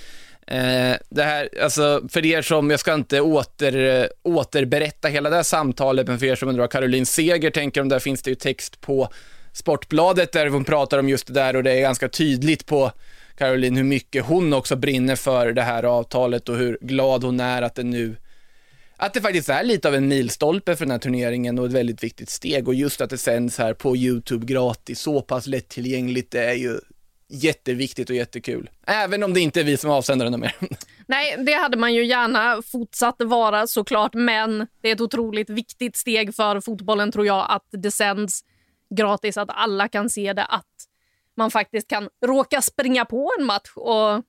Eh, 0.48 0.96
det 1.10 1.24
här, 1.24 1.50
alltså 1.62 2.02
för 2.10 2.26
er 2.26 2.42
som, 2.42 2.70
jag 2.70 2.80
ska 2.80 2.94
inte 2.94 3.22
åter, 3.22 4.02
eh, 4.02 4.06
återberätta 4.24 5.08
hela 5.08 5.30
det 5.30 5.36
här 5.36 5.44
samtalet, 5.44 6.08
men 6.08 6.20
för 6.20 6.26
er 6.26 6.36
som 6.36 6.50
undrar 6.50 6.64
vad 6.64 6.72
Caroline 6.72 7.06
Seger 7.06 7.52
tänker 7.52 7.82
om 7.82 7.90
det, 7.90 7.96
här 7.96 8.00
finns 8.00 8.22
det 8.22 8.30
ju 8.30 8.36
text 8.36 8.82
på 8.82 9.10
Sportbladet 9.54 10.32
där 10.32 10.48
hon 10.48 10.64
pratar 10.64 10.98
om 10.98 11.10
just 11.10 11.28
det 11.28 11.34
där 11.34 11.56
och 11.56 11.64
det 11.64 11.72
är 11.72 11.82
ganska 11.82 12.10
tydligt 12.10 12.66
på 12.66 12.92
Caroline 13.38 13.78
hur 13.78 13.84
mycket 13.84 14.26
hon 14.26 14.54
också 14.54 14.76
brinner 14.76 15.16
för 15.16 15.52
det 15.52 15.62
här 15.62 15.84
avtalet 15.84 16.50
och 16.50 16.58
hur 16.58 16.78
glad 16.82 17.24
hon 17.24 17.40
är 17.40 17.62
att 17.62 17.76
det 17.76 17.84
nu 17.84 18.16
att 18.98 19.14
det 19.14 19.22
faktiskt 19.22 19.50
är 19.50 19.64
lite 19.64 19.88
av 19.88 19.96
en 19.96 20.08
milstolpe 20.08 20.76
för 20.76 20.86
den 20.86 20.92
här 20.92 21.00
turneringen 21.00 21.60
och 21.60 21.66
ett 21.66 21.72
väldigt 21.72 22.04
viktigt 22.04 22.30
steg. 22.30 22.68
Och 22.68 22.74
just 22.74 23.02
att 23.02 23.10
det 23.10 23.18
sänds 23.18 23.58
här 23.58 23.74
på 23.74 23.98
YouTube 23.98 24.46
gratis, 24.46 25.00
så 25.00 25.22
pass 25.22 25.48
lättillgängligt, 25.48 26.32
det 26.32 26.46
är 26.46 26.54
ju 26.54 26.80
jätteviktigt 27.34 28.10
och 28.10 28.16
jättekul. 28.16 28.70
Även 28.88 29.24
om 29.24 29.34
det 29.34 29.40
inte 29.40 29.60
är 29.60 29.64
vi 29.64 29.78
som 29.78 29.90
avsänder 29.92 30.30
den 30.30 30.40
mer. 30.40 30.56
Nej, 31.08 31.38
det 31.46 31.54
hade 31.54 31.78
man 31.78 31.94
ju 31.94 32.06
gärna 32.06 32.62
fortsatt 32.62 33.16
vara 33.20 33.68
såklart, 33.68 34.14
men 34.14 34.68
det 34.82 34.90
är 34.90 34.94
ett 34.94 35.02
otroligt 35.02 35.50
viktigt 35.50 35.96
steg 35.96 36.36
för 36.36 36.62
fotbollen 36.62 37.12
tror 37.12 37.26
jag 37.26 37.46
att 37.50 37.68
det 37.72 37.92
sänds 37.92 38.44
gratis, 38.96 39.38
att 39.38 39.50
alla 39.52 39.88
kan 39.88 40.10
se 40.10 40.34
det, 40.34 40.46
att 40.46 40.66
man 41.38 41.52
faktiskt 41.52 41.88
kan 41.88 42.10
råka 42.26 42.62
springa 42.62 43.06
på 43.06 43.32
en 43.40 43.46
match 43.46 43.72
och 43.76 44.24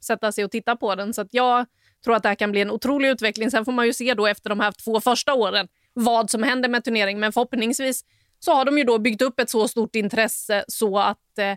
sätta 0.00 0.32
sig 0.32 0.44
och 0.44 0.50
titta 0.50 0.76
på 0.76 0.94
den. 0.94 1.14
Så 1.14 1.20
att 1.20 1.28
jag 1.30 1.66
tror 2.04 2.14
att 2.14 2.22
det 2.22 2.28
här 2.28 2.36
kan 2.36 2.52
bli 2.52 2.60
en 2.60 2.70
otrolig 2.70 3.08
utveckling. 3.08 3.50
Sen 3.50 3.64
får 3.64 3.72
man 3.72 3.86
ju 3.86 3.92
se 3.92 4.14
då 4.14 4.26
efter 4.26 4.50
de 4.50 4.60
här 4.60 4.72
två 4.72 5.00
första 5.00 5.34
åren 5.34 5.68
vad 5.92 6.30
som 6.30 6.42
händer 6.42 6.68
med 6.68 6.84
turneringen, 6.84 7.20
men 7.20 7.32
förhoppningsvis 7.32 8.04
så 8.38 8.52
har 8.52 8.64
de 8.64 8.78
ju 8.78 8.84
då 8.84 8.98
byggt 8.98 9.22
upp 9.22 9.40
ett 9.40 9.50
så 9.50 9.68
stort 9.68 9.96
intresse 9.96 10.64
så 10.68 10.98
att 10.98 11.38
eh, 11.38 11.52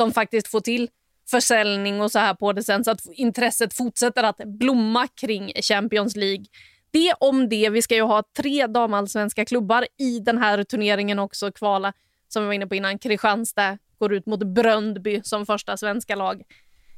de 0.00 0.12
faktiskt 0.12 0.48
får 0.48 0.60
till 0.60 0.88
försäljning 1.30 2.00
och 2.00 2.12
så 2.12 2.18
här 2.18 2.34
på 2.34 2.52
det 2.52 2.62
sen 2.62 2.84
så 2.84 2.90
att 2.90 3.00
intresset 3.12 3.74
fortsätter 3.74 4.22
att 4.22 4.36
blomma 4.36 5.08
kring 5.20 5.52
Champions 5.62 6.16
League. 6.16 6.44
Det 6.90 7.12
om 7.20 7.48
det. 7.48 7.70
Vi 7.70 7.82
ska 7.82 7.94
ju 7.94 8.02
ha 8.02 8.22
tre 8.36 8.66
damallsvenska 8.66 9.44
klubbar 9.44 9.86
i 9.98 10.18
den 10.18 10.38
här 10.38 10.64
turneringen 10.64 11.18
också 11.18 11.52
kvala. 11.52 11.92
Som 12.28 12.42
vi 12.42 12.46
var 12.46 12.54
inne 12.54 12.66
på 12.66 12.74
innan. 12.74 12.98
Kristianstad 12.98 13.78
går 13.98 14.14
ut 14.14 14.26
mot 14.26 14.42
Bröndby 14.42 15.20
som 15.24 15.46
första 15.46 15.76
svenska 15.76 16.14
lag. 16.14 16.42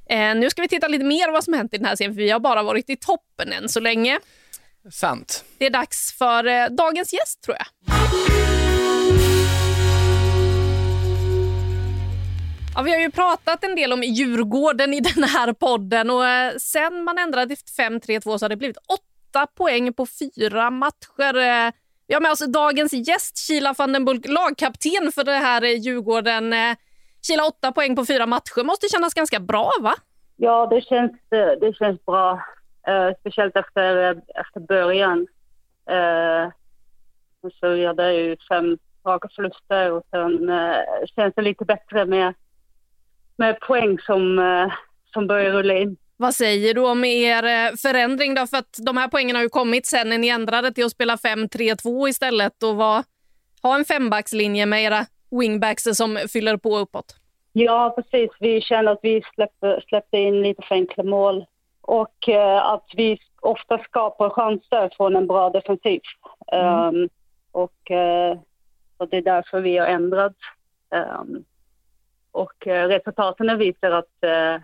Eh, 0.09 0.35
nu 0.35 0.51
ska 0.51 0.63
vi 0.63 0.69
titta 0.69 0.89
lite 0.89 1.05
mer 1.05 1.33
vad 1.33 1.45
som 1.45 1.55
hänt 1.55 1.75
i 1.75 1.77
den 1.77 1.87
här 1.87 1.97
serien, 1.97 2.15
för 2.15 2.23
vi 2.23 2.31
har 2.31 2.41
bara 2.41 2.63
varit 2.63 2.91
i 2.91 2.97
toppen 2.97 3.53
än 3.53 3.69
så 3.69 3.81
länge. 3.81 4.21
Sant. 4.91 5.45
Det 5.59 5.67
är 5.67 5.71
dags 5.71 6.15
för 6.19 6.47
eh, 6.47 6.67
dagens 6.67 7.13
gäst 7.13 7.43
tror 7.43 7.57
jag. 7.59 8.62
Ja, 12.75 12.83
vi 12.83 12.93
har 12.93 13.01
ju 13.01 13.11
pratat 13.11 13.65
en 13.65 13.77
del 13.77 13.93
om 13.93 14.03
Djurgården 14.03 14.95
i 14.95 15.01
den 15.15 15.25
här 15.25 15.53
podden 15.53 16.11
och 16.11 16.27
eh, 16.27 16.53
sen 16.57 17.05
man 17.05 17.19
ändrade 17.19 17.57
till 17.57 17.85
5-3-2 17.85 18.39
så 18.39 18.45
har 18.45 18.49
det 18.49 18.57
blivit 18.57 18.77
åtta 18.77 19.47
poäng 19.47 19.93
på 19.93 20.07
fyra 20.07 20.71
matcher. 20.71 21.37
Eh, 21.37 21.73
Vi 22.07 22.15
har 22.15 22.21
med 22.21 22.31
oss 22.31 22.47
dagens 22.47 22.93
gäst, 22.93 23.39
Kila 23.39 23.75
van 23.79 23.93
den 23.93 24.05
Bulk, 24.05 24.29
lagkapten 24.29 25.13
för 25.15 25.25
det 25.25 25.33
här 25.33 25.63
eh, 25.65 25.71
Djurgården. 25.71 26.53
Eh, 26.53 26.77
Kila, 27.27 27.45
åtta 27.45 27.73
poäng 27.73 27.97
på 27.97 28.07
fyra 28.07 28.27
matcher 28.27 28.65
måste 28.65 28.89
kännas 28.89 29.15
ganska 29.15 29.41
bra, 29.41 29.73
va? 29.81 29.95
Ja, 30.37 30.67
det 30.67 30.81
känns, 30.81 31.13
eh, 31.13 31.53
det 31.61 31.77
känns 31.77 32.05
bra. 32.05 32.43
Uh, 32.89 33.15
speciellt 33.21 33.57
efter, 33.57 34.11
efter 34.35 34.61
början. 34.61 35.19
Uh, 35.91 36.53
så 37.61 37.67
ja, 37.77 37.89
hade 37.89 38.13
ju 38.13 38.37
fem 38.49 38.79
raka 39.07 39.29
förluster 39.37 39.93
och 39.93 40.03
sen 40.11 40.51
uh, 40.51 40.75
känns 41.17 41.35
det 41.35 41.43
lite 41.43 41.65
bättre 41.65 42.05
med, 42.07 42.35
med 43.37 43.61
poäng 43.61 43.99
som, 43.99 44.39
eh, 44.39 44.73
som 45.13 45.27
börjar 45.27 45.51
rulla 45.51 45.75
in. 45.75 45.97
Vad 46.17 46.35
säger 46.35 46.75
du 46.75 46.81
om 46.81 47.05
er 47.05 47.45
eh, 47.45 47.77
förändring 47.83 48.35
då? 48.35 48.47
För 48.47 48.57
att 48.57 48.79
de 48.87 48.97
här 48.97 49.09
poängen 49.09 49.37
har 49.37 49.43
ju 49.43 49.49
kommit 49.49 49.87
sen 49.87 50.09
när 50.09 50.19
ni 50.19 50.29
ändrade 50.29 50.73
till 50.73 50.85
att 50.85 50.93
spela 50.93 51.17
5-3-2 51.17 52.09
istället 52.09 52.63
och 52.63 52.77
var, 52.77 53.05
ha 53.63 53.75
en 53.75 53.85
fembackslinje 53.85 54.67
med 54.67 54.83
era 54.83 55.07
wingbacks 55.31 55.83
som 55.83 56.19
fyller 56.33 56.57
på 56.57 56.79
uppåt. 56.79 57.17
Ja, 57.53 57.95
precis. 57.97 58.31
Vi 58.41 58.61
känner 58.61 58.93
att 58.93 59.01
vi 59.03 59.23
släppte, 59.35 59.83
släppte 59.89 60.19
in 60.19 60.43
lite 60.43 60.63
för 60.63 60.75
enkla 60.75 61.05
mål 61.05 61.45
och 61.81 62.29
eh, 62.29 62.67
att 62.67 62.87
vi 62.97 63.19
ofta 63.41 63.79
skapar 63.79 64.31
chanser 64.31 64.91
från 64.97 65.17
en 65.17 65.27
bra 65.27 65.51
defensiv. 65.51 66.01
Um, 66.53 67.09
och 67.53 67.91
uh, 67.91 68.41
så 68.99 69.07
det 69.07 69.17
är 69.17 69.23
därför 69.23 69.61
vi 69.61 69.79
har 69.79 69.87
ändrat. 69.87 70.37
Um, 70.91 71.45
och 72.33 72.67
uh, 72.67 72.73
resultaten 72.73 73.59
visar 73.59 73.91
att, 73.91 74.15
uh, 74.25 74.63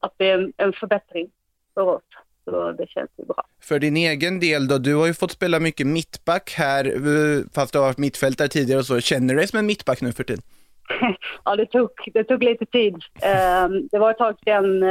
att 0.00 0.14
det 0.16 0.30
är 0.30 0.52
en, 0.56 0.72
förbättring 0.72 1.30
för 1.74 1.82
oss. 1.82 2.02
Så 2.44 2.72
det 2.72 2.88
känns 2.88 3.10
ju 3.16 3.24
bra. 3.24 3.44
För 3.62 3.78
din 3.78 3.96
egen 3.96 4.40
del 4.40 4.68
då, 4.68 4.78
du 4.78 4.94
har 4.94 5.06
ju 5.06 5.14
fått 5.14 5.32
spela 5.32 5.60
mycket 5.60 5.86
mittback 5.86 6.54
här, 6.56 6.84
eh, 6.84 7.42
fast 7.54 7.72
du 7.72 7.78
har 7.78 7.86
varit 7.86 7.98
mittfältare 7.98 8.48
tidigare 8.48 8.78
och 8.78 8.86
så. 8.86 9.00
Känner 9.00 9.34
du 9.34 9.40
dig 9.40 9.48
som 9.48 9.58
en 9.58 9.66
mittback 9.66 10.00
nu 10.00 10.12
för 10.12 10.24
tiden? 10.24 10.42
ja, 11.44 11.56
det 11.56 11.66
tog, 11.66 11.90
det 12.14 12.24
tog 12.24 12.42
lite 12.42 12.66
tid. 12.66 12.94
Um, 12.94 13.88
det 13.92 13.98
var 13.98 14.10
ett 14.10 14.18
tag 14.18 14.36
sedan 14.44 14.82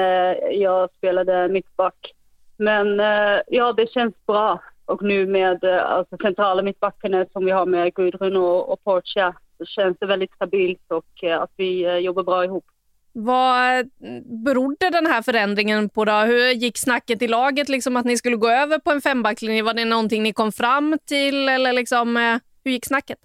jag 0.51 0.89
spelade 0.97 1.47
mittback. 1.47 2.13
Men 2.57 2.99
ja, 3.47 3.73
det 3.73 3.91
känns 3.91 4.25
bra. 4.25 4.61
Och 4.86 5.03
nu 5.03 5.27
med 5.27 5.63
alltså, 5.65 6.17
centrala 6.21 6.61
mittbackarna 6.61 7.25
som 7.34 7.45
vi 7.45 7.51
har 7.51 7.65
med 7.65 7.93
Gudrun 7.93 8.38
och, 8.38 8.71
och 8.71 8.84
Portia 8.84 9.36
så 9.60 9.66
känns 9.66 9.97
det 9.99 10.05
väldigt 10.05 10.34
stabilt 10.34 10.91
och 10.91 11.24
att 11.24 11.51
vi 11.55 11.99
jobbar 11.99 12.24
bra 12.24 12.45
ihop. 12.45 12.66
Vad 13.12 13.89
berodde 14.45 14.89
den 14.89 15.05
här 15.05 15.22
förändringen 15.22 15.89
på? 15.89 16.05
Då? 16.05 16.12
Hur 16.12 16.51
gick 16.51 16.78
snacket 16.78 17.22
i 17.22 17.28
laget, 17.28 17.70
liksom 17.70 17.97
att 17.97 18.05
ni 18.05 18.18
skulle 18.18 18.36
gå 18.36 18.49
över 18.49 18.80
på 18.80 18.91
en 18.91 19.01
fembacklinje? 19.01 19.64
Var 19.64 19.74
det 19.74 19.86
någonting 19.86 20.24
ni 20.24 20.34
kom 20.34 20.51
fram 20.51 20.97
till 21.05 21.49
eller 21.49 21.74
liksom, 21.74 22.39
hur 22.64 22.72
gick 22.72 22.86
snacket? 22.86 23.18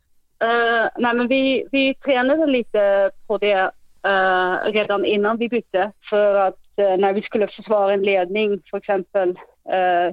Uh, 0.44 0.88
nej, 0.98 1.14
men 1.14 1.28
vi, 1.28 1.66
vi 1.72 1.94
tränade 1.94 2.46
lite 2.46 3.10
på 3.26 3.38
det 3.38 3.70
uh, 4.06 4.72
redan 4.72 5.04
innan 5.04 5.36
vi 5.36 5.48
bytte 5.48 5.92
för 6.10 6.34
att 6.34 6.60
uh, 6.80 6.96
när 6.96 7.12
vi 7.12 7.22
skulle 7.22 7.48
försvara 7.48 7.92
en 7.92 8.02
ledning, 8.02 8.62
för 8.70 8.78
exempel 8.78 9.38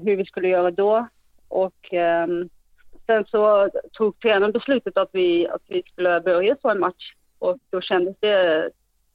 hur 0.02 0.16
vi 0.16 0.26
skulle 0.26 0.48
göra 0.48 0.72
då. 0.72 1.08
Och 1.48 1.94
um, 2.28 2.50
sen 3.12 3.26
så 3.26 3.70
tog 3.92 4.20
tränaren 4.20 4.52
beslutet 4.52 4.98
att 4.98 5.10
vi, 5.14 5.48
att 5.48 5.62
vi 5.68 5.84
skulle 5.92 6.22
börja 6.22 6.56
så 6.62 6.70
en 6.70 6.80
match 6.80 7.14
och 7.40 7.58
då 7.70 7.82
kändes 7.82 8.16
det 8.20 8.70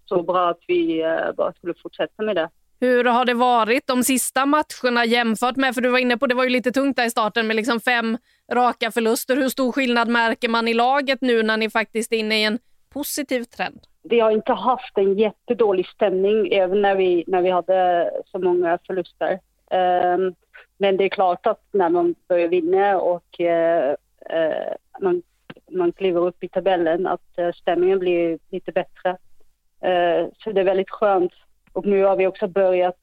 så 0.04 0.22
bra 0.22 0.50
att 0.50 0.60
vi 0.66 1.04
bara 1.36 1.52
skulle 1.52 1.74
fortsätta 1.82 2.22
med 2.22 2.36
det. 2.36 2.48
Hur 2.80 3.04
har 3.04 3.24
det 3.24 3.34
varit 3.34 3.86
de 3.86 4.02
sista 4.02 4.46
matcherna 4.46 5.04
jämfört 5.04 5.56
med, 5.56 5.74
för 5.74 5.80
du 5.80 5.88
var 5.88 5.98
inne 5.98 6.16
på 6.16 6.26
det 6.26 6.34
var 6.34 6.44
ju 6.44 6.50
lite 6.50 6.72
tungt 6.72 6.96
där 6.96 7.06
i 7.06 7.10
starten 7.10 7.46
med 7.46 7.56
liksom 7.56 7.80
fem 7.80 8.18
raka 8.52 8.90
förluster. 8.90 9.36
Hur 9.36 9.48
stor 9.48 9.72
skillnad 9.72 10.08
märker 10.08 10.48
man 10.48 10.68
i 10.68 10.74
laget 10.74 11.20
nu 11.20 11.42
när 11.42 11.56
ni 11.56 11.70
faktiskt 11.70 12.12
är 12.12 12.16
inne 12.16 12.40
i 12.40 12.44
en 12.44 12.58
positiv 12.92 13.44
trend? 13.44 13.80
Vi 14.02 14.20
har 14.20 14.30
inte 14.30 14.52
haft 14.52 14.98
en 14.98 15.18
jättedålig 15.18 15.86
stämning 15.86 16.52
även 16.52 16.82
när 16.82 16.94
vi, 16.94 17.24
när 17.26 17.42
vi 17.42 17.50
hade 17.50 18.10
så 18.26 18.38
många 18.38 18.78
förluster. 18.86 19.38
Um, 19.70 20.34
men 20.78 20.96
det 20.96 21.04
är 21.04 21.08
klart 21.08 21.46
att 21.46 21.60
när 21.72 21.88
man 21.88 22.14
börjar 22.28 22.48
vinna 22.48 23.00
och 23.00 23.40
eh, 23.40 23.90
eh 24.30 24.74
man, 25.00 25.22
man 25.70 25.92
kliver 25.92 26.20
upp 26.20 26.44
i 26.44 26.48
tabellen 26.48 27.06
att 27.06 27.38
eh, 27.38 27.52
stämningen 27.52 27.98
blir 27.98 28.38
lite 28.50 28.72
bättre. 28.72 29.10
Eh, 29.80 30.28
så 30.38 30.52
det 30.52 30.60
är 30.60 30.64
väldigt 30.64 30.90
skönt 30.90 31.32
och 31.72 31.86
nu 31.86 32.04
har 32.04 32.16
vi 32.16 32.26
också 32.26 32.48
börjat 32.48 32.98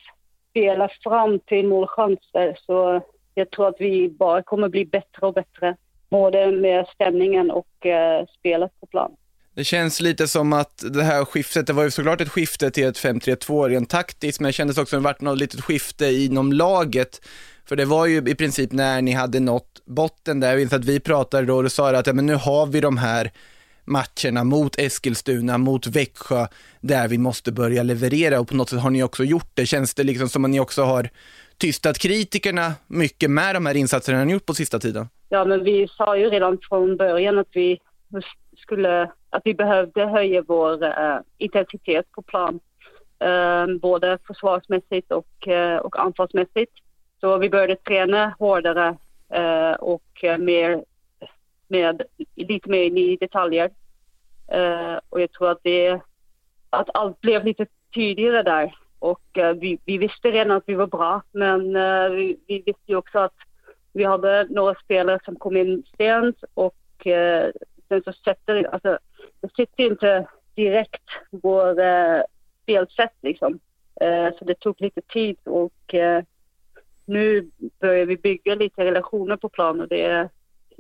spela 0.49 0.89
fram 1.03 1.39
till 1.39 1.67
målchanser 1.67 2.57
så 2.65 3.01
jag 3.33 3.51
tror 3.51 3.67
att 3.67 3.75
vi 3.79 4.09
bara 4.09 4.43
kommer 4.43 4.69
bli 4.69 4.85
bättre 4.85 5.27
och 5.27 5.33
bättre. 5.33 5.75
Både 6.09 6.51
med 6.51 6.85
stämningen 6.93 7.51
och 7.51 7.85
eh, 7.85 8.25
spelet 8.39 8.71
på 8.79 8.85
plan. 8.85 9.15
Det 9.55 9.63
känns 9.63 10.01
lite 10.01 10.27
som 10.27 10.53
att 10.53 10.83
det 10.93 11.03
här 11.03 11.25
skiftet, 11.25 11.67
det 11.67 11.73
var 11.73 11.83
ju 11.83 11.91
såklart 11.91 12.21
ett 12.21 12.29
skifte 12.29 12.71
till 12.71 12.87
ett 12.87 12.97
5-3-2 12.97 13.69
rent 13.69 13.89
taktiskt, 13.89 14.39
men 14.39 14.47
det 14.47 14.53
kändes 14.53 14.77
också 14.77 14.95
som 14.95 14.97
att 14.97 15.03
det 15.03 15.07
varit 15.07 15.21
något 15.21 15.37
litet 15.37 15.61
skifte 15.61 16.05
inom 16.05 16.53
laget. 16.53 17.21
För 17.65 17.75
det 17.75 17.85
var 17.85 18.05
ju 18.05 18.17
i 18.17 18.35
princip 18.35 18.71
när 18.71 19.01
ni 19.01 19.11
hade 19.11 19.39
nått 19.39 19.81
botten 19.85 20.39
där, 20.39 20.49
jag 20.49 20.57
minns 20.57 20.73
att 20.73 20.85
vi 20.85 20.99
pratade 20.99 21.45
då 21.45 21.55
och 21.55 21.63
du 21.63 21.69
sa 21.69 21.95
att 21.95 22.07
ja, 22.07 22.13
men 22.13 22.25
nu 22.25 22.35
har 22.35 22.65
vi 22.65 22.81
de 22.81 22.97
här 22.97 23.31
matcherna 23.85 24.43
mot 24.43 24.79
Eskilstuna, 24.79 25.57
mot 25.57 25.87
Växjö, 25.87 26.47
där 26.81 27.07
vi 27.07 27.17
måste 27.17 27.51
börja 27.51 27.83
leverera 27.83 28.39
och 28.39 28.47
på 28.47 28.55
något 28.55 28.69
sätt 28.69 28.79
har 28.79 28.89
ni 28.89 29.03
också 29.03 29.23
gjort 29.23 29.51
det. 29.53 29.65
Känns 29.65 29.93
det 29.93 30.03
liksom 30.03 30.29
som 30.29 30.45
att 30.45 30.51
ni 30.51 30.59
också 30.59 30.81
har 30.83 31.09
tystat 31.57 31.97
kritikerna 31.97 32.73
mycket 32.87 33.31
med 33.31 33.55
de 33.55 33.65
här 33.65 33.75
insatserna 33.75 34.25
ni 34.25 34.33
gjort 34.33 34.45
på 34.45 34.53
sista 34.53 34.79
tiden? 34.79 35.07
Ja, 35.29 35.45
men 35.45 35.63
vi 35.63 35.87
sa 35.87 36.17
ju 36.17 36.29
redan 36.29 36.57
från 36.69 36.97
början 36.97 37.39
att 37.39 37.47
vi 37.51 37.79
skulle, 38.57 39.11
att 39.29 39.41
vi 39.45 39.53
behövde 39.53 40.05
höja 40.05 40.43
vår 40.47 40.83
uh, 40.83 41.19
intensitet 41.37 42.11
på 42.11 42.21
plan. 42.21 42.59
Uh, 43.23 43.77
både 43.77 44.17
försvarsmässigt 44.27 45.11
och, 45.11 45.47
uh, 45.47 45.75
och 45.75 45.99
anfallsmässigt. 45.99 46.71
Så 47.23 47.37
vi 47.37 47.49
började 47.49 47.75
träna 47.75 48.35
hårdare 48.39 48.97
eh, 49.29 49.73
och 49.73 50.23
eh, 50.23 50.37
mer 50.37 50.83
med 51.67 52.01
lite 52.35 52.69
mer 52.69 52.83
in 52.83 52.97
i 52.97 53.15
detaljer. 53.15 53.69
Eh, 54.47 54.99
och 55.09 55.21
jag 55.21 55.31
tror 55.31 55.51
att 55.51 55.63
det 55.63 55.99
att 56.69 56.89
allt 56.93 57.21
blev 57.21 57.45
lite 57.45 57.65
tydligare 57.93 58.43
där. 58.43 58.75
Och 58.99 59.37
eh, 59.37 59.53
vi, 59.53 59.79
vi, 59.85 59.97
visste 59.97 60.31
redan 60.31 60.57
att 60.57 60.63
vi 60.65 60.73
var 60.73 60.87
bra, 60.87 61.21
men 61.31 61.75
eh, 61.75 62.09
vi, 62.09 62.39
vi, 62.47 62.63
visste 62.65 62.83
ju 62.85 62.95
också 62.95 63.19
att 63.19 63.37
vi 63.93 64.03
hade 64.03 64.47
några 64.49 64.75
spelare 64.75 65.19
som 65.25 65.35
kom 65.35 65.57
in 65.57 65.83
sent 65.97 66.43
och 66.53 66.75
sen 67.87 68.03
så 68.03 68.13
sätter 68.13 68.63
alltså, 68.63 68.99
det 69.41 69.55
sitter 69.55 69.83
inte 69.83 70.27
direkt 70.55 71.09
vår 71.31 71.75
spelsätt 72.63 73.13
liksom. 73.21 73.59
så 74.39 74.45
det 74.45 74.59
tog 74.59 74.81
lite 74.81 75.01
tid 75.01 75.37
och 75.43 75.95
nu 77.05 77.51
börjar 77.81 78.05
vi 78.05 78.17
bygga 78.17 78.55
lite 78.55 78.85
relationer 78.85 79.37
på 79.37 79.49
plan 79.49 79.81
och 79.81 79.87
det 79.87 80.29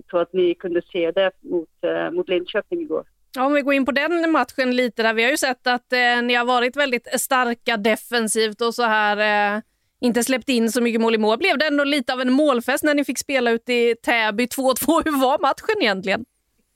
tror 0.09 0.21
att 0.21 0.33
ni 0.33 0.55
kunde 0.55 0.81
se 0.91 1.11
det 1.11 1.31
mot, 1.41 1.69
eh, 1.81 2.11
mot 2.11 2.29
Linköping 2.29 2.81
igår. 2.81 3.03
Ja, 3.35 3.45
om 3.45 3.53
vi 3.53 3.61
går 3.61 3.73
in 3.73 3.85
på 3.85 3.91
den 3.91 4.31
matchen 4.31 4.75
lite, 4.75 5.03
där 5.03 5.13
vi 5.13 5.23
har 5.23 5.31
ju 5.31 5.37
sett 5.37 5.67
att 5.67 5.93
eh, 5.93 6.21
ni 6.23 6.33
har 6.33 6.45
varit 6.45 6.75
väldigt 6.75 7.21
starka 7.21 7.77
defensivt 7.77 8.61
och 8.61 8.75
så 8.75 8.83
här 8.83 9.55
eh, 9.55 9.61
inte 10.01 10.23
släppt 10.23 10.49
in 10.49 10.71
så 10.71 10.81
mycket 10.81 11.01
mål 11.01 11.15
i 11.15 11.17
mål. 11.17 11.37
Blev 11.37 11.57
det 11.57 11.67
ändå 11.67 11.83
lite 11.83 12.13
av 12.13 12.21
en 12.21 12.31
målfest 12.31 12.83
när 12.83 12.93
ni 12.93 13.05
fick 13.05 13.19
spela 13.19 13.51
ut 13.51 13.69
i 13.69 13.95
Täby 13.95 14.45
2-2? 14.45 14.45
Hur 15.05 15.21
var 15.21 15.39
matchen 15.41 15.81
egentligen? 15.81 16.25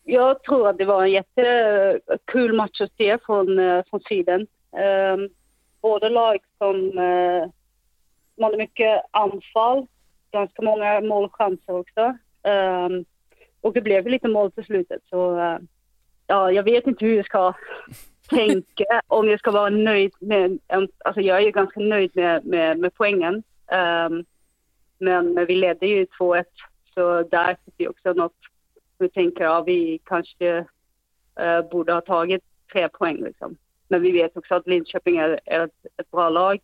Jag 0.04 0.44
tror 0.44 0.70
att 0.70 0.78
det 0.78 0.86
var 0.86 1.04
en 1.04 1.12
jättekul 1.12 2.54
match 2.54 2.82
att 2.82 2.96
se 2.98 3.18
från, 3.26 3.60
eh, 3.60 3.84
från 3.90 4.00
sidan. 4.00 4.42
Eh, 4.78 5.18
båda 5.82 6.10
lag 6.10 6.38
som, 6.58 6.92
som 8.38 8.44
hade 8.44 8.58
mycket 8.58 9.02
anfall, 9.12 9.88
ganska 10.32 10.62
många 10.62 11.02
målchanser 11.02 11.74
också. 11.74 12.18
Um, 12.44 13.06
och 13.62 13.74
det 13.74 13.82
blev 13.82 14.08
lite 14.08 14.28
mål 14.28 14.52
på 14.52 14.64
slutet 14.64 15.02
så 15.10 15.40
uh, 15.40 15.58
ja, 16.28 16.52
jag 16.52 16.64
vet 16.64 16.88
inte 16.88 17.06
hur 17.06 17.16
jag 17.16 17.26
ska 17.26 17.54
tänka 18.30 19.02
om 19.08 19.30
jag 19.30 19.40
ska 19.40 19.52
vara 19.52 19.70
nöjd 19.70 20.14
med, 20.20 20.60
alltså 20.98 21.22
jag 21.22 21.38
är 21.38 21.42
ju 21.42 21.52
ganska 21.52 21.80
nöjd 21.80 22.12
med, 22.14 22.46
med, 22.46 22.80
med 22.80 22.94
poängen. 22.94 23.44
Um, 23.72 24.26
men 25.00 25.46
vi 25.46 25.56
ledde 25.56 25.88
ju 25.88 26.06
2-1 26.06 26.44
så 26.94 27.24
där 27.24 27.58
fick 27.66 27.74
vi 27.78 27.88
också 27.88 28.14
något, 28.14 28.36
vi 28.98 29.10
tänker 29.10 29.44
ja 29.44 29.62
vi 29.62 30.00
kanske 30.04 30.60
uh, 31.42 31.62
borde 31.72 31.94
ha 31.94 32.02
tagit 32.02 32.44
tre 32.74 32.90
poäng 32.90 33.24
liksom. 33.24 33.58
Men 33.88 34.02
vi 34.02 34.12
vet 34.12 34.38
också 34.38 34.56
att 34.56 34.68
Linköping 34.68 35.18
är, 35.18 35.40
är 35.46 35.66
ett, 35.66 35.86
ett 35.98 36.12
bra 36.12 36.30
lag 36.30 36.60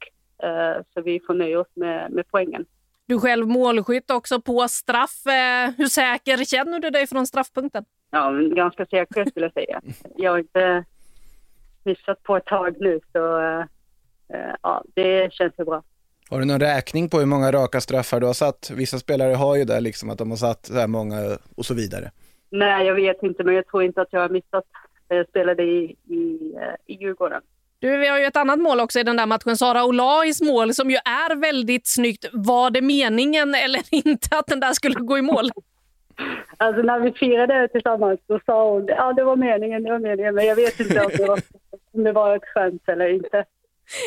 så 0.93 1.01
vi 1.01 1.19
får 1.19 1.33
nöja 1.33 1.59
oss 1.59 1.67
med, 1.75 2.11
med 2.11 2.25
poängen. 2.31 2.65
Du 3.05 3.19
själv 3.19 3.47
målskytt 3.47 4.11
också 4.11 4.41
på 4.41 4.67
straff. 4.67 5.25
Eh, 5.25 5.71
hur 5.77 5.87
säker 5.87 6.45
känner 6.45 6.79
du 6.79 6.89
dig 6.89 7.07
från 7.07 7.27
straffpunkten? 7.27 7.85
Ja, 8.11 8.31
ganska 8.31 8.85
säker 8.85 9.25
skulle 9.25 9.45
jag 9.45 9.53
säga. 9.53 9.81
Jag 10.17 10.31
har 10.31 10.39
inte 10.39 10.85
missat 11.83 12.23
på 12.23 12.37
ett 12.37 12.45
tag 12.45 12.75
nu 12.79 12.99
så 13.11 13.39
eh, 13.39 14.55
ja, 14.61 14.83
det 14.93 15.33
känns 15.33 15.53
ju 15.57 15.65
bra. 15.65 15.83
Har 16.29 16.39
du 16.39 16.45
någon 16.45 16.59
räkning 16.59 17.09
på 17.09 17.19
hur 17.19 17.25
många 17.25 17.51
raka 17.51 17.81
straffar 17.81 18.19
du 18.19 18.25
har 18.25 18.33
satt? 18.33 18.71
Vissa 18.75 18.99
spelare 18.99 19.33
har 19.33 19.55
ju 19.55 19.63
det 19.65 19.79
liksom 19.79 20.09
att 20.09 20.17
de 20.17 20.29
har 20.29 20.37
satt 20.37 20.65
så 20.65 20.73
här 20.73 20.87
många 20.87 21.37
och 21.55 21.65
så 21.65 21.73
vidare. 21.73 22.11
Nej, 22.49 22.87
jag 22.87 22.95
vet 22.95 23.23
inte, 23.23 23.43
men 23.43 23.55
jag 23.55 23.67
tror 23.67 23.83
inte 23.83 24.01
att 24.01 24.13
jag 24.13 24.19
har 24.19 24.29
missat. 24.29 24.63
Jag 25.07 25.27
spelade 25.27 25.63
i, 25.63 25.95
i, 26.09 26.53
i 26.85 26.93
Djurgården. 26.93 27.41
Du, 27.83 27.97
vi 27.97 28.07
har 28.07 28.19
ju 28.19 28.25
ett 28.25 28.37
annat 28.37 28.59
mål 28.59 28.79
också 28.79 28.99
i 28.99 29.03
den 29.03 29.15
där 29.15 29.25
matchen. 29.25 29.57
Sara 29.57 29.85
Olais 29.85 30.41
mål 30.41 30.73
som 30.73 30.89
ju 30.89 30.95
är 30.95 31.35
väldigt 31.35 31.87
snyggt. 31.87 32.25
Var 32.33 32.69
det 32.69 32.81
meningen 32.81 33.55
eller 33.55 33.81
inte 34.07 34.37
att 34.37 34.47
den 34.47 34.59
där 34.59 34.73
skulle 34.73 34.95
gå 34.95 35.17
i 35.17 35.21
mål? 35.21 35.49
Alltså 36.57 36.81
när 36.81 36.99
vi 36.99 37.11
firade 37.11 37.67
tillsammans 37.67 38.19
då 38.27 38.39
sa 38.45 38.69
hon 38.69 38.85
ja 38.87 39.13
det 39.13 39.23
var 39.23 39.35
meningen, 39.35 39.83
det 39.83 39.91
var 39.91 39.99
meningen. 39.99 40.35
Men 40.35 40.45
jag 40.45 40.55
vet 40.55 40.79
inte 40.79 41.05
om 41.05 41.11
det 41.17 41.25
var, 41.25 41.39
om 41.93 42.03
det 42.03 42.11
var 42.11 42.35
ett 42.35 42.45
skämt 42.45 42.83
eller 42.87 43.09
inte. 43.09 43.45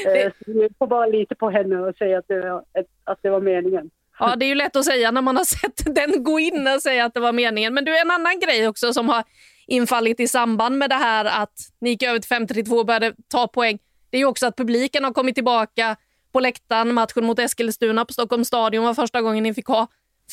Det... 0.04 0.22
Eh, 0.22 0.32
så 0.32 0.52
vi 0.52 0.68
får 0.78 0.86
bara 0.86 1.06
lita 1.06 1.34
på 1.34 1.50
henne 1.50 1.78
och 1.78 1.96
säga 1.96 2.18
att 2.18 2.28
det 2.28 2.40
var, 2.40 2.64
att 3.04 3.18
det 3.22 3.30
var 3.30 3.40
meningen. 3.40 3.90
Ja, 4.18 4.36
det 4.36 4.44
är 4.44 4.48
ju 4.48 4.54
lätt 4.54 4.76
att 4.76 4.84
säga 4.84 5.10
när 5.10 5.22
man 5.22 5.36
har 5.36 5.44
sett 5.44 5.94
den 5.94 6.24
gå 6.24 6.40
in 6.40 6.68
och 6.74 6.82
säga 6.82 7.04
att 7.04 7.14
det 7.14 7.20
var 7.20 7.32
meningen. 7.32 7.74
Men 7.74 7.84
du, 7.84 7.98
en 7.98 8.10
annan 8.10 8.40
grej 8.40 8.68
också 8.68 8.92
som 8.92 9.08
har 9.08 9.24
infallit 9.66 10.20
i 10.20 10.28
samband 10.28 10.78
med 10.78 10.90
det 10.90 10.96
här 10.96 11.24
att 11.24 11.58
ni 11.80 11.90
gick 11.90 12.02
över 12.02 12.18
till 12.18 12.64
5-3-2 12.64 12.78
och 12.78 12.86
började 12.86 13.14
ta 13.28 13.48
poäng. 13.48 13.78
Det 14.10 14.16
är 14.16 14.18
ju 14.18 14.26
också 14.26 14.46
att 14.46 14.56
publiken 14.56 15.04
har 15.04 15.12
kommit 15.12 15.34
tillbaka 15.34 15.96
på 16.32 16.40
läktaren. 16.40 16.94
Matchen 16.94 17.24
mot 17.24 17.38
Eskilstuna 17.38 18.04
på 18.04 18.12
Stockholms 18.12 18.48
stadion 18.48 18.84
var 18.84 18.94
första 18.94 19.22
gången 19.22 19.42
ni 19.42 19.54
fick 19.54 19.66
ha 19.66 19.86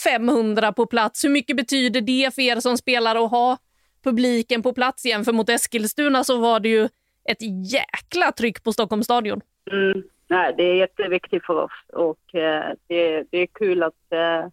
500 0.04 0.74
på 0.74 0.86
plats. 0.86 1.24
Hur 1.24 1.30
mycket 1.30 1.58
betyder 1.58 2.02
det 2.02 2.36
för 2.36 2.42
er 2.42 2.60
som 2.60 2.78
spelare 2.78 3.20
att 3.20 3.32
ha 3.32 3.58
publiken 4.04 4.64
på 4.64 4.74
plats 4.74 5.06
igen? 5.06 5.26
För 5.26 5.34
mot 5.34 5.50
Eskilstuna 5.50 6.24
så 6.24 6.38
var 6.38 6.60
det 6.60 6.70
ju 6.70 6.90
ett 7.26 7.72
jäkla 7.74 8.32
tryck 8.32 8.64
på 8.64 8.74
Stockholms 8.74 9.06
stadion. 9.06 9.42
Mm. 9.72 10.04
Nej, 10.28 10.54
det 10.58 10.64
är 10.64 10.76
jätteviktigt 10.76 11.46
för 11.46 11.64
oss 11.64 11.72
och 11.94 12.36
eh, 12.36 12.74
det, 12.88 13.24
det 13.30 13.38
är 13.38 13.48
kul 13.48 13.84
att, 13.84 14.12
eh, 14.12 14.46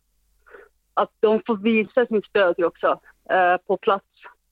att 0.94 1.10
de 1.20 1.42
får 1.46 1.56
visa 1.56 2.06
sin 2.06 2.22
stöd 2.22 2.64
också 2.64 3.00
eh, 3.30 3.56
på 3.66 3.76
plats. 3.76 4.06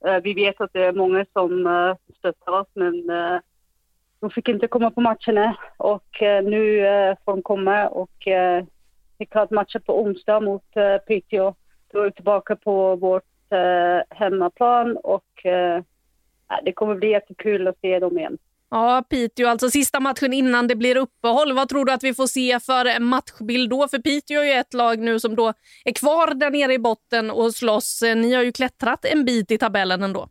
Eh, 0.06 0.20
vi 0.22 0.34
vet 0.34 0.60
att 0.60 0.72
det 0.72 0.84
är 0.84 0.92
många 0.92 1.26
som 1.32 1.66
eh, 1.66 1.96
stöttar 2.18 2.52
oss 2.52 2.68
men 2.74 3.10
eh, 3.10 3.40
de 4.20 4.30
fick 4.30 4.48
inte 4.48 4.68
komma 4.68 4.90
på 4.90 5.00
matcherna 5.00 5.56
och 5.76 6.16
nu 6.20 6.82
får 7.24 7.32
de 7.32 7.42
komma 7.42 7.88
och 7.88 8.28
eh, 8.28 8.64
vi 9.18 9.26
har 9.30 9.54
matchen 9.54 9.82
på 9.82 10.02
onsdag 10.02 10.40
mot 10.40 10.64
Piteå. 11.06 11.54
Då 11.92 12.00
är 12.00 12.04
vi 12.04 12.12
tillbaka 12.12 12.56
på 12.56 12.96
vårt 12.96 13.24
hemmaplan 14.10 14.96
och 14.96 15.46
det 16.62 16.72
kommer 16.74 16.94
bli 16.94 17.10
jättekul 17.10 17.68
att 17.68 17.80
se 17.80 17.98
dem 17.98 18.18
igen. 18.18 18.38
Ja, 18.70 19.04
Piteå, 19.10 19.48
alltså 19.48 19.70
sista 19.70 20.00
matchen 20.00 20.32
innan 20.32 20.66
det 20.66 20.76
blir 20.76 20.96
uppehåll. 20.96 21.52
Vad 21.52 21.68
tror 21.68 21.84
du 21.84 21.92
att 21.92 22.04
vi 22.04 22.14
får 22.14 22.26
se 22.26 22.60
för 22.60 23.00
matchbild 23.00 23.70
då? 23.70 23.88
För 23.88 23.98
Piteå 23.98 24.40
är 24.40 24.44
ju 24.44 24.52
ett 24.52 24.74
lag 24.74 24.98
nu 24.98 25.20
som 25.20 25.36
då 25.36 25.52
är 25.84 25.92
kvar 25.92 26.34
där 26.34 26.50
nere 26.50 26.72
i 26.72 26.78
botten 26.78 27.30
och 27.30 27.54
slåss. 27.54 28.02
Eh, 28.02 28.16
ni 28.16 28.34
har 28.34 28.42
ju 28.42 28.52
klättrat 28.52 29.04
en 29.04 29.24
bit 29.24 29.50
i 29.50 29.58
tabellen 29.58 30.02
ändå. 30.02 30.28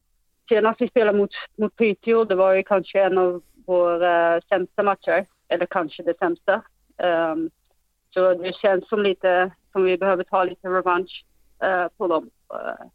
Senast 0.49 0.81
vi 0.81 0.87
spelade 0.87 1.17
mot, 1.17 1.31
mot 1.57 1.75
Piteå, 1.75 2.23
det 2.23 2.35
var 2.35 2.53
ju 2.53 2.63
kanske 2.63 3.01
en 3.01 3.17
av 3.17 3.41
våra 3.65 4.41
sämsta 4.41 4.83
matcher. 4.83 5.25
Eller 5.49 5.65
kanske 5.65 6.03
det 6.03 6.17
sämsta. 6.17 6.61
Um, 7.33 7.49
så 8.13 8.33
det 8.33 8.55
känns 8.55 8.89
som 8.89 9.01
lite 9.01 9.51
som 9.71 9.83
vi 9.83 9.97
behöver 9.97 10.23
ta 10.23 10.43
lite 10.43 10.67
revansch 10.67 11.25
uh, 11.63 11.87
på 11.97 12.07
dem. 12.07 12.29
Uh, 12.53 12.87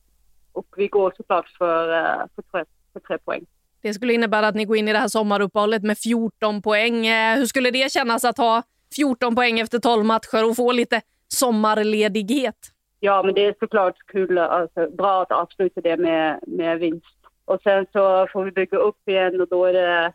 och 0.53 0.67
vi 0.77 0.89
går 0.89 1.13
såklart 1.17 1.49
för, 1.59 1.89
uh, 1.89 2.27
för, 2.35 2.43
tre, 2.43 2.65
för 2.93 3.01
tre 3.01 3.19
poäng. 3.19 3.47
Det 3.83 3.95
skulle 3.95 4.13
innebära 4.13 4.49
att 4.49 4.55
ni 4.55 4.65
går 4.65 4.77
in 4.77 4.89
i 4.89 4.93
det 4.93 4.99
här 4.99 5.09
sommaruppehållet 5.09 5.83
med 5.83 5.99
14 5.99 6.63
poäng. 6.63 7.07
Eh, 7.07 7.37
hur 7.37 7.47
skulle 7.47 7.71
det 7.71 7.93
kännas 7.93 8.25
att 8.25 8.39
ha 8.39 8.63
14 8.97 9.35
poäng 9.35 9.61
efter 9.61 9.79
12 9.79 10.05
matcher 10.05 10.49
och 10.49 10.57
få 10.57 10.73
lite 10.73 11.01
sommarledighet? 11.29 12.57
Ja, 13.01 13.23
men 13.23 13.35
det 13.35 13.45
är 13.47 13.55
såklart 13.61 13.97
kul, 14.07 14.39
alltså, 14.39 14.91
bra 14.91 15.23
att 15.23 15.33
avsluta 15.33 15.81
det 15.81 15.97
med, 15.97 16.41
med 16.47 16.79
vinst. 16.79 17.17
Och 17.45 17.61
sen 17.63 17.87
så 17.93 18.27
får 18.33 18.45
vi 18.45 18.51
bygga 18.51 18.79
upp 18.79 19.09
igen 19.09 19.41
och 19.41 19.49
då 19.49 19.65
är 19.65 19.73
det 19.73 20.13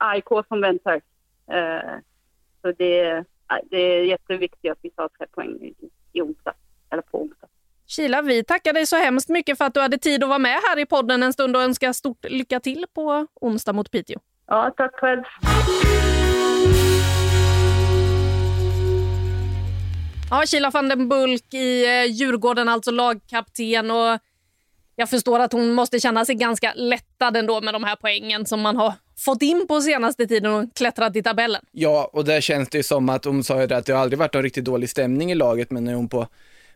AIK 0.00 0.28
som 0.48 0.60
väntar. 0.60 1.00
Eh, 1.50 1.92
så 2.62 2.72
det, 2.72 3.24
det 3.70 3.76
är 3.76 4.04
jätteviktigt 4.04 4.72
att 4.72 4.78
vi 4.82 4.90
tar 4.90 5.08
tre 5.08 5.26
poäng 5.30 5.58
i, 5.60 5.74
i 6.12 6.20
onsdag, 6.20 6.54
eller 6.90 7.02
på 7.02 7.22
onsdag. 7.22 7.48
Kila, 7.90 8.22
vi 8.22 8.44
tackar 8.44 8.72
dig 8.72 8.86
så 8.86 8.96
hemskt 8.96 9.28
mycket 9.28 9.58
för 9.58 9.64
att 9.64 9.74
du 9.74 9.80
hade 9.80 9.98
tid 9.98 10.22
att 10.22 10.28
vara 10.28 10.38
med 10.38 10.60
här 10.68 10.78
i 10.78 10.86
podden 10.86 11.22
en 11.22 11.32
stund 11.32 11.56
och 11.56 11.62
önskar 11.62 11.92
stort 11.92 12.24
lycka 12.28 12.60
till 12.60 12.84
på 12.94 13.26
onsdag 13.40 13.72
mot 13.72 13.90
Piteå. 13.90 14.18
Ja, 14.46 14.74
tack 14.76 14.94
själv. 14.94 15.22
Ja, 20.30 20.44
Kila 20.46 20.70
van 20.70 20.88
den 20.88 21.08
Bulk 21.08 21.54
i 21.54 21.86
eh, 21.86 22.04
Djurgården, 22.04 22.68
alltså 22.68 22.90
lagkapten. 22.90 23.90
Och 23.90 24.18
jag 24.96 25.10
förstår 25.10 25.38
att 25.38 25.52
hon 25.52 25.72
måste 25.72 26.00
känna 26.00 26.24
sig 26.24 26.34
ganska 26.34 26.72
lättad 26.76 27.36
ändå 27.36 27.60
med 27.60 27.74
de 27.74 27.84
här 27.84 27.96
poängen 27.96 28.46
som 28.46 28.60
man 28.60 28.76
har 28.76 28.92
fått 29.18 29.42
in 29.42 29.66
på 29.68 29.80
senaste 29.80 30.26
tiden 30.26 30.52
och 30.52 30.74
klättrat 30.74 31.16
i 31.16 31.22
tabellen. 31.22 31.64
Ja, 31.72 32.10
och 32.12 32.24
där 32.24 32.40
känns 32.40 32.68
det 32.68 32.78
ju 32.78 32.82
som 32.82 33.08
att 33.08 33.24
hon 33.24 33.44
sa 33.44 33.60
ju 33.60 33.66
det 33.66 33.76
att 33.76 33.86
det 33.86 33.92
har 33.92 34.00
aldrig 34.00 34.18
varit 34.18 34.34
någon 34.34 34.42
riktigt 34.42 34.64
dålig 34.64 34.90
stämning 34.90 35.32
i 35.32 35.34
laget, 35.34 35.70
men 35.70 35.84
nu 35.84 35.90
är 35.90 35.94
hon 35.94 36.08
på 36.08 36.28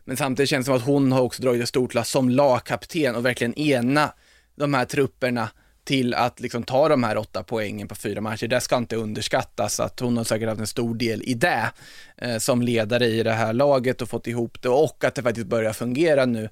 men 0.05 0.17
samtidigt 0.17 0.49
känns 0.49 0.65
det 0.65 0.69
som 0.69 0.75
att 0.75 0.85
hon 0.85 1.11
har 1.11 1.21
också 1.21 1.41
dragit 1.41 1.63
ett 1.63 1.69
stort 1.69 1.93
lass 1.93 2.09
som 2.09 2.29
lagkapten 2.29 3.15
och 3.15 3.25
verkligen 3.25 3.59
ena 3.59 4.13
de 4.55 4.73
här 4.73 4.85
trupperna 4.85 5.49
till 5.83 6.13
att 6.13 6.39
liksom 6.39 6.63
ta 6.63 6.89
de 6.89 7.03
här 7.03 7.17
åtta 7.17 7.43
poängen 7.43 7.87
på 7.87 7.95
fyra 7.95 8.21
matcher. 8.21 8.47
Det 8.47 8.61
ska 8.61 8.77
inte 8.77 8.95
underskattas 8.95 9.79
att 9.79 9.99
hon 9.99 10.17
har 10.17 10.23
säkert 10.23 10.49
haft 10.49 10.59
en 10.59 10.67
stor 10.67 10.95
del 10.95 11.21
i 11.25 11.33
det 11.33 11.71
eh, 12.17 12.37
som 12.37 12.61
ledare 12.61 13.05
i 13.05 13.23
det 13.23 13.31
här 13.31 13.53
laget 13.53 14.01
och 14.01 14.09
fått 14.09 14.27
ihop 14.27 14.61
det 14.61 14.69
och 14.69 15.03
att 15.03 15.15
det 15.15 15.23
faktiskt 15.23 15.47
börjar 15.47 15.73
fungera 15.73 16.25
nu. 16.25 16.49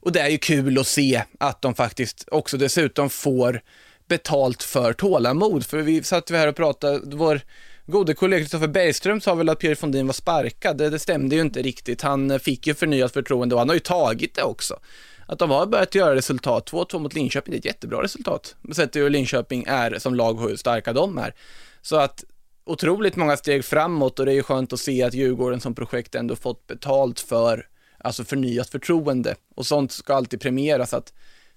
Och 0.00 0.12
det 0.12 0.20
är 0.20 0.28
ju 0.28 0.38
kul 0.38 0.78
att 0.78 0.86
se 0.86 1.22
att 1.40 1.62
de 1.62 1.74
faktiskt 1.74 2.28
också 2.30 2.56
dessutom 2.56 3.10
får 3.10 3.60
betalt 4.08 4.62
för 4.62 4.92
tålamod. 4.92 5.66
För 5.66 5.78
vi 5.78 6.02
satt 6.02 6.30
vi 6.30 6.36
här 6.36 6.48
och 6.48 6.56
pratade, 6.56 7.16
vår 7.16 7.40
gode 7.86 8.14
kollega 8.14 8.40
Kristoffer 8.42 8.68
Bergström 8.68 9.20
sa 9.20 9.34
väl 9.34 9.48
att 9.48 9.58
Pierre 9.58 9.76
Fondin 9.76 10.06
var 10.06 10.14
sparkad. 10.14 10.76
Det, 10.76 10.90
det 10.90 10.98
stämde 10.98 11.34
ju 11.34 11.40
inte 11.40 11.62
riktigt. 11.62 12.02
Han 12.02 12.30
eh, 12.30 12.38
fick 12.38 12.66
ju 12.66 12.74
förnyat 12.74 13.12
förtroende 13.12 13.54
och 13.54 13.58
han 13.58 13.68
har 13.68 13.74
ju 13.74 13.80
tagit 13.80 14.34
det 14.34 14.42
också. 14.42 14.78
Att 15.26 15.38
de 15.38 15.50
har 15.50 15.66
börjat 15.66 15.94
göra 15.94 16.14
resultat. 16.14 16.70
2-2 16.70 16.98
mot 16.98 17.14
Linköping, 17.14 17.52
det 17.52 17.56
är 17.56 17.58
ett 17.58 17.64
jättebra 17.64 18.02
resultat. 18.02 18.56
Sett 18.72 18.96
hur 18.96 19.10
Linköping 19.10 19.64
är 19.68 19.98
som 19.98 20.14
lag 20.14 20.40
och 20.40 20.48
hur 20.48 20.56
starka 20.56 20.92
de 20.92 21.18
är. 21.18 21.34
Så 21.82 21.96
att 21.96 22.24
otroligt 22.64 23.16
många 23.16 23.36
steg 23.36 23.64
framåt 23.64 24.18
och 24.18 24.26
det 24.26 24.32
är 24.32 24.34
ju 24.34 24.42
skönt 24.42 24.72
att 24.72 24.80
se 24.80 25.02
att 25.02 25.14
Djurgården 25.14 25.60
som 25.60 25.74
projekt 25.74 26.14
ändå 26.14 26.36
fått 26.36 26.66
betalt 26.66 27.20
för, 27.20 27.66
alltså 27.98 28.24
förnyat 28.24 28.68
förtroende. 28.68 29.34
Och 29.54 29.66
sånt 29.66 29.92
ska 29.92 30.14
alltid 30.14 30.40
premieras. 30.40 30.94
Att 30.94 31.12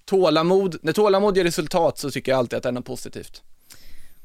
tålamod, 0.06 0.78
när 0.82 0.94
tålamod 0.94 1.38
ger 1.38 1.44
resultat 1.44 1.98
så 1.98 2.12
tycker 2.12 2.32
jag 2.32 2.40
alltid 2.40 2.58
att 2.58 2.64
det 2.64 2.70
är 2.70 2.74
något 2.74 2.86
positivt. 2.86 3.44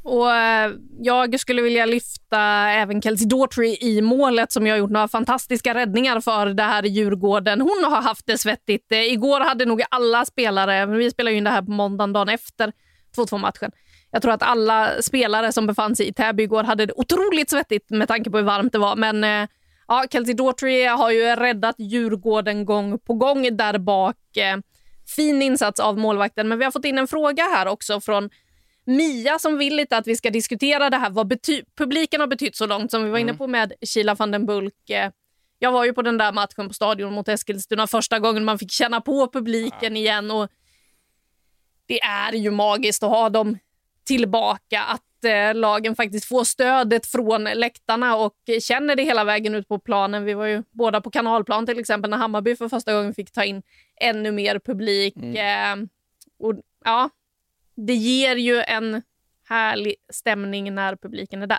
Och 0.03 0.35
eh, 0.35 0.73
Jag 1.01 1.41
skulle 1.41 1.63
vilja 1.63 1.87
lyfta 1.87 2.41
även 2.69 3.03
Kelsey 3.03 3.29
Daughtry 3.29 3.77
i 3.81 4.03
målet 4.03 4.53
som 4.53 4.67
jag 4.67 4.75
har 4.75 4.79
gjort 4.79 4.91
några 4.91 5.09
fantastiska 5.09 5.75
räddningar 5.75 6.21
för 6.21 6.47
det 6.47 6.63
här 6.63 6.83
Djurgården. 6.83 7.61
Hon 7.61 7.85
har 7.85 8.03
haft 8.03 8.27
det 8.27 8.39
svettigt. 8.39 8.93
Eh, 8.93 9.13
igår 9.13 9.41
hade 9.41 9.65
nog 9.65 9.83
alla 9.91 10.25
spelare, 10.25 10.87
vi 10.87 11.11
spelar 11.11 11.31
ju 11.31 11.37
in 11.37 11.45
det 11.45 11.51
här 11.51 11.63
på 11.63 11.71
måndagen 11.71 12.13
dagen 12.13 12.29
efter 12.29 12.73
2-2-matchen. 13.17 13.71
Jag 14.11 14.23
tror 14.23 14.33
att 14.33 14.43
alla 14.43 15.03
spelare 15.03 15.53
som 15.53 15.67
befann 15.67 15.97
sig 15.97 16.09
i 16.09 16.13
Täby 16.13 16.43
igår 16.43 16.65
hade 16.65 16.87
det 16.87 16.93
otroligt 16.97 17.51
svettigt 17.51 17.91
med 17.91 18.09
tanke 18.09 18.31
på 18.31 18.37
hur 18.37 18.45
varmt 18.45 18.73
det 18.73 18.79
var. 18.79 18.97
Men 18.97 19.25
eh, 19.25 19.49
ja, 19.89 20.05
Kelsey 20.11 20.35
Daughtry 20.35 20.85
har 20.85 21.11
ju 21.11 21.37
räddat 21.37 21.75
Djurgården 21.79 22.65
gång 22.65 22.99
på 22.99 23.15
gång 23.15 23.57
där 23.57 23.79
bak. 23.79 24.17
Fin 25.17 25.43
insats 25.43 25.81
av 25.81 25.99
målvakten, 25.99 26.49
men 26.49 26.59
vi 26.59 26.65
har 26.65 26.73
fått 26.73 26.85
in 26.85 26.99
en 26.99 27.07
fråga 27.07 27.43
här 27.43 27.67
också 27.67 28.01
från 28.01 28.31
Mia 28.91 29.39
som 29.39 29.59
vill 29.59 29.77
lite 29.77 29.97
att 29.97 30.07
vi 30.07 30.17
ska 30.17 30.31
diskutera 30.31 30.91
det 30.91 30.97
här 30.97 31.11
vad 31.11 31.35
publiken 31.77 32.21
har 32.21 32.27
betytt 32.27 32.57
så 32.57 32.67
långt 32.67 32.91
som 32.91 33.05
vi 33.05 33.11
var 33.11 33.19
inne 33.19 33.31
mm. 33.31 33.39
på 33.39 33.47
med 33.47 33.73
Kila 33.83 34.15
van 34.15 34.31
den 34.31 34.47
Bulk. 34.47 34.91
Eh, 34.91 35.11
jag 35.59 35.73
var 35.73 35.85
ju 35.85 35.93
på 35.93 36.03
den 36.03 36.19
där 36.19 36.33
matchen 36.33 36.69
på 36.69 36.75
Stadion 36.75 37.13
mot 37.13 37.29
Eskilstuna 37.29 37.87
första 37.87 38.19
gången 38.19 38.45
man 38.45 38.59
fick 38.59 38.73
känna 38.73 39.01
på 39.01 39.31
publiken 39.33 39.97
igen 39.97 40.31
och 40.31 40.49
det 41.87 42.01
är 42.01 42.33
ju 42.33 42.51
magiskt 42.51 43.03
att 43.03 43.11
ha 43.11 43.29
dem 43.29 43.59
tillbaka. 44.05 44.83
Att 44.83 45.25
eh, 45.25 45.55
lagen 45.55 45.97
faktiskt 45.97 46.29
får 46.29 46.45
stödet 46.45 47.07
från 47.07 47.45
läktarna 47.45 48.17
och 48.17 48.35
känner 48.63 48.97
det 48.97 49.03
hela 49.03 49.25
vägen 49.25 49.55
ut 49.55 49.69
på 49.69 49.79
planen. 49.79 50.25
Vi 50.25 50.35
var 50.35 50.47
ju 50.47 50.63
båda 50.71 51.01
på 51.01 51.11
kanalplan 51.11 51.67
till 51.67 51.79
exempel 51.79 52.11
när 52.11 52.19
Hammarby 52.19 52.57
för 52.57 52.69
första 52.69 52.95
gången 52.95 53.15
fick 53.15 53.33
ta 53.33 53.45
in 53.45 53.63
ännu 54.01 54.33
mer 54.33 54.59
publik. 54.59 55.17
Mm. 55.17 55.81
Eh, 55.81 55.87
och 56.39 56.55
ja, 56.85 57.11
det 57.87 57.95
ger 57.95 58.37
ju 58.37 58.63
en 58.63 59.03
härlig 59.49 59.95
stämning 60.13 60.75
när 60.75 60.97
publiken 60.97 61.43
är 61.43 61.47
där. 61.47 61.59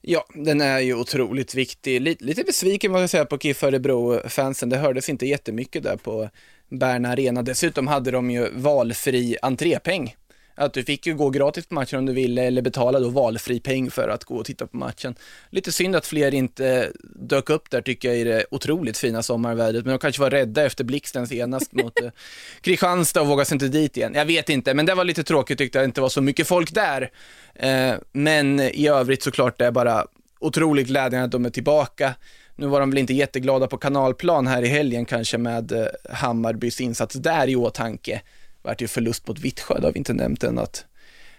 Ja, 0.00 0.26
den 0.34 0.60
är 0.60 0.78
ju 0.78 0.94
otroligt 0.94 1.54
viktig. 1.54 2.00
Lite, 2.00 2.24
lite 2.24 2.44
besviken 2.44 2.92
vad 2.92 3.02
jag 3.02 3.10
säga 3.10 3.24
på 3.24 3.38
KIF 3.38 3.62
Örebro-fansen. 3.62 4.68
Det 4.68 4.76
hördes 4.76 5.08
inte 5.08 5.26
jättemycket 5.26 5.82
där 5.82 5.96
på 5.96 6.30
Berna 6.68 7.08
Arena. 7.08 7.42
Dessutom 7.42 7.86
hade 7.86 8.10
de 8.10 8.30
ju 8.30 8.50
valfri 8.50 9.36
entrépeng 9.42 10.16
att 10.58 10.72
du 10.72 10.84
fick 10.84 11.06
ju 11.06 11.14
gå 11.14 11.30
gratis 11.30 11.66
på 11.66 11.74
matchen 11.74 11.98
om 11.98 12.06
du 12.06 12.12
ville 12.12 12.42
eller 12.42 12.62
betala 12.62 13.00
då 13.00 13.08
valfri 13.08 13.60
peng 13.60 13.90
för 13.90 14.08
att 14.08 14.24
gå 14.24 14.36
och 14.36 14.44
titta 14.44 14.66
på 14.66 14.76
matchen. 14.76 15.14
Lite 15.50 15.72
synd 15.72 15.96
att 15.96 16.06
fler 16.06 16.34
inte 16.34 16.92
dök 17.14 17.50
upp 17.50 17.70
där 17.70 17.80
tycker 17.80 18.08
jag 18.08 18.18
i 18.18 18.24
det 18.24 18.44
otroligt 18.50 18.98
fina 18.98 19.22
sommarvädret, 19.22 19.84
men 19.84 19.92
de 19.92 19.98
kanske 19.98 20.22
var 20.22 20.30
rädda 20.30 20.66
efter 20.66 20.84
blixten 20.84 21.26
senast 21.26 21.72
mot 21.72 22.00
eh, 22.02 22.10
Kristianstad 22.60 23.20
och 23.20 23.26
vågade 23.26 23.44
sig 23.44 23.54
inte 23.54 23.68
dit 23.68 23.96
igen. 23.96 24.12
Jag 24.14 24.24
vet 24.24 24.48
inte, 24.48 24.74
men 24.74 24.86
det 24.86 24.94
var 24.94 25.04
lite 25.04 25.24
tråkigt 25.24 25.58
tyckte 25.58 25.78
jag 25.78 25.84
inte 25.84 26.00
var 26.00 26.08
så 26.08 26.20
mycket 26.20 26.48
folk 26.48 26.74
där. 26.74 27.10
Eh, 27.54 27.94
men 28.12 28.60
i 28.60 28.88
övrigt 28.88 29.22
såklart 29.22 29.58
det 29.58 29.66
är 29.66 29.70
bara 29.70 30.06
otroligt 30.38 30.86
glädjande 30.86 31.24
att 31.24 31.32
de 31.32 31.46
är 31.46 31.50
tillbaka. 31.50 32.14
Nu 32.56 32.66
var 32.66 32.80
de 32.80 32.90
väl 32.90 32.98
inte 32.98 33.14
jätteglada 33.14 33.66
på 33.66 33.78
kanalplan 33.78 34.46
här 34.46 34.62
i 34.62 34.68
helgen 34.68 35.04
kanske 35.04 35.38
med 35.38 35.72
eh, 35.72 35.86
Hammarbys 36.10 36.80
insats 36.80 37.14
där 37.14 37.48
i 37.48 37.56
åtanke 37.56 38.22
vart 38.68 38.82
ju 38.82 38.88
förlust 38.88 39.28
mot 39.28 39.38
Vittsjö, 39.38 39.74
det 39.78 39.86
har 39.86 39.92
vi 39.92 39.98
inte 39.98 40.12
nämnt 40.12 40.44
än 40.44 40.58
att 40.58 40.86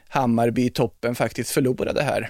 Hammarby 0.08 0.66
i 0.66 0.70
toppen 0.70 1.16
faktiskt 1.16 1.52
förlorade 1.52 2.04
här. 2.04 2.30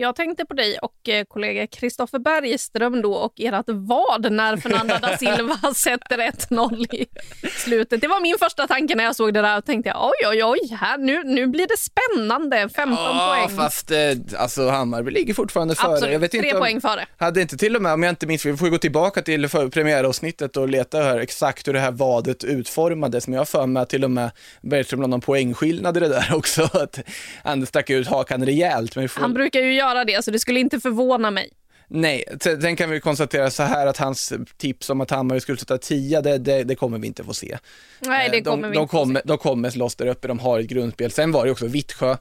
Jag 0.00 0.16
tänkte 0.16 0.44
på 0.44 0.54
dig 0.54 0.78
och 0.78 1.08
eh, 1.08 1.24
kollega 1.24 1.66
Kristoffer 1.66 2.18
Bergström 2.18 3.02
då 3.02 3.14
och 3.14 3.32
ert 3.36 3.64
vad 3.66 4.32
när 4.32 4.56
Fernanda 4.56 4.98
da 4.98 5.16
Silva 5.16 5.56
sätter 5.76 6.18
1-0 6.18 6.94
i 6.94 7.06
slutet. 7.50 8.00
Det 8.00 8.08
var 8.08 8.20
min 8.20 8.36
första 8.38 8.66
tanke 8.66 8.94
när 8.94 9.04
jag 9.04 9.16
såg 9.16 9.34
det 9.34 9.42
där 9.42 9.58
och 9.58 9.64
tänkte 9.64 9.92
oj, 9.96 10.28
oj, 10.28 10.44
oj, 10.44 10.76
här, 10.80 10.98
nu, 10.98 11.22
nu 11.24 11.46
blir 11.46 11.66
det 11.66 11.76
spännande. 11.78 12.68
15 12.68 12.96
Ja, 13.04 13.36
poäng. 13.46 13.56
fast 13.56 13.90
eh, 13.90 13.98
alltså 14.38 14.68
Hammarby 14.68 15.10
ligger 15.10 15.34
fortfarande 15.34 15.74
före. 15.74 15.92
Absolut, 15.92 16.12
Jag 16.12 16.20
vet 16.20 16.30
tre 16.30 16.40
inte 16.40 16.54
om, 16.54 16.60
poäng 16.60 16.80
före. 16.80 17.06
Hade 17.16 17.40
inte 17.40 17.56
till 17.56 17.76
och 17.76 17.82
med, 17.82 17.92
om 17.92 18.02
jag 18.02 18.12
inte 18.12 18.26
minns 18.26 18.46
vi 18.46 18.56
får 18.56 18.68
gå 18.68 18.78
tillbaka 18.78 19.22
till 19.22 19.48
premiäravsnittet 19.48 20.56
och 20.56 20.68
leta 20.68 20.98
här 21.02 21.18
exakt 21.18 21.68
hur 21.68 21.72
det 21.72 21.80
här 21.80 21.92
vadet 21.92 22.44
utformades, 22.44 23.26
men 23.28 23.34
jag 23.34 23.40
har 23.40 23.46
för 23.46 23.66
mig 23.66 23.82
att 23.82 23.88
till 23.88 24.04
och 24.04 24.10
med 24.10 24.30
Bergström 24.60 25.00
la 25.00 25.06
någon 25.06 25.20
poängskillnad 25.20 25.96
i 25.96 26.00
det 26.00 26.08
där 26.08 26.30
också, 26.34 26.62
att 26.62 26.98
han 27.44 27.66
stack 27.66 27.90
ut 27.90 28.06
hakan 28.08 28.46
rejält. 28.46 28.96
Men 28.96 29.08
får... 29.08 29.20
Han 29.20 29.34
brukar 29.34 29.60
ju 29.60 29.74
göra 29.74 29.89
det, 29.94 30.24
så 30.24 30.30
det 30.30 30.38
skulle 30.38 30.60
inte 30.60 30.80
förvåna 30.80 31.30
mig. 31.30 31.50
Nej, 31.92 32.24
sen 32.40 32.76
kan 32.76 32.90
vi 32.90 33.00
konstatera 33.00 33.50
så 33.50 33.62
här 33.62 33.86
att 33.86 33.96
hans 33.96 34.32
tips 34.56 34.90
om 34.90 35.00
att 35.00 35.10
Hammarby 35.10 35.40
skulle 35.40 35.58
sätta 35.58 35.78
10, 35.78 36.20
det, 36.20 36.38
det, 36.38 36.64
det 36.64 36.74
kommer 36.74 36.98
vi 36.98 37.06
inte 37.06 37.24
få 37.24 37.34
se. 37.34 37.58
Nej, 38.00 38.28
det 38.30 38.36
Eh, 38.36 38.42
kommer 38.42 38.62
de, 38.62 38.70
vi 38.70 38.76
de 38.76 38.82
inte 38.82 38.90
få 38.90 38.96
se. 38.96 39.04
kommer, 39.04 39.22
de 39.24 39.38
kommer 39.38 39.70
slåss 39.70 39.96
där 39.96 40.06
uppe, 40.06 40.28
de 40.28 40.38
har 40.38 40.60
ett 40.60 40.66
grundspel. 40.66 41.10
Sen 41.10 41.32
var 41.32 41.44
det 41.44 41.50
också 41.50 41.66
Vittsjö. 41.66 42.16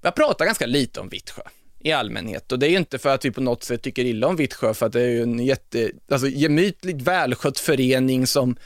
Vi 0.00 0.06
har 0.06 0.12
pratat 0.12 0.46
ganska 0.46 0.66
lite 0.66 1.00
om 1.00 1.08
Vittsjö 1.08 1.42
i 1.80 1.92
allmänhet 1.92 2.52
och 2.52 2.58
det 2.58 2.66
är 2.66 2.70
ju 2.70 2.76
inte 2.76 2.98
för 2.98 3.14
att 3.14 3.24
vi 3.24 3.30
på 3.30 3.40
något 3.40 3.64
sätt 3.64 3.82
tycker 3.82 4.04
illa 4.04 4.26
om 4.26 4.36
Vittsjö 4.36 4.74
för 4.74 4.86
att 4.86 4.92
det 4.92 5.00
är 5.00 5.08
ju 5.08 5.22
en 5.22 5.38
jätte, 5.38 5.90
alltså 6.10 6.28
gemytligt 6.28 7.02
välskött 7.02 7.58
förening 7.58 8.26
som 8.26 8.56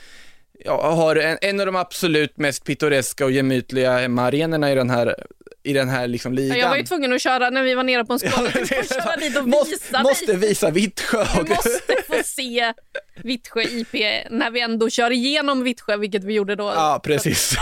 ja, 0.65 0.91
har 0.91 1.15
en, 1.15 1.37
en 1.41 1.59
av 1.59 1.65
de 1.65 1.75
absolut 1.75 2.37
mest 2.37 2.63
pittoreska 2.63 3.25
och 3.25 3.31
gemytliga 3.31 3.97
hemmaarenorna 3.97 4.71
i 4.71 4.75
den 4.75 4.89
här, 4.89 5.15
i 5.63 5.73
den 5.73 5.89
här 5.89 6.07
liksom 6.07 6.33
ligan. 6.33 6.57
Ja, 6.57 6.63
Jag 6.63 6.69
var 6.69 6.77
ju 6.77 6.83
tvungen 6.83 7.13
att 7.13 7.21
köra 7.21 7.49
när 7.49 7.63
vi 7.63 7.73
var 7.75 7.83
nere 7.83 8.05
på 8.05 8.13
en 8.13 8.19
skål. 8.19 8.31
Jag 8.35 8.43
var 8.53 9.01
köra 9.01 9.15
dit 9.15 9.37
och 9.37 9.47
måste, 9.47 9.71
visa 9.71 10.03
måste 10.03 10.33
visa 10.33 10.69
Vittsjö. 10.69 11.25
Du 11.35 11.49
måste 11.49 11.95
få 12.07 12.23
se 12.25 12.73
Vittsjö 13.15 13.61
IP 13.61 13.93
när 14.29 14.51
vi 14.51 14.61
ändå 14.61 14.89
kör 14.89 15.11
igenom 15.11 15.63
Vittsjö, 15.63 15.97
vilket 15.97 16.23
vi 16.23 16.33
gjorde 16.33 16.55
då. 16.55 16.63
Ja, 16.63 17.01
precis. 17.03 17.55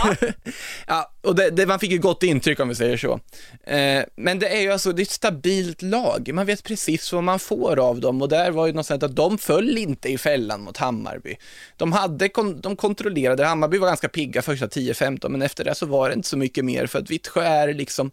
Ja. 0.86 1.10
och 1.28 1.34
det, 1.34 1.50
det, 1.50 1.66
man 1.66 1.78
fick 1.78 1.90
ju 1.90 1.98
gott 1.98 2.22
intryck 2.22 2.60
om 2.60 2.68
vi 2.68 2.74
säger 2.74 2.96
så. 2.96 3.20
Eh, 3.64 4.04
men 4.16 4.38
det 4.38 4.48
är 4.48 4.60
ju 4.60 4.72
alltså, 4.72 4.92
det 4.92 5.02
är 5.02 5.04
ett 5.04 5.10
stabilt 5.10 5.82
lag. 5.82 6.30
Man 6.34 6.46
vet 6.46 6.64
precis 6.64 7.12
vad 7.12 7.24
man 7.24 7.38
får 7.38 7.78
av 7.78 8.00
dem 8.00 8.22
och 8.22 8.28
där 8.28 8.50
var 8.50 8.66
ju 8.66 8.72
något 8.72 8.86
sätt 8.86 9.02
att 9.02 9.16
de 9.16 9.38
föll 9.38 9.78
inte 9.78 10.08
i 10.08 10.18
fällan 10.18 10.60
mot 10.60 10.76
Hammarby. 10.76 11.36
De 11.76 11.92
hade, 11.92 12.30
de 12.60 12.76
kontrollerade, 12.76 13.44
Hammarby 13.44 13.78
var 13.78 13.88
ganska 13.88 14.08
pigga 14.08 14.42
första 14.42 14.66
10-15, 14.66 15.28
men 15.28 15.42
efter 15.42 15.64
det 15.64 15.74
så 15.74 15.86
var 15.86 16.08
det 16.08 16.14
inte 16.14 16.28
så 16.28 16.36
mycket 16.36 16.64
mer 16.64 16.86
för 16.86 16.98
att 16.98 17.10
Vittsjö 17.10 17.42
är 17.42 17.74
liksom 17.74 18.10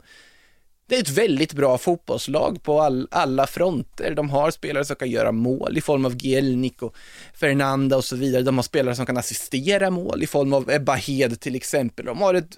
det 0.87 0.95
är 0.95 1.01
ett 1.01 1.09
väldigt 1.09 1.53
bra 1.53 1.77
fotbollslag 1.77 2.63
på 2.63 2.81
all, 2.81 3.07
alla 3.11 3.47
fronter. 3.47 4.13
De 4.15 4.29
har 4.29 4.51
spelare 4.51 4.85
som 4.85 4.95
kan 4.95 5.09
göra 5.09 5.31
mål 5.31 5.77
i 5.77 5.81
form 5.81 6.05
av 6.05 6.15
Gielnik 6.15 6.81
och 6.81 6.95
Fernanda 7.33 7.97
och 7.97 8.05
så 8.05 8.15
vidare. 8.15 8.41
De 8.41 8.57
har 8.57 8.63
spelare 8.63 8.95
som 8.95 9.05
kan 9.05 9.17
assistera 9.17 9.89
mål 9.89 10.23
i 10.23 10.27
form 10.27 10.53
av 10.53 10.69
Ebba 10.69 10.95
Hed 10.95 11.39
till 11.39 11.55
exempel. 11.55 12.05
De 12.05 12.21
har 12.21 12.33
ett 12.33 12.57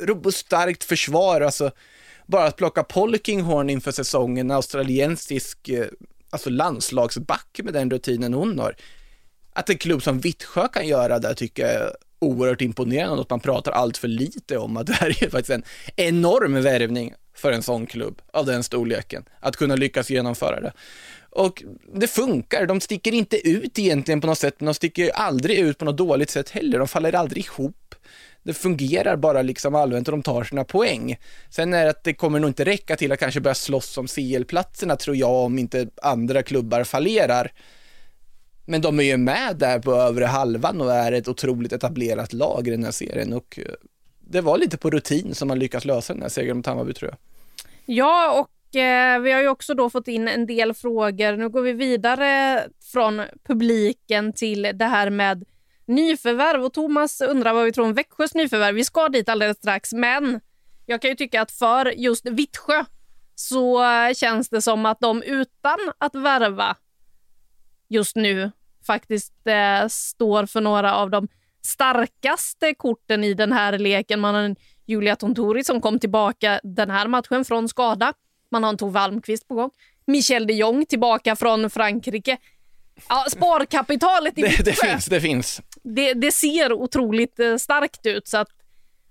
robust, 0.00 0.38
starkt 0.38 0.84
försvar. 0.84 1.40
Alltså, 1.40 1.70
bara 2.26 2.44
att 2.44 2.56
plocka 2.56 2.82
Polkinghorn 2.82 3.70
inför 3.70 3.92
säsongen, 3.92 4.50
australiensisk 4.50 5.68
eh, 5.68 5.86
alltså 6.30 6.50
landslagsback 6.50 7.60
med 7.62 7.74
den 7.74 7.90
rutinen 7.90 8.34
hon 8.34 8.58
har. 8.58 8.76
Att 9.52 9.70
en 9.70 9.78
klubb 9.78 10.02
som 10.02 10.20
Vittsjö 10.20 10.68
kan 10.68 10.86
göra 10.86 11.18
det 11.18 11.34
tycker 11.34 11.62
jag 11.62 11.72
är 11.72 11.90
oerhört 12.18 12.60
imponerande, 12.60 13.16
något 13.16 13.30
man 13.30 13.40
pratar 13.40 13.72
allt 13.72 13.96
för 13.96 14.08
lite 14.08 14.58
om, 14.58 14.76
att 14.76 14.86
det 14.86 14.92
här 14.92 15.24
är 15.24 15.30
faktiskt 15.30 15.50
en 15.50 15.64
enorm 15.96 16.62
värvning 16.62 17.14
för 17.34 17.52
en 17.52 17.62
sån 17.62 17.86
klubb 17.86 18.22
av 18.32 18.46
den 18.46 18.64
storleken, 18.64 19.24
att 19.40 19.56
kunna 19.56 19.76
lyckas 19.76 20.10
genomföra 20.10 20.60
det. 20.60 20.72
Och 21.30 21.64
det 21.94 22.06
funkar, 22.06 22.66
de 22.66 22.80
sticker 22.80 23.14
inte 23.14 23.48
ut 23.48 23.78
egentligen 23.78 24.20
på 24.20 24.26
något 24.26 24.38
sätt, 24.38 24.54
men 24.58 24.66
de 24.66 24.74
sticker 24.74 25.10
aldrig 25.10 25.58
ut 25.58 25.78
på 25.78 25.84
något 25.84 25.96
dåligt 25.96 26.30
sätt 26.30 26.50
heller, 26.50 26.78
de 26.78 26.88
faller 26.88 27.14
aldrig 27.14 27.44
ihop. 27.44 27.94
Det 28.48 28.54
fungerar 28.54 29.16
bara 29.16 29.42
liksom 29.42 29.74
allmänt 29.74 30.08
och 30.08 30.12
de 30.12 30.22
tar 30.22 30.44
sina 30.44 30.64
poäng. 30.64 31.16
Sen 31.50 31.74
är 31.74 31.84
det 31.84 31.90
att 31.90 32.04
det 32.04 32.14
kommer 32.14 32.40
nog 32.40 32.50
inte 32.50 32.64
räcka 32.64 32.96
till 32.96 33.12
att 33.12 33.18
kanske 33.18 33.40
börja 33.40 33.54
slåss 33.54 33.98
om 33.98 34.06
CL-platserna 34.06 34.96
tror 34.96 35.16
jag, 35.16 35.30
om 35.30 35.58
inte 35.58 35.88
andra 36.02 36.42
klubbar 36.42 36.84
fallerar. 36.84 37.52
Men 38.66 38.80
de 38.80 39.00
är 39.00 39.04
ju 39.04 39.16
med 39.16 39.56
där 39.56 39.78
på 39.78 39.92
övre 39.92 40.24
halvan 40.24 40.80
och 40.80 40.92
är 40.92 41.12
ett 41.12 41.28
otroligt 41.28 41.72
etablerat 41.72 42.32
lag 42.32 42.68
i 42.68 42.70
den 42.70 42.84
här 42.84 42.90
serien 42.90 43.32
och 43.32 43.58
eh, 43.58 43.72
det 44.18 44.40
var 44.40 44.58
lite 44.58 44.76
på 44.76 44.90
rutin 44.90 45.34
som 45.34 45.48
man 45.48 45.58
lyckas 45.58 45.84
lösa 45.84 46.12
den 46.12 46.22
här 46.22 46.28
segern 46.28 46.56
mot 46.56 46.66
Hammarby 46.66 46.92
tror 46.92 47.10
jag. 47.10 47.18
Ja, 47.96 48.40
och 48.40 48.76
eh, 48.76 49.20
vi 49.20 49.32
har 49.32 49.40
ju 49.40 49.48
också 49.48 49.74
då 49.74 49.90
fått 49.90 50.08
in 50.08 50.28
en 50.28 50.46
del 50.46 50.74
frågor. 50.74 51.36
Nu 51.36 51.48
går 51.48 51.62
vi 51.62 51.72
vidare 51.72 52.62
från 52.92 53.22
publiken 53.46 54.32
till 54.32 54.62
det 54.74 54.84
här 54.84 55.10
med 55.10 55.44
nyförvärv. 55.88 56.64
Och 56.64 56.72
Thomas 56.72 57.20
undrar 57.20 57.52
vad 57.52 57.64
vi 57.64 57.72
tror 57.72 57.84
om 57.84 57.94
Växjös 57.94 58.34
nyförvärv. 58.34 58.74
Vi 58.74 58.84
ska 58.84 59.08
dit 59.08 59.28
alldeles 59.28 59.56
strax, 59.56 59.92
men 59.92 60.40
jag 60.86 61.02
kan 61.02 61.10
ju 61.10 61.16
tycka 61.16 61.42
att 61.42 61.52
för 61.52 61.86
just 61.86 62.26
Vittsjö 62.26 62.84
så 63.34 63.84
känns 64.16 64.48
det 64.48 64.62
som 64.62 64.86
att 64.86 65.00
de 65.00 65.22
utan 65.22 65.78
att 65.98 66.14
värva 66.14 66.76
just 67.88 68.16
nu 68.16 68.50
faktiskt 68.86 69.46
eh, 69.46 69.88
står 69.88 70.46
för 70.46 70.60
några 70.60 70.94
av 70.94 71.10
de 71.10 71.28
starkaste 71.62 72.74
korten 72.74 73.24
i 73.24 73.34
den 73.34 73.52
här 73.52 73.78
leken. 73.78 74.20
Man 74.20 74.34
har 74.34 74.42
en 74.42 74.56
Julia 74.86 75.16
Tontori 75.16 75.64
som 75.64 75.80
kom 75.80 75.98
tillbaka 75.98 76.60
den 76.62 76.90
här 76.90 77.08
matchen 77.08 77.44
från 77.44 77.68
skada. 77.68 78.12
Man 78.50 78.62
har 78.62 78.70
en 78.70 78.76
Tove 78.76 79.00
Almqvist 79.00 79.48
på 79.48 79.54
gång. 79.54 79.70
Michel 80.06 80.46
de 80.46 80.52
Jong 80.54 80.86
tillbaka 80.86 81.36
från 81.36 81.70
Frankrike. 81.70 82.36
Ja, 83.08 83.26
sparkapitalet 83.30 84.38
i 84.38 84.42
Det, 84.42 84.48
det 84.48 84.64
Vittsjö, 84.64 84.86
finns, 84.86 85.06
det 85.06 85.20
finns. 85.20 85.62
Det, 85.94 86.14
det 86.14 86.32
ser 86.32 86.72
otroligt 86.72 87.40
eh, 87.40 87.56
starkt 87.56 88.06
ut. 88.06 88.28
Så 88.28 88.36
att, 88.38 88.48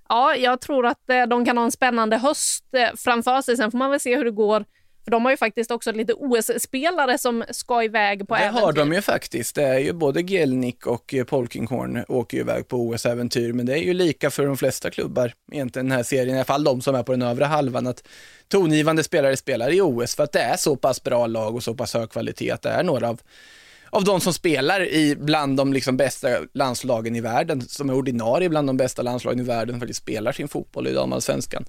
ja, 0.09 0.35
jag 0.35 0.61
tror 0.61 0.85
att 0.85 1.09
eh, 1.09 1.23
de 1.23 1.45
kan 1.45 1.57
ha 1.57 1.65
en 1.65 1.71
spännande 1.71 2.17
höst 2.17 2.65
eh, 2.73 2.95
framför 2.97 3.41
sig. 3.41 3.57
Sen 3.57 3.71
får 3.71 3.77
man 3.77 3.91
väl 3.91 3.99
se 3.99 4.15
hur 4.15 4.25
det 4.25 4.31
går. 4.31 4.65
För 5.03 5.11
de 5.11 5.25
har 5.25 5.31
ju 5.31 5.37
faktiskt 5.37 5.71
också 5.71 5.91
lite 5.91 6.13
OS-spelare 6.13 7.17
som 7.17 7.43
ska 7.49 7.83
iväg 7.83 8.27
på 8.27 8.35
Det 8.35 8.41
äventyr. 8.41 8.61
har 8.61 8.73
de 8.73 8.93
ju 8.93 9.01
faktiskt. 9.01 9.55
Det 9.55 9.63
är 9.63 9.79
ju 9.79 9.93
både 9.93 10.21
Gielnik 10.21 10.87
och 10.87 11.15
Polkinghorn 11.27 12.03
åker 12.07 12.37
ju 12.37 12.43
iväg 12.43 12.67
på 12.67 12.77
OS-äventyr, 12.77 13.53
men 13.53 13.65
det 13.65 13.73
är 13.73 13.83
ju 13.83 13.93
lika 13.93 14.29
för 14.29 14.45
de 14.45 14.57
flesta 14.57 14.89
klubbar, 14.89 15.33
egentligen 15.51 15.89
den 15.89 15.97
här 15.97 16.03
serien, 16.03 16.29
i 16.35 16.39
alla 16.39 16.45
fall 16.45 16.63
de 16.63 16.81
som 16.81 16.95
är 16.95 17.03
på 17.03 17.11
den 17.11 17.21
övre 17.21 17.45
halvan, 17.45 17.87
att 17.87 18.07
tongivande 18.47 19.03
spelare 19.03 19.37
spelar 19.37 19.73
i 19.73 19.81
OS 19.81 20.15
för 20.15 20.23
att 20.23 20.31
det 20.31 20.39
är 20.41 20.57
så 20.57 20.75
pass 20.75 21.03
bra 21.03 21.27
lag 21.27 21.55
och 21.55 21.63
så 21.63 21.73
pass 21.73 21.93
hög 21.93 22.09
kvalitet 22.09 22.51
att 22.51 22.61
det 22.61 22.69
är 22.69 22.83
några 22.83 23.09
av 23.09 23.21
av 23.89 24.03
de 24.03 24.21
som 24.21 24.33
spelar 24.33 24.81
i 24.81 25.15
bland 25.15 25.57
de 25.57 25.73
liksom 25.73 25.97
bästa 25.97 26.27
landslagen 26.53 27.15
i 27.15 27.21
världen, 27.21 27.61
som 27.61 27.89
är 27.89 27.93
ordinarie 27.93 28.49
bland 28.49 28.69
de 28.69 28.77
bästa 28.77 29.01
landslagen 29.01 29.39
i 29.39 29.43
världen, 29.43 29.79
faktiskt 29.79 30.01
spelar 30.01 30.31
sin 30.31 30.47
fotboll 30.47 30.87
i 30.87 30.93
damallsvenskan. 30.93 31.65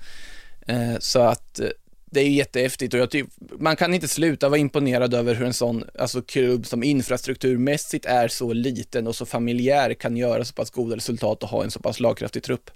Eh, 0.66 0.98
så 0.98 1.20
att 1.20 1.60
eh, 1.60 1.66
det 2.10 2.20
är 2.20 2.24
ju 2.24 2.30
jättehäftigt 2.30 2.94
och 2.94 3.00
jag 3.00 3.10
tycker, 3.10 3.30
man 3.58 3.76
kan 3.76 3.94
inte 3.94 4.08
sluta 4.08 4.48
vara 4.48 4.58
imponerad 4.58 5.14
över 5.14 5.34
hur 5.34 5.46
en 5.46 5.52
sån 5.52 5.84
alltså 5.98 6.22
klubb 6.22 6.66
som 6.66 6.82
infrastrukturmässigt 6.82 8.06
är 8.06 8.28
så 8.28 8.52
liten 8.52 9.06
och 9.06 9.16
så 9.16 9.26
familjär 9.26 9.94
kan 9.94 10.16
göra 10.16 10.44
så 10.44 10.54
pass 10.54 10.70
goda 10.70 10.96
resultat 10.96 11.42
och 11.42 11.48
ha 11.48 11.64
en 11.64 11.70
så 11.70 11.80
pass 11.80 11.96
slagkraftig 11.96 12.42
trupp. 12.42 12.70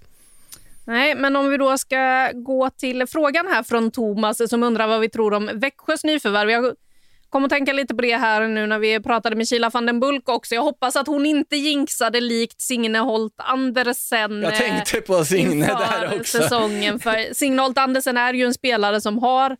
Nej, 0.85 1.15
men 1.15 1.35
om 1.35 1.49
vi 1.49 1.57
då 1.57 1.77
ska 1.77 2.31
gå 2.33 2.69
till 2.69 3.07
frågan 3.07 3.47
här 3.47 3.63
från 3.63 3.91
Thomas 3.91 4.49
som 4.49 4.63
undrar 4.63 4.87
vad 4.87 4.99
vi 4.99 5.09
tror 5.09 5.33
om 5.33 5.49
Växjös 5.53 6.03
nyförvärv. 6.03 6.49
Jag 6.49 6.75
kom 7.33 7.45
att 7.45 7.49
tänka 7.49 7.73
lite 7.73 7.95
på 7.95 8.01
det 8.01 8.17
här 8.17 8.47
nu 8.47 8.67
när 8.67 8.79
vi 8.79 8.99
pratade 8.99 9.35
med 9.35 9.47
Kila 9.47 9.69
van 9.69 9.85
den 9.85 9.99
Bulk 9.99 10.29
också. 10.29 10.55
Jag 10.55 10.61
hoppas 10.61 10.95
att 10.95 11.07
hon 11.07 11.25
inte 11.25 11.55
jinxade 11.55 12.21
likt 12.21 12.61
Signe 12.61 12.99
Holt 12.99 13.33
Andersen. 13.37 14.41
Jag 14.41 14.53
eh, 14.53 14.59
tänkte 14.59 15.01
på 15.01 15.25
Signe 15.25 15.51
inför 15.51 15.79
där 15.79 16.19
också. 16.19 16.37
säsongen. 16.37 16.99
För 16.99 17.33
Signe 17.33 17.61
Holt 17.61 17.77
Andersen 17.77 18.17
är 18.17 18.33
ju 18.33 18.45
en 18.45 18.53
spelare 18.53 19.01
som 19.01 19.17
har 19.17 19.57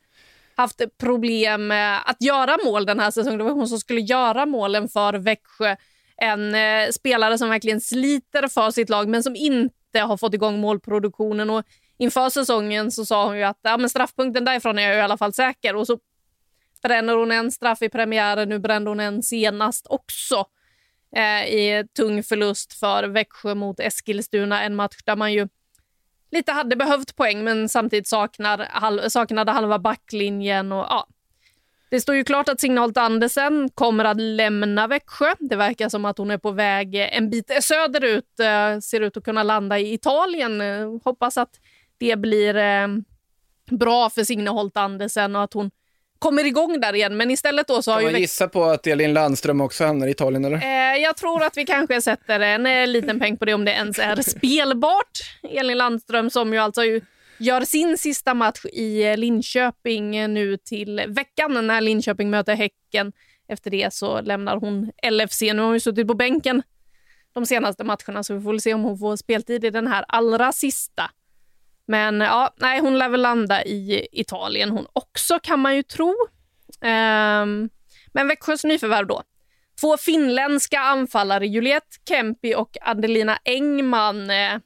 haft 0.55 0.81
problem 0.99 1.67
med 1.67 1.99
att 2.05 2.21
göra 2.21 2.57
mål 2.65 2.85
den 2.85 2.99
här 2.99 3.11
säsongen. 3.11 3.37
Det 3.37 3.43
var 3.43 3.51
hon 3.51 3.67
som 3.67 3.79
skulle 3.79 4.01
göra 4.01 4.45
målen 4.45 4.89
för 4.89 5.13
Växjö. 5.13 5.75
En 6.17 6.55
eh, 6.55 6.89
spelare 6.91 7.37
som 7.37 7.49
verkligen 7.49 7.81
sliter 7.81 8.47
för 8.47 8.71
sitt 8.71 8.89
lag 8.89 9.07
men 9.07 9.23
som 9.23 9.35
inte 9.35 9.99
har 9.99 10.17
fått 10.17 10.33
igång 10.33 10.59
målproduktionen. 10.59 11.49
Och 11.49 11.63
inför 11.97 12.29
säsongen 12.29 12.91
så 12.91 13.05
sa 13.05 13.25
hon 13.25 13.37
ju 13.37 13.43
att 13.43 13.59
ja, 13.61 13.77
men 13.77 13.89
straffpunkten 13.89 14.45
därifrån 14.45 14.79
är 14.79 14.87
jag 14.87 14.97
i 14.97 15.01
alla 15.01 15.17
fall 15.17 15.33
säker. 15.33 15.75
Och 15.75 15.87
så 15.87 15.97
bränner 16.83 17.15
hon 17.15 17.31
en 17.31 17.51
straff 17.51 17.81
i 17.81 17.89
premiären, 17.89 18.49
nu 18.49 18.59
brände 18.59 18.91
hon 18.91 18.99
en 18.99 19.23
senast 19.23 19.87
också 19.89 20.45
eh, 21.15 21.45
i 21.53 21.87
tung 21.97 22.23
förlust 22.23 22.73
för 22.73 23.03
Växjö 23.03 23.55
mot 23.55 23.79
Eskilstuna. 23.79 24.63
En 24.63 24.75
match 24.75 24.97
där 25.05 25.15
man 25.15 25.33
ju 25.33 25.47
lite 26.31 26.51
hade 26.51 26.75
behövt 26.75 27.15
poäng 27.15 27.43
men 27.43 27.69
samtidigt 27.69 28.07
saknar, 28.07 28.67
halv, 28.69 29.09
saknade 29.09 29.51
halva 29.51 29.79
backlinjen. 29.79 30.71
Och, 30.71 30.85
ja. 30.89 31.07
Det 31.89 32.01
står 32.01 32.15
ju 32.15 32.23
klart 32.23 32.49
att 32.49 32.59
Signalt 32.59 32.97
Andersen 32.97 33.69
kommer 33.75 34.05
att 34.05 34.21
lämna 34.21 34.87
Växjö. 34.87 35.33
Det 35.39 35.55
verkar 35.55 35.89
som 35.89 36.05
att 36.05 36.17
hon 36.17 36.31
är 36.31 36.37
på 36.37 36.51
väg 36.51 36.95
en 36.95 37.29
bit 37.29 37.51
söderut. 37.63 38.39
eh, 38.39 38.79
Ser 38.79 39.01
ut 39.01 39.17
att 39.17 39.23
kunna 39.23 39.43
landa 39.43 39.79
i 39.79 39.93
Italien. 39.93 40.61
Eh, 40.61 40.99
Hoppas 41.03 41.37
att 41.37 41.59
det 41.97 42.15
blir 42.15 42.55
eh, 42.55 42.87
bra 43.71 44.09
för 44.09 44.23
Signe 44.23 44.49
Holt 44.49 44.77
Andersen 44.77 45.35
och 45.35 45.43
att 45.43 45.53
hon 45.53 45.71
kommer 46.23 46.45
igång 46.45 46.79
där 46.79 46.95
igen. 46.95 47.17
Men 47.17 47.31
istället 47.31 47.67
då 47.67 47.81
så 47.81 47.91
har 47.91 47.97
Kan 47.97 48.07
ju 48.07 48.11
man 48.11 48.21
gissa 48.21 48.47
på 48.47 48.63
att 48.63 48.87
Elin 48.87 49.13
Landström 49.13 49.61
också 49.61 49.85
hamnar 49.85 50.07
i 50.07 50.11
Italien 50.11 50.45
eller? 50.45 50.57
Eh, 50.57 51.01
jag 51.01 51.17
tror 51.17 51.43
att 51.43 51.57
vi 51.57 51.65
kanske 51.65 52.01
sätter 52.01 52.39
en 52.39 52.65
eh, 52.65 52.87
liten 52.87 53.19
peng 53.19 53.37
på 53.37 53.45
det 53.45 53.53
om 53.53 53.65
det 53.65 53.71
ens 53.71 53.99
är 53.99 54.21
spelbart. 54.21 55.19
Elin 55.49 55.77
Landström 55.77 56.29
som 56.29 56.53
ju 56.53 56.59
alltså 56.59 56.83
ju 56.83 57.01
gör 57.37 57.61
sin 57.61 57.97
sista 57.97 58.33
match 58.33 58.65
i 58.65 59.03
eh, 59.03 59.17
Linköping 59.17 60.15
eh, 60.15 60.29
nu 60.29 60.57
till 60.57 61.01
veckan 61.07 61.67
när 61.67 61.81
Linköping 61.81 62.29
möter 62.29 62.55
Häcken. 62.55 63.11
Efter 63.47 63.71
det 63.71 63.93
så 63.93 64.21
lämnar 64.21 64.57
hon 64.57 64.91
LFC. 65.11 65.41
Nu 65.41 65.57
har 65.57 65.65
hon 65.65 65.73
ju 65.73 65.79
suttit 65.79 66.07
på 66.07 66.13
bänken 66.13 66.63
de 67.33 67.45
senaste 67.45 67.83
matcherna 67.83 68.23
så 68.23 68.33
vi 68.33 68.41
får 68.41 68.57
se 68.57 68.73
om 68.73 68.83
hon 68.83 68.97
får 68.97 69.15
speltid 69.15 69.65
i 69.65 69.69
den 69.69 69.87
här 69.87 70.05
allra 70.07 70.51
sista. 70.51 71.11
Men 71.87 72.21
ja, 72.21 72.53
nej, 72.57 72.79
hon 72.79 72.97
lär 72.97 73.09
väl 73.09 73.21
landa 73.21 73.63
i 73.63 74.07
Italien 74.11 74.69
hon 74.69 74.87
också 74.93 75.39
kan 75.43 75.59
man 75.59 75.75
ju 75.75 75.83
tro. 75.83 76.15
Um, 76.81 77.69
men 78.13 78.27
Växjös 78.27 78.63
nyförvärv 78.63 79.07
då. 79.07 79.23
Två 79.81 79.97
finländska 79.97 80.79
anfallare, 80.79 81.47
Juliette 81.47 81.97
Kempi 82.09 82.55
och 82.55 82.77
Adelina 82.81 83.37
Engman. 83.43 84.29
Eh, 84.29 84.59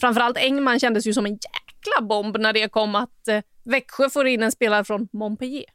framförallt 0.00 0.36
Engman 0.36 0.80
kändes 0.80 1.06
ju 1.06 1.12
som 1.12 1.26
en 1.26 1.32
jäkla 1.32 2.06
bomb 2.06 2.36
när 2.36 2.52
det 2.52 2.68
kom 2.68 2.94
att 2.94 3.28
eh, 3.28 3.40
Växjö 3.64 4.10
får 4.10 4.26
in 4.26 4.42
en 4.42 4.52
spelare 4.52 4.84
från 4.84 5.08
Montpellier. 5.12 5.70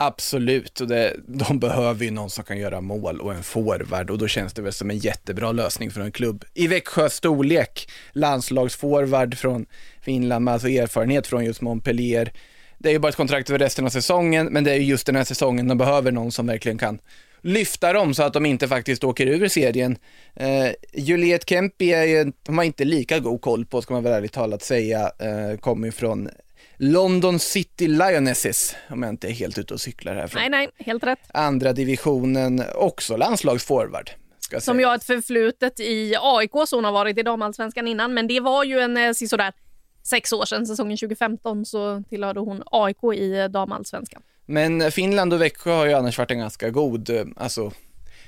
Absolut, 0.00 0.80
och 0.80 0.88
det, 0.88 1.16
de 1.26 1.58
behöver 1.58 2.04
ju 2.04 2.10
någon 2.10 2.30
som 2.30 2.44
kan 2.44 2.58
göra 2.58 2.80
mål 2.80 3.20
och 3.20 3.34
en 3.34 3.42
forward 3.42 4.10
och 4.10 4.18
då 4.18 4.28
känns 4.28 4.52
det 4.52 4.62
väl 4.62 4.72
som 4.72 4.90
en 4.90 4.98
jättebra 4.98 5.52
lösning 5.52 5.90
för 5.90 6.00
en 6.00 6.12
klubb 6.12 6.44
i 6.54 6.66
Växjös 6.66 7.14
storlek. 7.14 7.90
Landslagsforward 8.12 9.38
från 9.38 9.66
Finland 10.00 10.44
med 10.44 10.54
alltså 10.54 10.68
erfarenhet 10.68 11.26
från 11.26 11.44
just 11.44 11.60
Montpellier. 11.60 12.32
Det 12.78 12.88
är 12.88 12.92
ju 12.92 12.98
bara 12.98 13.08
ett 13.08 13.16
kontrakt 13.16 13.48
för 13.48 13.58
resten 13.58 13.84
av 13.84 13.90
säsongen, 13.90 14.46
men 14.46 14.64
det 14.64 14.70
är 14.70 14.76
ju 14.76 14.84
just 14.84 15.06
den 15.06 15.16
här 15.16 15.24
säsongen 15.24 15.68
de 15.68 15.78
behöver 15.78 16.12
någon 16.12 16.32
som 16.32 16.46
verkligen 16.46 16.78
kan 16.78 16.98
lyfta 17.40 17.92
dem 17.92 18.14
så 18.14 18.22
att 18.22 18.32
de 18.32 18.46
inte 18.46 18.68
faktiskt 18.68 19.04
åker 19.04 19.26
ur 19.26 19.48
serien. 19.48 19.96
Eh, 20.34 20.70
Juliet 20.92 21.48
Kempi 21.48 21.92
är 21.92 22.04
ju, 22.04 22.32
de 22.42 22.58
har 22.58 22.64
inte 22.64 22.84
lika 22.84 23.18
god 23.18 23.40
koll 23.40 23.66
på, 23.66 23.82
ska 23.82 23.94
man 23.94 24.02
väl 24.02 24.12
ärligt 24.12 24.32
talat 24.32 24.62
säga, 24.62 25.12
eh, 25.18 25.58
kommer 25.60 25.86
ju 25.86 25.92
från 25.92 26.28
London 26.78 27.38
City 27.38 27.88
Lionesses, 27.88 28.76
om 28.90 29.02
jag 29.02 29.08
inte 29.08 29.28
är 29.28 29.32
helt 29.32 29.58
ute 29.58 29.74
och 29.74 29.80
cyklar 29.80 30.14
här 30.14 30.26
från 30.26 30.40
Nej, 30.40 30.50
nej, 30.50 30.68
helt 30.76 31.04
rätt. 31.04 31.18
andra 31.34 31.72
divisionen, 31.72 32.62
också 32.74 33.16
landslagsforward. 33.16 34.10
Ska 34.40 34.60
Som 34.60 34.74
sägas. 34.74 34.80
ju 34.80 34.86
har 34.86 34.94
ett 34.94 35.04
förflutet 35.04 35.80
i 35.80 36.14
AIK, 36.20 36.50
så 36.66 36.76
hon 36.76 36.84
har 36.84 36.92
varit 36.92 37.18
i 37.18 37.22
damallsvenskan 37.22 37.88
innan. 37.88 38.14
Men 38.14 38.26
det 38.26 38.40
var 38.40 38.64
ju 38.64 38.80
en 38.80 38.96
eh, 38.96 39.12
sådär 39.12 39.52
sex 40.02 40.32
år 40.32 40.44
sedan, 40.44 40.66
säsongen 40.66 40.96
2015, 40.96 41.64
så 41.64 42.02
tillhörde 42.08 42.40
hon 42.40 42.62
AIK 42.66 43.04
i 43.14 43.38
eh, 43.38 43.44
damallsvenskan. 43.44 44.22
Men 44.46 44.92
Finland 44.92 45.32
och 45.32 45.40
Växjö 45.40 45.72
har 45.72 45.86
ju 45.86 45.92
annars 45.92 46.18
varit 46.18 46.30
en 46.30 46.38
ganska 46.38 46.70
god, 46.70 47.10
eh, 47.10 47.24
alltså 47.36 47.72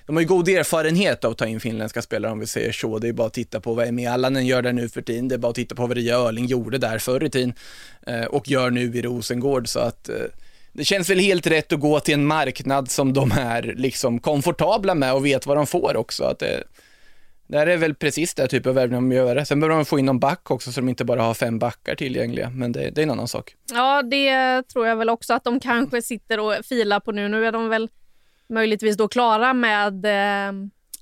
de 0.06 0.16
har 0.16 0.20
ju 0.20 0.28
god 0.28 0.48
erfarenhet 0.48 1.24
av 1.24 1.30
att 1.30 1.38
ta 1.38 1.46
in 1.46 1.60
finländska 1.60 2.02
spelare 2.02 2.32
om 2.32 2.40
vi 2.40 2.46
säger 2.46 2.72
så. 2.72 2.98
Det 2.98 3.08
är 3.08 3.12
bara 3.12 3.26
att 3.26 3.34
titta 3.34 3.60
på 3.60 3.74
vad 3.74 3.88
Emi 3.88 4.06
Allanen 4.06 4.46
gör 4.46 4.62
där 4.62 4.72
nu 4.72 4.88
för 4.88 5.02
tiden. 5.02 5.28
Det 5.28 5.34
är 5.34 5.38
bara 5.38 5.50
att 5.50 5.54
titta 5.54 5.74
på 5.74 5.86
vad 5.86 5.96
Ria 5.96 6.16
Öling 6.16 6.46
gjorde 6.46 6.78
där 6.78 6.98
förr 6.98 7.24
i 7.24 7.30
tiden 7.30 7.54
eh, 8.06 8.24
och 8.24 8.48
gör 8.48 8.70
nu 8.70 8.80
i 8.80 9.02
Rosengård. 9.02 9.68
Så 9.68 9.80
att 9.80 10.08
eh, 10.08 10.14
det 10.72 10.84
känns 10.84 11.10
väl 11.10 11.18
helt 11.18 11.46
rätt 11.46 11.72
att 11.72 11.80
gå 11.80 12.00
till 12.00 12.14
en 12.14 12.26
marknad 12.26 12.90
som 12.90 13.12
de 13.12 13.32
är 13.32 13.62
liksom 13.62 14.20
komfortabla 14.20 14.94
med 14.94 15.14
och 15.14 15.26
vet 15.26 15.46
vad 15.46 15.56
de 15.56 15.66
får 15.66 15.96
också. 15.96 16.24
Att 16.24 16.38
det, 16.38 16.64
det 17.46 17.58
här 17.58 17.66
är 17.66 17.76
väl 17.76 17.94
precis 17.94 18.34
det 18.34 18.48
typ 18.48 18.66
av 18.66 18.74
värvning 18.74 19.08
de 19.08 19.16
gör. 19.16 19.44
Sen 19.44 19.60
behöver 19.60 19.76
de 19.76 19.84
få 19.84 19.98
in 19.98 20.06
någon 20.06 20.18
back 20.18 20.50
också 20.50 20.72
så 20.72 20.80
de 20.80 20.88
inte 20.88 21.04
bara 21.04 21.22
har 21.22 21.34
fem 21.34 21.58
backar 21.58 21.94
tillgängliga. 21.94 22.50
Men 22.50 22.72
det, 22.72 22.90
det 22.90 23.00
är 23.00 23.02
en 23.02 23.10
annan 23.10 23.28
sak. 23.28 23.54
Ja, 23.72 24.02
det 24.02 24.62
tror 24.62 24.86
jag 24.86 24.96
väl 24.96 25.10
också 25.10 25.34
att 25.34 25.44
de 25.44 25.60
kanske 25.60 26.02
sitter 26.02 26.40
och 26.40 26.54
filar 26.64 27.00
på 27.00 27.12
nu. 27.12 27.28
Nu 27.28 27.46
är 27.46 27.52
de 27.52 27.68
väl 27.68 27.88
möjligtvis 28.50 28.96
då 28.96 29.08
klara 29.08 29.54
med 29.54 30.04
eh, 30.04 30.52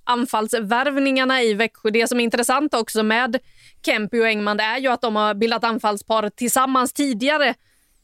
anfallsvärvningarna 0.05 1.42
i 1.42 1.55
Växjö. 1.55 1.90
Det 1.90 2.09
som 2.09 2.20
är 2.20 2.24
intressant 2.24 2.74
också 2.74 3.03
med 3.03 3.38
Kempi 3.86 4.20
och 4.20 4.26
Engman 4.26 4.61
är 4.61 4.78
ju 4.78 4.88
att 4.88 5.01
de 5.01 5.16
har 5.16 5.34
bildat 5.34 5.64
anfallspar 5.64 6.30
tillsammans 6.30 6.92
tidigare. 6.92 7.55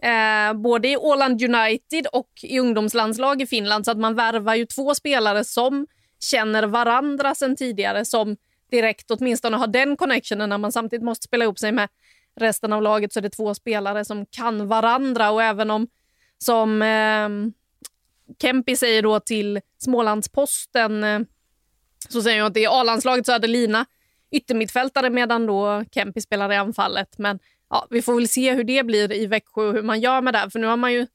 Eh, 0.02 0.52
både 0.54 0.88
i 0.88 0.96
Åland 0.96 1.42
United 1.42 2.06
och 2.12 2.30
i 2.42 2.60
ungdomslandslag 2.60 3.42
i 3.42 3.46
Finland. 3.46 3.84
Så 3.84 3.90
att 3.90 3.98
man 3.98 4.14
värvar 4.14 4.54
ju 4.54 4.66
två 4.66 4.94
spelare 4.94 5.44
som 5.44 5.86
känner 6.20 6.62
varandra 6.62 7.34
sen 7.34 7.56
tidigare. 7.56 8.04
Som 8.04 8.36
direkt 8.70 9.10
åtminstone 9.10 9.56
har 9.56 9.66
den 9.66 9.96
connectionen 9.96 10.48
när 10.48 10.58
man 10.58 10.72
samtidigt 10.72 11.04
måste 11.04 11.24
spela 11.24 11.44
ihop 11.44 11.58
sig 11.58 11.72
med 11.72 11.88
resten 12.40 12.72
av 12.72 12.82
laget 12.82 13.12
så 13.12 13.20
är 13.20 13.22
det 13.22 13.30
två 13.30 13.54
spelare 13.54 14.04
som 14.04 14.26
kan 14.26 14.68
varandra. 14.68 15.30
Och 15.30 15.42
även 15.42 15.70
om 15.70 15.86
som 16.38 16.82
eh, 16.82 17.28
Kempi 18.42 18.76
säger 18.76 19.02
då 19.02 19.20
till 19.20 19.60
Smålandsposten 19.78 21.04
eh, 21.04 21.20
så 22.08 22.22
säger 22.22 22.38
jag 22.38 22.46
att 22.46 22.54
det 22.54 22.64
är 22.64 22.80
A-landslaget 22.80 23.26
så 23.26 23.32
hade 23.32 23.46
Lina 23.46 23.86
yttermittfältare 24.30 25.10
medan 25.10 25.46
då 25.46 25.84
Kempi 25.90 26.20
spelar 26.20 26.52
i 26.52 26.56
anfallet. 26.56 27.18
Men 27.18 27.38
ja, 27.70 27.86
vi 27.90 28.02
får 28.02 28.14
väl 28.14 28.28
se 28.28 28.52
hur 28.52 28.64
det 28.64 28.86
blir 28.86 29.12
i 29.12 29.26
Växjö 29.26 29.62
och 29.62 29.74
hur 29.74 29.82
man 29.82 30.00
gör 30.00 30.20
med 30.20 30.34
det. 30.34 30.50
För 30.50 30.58
nu 30.58 30.66
har 30.66 30.76
man 30.76 30.92
ju 30.92 31.06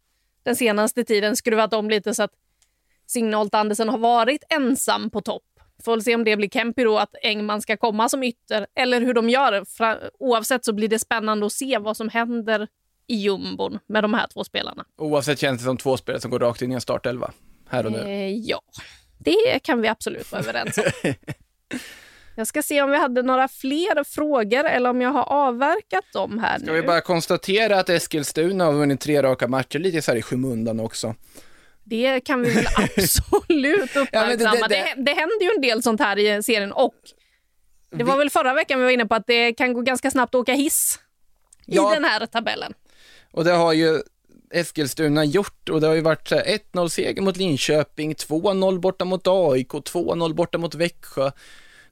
den 0.43 0.55
senaste 0.55 1.03
tiden 1.03 1.36
skruvat 1.36 1.74
om 1.74 1.89
lite 1.89 2.14
så 2.14 2.24
att 2.24 2.34
Signe 3.07 3.47
Andersen 3.51 3.89
har 3.89 3.97
varit 3.97 4.43
ensam 4.49 5.10
på 5.10 5.22
topp. 5.22 5.43
Får 5.84 5.91
väl 5.91 6.03
se 6.03 6.16
om 6.16 6.24
det 6.24 6.36
blir 6.36 6.49
Kempi 6.49 6.84
då, 6.84 6.97
att 6.97 7.16
Engman 7.24 7.62
ska 7.62 7.78
komma 7.78 8.10
som 8.10 8.24
ytter 8.24 8.68
eller 8.76 9.01
hur 9.01 9.14
de 9.14 9.30
gör. 9.30 9.64
Oavsett 10.20 10.66
så 10.66 10.74
blir 10.74 10.88
det 10.88 10.99
spännande 10.99 11.45
att 11.45 11.51
se 11.51 11.78
vad 11.78 11.97
som 11.97 12.10
händer 12.10 12.68
i 13.10 13.16
jumbon 13.16 13.80
med 13.88 14.03
de 14.03 14.14
här 14.14 14.28
två 14.34 14.43
spelarna. 14.43 14.86
Oavsett 14.97 15.39
känns 15.39 15.60
det 15.62 15.66
som 15.66 15.78
två 15.78 15.97
spelare 15.97 16.22
som 16.22 16.32
går 16.32 16.39
rakt 16.39 16.62
in 16.62 16.72
i 16.72 16.76
en 16.76 16.82
startelva, 16.82 17.32
här 17.70 17.86
och 17.86 17.91
nu. 17.91 17.97
Eh, 17.99 18.28
ja, 18.36 18.62
det 19.18 19.60
kan 19.64 19.82
vi 19.82 19.88
absolut 19.88 20.32
vara 20.32 20.41
överens 20.41 20.78
om. 20.78 20.84
Jag 22.36 22.47
ska 22.47 22.62
se 22.64 22.82
om 22.82 22.91
vi 22.91 22.97
hade 22.97 23.22
några 23.22 23.47
fler 23.47 24.03
frågor 24.03 24.66
eller 24.66 24.89
om 24.89 25.01
jag 25.01 25.10
har 25.10 25.24
avverkat 25.24 26.05
dem 26.14 26.39
här 26.39 26.57
Ska 26.60 26.66
nu. 26.68 26.74
vi 26.82 26.88
bara 26.88 27.01
konstatera 27.01 27.80
att 27.80 27.89
Eskilstuna 27.89 28.66
har 28.66 28.74
vunnit 28.74 29.01
tre 29.01 29.24
raka 29.24 29.47
matcher, 29.47 29.80
lite 29.80 30.01
så 30.01 30.12
här 30.12 30.18
i 30.18 30.22
skymundan 30.22 30.80
också. 30.80 31.16
Det 31.84 32.20
kan 32.20 32.41
vi 32.41 32.53
väl 32.53 32.66
absolut 32.78 33.91
Ja, 33.95 34.05
men 34.12 34.28
det- 34.30 34.34
uppmärksamma. 34.34 34.68
det- 34.68 34.76
det, 34.95 35.01
det, 35.03 35.12
händer 35.14 35.43
ju 35.45 35.51
en 35.55 35.62
del 35.62 35.84
sånt 35.84 36.01
här 36.01 36.20
i 36.20 36.43
serien 36.43 36.72
och 36.72 36.95
det 37.91 38.03
var 38.03 38.18
väl 38.18 38.30
förra 38.30 38.53
veckan 38.53 38.80
vi 38.80 38.86
var 38.86 38.91
inne 38.91 39.05
på 39.05 39.16
att 39.16 39.28
det 39.28 39.53
kan 39.53 39.74
gå 39.74 39.82
ganska 39.82 40.12
snabbt 40.12 40.36
att 40.36 40.41
åka 40.41 40.53
hiss 40.53 40.99
Ja. 41.66 41.91
i 41.91 41.95
den 41.95 42.05
här 42.05 42.26
tabellen. 42.26 42.74
Och 43.32 43.43
det 43.43 43.51
har 43.51 43.73
ju 43.73 44.01
Eskilstuna 44.51 45.25
gjort 45.25 45.69
och 45.69 45.82
det 45.82 45.88
har 45.88 45.95
ju 45.95 46.01
varit 46.01 46.27
så 46.27 46.36
här 46.36 46.59
1-0 46.73 46.89
seger 46.89 47.21
mot 47.21 47.38
Linköping, 47.38 48.13
2-0 48.13 48.80
borta 48.80 49.05
mot 49.05 49.27
AIK, 49.27 49.71
2-0 49.71 50.34
borta 50.34 50.57
mot 50.57 50.75
Växjö. 50.75 51.32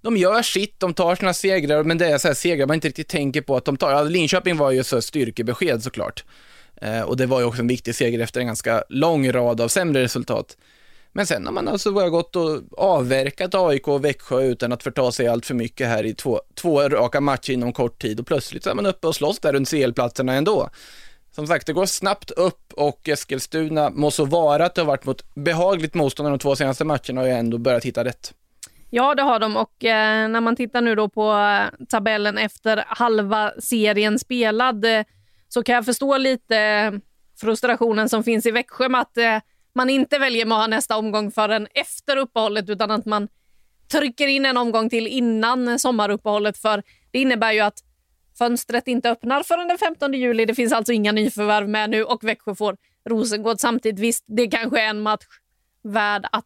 De 0.02 0.18
gör 0.18 0.42
sitt, 0.42 0.80
de 0.80 0.94
tar 0.94 1.16
sina 1.16 1.34
segrar, 1.34 1.84
men 1.84 1.98
det 1.98 2.08
är 2.08 2.18
så 2.18 2.28
här 2.28 2.36
segrar 2.36 2.68
man 2.68 2.74
inte 2.74 2.88
riktigt 2.88 3.08
tänker 3.08 3.42
på 3.42 3.56
att 3.56 3.66
de 3.66 3.78
tar. 3.78 3.92
Ja, 3.92 4.04
Linköping 4.04 4.58
var 4.58 4.72
ju 4.72 4.84
så 4.84 4.96
här 4.96 5.02
styrkebesked 5.02 5.84
såklart. 5.84 6.24
Eh, 6.82 7.02
och 7.02 7.18
det 7.18 7.26
var 7.26 7.40
ju 7.40 7.46
också 7.46 7.62
en 7.62 7.68
viktig 7.68 7.96
seger 7.96 8.20
efter 8.20 8.40
en 8.40 8.48
ganska 8.48 8.84
lång 8.90 9.32
rad 9.32 9.62
av 9.62 9.68
sämre 9.68 10.04
resultat. 10.04 10.58
Men 11.12 11.28
sen 11.28 11.46
har 11.46 11.54
man 11.54 11.68
alltså 11.68 11.92
bara 11.92 12.10
gått 12.10 12.36
och 12.36 12.62
avverkat 12.78 13.56
AIK 13.56 13.88
och 13.88 14.06
Växjö 14.06 14.44
utan 14.44 14.72
att 14.72 14.84
förta 14.84 15.12
sig 15.12 15.28
allt 15.28 15.46
för 15.46 15.54
mycket 15.54 15.88
här 15.88 16.06
i 16.06 16.14
två, 16.14 16.42
två 16.56 16.90
raka 16.90 17.22
matcher 17.22 17.54
inom 17.54 17.74
kort 17.74 18.02
tid 18.02 18.20
och 18.20 18.28
plötsligt 18.28 18.64
så 18.64 18.70
är 18.70 18.76
man 18.76 18.86
uppe 18.86 19.08
och 19.08 19.16
slåss 19.16 19.40
där 19.40 19.54
runt 19.54 19.70
CL-platserna 19.70 20.34
ändå. 20.34 20.70
Som 21.38 21.48
sagt, 21.48 21.68
det 21.68 21.74
går 21.74 21.86
snabbt 21.86 22.32
upp 22.32 22.74
och 22.74 23.10
Eskilstuna 23.10 23.90
må 23.90 24.12
så 24.12 24.26
vara 24.26 24.66
att 24.66 24.76
det 24.76 24.82
har 24.82 24.88
varit 24.88 25.06
mot 25.06 25.36
behagligt 25.36 25.94
motstånd 25.94 26.30
de 26.30 26.40
två 26.40 26.56
senaste 26.56 26.86
matcherna 26.86 27.22
och 27.22 27.28
ändå 27.28 27.58
börjat 27.58 27.84
hitta 27.84 28.04
rätt. 28.04 28.34
Ja, 28.90 29.16
det 29.16 29.22
har 29.22 29.40
de 29.40 29.58
och 29.58 29.86
eh, 29.86 30.28
när 30.28 30.42
man 30.42 30.56
tittar 30.56 30.82
nu 30.82 30.96
då 30.96 31.10
på 31.10 31.32
eh, 31.32 31.86
tabellen 31.86 32.38
efter 32.38 32.84
halva 32.88 33.52
serien 33.60 34.20
spelad 34.20 34.86
eh, 34.86 35.04
så 35.48 35.64
kan 35.64 35.76
jag 35.76 35.86
förstå 35.86 36.18
lite 36.18 36.58
eh, 36.58 36.92
frustrationen 37.42 38.10
som 38.10 38.24
finns 38.24 38.46
i 38.46 38.52
Växjö 38.52 38.90
med 38.90 39.02
att 39.02 39.18
eh, 39.18 39.40
man 39.76 39.90
inte 39.90 40.20
väljer 40.20 40.46
med 40.46 40.56
att 40.56 40.62
ha 40.62 40.68
nästa 40.68 40.98
omgång 40.98 41.32
förrän 41.32 41.68
efter 41.74 42.18
uppehållet 42.18 42.70
utan 42.70 42.92
att 42.92 43.06
man 43.06 43.28
trycker 43.92 44.28
in 44.28 44.46
en 44.46 44.58
omgång 44.58 44.90
till 44.90 45.08
innan 45.08 45.80
sommaruppehållet 45.80 46.58
för 46.58 46.84
det 47.12 47.20
innebär 47.20 47.52
ju 47.52 47.60
att 47.60 47.84
fönstret 48.38 48.88
inte 48.88 49.10
öppnar 49.10 49.44
förrän 49.44 49.68
den 49.68 49.78
15 49.78 50.14
juli. 50.14 50.46
Det 50.46 50.56
finns 50.56 50.74
alltså 50.74 50.94
inga 50.94 51.12
nyförvärv 51.12 51.70
med 51.70 51.90
nu 51.90 52.04
och 52.04 52.24
Växjö 52.24 52.56
får 52.56 52.78
Rosengård 53.10 53.60
samtidigt. 53.60 54.00
Visst, 54.00 54.24
det 54.28 54.48
kanske 54.48 54.82
är 54.82 54.90
en 54.90 55.02
match 55.02 55.26
värd 55.84 56.28
att 56.32 56.46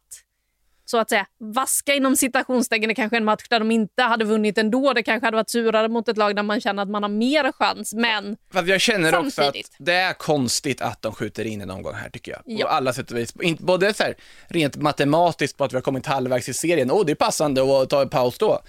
så 0.84 0.98
att 0.98 1.08
säga 1.08 1.26
vaska 1.38 1.94
inom 1.94 2.16
citationstecken. 2.16 2.88
Det 2.88 2.94
kanske 2.94 3.16
är 3.16 3.20
en 3.20 3.24
match 3.24 3.46
där 3.50 3.58
de 3.58 3.70
inte 3.70 4.02
hade 4.02 4.24
vunnit 4.24 4.58
ändå. 4.58 4.92
Det 4.92 5.02
kanske 5.02 5.26
hade 5.26 5.36
varit 5.36 5.50
surare 5.50 5.88
mot 5.88 6.08
ett 6.08 6.16
lag 6.16 6.36
där 6.36 6.42
man 6.42 6.60
känner 6.60 6.82
att 6.82 6.88
man 6.88 7.02
har 7.02 7.10
mer 7.10 7.52
chans. 7.52 7.94
Men 7.94 8.36
För 8.52 8.58
att 8.58 8.68
jag 8.68 8.80
känner 8.80 9.14
också 9.14 9.26
att 9.26 9.32
Samtidigt. 9.32 9.76
det 9.78 9.94
är 9.94 10.12
konstigt 10.12 10.80
att 10.80 11.02
de 11.02 11.14
skjuter 11.14 11.44
in 11.44 11.60
en 11.60 11.70
omgång 11.70 11.94
här 11.94 12.10
tycker 12.10 12.32
jag. 12.32 12.42
Ja. 12.44 12.66
På 12.66 12.72
alla 12.72 12.92
sätt 12.92 13.10
och 13.10 13.16
vis. 13.16 13.34
Både 13.58 13.94
så 13.94 14.02
här, 14.02 14.14
rent 14.48 14.76
matematiskt 14.76 15.56
på 15.56 15.64
att 15.64 15.72
vi 15.72 15.76
har 15.76 15.82
kommit 15.82 16.06
halvvägs 16.06 16.48
i 16.48 16.54
serien. 16.54 16.90
Åh, 16.90 17.04
det 17.06 17.12
är 17.12 17.16
passande 17.16 17.82
att 17.82 17.90
ta 17.90 18.02
en 18.02 18.08
paus 18.08 18.38
då. 18.38 18.60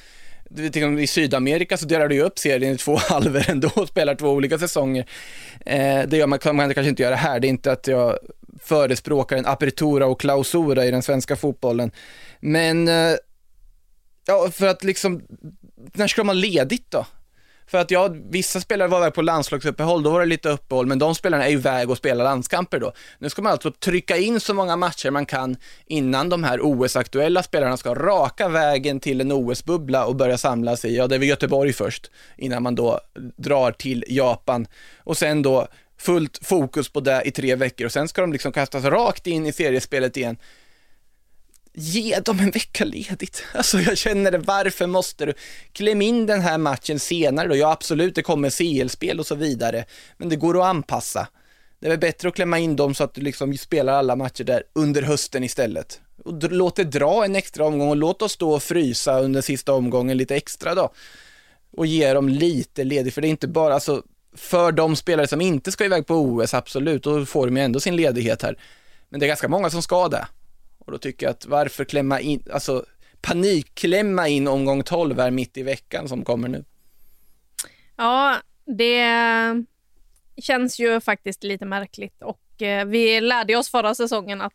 Liksom, 0.50 1.00
I 1.00 1.08
Sydamerika 1.08 1.78
så 1.78 1.86
delar 1.86 2.08
du 2.08 2.16
ju 2.16 2.22
upp 2.22 2.40
serien 2.40 2.74
i 2.74 2.78
två 2.78 2.96
halvor 3.10 3.50
ändå 3.50 3.70
och 3.76 3.88
spelar 3.88 4.16
två 4.16 4.30
olika 4.30 4.58
säsonger. 4.58 5.06
Eh, 5.66 6.04
det 6.08 6.18
gör 6.18 6.28
man, 6.28 6.40
kan 6.40 6.56
man 6.56 6.74
kanske 6.74 6.90
inte 6.90 7.04
göra 7.04 7.16
här. 7.16 7.40
Det 7.40 7.48
är 7.48 7.50
inte 7.50 7.72
att 7.72 7.88
jag 7.88 8.18
förespråkar 8.60 9.38
en 9.38 9.46
apertura 9.46 10.06
och 10.06 10.20
klausura 10.20 10.86
i 10.86 10.92
den 10.92 11.02
svenska 11.02 11.36
fotbollen. 11.36 11.92
Men, 12.40 12.88
eh, 12.88 13.16
ja, 14.26 14.50
för 14.52 14.68
att 14.68 14.84
liksom, 14.84 15.22
när 15.94 16.08
ska 16.08 16.22
de 16.22 16.28
ha 16.28 16.34
ledigt 16.34 16.92
då? 16.92 17.06
För 17.68 17.78
att 17.78 17.92
ja, 17.92 18.10
vissa 18.30 18.60
spelare 18.60 18.88
var 18.88 18.98
iväg 18.98 19.14
på 19.14 19.22
landslagsuppehåll, 19.22 20.04
då 20.04 20.10
var 20.10 20.20
det 20.20 20.26
lite 20.26 20.50
uppehåll, 20.50 20.86
men 20.86 21.00
de 21.00 21.16
spelarna 21.16 21.46
är 21.46 21.50
ju 21.50 21.58
iväg 21.58 21.90
och 21.90 21.98
spelar 21.98 22.24
landskamper 22.24 22.80
då. 22.80 22.94
Nu 23.20 23.30
ska 23.30 23.42
man 23.42 23.52
alltså 23.52 23.72
trycka 23.72 24.18
in 24.18 24.40
så 24.40 24.54
många 24.54 24.76
matcher 24.76 25.12
man 25.12 25.26
kan 25.26 25.56
innan 25.86 26.30
de 26.30 26.44
här 26.44 26.60
OS-aktuella 26.62 27.44
spelarna 27.44 27.78
ska 27.78 27.94
raka 27.94 28.50
vägen 28.50 29.00
till 29.00 29.22
en 29.22 29.32
OS-bubbla 29.32 30.06
och 30.06 30.16
börja 30.16 30.38
samlas 30.38 30.86
i, 30.86 30.98
ja 30.98 31.08
det 31.08 31.16
är 31.16 31.20
väl 31.20 31.28
Göteborg 31.28 31.74
först, 31.74 32.12
innan 32.38 32.64
man 32.64 32.76
då 32.76 33.00
drar 33.38 33.72
till 33.72 34.06
Japan. 34.08 34.68
Och 34.98 35.18
sen 35.18 35.42
då 35.42 35.68
fullt 35.98 36.40
fokus 36.42 36.90
på 36.90 37.00
det 37.00 37.22
i 37.26 37.32
tre 37.32 37.56
veckor 37.56 37.86
och 37.86 37.92
sen 37.92 38.08
ska 38.08 38.22
de 38.22 38.34
liksom 38.34 38.52
kastas 38.52 38.84
rakt 38.84 39.28
in 39.28 39.46
i 39.46 39.52
seriespelet 39.52 40.18
igen 40.18 40.38
ge 41.74 42.20
dem 42.20 42.40
en 42.40 42.52
vecka 42.52 42.86
ledigt. 42.86 43.44
Alltså 43.54 43.80
jag 43.80 43.98
känner 43.98 44.32
det, 44.32 44.38
varför 44.38 44.88
måste 44.88 45.26
du? 45.26 45.34
Kläm 45.72 46.02
in 46.02 46.26
den 46.26 46.42
här 46.42 46.58
matchen 46.58 47.00
senare 47.00 47.48
då. 47.48 47.56
Ja 47.56 47.72
absolut, 47.72 48.16
det 48.16 48.22
kommer 48.22 48.50
CL-spel 48.50 49.20
och 49.20 49.28
så 49.28 49.36
vidare, 49.36 49.86
men 50.18 50.30
det 50.30 50.36
går 50.36 50.60
att 50.60 50.66
anpassa. 50.66 51.28
Det 51.80 51.88
är 51.88 51.90
väl 51.90 52.00
bättre 52.00 52.28
att 52.28 52.36
klämma 52.36 52.60
in 52.60 52.76
dem 52.76 52.96
så 52.96 53.04
att 53.04 53.14
du 53.14 53.22
liksom 53.22 53.58
spelar 53.58 53.94
alla 53.94 54.16
matcher 54.16 54.44
där 54.44 54.64
under 54.74 55.02
hösten 55.02 55.44
istället. 55.44 56.02
Och 56.26 56.52
låt 56.52 56.76
det 56.76 56.84
dra 56.84 57.26
en 57.26 57.36
extra 57.36 57.66
omgång 57.66 57.90
och 57.90 57.96
låt 57.96 58.22
oss 58.22 58.38
då 58.38 58.60
frysa 58.60 59.20
under 59.20 59.42
sista 59.42 59.74
omgången 59.74 60.18
lite 60.18 60.36
extra 60.36 60.76
då. 60.76 60.94
Och 61.78 61.86
ge 61.86 62.14
dem 62.14 62.30
lite 62.30 62.84
ledigt, 62.84 63.14
för 63.14 63.22
det 63.22 63.28
är 63.28 63.30
inte 63.30 63.48
bara, 63.48 63.74
alltså 63.74 64.04
för 64.36 64.72
de 64.72 64.96
spelare 64.96 65.28
som 65.28 65.42
inte 65.42 65.72
ska 65.72 65.86
iväg 65.86 66.08
på 66.08 66.16
OS, 66.16 66.54
absolut, 66.54 67.04
då 67.04 67.26
får 67.26 67.46
de 67.48 67.58
ju 67.58 67.64
ändå 67.64 67.80
sin 67.80 67.96
ledighet 67.96 68.42
här. 68.42 68.58
Men 69.10 69.20
det 69.20 69.26
är 69.26 69.28
ganska 69.28 69.48
många 69.48 69.70
som 69.70 69.82
ska 69.82 70.08
det. 70.08 70.28
Och 70.86 70.92
då 70.92 70.98
tycker 70.98 71.26
jag 71.26 71.32
att 71.32 71.46
varför 71.46 71.86
klämma 71.86 72.20
in, 72.20 72.44
alltså 72.54 72.86
panikklämma 73.22 74.28
in 74.28 74.48
omgång 74.48 74.84
12 74.84 75.20
här 75.20 75.32
mitt 75.32 75.58
i 75.58 75.64
veckan 75.64 76.08
som 76.08 76.26
kommer 76.26 76.48
nu. 76.48 76.66
Ja, 77.96 78.38
det 78.66 79.06
känns 80.38 80.80
ju 80.80 81.00
faktiskt 81.00 81.44
lite 81.44 81.66
märkligt 81.66 82.22
och 82.22 82.62
eh, 82.62 82.86
vi 82.86 83.22
lärde 83.22 83.56
oss 83.56 83.70
förra 83.70 83.96
säsongen 83.96 84.42
att 84.42 84.54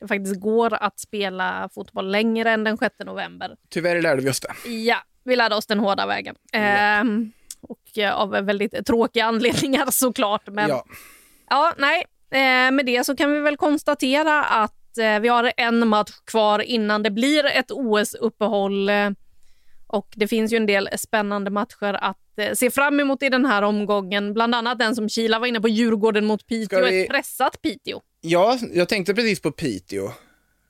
det 0.00 0.08
faktiskt 0.08 0.40
går 0.40 0.74
att 0.74 1.00
spela 1.00 1.68
fotboll 1.74 2.10
längre 2.10 2.50
än 2.50 2.64
den 2.64 2.78
6 2.78 2.94
november. 3.04 3.56
Tyvärr 3.68 4.02
lärde 4.02 4.22
vi 4.22 4.30
oss 4.30 4.40
det. 4.40 4.70
Ja, 4.70 4.96
vi 5.24 5.36
lärde 5.36 5.54
oss 5.54 5.66
den 5.66 5.78
hårda 5.78 6.06
vägen. 6.06 6.34
Ja. 6.52 6.58
Ehm, 6.58 7.32
och 7.60 7.98
eh, 7.98 8.12
av 8.12 8.30
väldigt 8.30 8.86
tråkiga 8.86 9.24
anledningar 9.24 9.86
såklart. 9.90 10.42
Men 10.46 10.68
Ja. 10.68 10.84
Ja, 11.50 11.72
nej. 11.78 12.04
Eh, 12.30 12.70
med 12.72 12.86
det 12.86 13.06
så 13.06 13.16
kan 13.16 13.32
vi 13.32 13.40
väl 13.40 13.56
konstatera 13.56 14.44
att 14.44 14.77
vi 14.98 15.28
har 15.28 15.52
en 15.56 15.88
match 15.88 16.10
kvar 16.24 16.58
innan 16.58 17.02
det 17.02 17.10
blir 17.10 17.44
ett 17.46 17.70
OS-uppehåll. 17.70 18.88
Eh, 18.88 19.10
och 19.86 20.08
det 20.16 20.28
finns 20.28 20.52
ju 20.52 20.56
en 20.56 20.66
del 20.66 20.88
spännande 20.98 21.50
matcher 21.50 21.94
att 22.00 22.16
eh, 22.38 22.52
se 22.54 22.70
fram 22.70 23.00
emot 23.00 23.22
i 23.22 23.28
den 23.28 23.44
här 23.44 23.62
omgången. 23.62 24.34
Bland 24.34 24.54
annat 24.54 24.78
den 24.78 24.94
som 24.96 25.08
Kila 25.08 25.38
var 25.38 25.46
inne 25.46 25.60
på, 25.60 25.68
Djurgården 25.68 26.26
mot 26.26 26.46
Piteå. 26.46 26.84
Vi- 26.84 27.02
Ett 27.02 27.08
pressat 27.10 27.62
Piteå. 27.62 28.00
Ja, 28.20 28.58
jag 28.74 28.88
tänkte 28.88 29.14
precis 29.14 29.40
på 29.40 29.50
Piteå. 29.52 30.10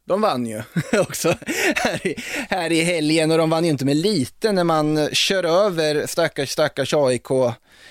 De 0.07 0.21
vann 0.21 0.47
ju 0.47 0.63
också 1.01 1.35
här 1.77 2.07
i, 2.07 2.15
här 2.51 2.73
i 2.73 2.81
helgen 2.81 3.31
och 3.31 3.39
de 3.39 3.51
vann 3.51 3.65
ju 3.65 3.71
inte 3.71 3.85
med 3.85 3.97
lite 3.97 4.53
när 4.53 4.65
man 4.65 5.09
kör 5.13 5.45
över 5.45 6.07
stackars, 6.07 6.51
stackars 6.51 6.95
AIK 6.95 7.27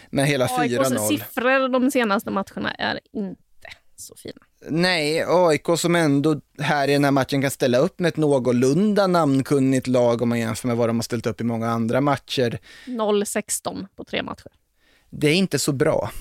med 0.10 0.26
hela 0.28 0.46
AIKs 0.46 0.74
4-0. 0.78 1.08
siffror 1.08 1.70
de 1.70 1.92
senaste 1.92 2.30
matcherna 2.32 2.72
är 2.74 3.00
inte 3.14 3.42
så 3.96 4.16
fina. 4.16 4.42
Nej, 4.70 5.24
AIK 5.28 5.66
som 5.78 5.96
ändå 5.96 6.42
här 6.60 6.88
i 6.88 6.94
den 6.94 7.04
här 7.04 7.12
matchen 7.12 7.42
kan 7.42 7.52
ställa 7.52 7.78
upp 7.78 8.00
med 8.00 8.10
ett 8.10 8.18
någorlunda 8.18 9.08
namnkunnigt 9.08 9.88
lag 9.88 10.22
om 10.22 10.30
man 10.30 10.40
jämför 10.40 10.68
med 10.68 10.78
vad 10.78 10.90
de 10.90 10.98
har 10.98 11.04
ställt 11.04 11.26
upp 11.26 11.42
i 11.42 11.44
många 11.44 11.70
andra 11.70 12.02
matcher. 12.02 12.60
0-16 12.86 13.88
på 13.96 14.04
tre 14.04 14.24
matcher. 14.24 14.52
Det 15.10 15.28
är 15.28 15.36
inte 15.36 15.60
så 15.60 15.72
bra. 15.72 16.12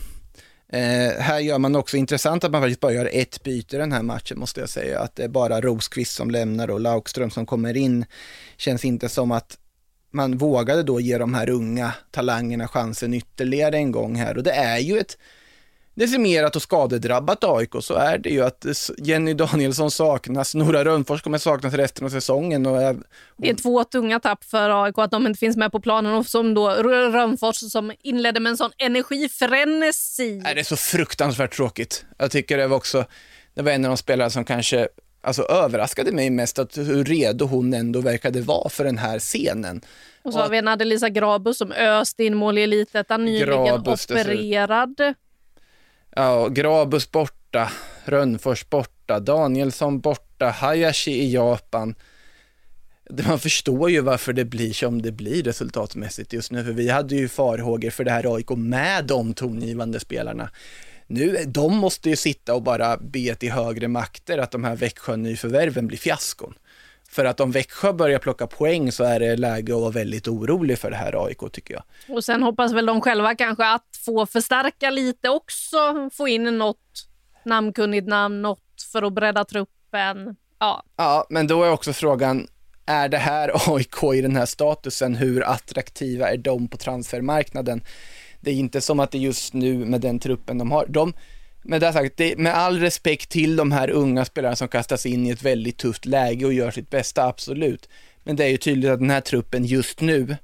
Eh, 0.69 1.21
här 1.21 1.39
gör 1.39 1.59
man 1.59 1.77
också 1.77 1.97
intressant 1.97 2.45
att 2.45 2.51
man 2.51 2.63
faktiskt 2.63 2.81
bara 2.81 2.93
gör 2.93 3.11
ett 3.13 3.43
byte 3.43 3.79
den 3.79 3.93
här 3.93 4.03
matchen 4.03 4.39
måste 4.39 4.61
jag 4.61 4.69
säga. 4.69 5.01
Att 5.01 5.17
det 5.17 5.25
är 5.25 5.29
bara 5.29 5.61
Rosqvist 5.61 6.15
som 6.15 6.31
lämnar 6.31 6.71
och 6.71 6.81
Laukström 6.81 7.31
som 7.31 7.47
kommer 7.47 7.77
in. 7.77 8.05
Känns 8.57 8.85
inte 8.85 9.09
som 9.09 9.31
att 9.31 9.59
man 10.11 10.39
vågade 10.39 10.83
då 10.83 11.01
ge 11.01 11.19
de 11.19 11.35
här 11.35 11.51
unga 11.51 11.93
talangerna 12.11 12.69
chansen 12.69 13.15
ytterligare 13.15 13.77
en 13.77 13.93
gång 13.93 14.17
här. 14.17 14.37
Och 14.37 14.43
det 14.43 14.53
är 14.53 14.79
ju 14.79 14.99
ett 14.99 15.19
decimerat 15.97 16.57
och 16.57 16.63
skadedrabbat 16.63 17.45
AIK 17.45 17.71
så 17.81 17.95
är 17.95 18.19
det 18.19 18.29
ju 18.31 18.45
att 18.45 18.67
Jenny 18.99 19.35
Danielsson 19.35 19.91
saknas, 19.91 20.55
Nora 20.55 20.85
Rönnfors 20.85 21.23
kommer 21.23 21.39
saknas 21.39 21.75
resten 21.75 22.05
av 22.07 22.11
säsongen 22.11 22.67
och 22.67 22.83
är- 22.83 22.97
Det 23.37 23.51
är 23.51 23.55
två 23.55 23.85
tunga 23.85 24.21
tapp 24.21 24.45
för 24.45 24.85
AIK 24.85 24.99
att 24.99 25.11
de 25.11 25.27
inte 25.27 25.39
finns 25.39 25.57
med 25.57 25.73
på 25.73 25.81
planen 25.81 26.15
och 26.15 26.27
som 26.27 26.55
då 26.55 26.69
Rö- 26.71 27.11
Rönnfors 27.13 27.57
som 27.57 27.93
inledde 28.03 28.41
med 28.41 28.51
en 28.51 28.57
sån 28.57 28.71
energifrenesi. 28.79 30.43
det 30.55 30.61
är 30.61 30.65
så 30.65 30.77
fruktansvärt 30.77 31.57
tråkigt. 31.57 32.05
Jag 32.19 32.31
tycker 32.31 32.57
det 32.59 32.67
var 32.67 32.77
också, 32.77 33.05
det 33.55 33.63
var 33.63 33.73
en 33.73 33.85
av 33.85 33.89
de 33.91 33.97
spelare 33.97 34.31
som 34.31 34.45
kanske 34.45 34.89
alltså, 35.23 35.43
överraskade 35.43 36.13
mig 36.13 36.31
mest 36.31 36.59
att 36.59 36.77
hur 36.79 37.05
redo 37.05 37.47
hon 37.47 37.75
ändå 37.75 38.01
verkade 38.01 38.41
vara 38.41 38.69
för 38.69 38.85
den 38.85 38.99
här 38.99 39.19
scenen. 39.19 39.81
Och 40.23 40.33
så 40.33 40.39
har 40.39 40.49
vi 40.49 40.59
en 40.59 40.69
Adelisa 40.69 41.09
Grabus 41.09 41.59
som 41.59 41.73
öste 41.73 42.25
in 42.25 42.35
mål 42.35 42.59
i 42.59 42.63
Elitettan, 42.63 43.25
nyligen 43.25 43.49
opererad. 44.25 45.15
Ja, 46.19 46.49
Grabus 46.49 47.11
borta, 47.11 47.73
Rönnfors 48.05 48.69
borta, 48.69 49.21
Danielsson 49.21 50.01
borta, 50.01 50.49
Hayashi 50.49 51.11
i 51.11 51.33
Japan. 51.33 51.95
Man 53.27 53.39
förstår 53.39 53.91
ju 53.91 54.01
varför 54.01 54.33
det 54.33 54.45
blir 54.45 54.73
som 54.73 55.03
det 55.03 55.13
blir 55.13 55.43
resultatmässigt 55.43 56.33
just 56.33 56.53
nu, 56.53 56.65
för 56.65 56.73
vi 56.73 56.89
hade 56.89 57.17
ju 57.17 57.29
farhågor 57.29 57.91
för 57.91 58.05
det 58.05 58.11
här 58.11 58.35
AIK 58.35 58.51
med 58.51 59.05
de 59.05 59.35
tongivande 59.35 60.01
spelarna. 60.01 60.51
Nu, 61.07 61.45
de 61.47 61.77
måste 61.77 62.11
ju 62.11 62.17
sitta 62.17 62.55
och 62.55 62.63
bara 62.63 62.97
be 62.97 63.35
till 63.35 63.53
högre 63.53 63.89
makter 63.89 64.39
att 64.39 64.51
de 64.51 64.65
här 64.65 64.77
Växjö-nyförvärven 64.77 65.87
blir 65.87 65.99
fiaskon. 65.99 66.55
För 67.17 67.25
att 67.25 67.41
om 67.41 67.51
Växjö 67.51 67.93
börjar 67.93 68.19
plocka 68.19 68.47
poäng 68.47 68.93
så 68.93 69.05
är 69.05 69.21
det 69.21 69.37
läge 69.37 69.75
att 69.75 69.81
vara 69.81 69.91
väldigt 69.91 70.29
orolig 70.29 70.79
för 70.79 70.91
det 70.91 70.97
här 70.97 71.27
AIK 71.27 71.53
tycker 71.53 71.75
jag. 71.75 71.83
Och 72.17 72.25
sen 72.25 72.43
hoppas 72.43 72.73
väl 72.73 72.87
de 72.87 73.01
själva 73.01 73.35
kanske 73.35 73.73
att 73.73 74.01
få 74.05 74.27
förstärka 74.27 74.91
lite 74.91 75.29
också, 75.29 76.11
få 76.13 76.29
in 76.29 76.59
något 76.59 77.09
namnkunnigt 77.45 78.09
namn, 78.09 78.43
något 78.43 78.83
för 78.93 79.03
att 79.03 79.13
bredda 79.13 79.45
truppen. 79.45 80.37
Ja, 80.59 80.83
Ja, 80.97 81.27
men 81.31 81.47
då 81.47 81.63
är 81.65 81.71
också 81.71 81.93
frågan, 81.93 82.49
är 82.87 83.09
det 83.09 83.19
här 83.19 83.51
AIK 83.75 84.15
i 84.15 84.21
den 84.21 84.37
här 84.37 84.47
statusen, 84.47 85.15
hur 85.15 85.45
attraktiva 85.45 86.31
är 86.31 86.37
de 86.37 86.69
på 86.69 86.77
transfermarknaden? 86.77 87.85
Det 88.41 88.51
är 88.51 88.55
inte 88.55 88.81
som 88.81 89.01
att 89.01 89.11
det 89.11 89.19
just 89.19 89.55
nu 89.55 89.85
med 89.85 90.01
den 90.01 90.19
truppen 90.19 90.59
de 90.59 90.71
har, 90.71 90.87
de, 90.89 91.13
med 91.69 91.81
det 91.81 91.93
sagt, 91.93 92.17
det, 92.17 92.39
med 92.39 92.55
all 92.55 92.81
respekt 92.81 93.31
till 93.31 93.57
de 93.57 93.73
här 93.73 93.91
unga 93.91 94.25
spelarna 94.25 94.57
som 94.57 94.69
kastas 94.69 95.07
in 95.07 95.27
i 95.27 95.31
ett 95.31 95.43
väldigt 95.43 95.79
tufft 95.79 96.07
läge 96.07 96.47
och 96.47 96.53
gör 96.53 96.71
sitt 96.71 96.91
bästa, 96.91 97.25
absolut. 97.25 97.89
Men 98.25 98.37
det 98.37 98.45
är 98.45 98.49
ju 98.49 98.57
tydligt 98.57 98.91
att 98.91 98.99
den 98.99 99.11
här 99.11 99.21
truppen 99.21 99.65
just 99.65 100.01
nu 100.01 100.37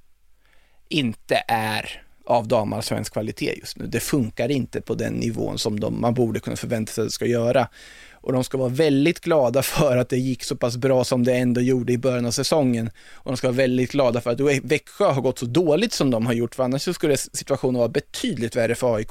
inte 0.89 1.45
är 1.49 2.03
av 2.27 2.49
damallsvensk 2.49 3.12
kvalitet 3.12 3.55
just 3.61 3.79
nu. 3.79 3.87
Det 3.87 4.01
funkar 4.01 4.51
inte 4.51 4.81
på 4.81 4.95
den 4.95 5.14
nivån 5.14 5.59
som 5.59 5.81
de, 5.81 6.01
man 6.01 6.14
borde 6.14 6.41
kunna 6.41 6.57
förvänta 6.57 6.93
sig 6.93 7.03
att 7.03 7.09
det 7.09 7.12
ska 7.12 7.27
göra. 7.27 7.68
Och 8.12 8.33
de 8.33 8.45
ska 8.45 8.59
vara 8.59 8.68
väldigt 8.68 9.20
glada 9.20 9.62
för 9.62 9.97
att 9.97 10.09
det 10.09 10.16
gick 10.16 10.45
så 10.45 10.57
pass 10.57 10.77
bra 10.77 11.05
som 11.05 11.25
det 11.25 11.35
ändå 11.35 11.61
gjorde 11.61 11.93
i 11.93 11.99
början 11.99 12.27
av 12.27 12.31
säsongen. 12.31 12.91
Och 13.12 13.31
de 13.31 13.37
ska 13.37 13.47
vara 13.47 13.57
väldigt 13.57 13.93
glada 13.93 14.20
för 14.20 14.31
att 14.31 14.41
Växjö 14.64 15.05
har 15.05 15.23
gått 15.23 15.39
så 15.39 15.47
dåligt 15.47 15.93
som 15.93 16.11
de 16.11 16.27
har 16.27 16.33
gjort, 16.33 16.55
för 16.55 16.64
annars 16.64 16.83
så 16.83 16.95
skulle 16.95 17.16
situationen 17.16 17.79
vara 17.79 17.89
betydligt 17.89 18.57
värre 18.57 18.75
för 18.75 18.95
AIK. 18.95 19.11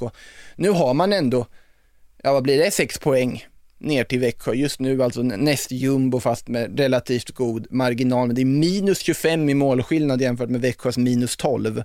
Nu 0.55 0.69
har 0.69 0.93
man 0.93 1.13
ändå, 1.13 1.45
ja 2.23 2.33
vad 2.33 2.43
blir 2.43 2.57
det, 2.57 2.71
sex 2.71 2.99
poäng 2.99 3.45
ner 3.77 4.03
till 4.03 4.19
Växjö. 4.19 4.53
Just 4.53 4.79
nu 4.79 5.03
alltså 5.03 5.21
näst 5.21 5.71
jumbo 5.71 6.19
fast 6.19 6.47
med 6.47 6.79
relativt 6.79 7.31
god 7.31 7.67
marginal, 7.71 8.27
men 8.27 8.35
det 8.35 8.41
är 8.41 8.45
minus 8.45 8.99
25 8.99 9.49
i 9.49 9.53
målskillnad 9.53 10.21
jämfört 10.21 10.49
med 10.49 10.61
Växjös 10.61 10.97
minus 10.97 11.37
12. 11.37 11.83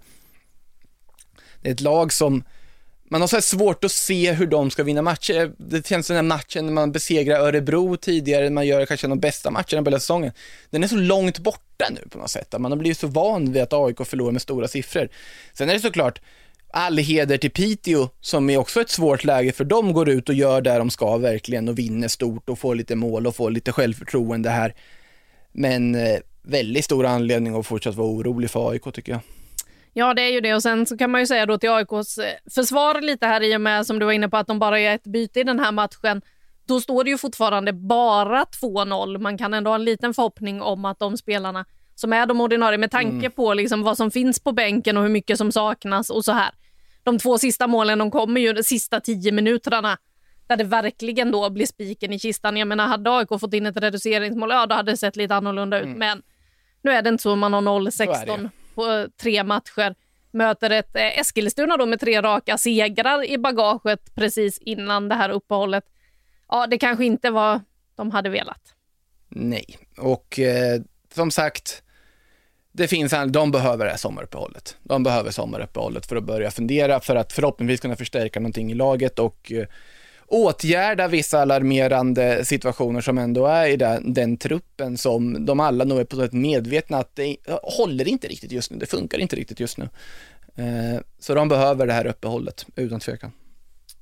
Det 1.62 1.68
är 1.68 1.72
ett 1.72 1.80
lag 1.80 2.12
som 2.12 2.45
man 3.11 3.20
har 3.20 3.28
så 3.28 3.37
här 3.37 3.41
svårt 3.41 3.84
att 3.84 3.93
se 3.93 4.32
hur 4.32 4.47
de 4.47 4.70
ska 4.70 4.82
vinna 4.82 5.03
matcher. 5.03 5.53
Det 5.59 5.87
känns 5.87 6.07
som 6.07 6.16
den 6.16 6.30
här 6.30 6.37
matchen 6.37 6.66
när 6.66 6.72
man 6.72 6.93
besegrar 6.93 7.41
Örebro 7.41 7.97
tidigare, 7.97 8.51
man 8.51 8.66
gör 8.66 8.87
kanske 8.87 9.07
de 9.07 9.20
bästa 9.20 9.51
matcherna 9.51 9.82
på 9.82 9.91
hela 9.91 10.01
säsongen. 10.01 10.32
Den 10.70 10.84
är 10.84 10.89
så 10.89 10.97
långt 10.97 11.39
borta 11.39 11.89
nu 11.91 12.09
på 12.11 12.18
något 12.18 12.30
sätt. 12.30 12.55
Man 12.59 12.72
har 12.72 12.78
blivit 12.78 12.99
så 12.99 13.07
van 13.07 13.53
vid 13.53 13.62
att 13.62 13.72
AIK 13.72 14.07
förlorar 14.07 14.32
med 14.32 14.43
stora 14.43 14.68
siffror. 14.68 15.09
Sen 15.53 15.70
är 15.70 15.74
det 15.74 15.80
såklart 15.80 16.20
all 16.77 16.99
heder 16.99 17.37
till 17.39 17.51
Piteå 17.51 18.09
som 18.20 18.51
är 18.51 18.57
också 18.57 18.81
ett 18.81 18.91
svårt 18.91 19.24
läge 19.24 19.53
för 19.53 19.64
de 19.64 19.93
går 19.93 20.09
ut 20.09 20.29
och 20.29 20.35
gör 20.35 20.61
det 20.61 20.79
de 20.79 20.91
ska 20.91 21.16
verkligen 21.16 21.68
och 21.68 21.79
vinner 21.79 22.09
stort 22.09 22.49
och 22.49 22.59
får 22.59 22.74
lite 22.74 22.97
mål 22.97 23.27
och 23.27 23.37
får 23.37 23.51
lite 23.51 23.72
självförtroende 23.72 24.51
här. 24.51 24.74
Men 25.53 25.95
eh, 25.95 26.18
väldigt 26.43 26.85
stor 26.85 27.07
anledning 27.07 27.57
att 27.57 27.66
fortsatt 27.66 27.95
vara 27.95 28.09
orolig 28.09 28.51
för 28.51 28.70
AIK 28.70 28.83
tycker 28.93 29.12
jag. 29.12 29.20
Ja, 29.93 30.14
det 30.14 30.22
är 30.22 30.31
ju 30.31 30.41
det. 30.41 30.55
Och 30.55 30.62
sen 30.62 30.87
så 30.87 30.97
kan 30.97 31.11
man 31.11 31.20
ju 31.20 31.27
säga 31.27 31.47
då 31.47 31.59
till 31.59 31.70
AIKs 31.70 32.18
eh, 32.18 32.33
försvar 32.55 33.01
lite 33.01 33.27
här 33.27 33.43
i 33.43 33.57
och 33.57 33.61
med 33.61 33.87
som 33.87 33.99
du 33.99 34.07
var 34.07 34.12
inne 34.12 34.29
på 34.29 34.37
att 34.37 34.47
de 34.47 34.59
bara 34.59 34.81
gör 34.81 34.95
ett 34.95 35.07
byte 35.07 35.41
i 35.41 35.45
den 35.45 35.59
här 35.59 35.72
matchen. 35.72 36.22
då 36.66 36.81
står 36.81 37.05
det 37.05 37.11
ju 37.11 37.18
fortfarande 37.18 37.72
bara 37.72 38.45
2-0. 38.45 39.18
Man 39.18 39.39
kan 39.39 39.55
ändå 39.55 39.70
ha 39.70 39.74
en 39.74 39.85
liten 39.85 40.14
förhoppning 40.14 40.62
om 40.62 40.85
att 40.85 40.99
de 40.99 41.16
spelarna 41.16 41.64
som 41.95 42.12
är 42.12 42.27
de 42.27 42.41
ordinarie, 42.41 42.79
med 42.79 42.91
tanke 42.91 43.27
mm. 43.27 43.33
på 43.33 43.55
liksom 43.55 43.83
vad 43.83 43.97
som 43.97 44.11
finns 44.11 44.41
på 44.41 44.53
bänken 44.53 44.97
och 44.97 45.03
hur 45.03 45.11
mycket 45.11 45.39
som 45.39 45.53
saknas 45.53 46.11
och 46.11 46.24
så 46.24 46.33
här. 46.33 46.51
De 47.07 47.18
två 47.18 47.38
sista 47.38 47.66
målen 47.66 47.98
de 47.98 48.11
kommer 48.11 48.40
ju 48.40 48.52
de 48.52 48.62
sista 48.62 49.00
tio 49.00 49.32
minuterna 49.32 49.98
där 50.46 50.57
det 50.57 50.64
verkligen 50.64 51.30
då 51.30 51.50
blir 51.50 51.66
spiken 51.66 52.12
i 52.12 52.18
kistan. 52.18 52.57
Jag 52.57 52.68
menar, 52.68 52.86
hade 52.86 53.11
AIK 53.11 53.28
fått 53.28 53.54
in 53.54 53.66
ett 53.66 53.76
reduceringsmål, 53.76 54.50
ja 54.50 54.66
då 54.66 54.74
hade 54.74 54.92
det 54.92 54.96
sett 54.96 55.16
lite 55.16 55.34
annorlunda 55.34 55.78
ut. 55.78 55.84
Mm. 55.84 55.98
Men 55.98 56.22
nu 56.82 56.90
är 56.90 57.02
det 57.02 57.09
inte 57.09 57.22
så, 57.22 57.36
man 57.36 57.52
har 57.52 57.61
0-16 57.61 58.50
på 58.74 59.09
tre 59.16 59.44
matcher. 59.44 59.94
Möter 60.30 60.70
ett 60.70 60.96
eh, 60.96 61.18
Eskilstuna 61.18 61.76
då 61.76 61.86
med 61.86 62.00
tre 62.00 62.22
raka 62.22 62.59
segrar 62.59 63.30
i 63.30 63.38
bagaget 63.38 64.14
precis 64.14 64.59
innan 64.59 65.09
det 65.09 65.14
här 65.14 65.30
uppehållet. 65.30 65.84
Ja, 66.48 66.66
det 66.66 66.78
kanske 66.78 67.04
inte 67.04 67.30
var 67.30 67.61
de 67.94 68.11
hade 68.11 68.28
velat. 68.28 68.74
Nej, 69.28 69.78
och 69.96 70.38
eh, 70.38 70.80
som 71.14 71.30
sagt, 71.30 71.82
det 72.77 72.89
finns, 72.89 73.14
de 73.29 73.51
behöver 73.51 73.85
det 73.85 73.91
här 73.91 73.99
sommaruppehållet. 73.99 74.77
De 74.83 75.03
behöver 75.03 75.31
sommaruppehållet 75.31 76.07
för 76.07 76.16
att 76.16 76.24
börja 76.24 76.51
fundera, 76.51 77.01
för 77.01 77.16
att 77.16 77.33
förhoppningsvis 77.33 77.81
kunna 77.81 77.97
förstärka 77.97 78.41
någonting 78.41 78.72
i 78.72 78.74
laget 78.74 79.18
och 79.18 79.53
eh, 79.53 79.66
åtgärda 80.27 81.09
vissa 81.09 81.41
alarmerande 81.41 82.45
situationer 82.45 83.01
som 83.01 83.18
ändå 83.18 83.47
är 83.47 83.66
i 83.66 83.77
den, 83.77 84.12
den 84.12 84.37
truppen 84.37 84.99
som 84.99 85.47
de 85.47 85.61
alla 85.61 85.85
nog 85.85 85.99
är 85.99 86.05
på 86.05 86.22
ett 86.22 86.33
medvetna 86.33 86.99
att 86.99 87.16
det 87.16 87.37
håller 87.62 88.09
inte 88.09 88.29
riktigt 88.29 88.53
just 88.53 88.70
nu, 88.70 88.79
det 88.79 88.87
funkar 88.87 89.18
inte 89.18 89.37
riktigt 89.37 89.61
just 89.61 89.79
nu. 89.79 89.89
Eh, 90.57 91.01
så 91.18 91.35
de 91.35 91.49
behöver 91.49 91.87
det 91.87 91.93
här 91.93 92.07
uppehållet, 92.07 92.66
utan 92.77 93.01
tvekan. 93.01 93.33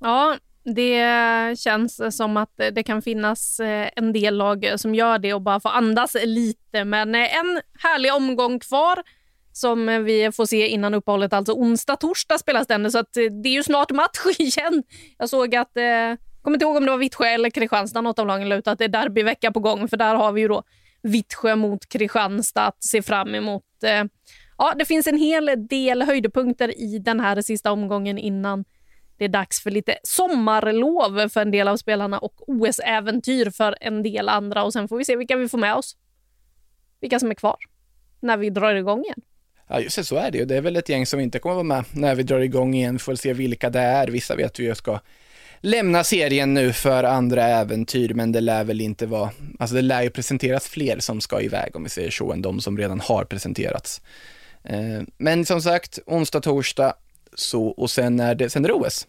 Ja, 0.00 0.36
det 0.64 1.58
känns 1.58 2.16
som 2.16 2.36
att 2.36 2.60
det 2.72 2.82
kan 2.82 3.02
finnas 3.02 3.60
eh, 3.60 3.90
en 3.96 4.12
del 4.12 4.36
lag 4.36 4.64
eh, 4.64 4.76
som 4.76 4.94
gör 4.94 5.18
det 5.18 5.34
och 5.34 5.42
bara 5.42 5.60
får 5.60 5.70
andas 5.70 6.16
lite. 6.24 6.84
Men 6.84 7.14
eh, 7.14 7.36
en 7.38 7.60
härlig 7.78 8.14
omgång 8.14 8.58
kvar 8.58 9.02
som 9.52 10.04
vi 10.04 10.32
får 10.32 10.46
se 10.46 10.68
innan 10.68 10.94
uppehållet. 10.94 11.32
Alltså 11.32 11.52
onsdag, 11.52 11.96
torsdag 11.96 12.38
spelas 12.38 12.66
den, 12.66 12.90
så 12.90 12.98
att 12.98 13.12
det 13.12 13.48
är 13.48 13.52
ju 13.52 13.62
snart 13.62 13.90
match 13.90 14.26
igen. 14.38 14.82
Jag 15.18 15.28
såg 15.28 15.54
att, 15.54 15.76
eh, 15.76 16.16
kommer 16.42 16.56
inte 16.56 16.64
ihåg 16.64 16.76
om 16.76 16.84
det 16.84 16.90
var 16.90 16.98
Vittsjö 16.98 17.26
eller 17.26 17.50
Kristianstad, 17.50 18.00
något 18.00 18.18
av 18.18 18.26
lagen 18.26 18.48
la 18.48 18.56
ut 18.56 18.68
att 18.68 18.78
det 18.78 18.84
är 18.84 18.88
derbyvecka 18.88 19.52
på 19.52 19.60
gång, 19.60 19.88
för 19.88 19.96
där 19.96 20.14
har 20.14 20.32
vi 20.32 20.40
ju 20.40 20.48
då 20.48 20.62
Vittsjö 21.02 21.56
mot 21.56 21.88
Kristianstad 21.88 22.66
att 22.66 22.84
se 22.84 23.02
fram 23.02 23.34
emot. 23.34 23.64
Eh, 23.82 24.04
ja, 24.58 24.74
det 24.78 24.84
finns 24.84 25.06
en 25.06 25.18
hel 25.18 25.68
del 25.68 26.02
höjdpunkter 26.02 26.80
i 26.80 26.98
den 26.98 27.20
här 27.20 27.42
sista 27.42 27.72
omgången 27.72 28.18
innan 28.18 28.64
det 29.18 29.24
är 29.24 29.28
dags 29.28 29.60
för 29.60 29.70
lite 29.70 29.98
sommarlov 30.02 31.28
för 31.28 31.40
en 31.40 31.50
del 31.50 31.68
av 31.68 31.76
spelarna 31.76 32.18
och 32.18 32.48
OS-äventyr 32.48 33.50
för 33.50 33.76
en 33.80 34.02
del 34.02 34.28
andra. 34.28 34.64
Och 34.64 34.72
Sen 34.72 34.88
får 34.88 34.98
vi 34.98 35.04
se 35.04 35.16
vilka 35.16 35.36
vi 35.36 35.48
får 35.48 35.58
med 35.58 35.74
oss. 35.74 35.96
Vilka 37.00 37.18
som 37.18 37.30
är 37.30 37.34
kvar 37.34 37.56
när 38.20 38.36
vi 38.36 38.50
drar 38.50 38.74
igång 38.74 39.04
igen. 39.04 39.20
Ja, 39.68 39.80
just 39.80 39.96
det, 39.96 40.04
så 40.04 40.16
är 40.16 40.30
det 40.30 40.38
ju. 40.38 40.44
Det 40.44 40.56
är 40.56 40.60
väl 40.60 40.76
ett 40.76 40.88
gäng 40.88 41.06
som 41.06 41.20
inte 41.20 41.38
kommer 41.38 41.54
vara 41.54 41.64
med 41.64 41.84
när 41.92 42.14
vi 42.14 42.22
drar 42.22 42.40
igång 42.40 42.74
igen. 42.74 42.94
Vi 42.94 42.98
får 42.98 43.14
se 43.14 43.32
vilka 43.32 43.70
det 43.70 43.80
är. 43.80 44.08
Vissa 44.08 44.36
vet 44.36 44.60
vi 44.60 44.64
ju 44.64 44.74
ska 44.74 45.00
lämna 45.60 46.04
serien 46.04 46.54
nu 46.54 46.72
för 46.72 47.04
andra 47.04 47.44
äventyr, 47.44 48.14
men 48.14 48.32
det 48.32 48.40
lär 48.40 48.64
väl 48.64 48.80
inte 48.80 49.06
vara, 49.06 49.30
alltså 49.58 49.76
det 49.76 49.82
lär 49.82 50.02
ju 50.02 50.10
presenteras 50.10 50.68
fler 50.68 50.98
som 50.98 51.20
ska 51.20 51.40
iväg 51.40 51.76
om 51.76 51.82
vi 51.82 51.88
säger 51.88 52.10
så, 52.10 52.32
än 52.32 52.42
de 52.42 52.60
som 52.60 52.78
redan 52.78 53.00
har 53.00 53.24
presenterats. 53.24 54.00
Eh, 54.64 55.02
men 55.18 55.44
som 55.44 55.62
sagt, 55.62 55.98
onsdag, 56.06 56.40
torsdag, 56.40 56.94
så, 57.34 57.66
och 57.66 57.90
sen 57.90 58.20
är 58.20 58.34
det, 58.34 58.50
sen 58.50 58.64
är 58.64 58.68
det 58.68 58.74
OS. 58.74 59.06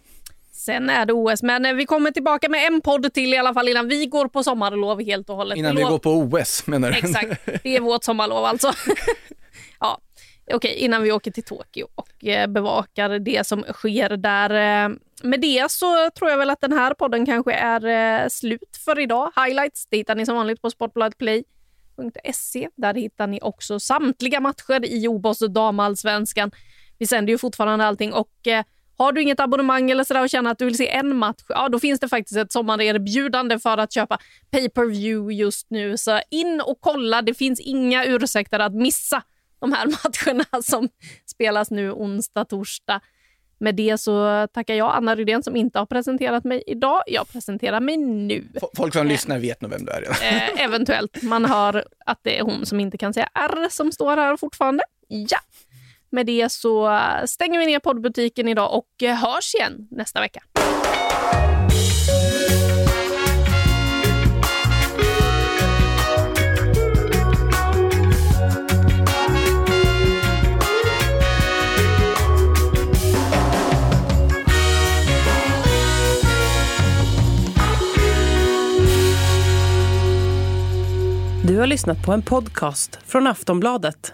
Sen 0.65 0.89
är 0.89 1.05
det 1.05 1.13
OS, 1.13 1.43
men 1.43 1.65
eh, 1.65 1.73
vi 1.73 1.85
kommer 1.85 2.11
tillbaka 2.11 2.49
med 2.49 2.67
en 2.67 2.81
podd 2.81 3.13
till 3.13 3.33
i 3.33 3.37
alla 3.37 3.53
fall 3.53 3.69
innan 3.69 3.87
vi 3.87 4.05
går 4.05 4.27
på 4.27 4.43
sommarlov 4.43 5.01
helt 5.01 5.29
och 5.29 5.35
hållet. 5.35 5.57
Innan 5.57 5.75
vi 5.75 5.83
går 5.83 5.99
på 5.99 6.11
OS 6.11 6.67
menar 6.67 6.91
du? 6.91 6.97
Exakt, 6.97 7.45
det 7.63 7.75
är 7.75 7.79
vårt 7.79 8.03
sommarlov 8.03 8.45
alltså. 8.45 8.73
ja, 9.79 9.99
okej, 10.53 10.75
innan 10.75 11.01
vi 11.01 11.11
åker 11.11 11.31
till 11.31 11.43
Tokyo 11.43 11.87
och 11.95 12.25
eh, 12.25 12.47
bevakar 12.47 13.19
det 13.19 13.47
som 13.47 13.63
sker 13.73 14.09
där. 14.09 14.49
Eh, 14.49 14.89
med 15.23 15.41
det 15.41 15.71
så 15.71 16.09
tror 16.09 16.31
jag 16.31 16.37
väl 16.37 16.49
att 16.49 16.61
den 16.61 16.73
här 16.73 16.93
podden 16.93 17.25
kanske 17.25 17.53
är 17.53 18.29
slut 18.29 18.79
för 18.85 18.99
idag. 18.99 19.31
Highlights 19.35 19.87
det 19.89 19.97
hittar 19.97 20.15
ni 20.15 20.25
som 20.25 20.35
vanligt 20.35 20.61
på 20.61 20.69
sportbladetplay.se. 20.69 22.69
Där 22.75 22.93
hittar 22.93 23.27
ni 23.27 23.39
också 23.41 23.79
samtliga 23.79 24.39
matcher 24.39 24.85
i 24.85 25.07
OBOS 25.07 25.39
damallsvenskan. 25.39 26.51
Vi 26.97 27.07
sänder 27.07 27.31
ju 27.31 27.37
fortfarande 27.37 27.85
allting 27.85 28.13
och 28.13 28.47
eh, 28.47 28.63
har 28.97 29.11
du 29.11 29.21
inget 29.21 29.39
abonnemang 29.39 29.91
eller 29.91 30.03
sådär 30.03 30.23
och 30.23 30.29
känner 30.29 30.51
att 30.51 30.59
du 30.59 30.65
vill 30.65 30.77
se 30.77 30.89
en 30.89 31.15
match, 31.15 31.43
ja 31.49 31.69
då 31.69 31.79
finns 31.79 31.99
det 31.99 32.09
faktiskt 32.09 32.37
ett 32.37 32.51
sommarerbjudande 32.51 33.59
för 33.59 33.77
att 33.77 33.93
köpa 33.93 34.19
pay 34.51 34.69
per 34.69 34.85
view 34.85 35.33
just 35.35 35.67
nu. 35.69 35.97
Så 35.97 36.19
in 36.31 36.61
och 36.61 36.77
kolla, 36.79 37.21
det 37.21 37.33
finns 37.33 37.59
inga 37.59 38.05
ursäkter 38.05 38.59
att 38.59 38.73
missa 38.73 39.23
de 39.59 39.73
här 39.73 39.85
matcherna 40.03 40.61
som 40.63 40.89
spelas 41.25 41.71
nu 41.71 41.91
onsdag, 41.91 42.45
torsdag. 42.45 43.01
Med 43.57 43.75
det 43.75 43.97
så 43.97 44.47
tackar 44.53 44.73
jag 44.73 44.95
Anna 44.95 45.15
Rydén 45.15 45.43
som 45.43 45.55
inte 45.55 45.79
har 45.79 45.85
presenterat 45.85 46.43
mig 46.43 46.63
idag. 46.67 47.01
Jag 47.07 47.29
presenterar 47.29 47.79
mig 47.79 47.97
nu. 47.97 48.47
Folk 48.77 48.93
som 48.93 49.01
eh, 49.01 49.07
lyssnar 49.07 49.39
vet 49.39 49.61
nog 49.61 49.71
vem 49.71 49.85
du 49.85 49.91
är 49.91 50.01
redan. 50.01 50.15
Eh, 50.23 50.63
eventuellt. 50.65 51.23
Man 51.23 51.45
hör 51.45 51.85
att 52.05 52.19
det 52.21 52.39
är 52.39 52.43
hon 52.43 52.65
som 52.65 52.79
inte 52.79 52.97
kan 52.97 53.13
säga 53.13 53.29
R 53.33 53.67
som 53.69 53.91
står 53.91 54.17
här 54.17 54.37
fortfarande. 54.37 54.83
Ja. 55.07 55.39
Med 56.09 56.25
det 56.25 56.51
så 56.51 56.99
stänger 57.25 57.59
vi 57.59 57.65
ner 57.65 57.79
poddbutiken 57.79 58.47
idag 58.47 58.73
och 58.77 59.03
eh, 59.03 59.15
hörs 59.15 59.55
igen 59.55 59.87
nästa 59.91 60.19
vecka. 60.21 60.43
Du 81.47 81.59
har 81.59 81.67
lyssnat 81.67 82.05
på 82.05 82.11
en 82.11 82.21
podcast 82.21 82.99
från 83.05 83.27
Aftonbladet. 83.27 84.13